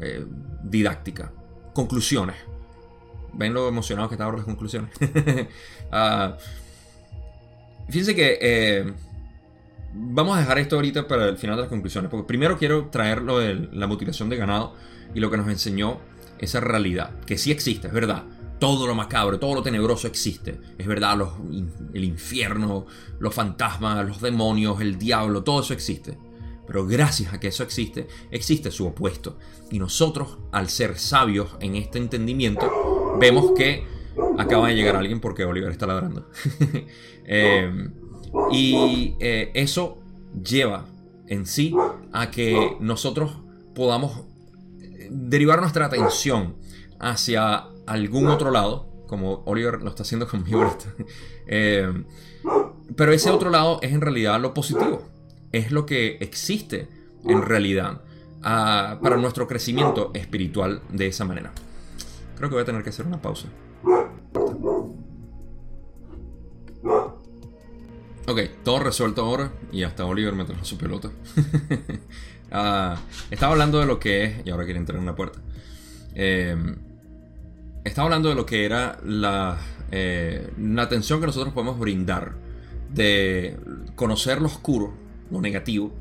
eh, 0.01 0.25
didáctica. 0.63 1.33
Conclusiones. 1.75 2.37
¿Ven 3.33 3.55
lo 3.55 3.69
emocionado 3.69 4.09
que 4.09 4.15
estaba 4.15 4.33
las 4.33 4.45
conclusiones? 4.45 4.91
uh, 5.01 6.35
fíjense 7.89 8.15
que 8.15 8.39
eh, 8.41 8.93
vamos 9.95 10.37
a 10.37 10.41
dejar 10.41 10.59
esto 10.59 10.77
ahorita 10.77 11.07
para 11.07 11.29
el 11.29 11.37
final 11.37 11.57
de 11.57 11.63
las 11.63 11.69
conclusiones. 11.69 12.11
Porque 12.11 12.27
primero 12.27 12.59
quiero 12.59 12.87
traer 12.87 13.23
lo 13.23 13.39
de 13.39 13.69
la 13.73 13.87
mutilación 13.87 14.29
de 14.29 14.37
ganado 14.37 14.75
y 15.15 15.21
lo 15.21 15.31
que 15.31 15.37
nos 15.37 15.49
enseñó 15.49 16.01
esa 16.39 16.61
realidad. 16.61 17.11
Que 17.27 17.39
sí 17.39 17.53
existe, 17.53 17.89
es 17.89 17.93
verdad. 17.93 18.25
Todo 18.61 18.87
lo 18.87 18.95
macabro, 18.95 19.39
todo 19.41 19.55
lo 19.55 19.63
tenebroso 19.63 20.07
existe. 20.07 20.61
Es 20.79 20.87
verdad, 20.87 21.19
el 21.95 22.05
infierno, 22.05 22.87
los 23.19 23.35
fantasmas, 23.35 24.07
los 24.07 24.21
demonios, 24.21 24.81
el 24.81 24.99
diablo, 24.99 25.43
todo 25.43 25.63
eso 25.63 25.73
existe. 25.73 26.17
Pero 26.67 26.87
gracias 26.87 27.33
a 27.33 27.41
que 27.41 27.49
eso 27.49 27.65
existe, 27.65 28.07
existe 28.31 28.71
su 28.71 28.87
opuesto. 28.87 29.39
Y 29.71 29.79
nosotros, 29.79 30.39
al 30.53 30.69
ser 30.69 30.99
sabios 30.99 31.57
en 31.61 31.75
este 31.75 31.99
entendimiento, 31.99 33.17
vemos 33.19 33.53
que 33.57 33.85
acaba 34.39 34.69
de 34.69 34.75
llegar 34.75 34.95
alguien 34.95 35.21
porque 35.21 35.45
Oliver 35.45 35.73
está 35.73 35.87
ladrando. 35.87 36.29
eh, 37.25 37.89
y 38.53 39.17
eh, 39.19 39.51
eso 39.55 39.99
lleva 40.45 40.87
en 41.27 41.47
sí 41.47 41.75
a 42.13 42.31
que 42.31 42.77
nosotros 42.79 43.33
podamos 43.75 44.27
derivar 45.11 45.61
nuestra 45.61 45.87
atención 45.87 46.57
hacia 46.99 47.70
algún 47.91 48.29
otro 48.29 48.51
lado, 48.51 48.87
como 49.07 49.43
Oliver 49.47 49.83
lo 49.83 49.91
está 49.91 50.05
haciendo 50.05 50.29
conmigo 50.29 50.77
eh, 51.49 52.05
pero 52.97 53.13
ese 53.13 53.31
otro 53.31 53.51
lado 53.51 53.81
es 53.83 53.93
en 53.93 54.01
realidad 54.01 54.41
lo 54.41 54.55
positivo, 54.55 55.03
es 55.51 55.73
lo 55.73 55.87
que 55.87 56.19
existe 56.21 56.89
en 57.25 57.43
realidad 57.43 58.01
ah, 58.43 58.99
para 59.03 59.17
nuestro 59.17 59.49
crecimiento 59.49 60.13
espiritual 60.15 60.83
de 60.91 61.09
esa 61.09 61.25
manera. 61.25 61.53
Creo 62.37 62.49
que 62.49 62.55
voy 62.55 62.63
a 62.63 62.67
tener 62.67 62.83
que 62.83 62.91
hacer 62.91 63.07
una 63.07 63.21
pausa. 63.21 63.49
Ok, 68.29 68.41
todo 68.63 68.79
resuelto 68.79 69.23
ahora 69.23 69.53
y 69.73 69.83
hasta 69.83 70.07
Oliver 70.07 70.35
me 70.35 70.45
trajo 70.45 70.65
su 70.65 70.79
pelota. 70.79 71.11
uh, 72.53 72.97
estaba 73.31 73.53
hablando 73.53 73.81
de 73.81 73.87
lo 73.87 73.99
que 73.99 74.25
es, 74.25 74.47
y 74.47 74.51
ahora 74.51 74.65
quiere 74.65 74.79
entrar 74.79 74.97
en 74.97 75.03
una 75.03 75.17
puerta. 75.17 75.41
Eh, 76.15 76.57
estaba 77.85 78.07
hablando 78.07 78.29
de 78.29 78.35
lo 78.35 78.47
que 78.47 78.65
era 78.65 78.99
la, 79.05 79.59
eh, 79.91 80.51
atención 80.79 81.21
que 81.21 81.27
nosotros 81.27 81.53
podemos 81.55 81.79
brindar 81.79 82.35
de 82.93 83.57
conocer 83.95 84.41
lo 84.41 84.47
oscuro, 84.47 84.95
lo 85.31 85.41
negativo, 85.41 85.93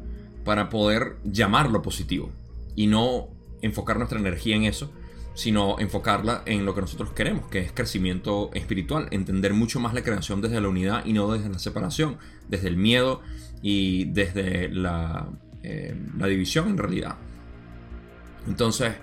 para 0.43 0.69
poder 0.69 1.17
llamar 1.23 1.69
lo 1.69 1.81
positivo 1.81 2.31
y 2.75 2.87
no 2.87 3.27
enfocar 3.61 3.97
nuestra 3.97 4.19
energía 4.19 4.55
en 4.55 4.63
eso, 4.63 4.91
sino 5.35 5.79
enfocarla 5.79 6.43
en 6.45 6.65
lo 6.65 6.73
que 6.75 6.81
nosotros 6.81 7.11
queremos, 7.11 7.47
que 7.49 7.59
es 7.59 7.71
crecimiento 7.71 8.49
espiritual, 8.53 9.07
entender 9.11 9.53
mucho 9.53 9.79
más 9.79 9.93
la 9.93 10.03
creación 10.03 10.41
desde 10.41 10.59
la 10.59 10.67
unidad 10.67 11.05
y 11.05 11.13
no 11.13 11.31
desde 11.31 11.49
la 11.49 11.59
separación, 11.59 12.17
desde 12.47 12.67
el 12.67 12.77
miedo 12.77 13.21
y 13.61 14.05
desde 14.05 14.69
la, 14.69 15.29
eh, 15.63 15.95
la 16.17 16.27
división 16.27 16.69
en 16.69 16.77
realidad. 16.77 17.15
Entonces, 18.47 18.95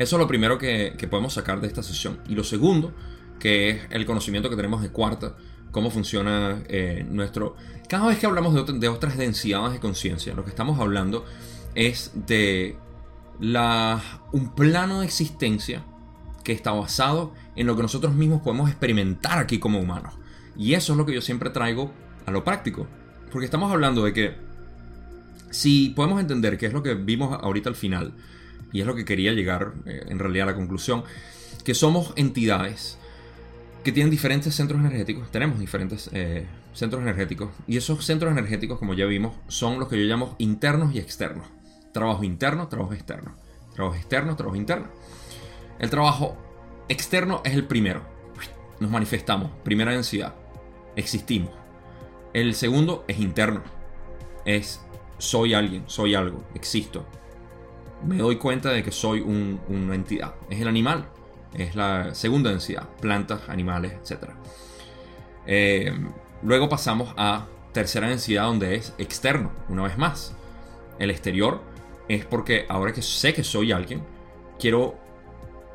eso 0.00 0.16
es 0.16 0.20
lo 0.20 0.26
primero 0.26 0.56
que, 0.56 0.96
podemos 1.10 1.34
sacar 1.34 1.60
de 1.60 1.66
esta 1.66 1.82
sesión. 1.82 2.20
Y 2.26 2.34
lo 2.34 2.42
segundo, 2.42 2.94
que 3.38 3.68
es 3.68 3.80
el 3.90 4.06
conocimiento 4.06 4.48
que 4.48 4.56
tenemos 4.56 4.80
de 4.80 4.88
cuarta, 4.88 5.36
cómo 5.72 5.90
funciona 5.90 6.62
eh, 6.68 7.06
nuestro... 7.06 7.54
Cada 7.86 8.06
vez 8.06 8.18
que 8.18 8.24
hablamos 8.24 8.54
de, 8.54 8.78
de 8.78 8.88
otras 8.88 9.18
densidades 9.18 9.74
de 9.74 9.78
conciencia, 9.78 10.32
lo 10.32 10.42
que 10.42 10.48
estamos 10.48 10.80
hablando 10.80 11.26
es 11.74 12.12
de 12.14 12.78
la, 13.40 14.00
un 14.32 14.54
plano 14.54 15.00
de 15.00 15.06
existencia 15.06 15.84
que 16.44 16.52
está 16.52 16.72
basado 16.72 17.34
en 17.54 17.66
lo 17.66 17.76
que 17.76 17.82
nosotros 17.82 18.14
mismos 18.14 18.40
podemos 18.40 18.70
experimentar 18.70 19.38
aquí 19.38 19.58
como 19.58 19.80
humanos. 19.80 20.14
Y 20.56 20.72
eso 20.72 20.94
es 20.94 20.96
lo 20.96 21.04
que 21.04 21.12
yo 21.12 21.20
siempre 21.20 21.50
traigo 21.50 21.92
a 22.24 22.30
lo 22.30 22.42
práctico. 22.42 22.86
Porque 23.30 23.44
estamos 23.44 23.70
hablando 23.70 24.02
de 24.04 24.14
que 24.14 24.34
si 25.50 25.90
podemos 25.90 26.22
entender 26.22 26.56
que 26.56 26.64
es 26.64 26.72
lo 26.72 26.82
que 26.82 26.94
vimos 26.94 27.38
ahorita 27.38 27.68
al 27.68 27.76
final, 27.76 28.14
y 28.72 28.80
es 28.80 28.86
lo 28.86 28.94
que 28.94 29.04
quería 29.04 29.32
llegar 29.32 29.72
eh, 29.86 30.04
en 30.08 30.18
realidad 30.18 30.48
a 30.48 30.52
la 30.52 30.56
conclusión, 30.56 31.04
que 31.64 31.74
somos 31.74 32.12
entidades 32.16 32.98
que 33.84 33.92
tienen 33.92 34.10
diferentes 34.10 34.54
centros 34.54 34.80
energéticos, 34.80 35.30
tenemos 35.30 35.58
diferentes 35.58 36.10
eh, 36.12 36.46
centros 36.72 37.02
energéticos, 37.02 37.50
y 37.66 37.76
esos 37.76 38.04
centros 38.04 38.30
energéticos, 38.32 38.78
como 38.78 38.94
ya 38.94 39.06
vimos, 39.06 39.34
son 39.48 39.78
los 39.78 39.88
que 39.88 39.98
yo 39.98 40.04
llamo 40.04 40.36
internos 40.38 40.94
y 40.94 40.98
externos. 40.98 41.46
Trabajo 41.92 42.22
interno, 42.24 42.68
trabajo 42.68 42.92
externo. 42.92 43.34
Trabajo 43.74 43.96
externo, 43.96 44.36
trabajo 44.36 44.56
interno. 44.56 44.88
El 45.78 45.90
trabajo 45.90 46.36
externo 46.88 47.40
es 47.44 47.54
el 47.54 47.64
primero. 47.64 48.02
Nos 48.80 48.90
manifestamos, 48.90 49.50
primera 49.64 49.92
densidad. 49.92 50.34
Existimos. 50.96 51.50
El 52.32 52.54
segundo 52.54 53.04
es 53.08 53.18
interno. 53.18 53.62
Es 54.44 54.80
soy 55.18 55.54
alguien, 55.54 55.84
soy 55.86 56.14
algo, 56.14 56.44
existo. 56.54 57.06
Me 58.04 58.18
doy 58.18 58.36
cuenta 58.36 58.70
de 58.70 58.82
que 58.82 58.92
soy 58.92 59.20
una 59.20 59.94
entidad. 59.94 60.34
Es 60.48 60.60
el 60.60 60.68
animal. 60.68 61.06
Es 61.54 61.74
la 61.74 62.14
segunda 62.14 62.50
densidad. 62.50 62.88
Plantas, 63.00 63.48
animales, 63.48 63.92
etc. 63.92 64.30
Eh, 65.46 65.92
luego 66.42 66.68
pasamos 66.68 67.12
a 67.16 67.46
tercera 67.72 68.08
densidad 68.08 68.44
donde 68.44 68.74
es 68.74 68.94
externo, 68.98 69.52
una 69.68 69.82
vez 69.82 69.98
más. 69.98 70.34
El 70.98 71.10
exterior 71.10 71.62
es 72.08 72.24
porque 72.24 72.66
ahora 72.68 72.92
que 72.92 73.02
sé 73.02 73.32
que 73.32 73.44
soy 73.44 73.72
alguien, 73.72 74.02
quiero 74.58 74.98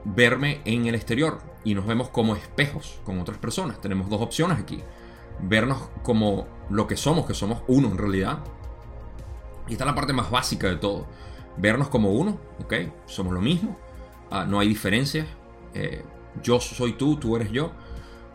verme 0.03 0.61
en 0.65 0.85
el 0.85 0.95
exterior 0.95 1.41
y 1.63 1.73
nos 1.73 1.85
vemos 1.85 2.09
como 2.09 2.35
espejos 2.35 2.99
con 3.03 3.19
otras 3.19 3.37
personas. 3.37 3.81
Tenemos 3.81 4.09
dos 4.09 4.21
opciones 4.21 4.59
aquí. 4.59 4.81
Vernos 5.41 5.89
como 6.03 6.47
lo 6.69 6.87
que 6.87 6.95
somos, 6.95 7.25
que 7.25 7.33
somos 7.33 7.63
uno 7.67 7.89
en 7.89 7.97
realidad. 7.97 8.39
Y 9.67 9.73
esta 9.73 9.83
es 9.83 9.87
la 9.87 9.95
parte 9.95 10.13
más 10.13 10.29
básica 10.29 10.67
de 10.67 10.75
todo. 10.75 11.07
Vernos 11.57 11.89
como 11.89 12.11
uno, 12.11 12.39
¿ok? 12.63 12.73
Somos 13.05 13.33
lo 13.33 13.41
mismo. 13.41 13.77
Ah, 14.29 14.45
no 14.45 14.59
hay 14.59 14.67
diferencias. 14.67 15.27
Eh, 15.73 16.03
yo 16.43 16.59
soy 16.59 16.93
tú, 16.93 17.17
tú 17.17 17.35
eres 17.35 17.51
yo. 17.51 17.71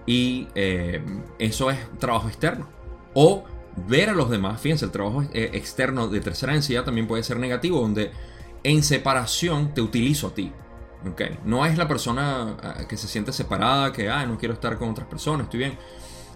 Y 0.07 0.49
eh, 0.55 1.03
eso 1.39 1.71
es 1.71 1.79
trabajo 1.99 2.29
externo. 2.29 2.67
O 3.15 3.45
ver 3.89 4.11
a 4.11 4.15
los 4.15 4.31
demás, 4.31 4.61
fíjense, 4.61 4.85
el 4.85 4.91
trabajo 4.91 5.23
eh, 5.23 5.51
externo 5.53 6.09
de 6.09 6.21
tercera 6.21 6.53
densidad 6.53 6.85
también 6.85 7.07
puede 7.07 7.23
ser 7.23 7.39
negativo, 7.39 7.81
donde 7.81 8.11
en 8.63 8.83
separación 8.83 9.75
te 9.75 9.81
utilizo 9.81 10.29
a 10.29 10.35
ti. 10.35 10.53
Okay. 11.13 11.39
No 11.45 11.65
es 11.65 11.79
la 11.79 11.89
persona 11.89 12.57
ah, 12.63 12.85
que 12.87 12.97
se 12.97 13.09
siente 13.09 13.33
separada, 13.33 13.93
que 13.93 14.11
ah, 14.11 14.27
no 14.27 14.37
quiero 14.37 14.55
estar 14.55 14.77
con 14.77 14.91
otras 14.91 15.07
personas, 15.07 15.45
estoy 15.45 15.61
bien. 15.61 15.79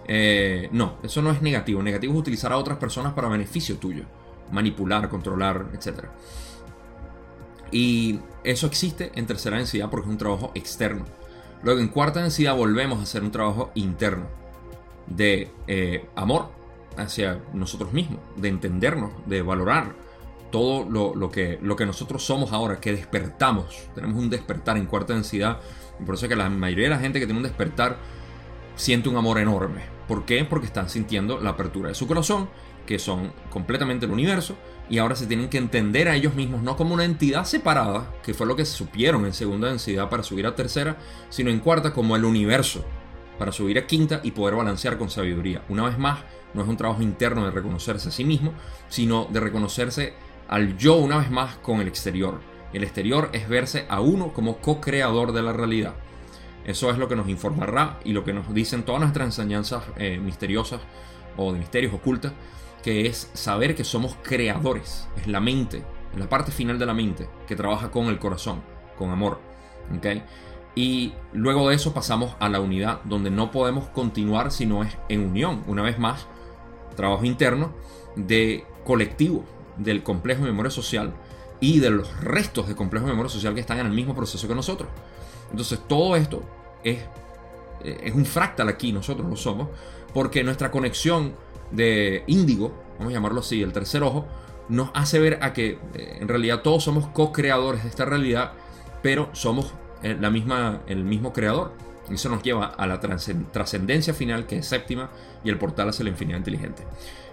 Eh, 0.06 0.68
no, 0.72 0.96
eso 1.02 1.22
no 1.22 1.30
es 1.30 1.42
negativo. 1.42 1.82
Negativo 1.82 2.14
es 2.14 2.18
utilizar 2.18 2.52
a 2.52 2.56
otras 2.56 2.78
personas 2.78 3.12
para 3.12 3.28
beneficio 3.28 3.76
tuyo. 3.76 4.04
Manipular, 4.50 5.08
controlar, 5.08 5.66
etc. 5.74 6.04
Y 7.70 8.20
eso 8.44 8.66
existe 8.66 9.12
en 9.14 9.26
tercera 9.26 9.56
densidad 9.56 9.90
porque 9.90 10.06
es 10.06 10.12
un 10.12 10.18
trabajo 10.18 10.52
externo. 10.54 11.04
Luego 11.62 11.80
en 11.80 11.88
cuarta 11.88 12.20
densidad 12.20 12.56
volvemos 12.56 12.98
a 12.98 13.02
hacer 13.02 13.22
un 13.22 13.30
trabajo 13.30 13.70
interno 13.74 14.26
de 15.06 15.50
eh, 15.66 16.06
amor, 16.14 16.50
hacia 16.96 17.40
nosotros 17.52 17.92
mismos, 17.92 18.20
de 18.36 18.48
entendernos, 18.48 19.12
de 19.26 19.42
valorar 19.42 19.94
todo 20.50 20.88
lo, 20.88 21.30
que, 21.30 21.58
lo 21.62 21.74
que 21.74 21.84
nosotros 21.84 22.22
somos 22.22 22.52
ahora, 22.52 22.78
que 22.78 22.92
despertamos, 22.92 23.88
tenemos 23.94 24.16
un 24.16 24.30
despertar 24.30 24.76
en 24.76 24.86
cuarta 24.86 25.12
densidad, 25.12 25.58
y 25.98 26.04
por 26.04 26.14
eso 26.14 26.26
es 26.26 26.30
que 26.30 26.36
la 26.36 26.48
mayoría 26.48 26.84
de 26.84 26.90
la 26.90 27.00
gente 27.00 27.18
que 27.18 27.26
tiene 27.26 27.38
un 27.38 27.44
despertar 27.44 27.96
siente 28.76 29.08
un 29.08 29.16
amor 29.16 29.38
enorme. 29.38 29.82
¿Por 30.06 30.24
qué? 30.24 30.44
Porque 30.44 30.66
están 30.66 30.88
sintiendo 30.88 31.40
la 31.40 31.50
apertura 31.50 31.88
de 31.88 31.96
su 31.96 32.06
corazón, 32.06 32.48
que 32.86 33.00
son 33.00 33.32
completamente 33.50 34.06
el 34.06 34.12
universo, 34.12 34.54
y 34.88 34.98
ahora 34.98 35.16
se 35.16 35.26
tienen 35.26 35.48
que 35.48 35.58
entender 35.58 36.08
a 36.08 36.16
ellos 36.16 36.34
mismos 36.34 36.62
no 36.62 36.76
como 36.76 36.94
una 36.94 37.04
entidad 37.04 37.44
separada, 37.44 38.12
que 38.22 38.34
fue 38.34 38.46
lo 38.46 38.56
que 38.56 38.64
supieron 38.64 39.24
en 39.24 39.32
segunda 39.32 39.68
densidad 39.68 40.10
para 40.10 40.22
subir 40.22 40.46
a 40.46 40.54
tercera, 40.54 40.96
sino 41.30 41.50
en 41.50 41.60
cuarta 41.60 41.92
como 41.92 42.16
el 42.16 42.24
universo, 42.24 42.84
para 43.38 43.52
subir 43.52 43.78
a 43.78 43.86
quinta 43.86 44.20
y 44.22 44.32
poder 44.32 44.54
balancear 44.54 44.98
con 44.98 45.10
sabiduría. 45.10 45.62
Una 45.68 45.84
vez 45.84 45.98
más, 45.98 46.20
no 46.52 46.62
es 46.62 46.68
un 46.68 46.76
trabajo 46.76 47.02
interno 47.02 47.44
de 47.44 47.50
reconocerse 47.50 48.08
a 48.08 48.12
sí 48.12 48.24
mismo, 48.24 48.52
sino 48.88 49.26
de 49.30 49.40
reconocerse 49.40 50.14
al 50.48 50.76
yo 50.76 50.96
una 50.96 51.18
vez 51.18 51.30
más 51.30 51.56
con 51.56 51.80
el 51.80 51.88
exterior. 51.88 52.40
El 52.72 52.84
exterior 52.84 53.30
es 53.32 53.48
verse 53.48 53.86
a 53.88 54.00
uno 54.00 54.32
como 54.32 54.58
co-creador 54.58 55.32
de 55.32 55.42
la 55.42 55.52
realidad. 55.52 55.94
Eso 56.64 56.90
es 56.90 56.98
lo 56.98 57.08
que 57.08 57.16
nos 57.16 57.28
informará 57.28 57.98
y 58.04 58.12
lo 58.12 58.24
que 58.24 58.32
nos 58.32 58.52
dicen 58.54 58.84
todas 58.84 59.00
nuestras 59.00 59.26
enseñanzas 59.26 59.84
eh, 59.96 60.18
misteriosas 60.18 60.80
o 61.36 61.52
de 61.52 61.58
misterios 61.58 61.92
ocultas, 61.92 62.32
que 62.84 63.06
es 63.06 63.30
saber 63.32 63.74
que 63.74 63.82
somos 63.82 64.14
creadores. 64.22 65.08
Es 65.16 65.26
la 65.26 65.40
mente, 65.40 65.82
es 66.12 66.18
la 66.18 66.28
parte 66.28 66.52
final 66.52 66.78
de 66.78 66.84
la 66.84 66.92
mente 66.92 67.26
que 67.46 67.56
trabaja 67.56 67.90
con 67.90 68.08
el 68.08 68.18
corazón, 68.18 68.60
con 68.98 69.10
amor. 69.10 69.40
Y 70.74 71.14
luego 71.32 71.70
de 71.70 71.76
eso 71.76 71.94
pasamos 71.94 72.36
a 72.40 72.50
la 72.50 72.60
unidad, 72.60 73.00
donde 73.04 73.30
no 73.30 73.50
podemos 73.50 73.88
continuar 73.88 74.52
si 74.52 74.66
no 74.66 74.82
es 74.82 74.94
en 75.08 75.24
unión. 75.24 75.64
Una 75.66 75.80
vez 75.80 75.98
más, 75.98 76.26
trabajo 76.94 77.24
interno 77.24 77.72
de 78.16 78.66
colectivo, 78.84 79.46
del 79.78 80.02
complejo 80.02 80.44
de 80.44 80.50
memoria 80.50 80.70
social 80.70 81.14
y 81.60 81.80
de 81.80 81.88
los 81.88 82.14
restos 82.20 82.68
de 82.68 82.76
complejo 82.76 83.06
de 83.06 83.12
memoria 83.12 83.30
social 83.30 83.54
que 83.54 83.60
están 83.60 83.78
en 83.78 83.86
el 83.86 83.92
mismo 83.92 84.14
proceso 84.14 84.46
que 84.46 84.54
nosotros. 84.54 84.90
Entonces 85.50 85.80
todo 85.88 86.16
esto 86.16 86.42
es, 86.82 86.98
eh, 87.82 88.00
es 88.04 88.14
un 88.14 88.26
fractal 88.26 88.68
aquí, 88.68 88.92
nosotros 88.92 89.26
lo 89.26 89.36
somos, 89.36 89.68
porque 90.12 90.44
nuestra 90.44 90.70
conexión 90.70 91.32
de 91.70 92.24
índigo, 92.26 92.74
vamos 92.98 93.12
a 93.12 93.14
llamarlo 93.14 93.40
así, 93.40 93.62
el 93.62 93.72
tercer 93.72 94.02
ojo, 94.02 94.26
nos 94.68 94.90
hace 94.94 95.18
ver 95.18 95.38
a 95.42 95.52
que 95.52 95.78
eh, 95.94 96.18
en 96.20 96.28
realidad 96.28 96.62
todos 96.62 96.84
somos 96.84 97.06
co-creadores 97.08 97.82
de 97.82 97.88
esta 97.88 98.04
realidad, 98.04 98.52
pero 99.02 99.28
somos 99.32 99.74
eh, 100.02 100.16
la 100.18 100.30
misma, 100.30 100.80
el 100.86 101.04
mismo 101.04 101.32
creador. 101.32 101.72
Eso 102.10 102.28
nos 102.28 102.42
lleva 102.42 102.66
a 102.66 102.86
la 102.86 103.00
trascendencia 103.00 104.12
final, 104.12 104.46
que 104.46 104.58
es 104.58 104.66
séptima, 104.66 105.10
y 105.42 105.48
el 105.48 105.58
portal 105.58 105.88
hacia 105.88 106.04
la 106.04 106.10
infinidad 106.10 106.38
inteligente. 106.38 106.82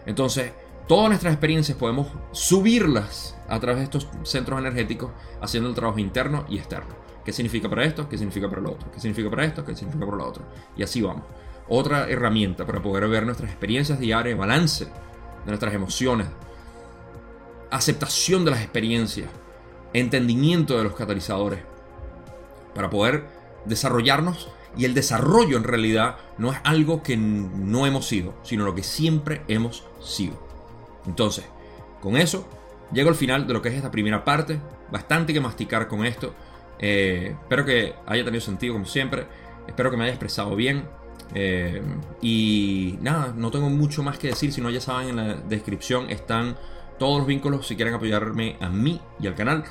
Entonces, 0.06 0.54
todas 0.88 1.10
nuestras 1.10 1.34
experiencias 1.34 1.78
podemos 1.78 2.08
subirlas 2.32 3.36
a 3.50 3.60
través 3.60 3.80
de 3.80 3.84
estos 3.84 4.08
centros 4.24 4.60
energéticos, 4.60 5.12
haciendo 5.42 5.68
el 5.68 5.76
trabajo 5.76 6.00
interno 6.00 6.46
y 6.48 6.58
externo. 6.58 6.96
¿Qué 7.26 7.34
significa 7.34 7.70
para 7.70 7.84
esto? 7.84 8.08
¿Qué 8.08 8.18
significa 8.18 8.50
para 8.50 8.62
lo 8.62 8.72
otro? 8.72 8.90
¿Qué 8.92 9.00
significa 9.00 9.30
para 9.30 9.46
esto? 9.46 9.66
¿Qué 9.66 9.76
significa 9.76 10.06
para 10.06 10.18
lo 10.18 10.28
otro? 10.28 10.44
Y 10.78 10.84
así 10.84 11.02
vamos. 11.02 11.24
Otra 11.74 12.10
herramienta 12.10 12.66
para 12.66 12.82
poder 12.82 13.08
ver 13.08 13.26
nuestras 13.26 13.50
experiencias 13.50 13.98
diarias, 13.98 14.38
balance 14.38 14.84
de 14.84 15.48
nuestras 15.48 15.74
emociones, 15.74 16.28
aceptación 17.70 18.44
de 18.44 18.52
las 18.52 18.60
experiencias, 18.60 19.30
entendimiento 19.94 20.78
de 20.78 20.84
los 20.84 20.96
catalizadores, 20.96 21.62
para 22.76 22.90
poder 22.90 23.24
desarrollarnos 23.64 24.50
y 24.76 24.84
el 24.84 24.94
desarrollo 24.94 25.56
en 25.56 25.64
realidad 25.64 26.18
no 26.38 26.52
es 26.52 26.60
algo 26.66 27.04
que 27.04 27.16
no 27.16 27.88
hemos 27.88 28.06
sido, 28.06 28.34
sino 28.44 28.66
lo 28.66 28.76
que 28.76 28.84
siempre 28.84 29.42
hemos 29.48 29.86
sido. 30.02 30.46
Entonces, 31.06 31.46
con 32.02 32.18
eso, 32.18 32.50
llego 32.92 33.08
al 33.08 33.16
final 33.16 33.48
de 33.48 33.54
lo 33.54 33.62
que 33.62 33.70
es 33.70 33.76
esta 33.76 33.92
primera 33.92 34.26
parte. 34.26 34.60
Bastante 34.92 35.32
que 35.32 35.40
masticar 35.40 35.88
con 35.88 36.06
esto. 36.06 36.36
Eh, 36.80 37.34
espero 37.44 37.64
que 37.64 37.94
haya 38.06 38.26
tenido 38.26 38.42
sentido 38.42 38.74
como 38.74 38.86
siempre. 38.86 39.26
Espero 39.68 39.90
que 39.90 39.96
me 39.96 40.04
haya 40.04 40.14
expresado 40.14 40.54
bien. 40.58 40.84
Eh, 41.34 41.82
y 42.22 42.98
nada, 43.02 43.34
no 43.36 43.52
tengo 43.52 43.70
mucho 43.70 44.04
más 44.04 44.18
que 44.18 44.28
decir. 44.28 44.52
Si 44.52 44.62
no, 44.62 44.70
ya 44.70 44.82
saben, 44.82 45.10
en 45.10 45.16
la 45.16 45.36
descripción 45.36 46.10
están 46.10 46.58
todos 47.00 47.20
los 47.20 47.28
vínculos 47.28 47.68
si 47.68 47.76
quieren 47.76 47.94
apoyarme 47.94 48.58
a 48.60 48.70
mí 48.70 49.02
y 49.20 49.28
al 49.28 49.36
canal. 49.36 49.64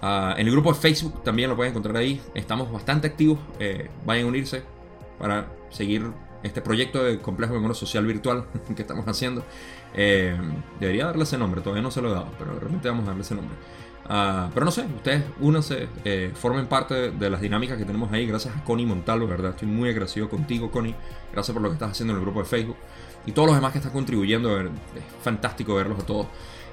Ah, 0.00 0.34
en 0.36 0.46
el 0.46 0.52
grupo 0.52 0.72
de 0.72 0.80
Facebook 0.80 1.22
también 1.22 1.48
lo 1.48 1.56
pueden 1.56 1.72
encontrar 1.72 1.96
ahí. 1.96 2.20
Estamos 2.34 2.72
bastante 2.72 3.06
activos. 3.06 3.38
Eh, 3.60 3.88
vayan 4.04 4.26
a 4.26 4.28
unirse 4.28 4.62
para 5.18 5.46
seguir 5.70 6.10
este 6.42 6.60
proyecto 6.60 7.04
de 7.04 7.20
complejo 7.20 7.52
de 7.52 7.60
memoria 7.60 7.76
social 7.76 8.04
virtual 8.04 8.46
que 8.76 8.82
estamos 8.82 9.06
haciendo. 9.06 9.44
Eh, 9.94 10.36
debería 10.80 11.06
darle 11.06 11.24
ese 11.24 11.38
nombre, 11.38 11.60
todavía 11.60 11.82
no 11.82 11.90
se 11.90 12.00
lo 12.00 12.10
he 12.10 12.12
dado, 12.12 12.28
pero 12.38 12.58
realmente 12.58 12.88
vamos 12.88 13.04
a 13.04 13.08
darle 13.08 13.22
ese 13.22 13.34
nombre. 13.34 13.54
Ah, 14.14 14.50
pero 14.52 14.66
no 14.66 14.70
sé, 14.70 14.82
ustedes 14.82 15.24
únanse, 15.40 15.88
eh, 16.04 16.32
formen 16.34 16.66
parte 16.66 17.12
de, 17.12 17.30
las 17.30 17.40
dinámicas 17.40 17.78
que 17.78 17.86
tenemos 17.86 18.12
ahí. 18.12 18.26
Gracias 18.26 18.54
a 18.54 18.62
Connie 18.62 18.84
Montalvo, 18.84 19.26
¿verdad? 19.26 19.52
Estoy 19.52 19.68
muy 19.68 19.88
agradecido 19.88 20.28
contigo, 20.28 20.70
Connie. 20.70 20.94
Gracias 21.32 21.54
por 21.54 21.62
lo 21.62 21.70
que 21.70 21.74
estás 21.76 21.92
haciendo 21.92 22.12
en 22.12 22.18
el 22.18 22.22
grupo 22.22 22.40
de 22.40 22.44
Facebook. 22.44 22.76
Y 23.24 23.32
todos 23.32 23.46
los 23.46 23.56
demás 23.56 23.72
que 23.72 23.78
están 23.78 23.94
contribuyendo. 23.94 24.60
Es 24.60 24.68
fantástico 25.22 25.76
verlos 25.76 25.98
a 25.98 26.04
todos. 26.04 26.26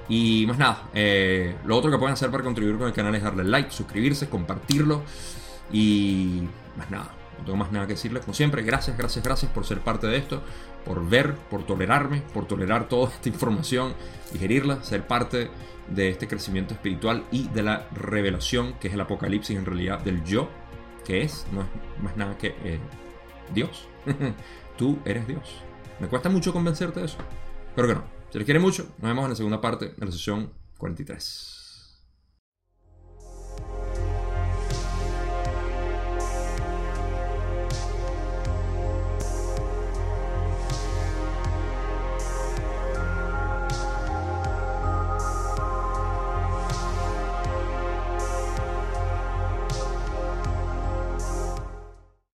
Y 0.06 0.44
más 0.48 0.58
nada, 0.58 0.82
eh, 0.92 1.56
lo 1.64 1.78
otro 1.78 1.90
que 1.90 1.96
pueden 1.96 2.12
hacer 2.12 2.30
para 2.30 2.44
contribuir 2.44 2.76
con 2.76 2.88
el 2.88 2.92
canal 2.92 3.14
es 3.14 3.22
darle 3.22 3.44
like, 3.44 3.70
suscribirse, 3.70 4.28
compartirlo. 4.28 5.00
Y 5.72 6.42
más 6.76 6.90
nada, 6.90 7.10
no 7.38 7.44
tengo 7.46 7.56
más 7.56 7.72
nada 7.72 7.86
que 7.86 7.94
decirles. 7.94 8.22
Como 8.22 8.34
siempre, 8.34 8.62
gracias, 8.62 8.98
gracias, 8.98 9.24
gracias 9.24 9.50
por 9.50 9.64
ser 9.64 9.80
parte 9.80 10.06
de 10.08 10.18
esto, 10.18 10.42
por 10.84 11.08
ver, 11.08 11.34
por 11.48 11.64
tolerarme, 11.64 12.20
por 12.34 12.44
tolerar 12.44 12.86
toda 12.86 13.10
esta 13.10 13.30
información, 13.30 13.94
digerirla, 14.30 14.84
ser 14.84 15.06
parte 15.06 15.48
de 15.90 16.08
este 16.08 16.28
crecimiento 16.28 16.74
espiritual 16.74 17.26
y 17.30 17.48
de 17.48 17.62
la 17.62 17.88
revelación, 17.92 18.74
que 18.74 18.88
es 18.88 18.94
el 18.94 19.00
apocalipsis 19.00 19.56
en 19.56 19.66
realidad 19.66 20.00
del 20.00 20.24
yo, 20.24 20.48
que 21.04 21.22
es, 21.22 21.46
no 21.52 21.62
es 21.62 21.68
más 22.02 22.16
nada 22.16 22.38
que 22.38 22.54
eh, 22.64 22.78
Dios. 23.54 23.88
Tú 24.78 24.98
eres 25.04 25.26
Dios. 25.26 25.62
Me 25.98 26.08
cuesta 26.08 26.28
mucho 26.28 26.52
convencerte 26.52 27.00
de 27.00 27.06
eso, 27.06 27.18
pero 27.74 27.88
que 27.88 27.94
no. 27.94 28.04
Si 28.30 28.38
les 28.38 28.44
quiere 28.44 28.60
mucho, 28.60 28.84
nos 28.98 29.10
vemos 29.10 29.24
en 29.24 29.30
la 29.30 29.36
segunda 29.36 29.60
parte 29.60 29.88
de 29.96 30.06
la 30.06 30.12
sesión 30.12 30.50
43. 30.78 31.59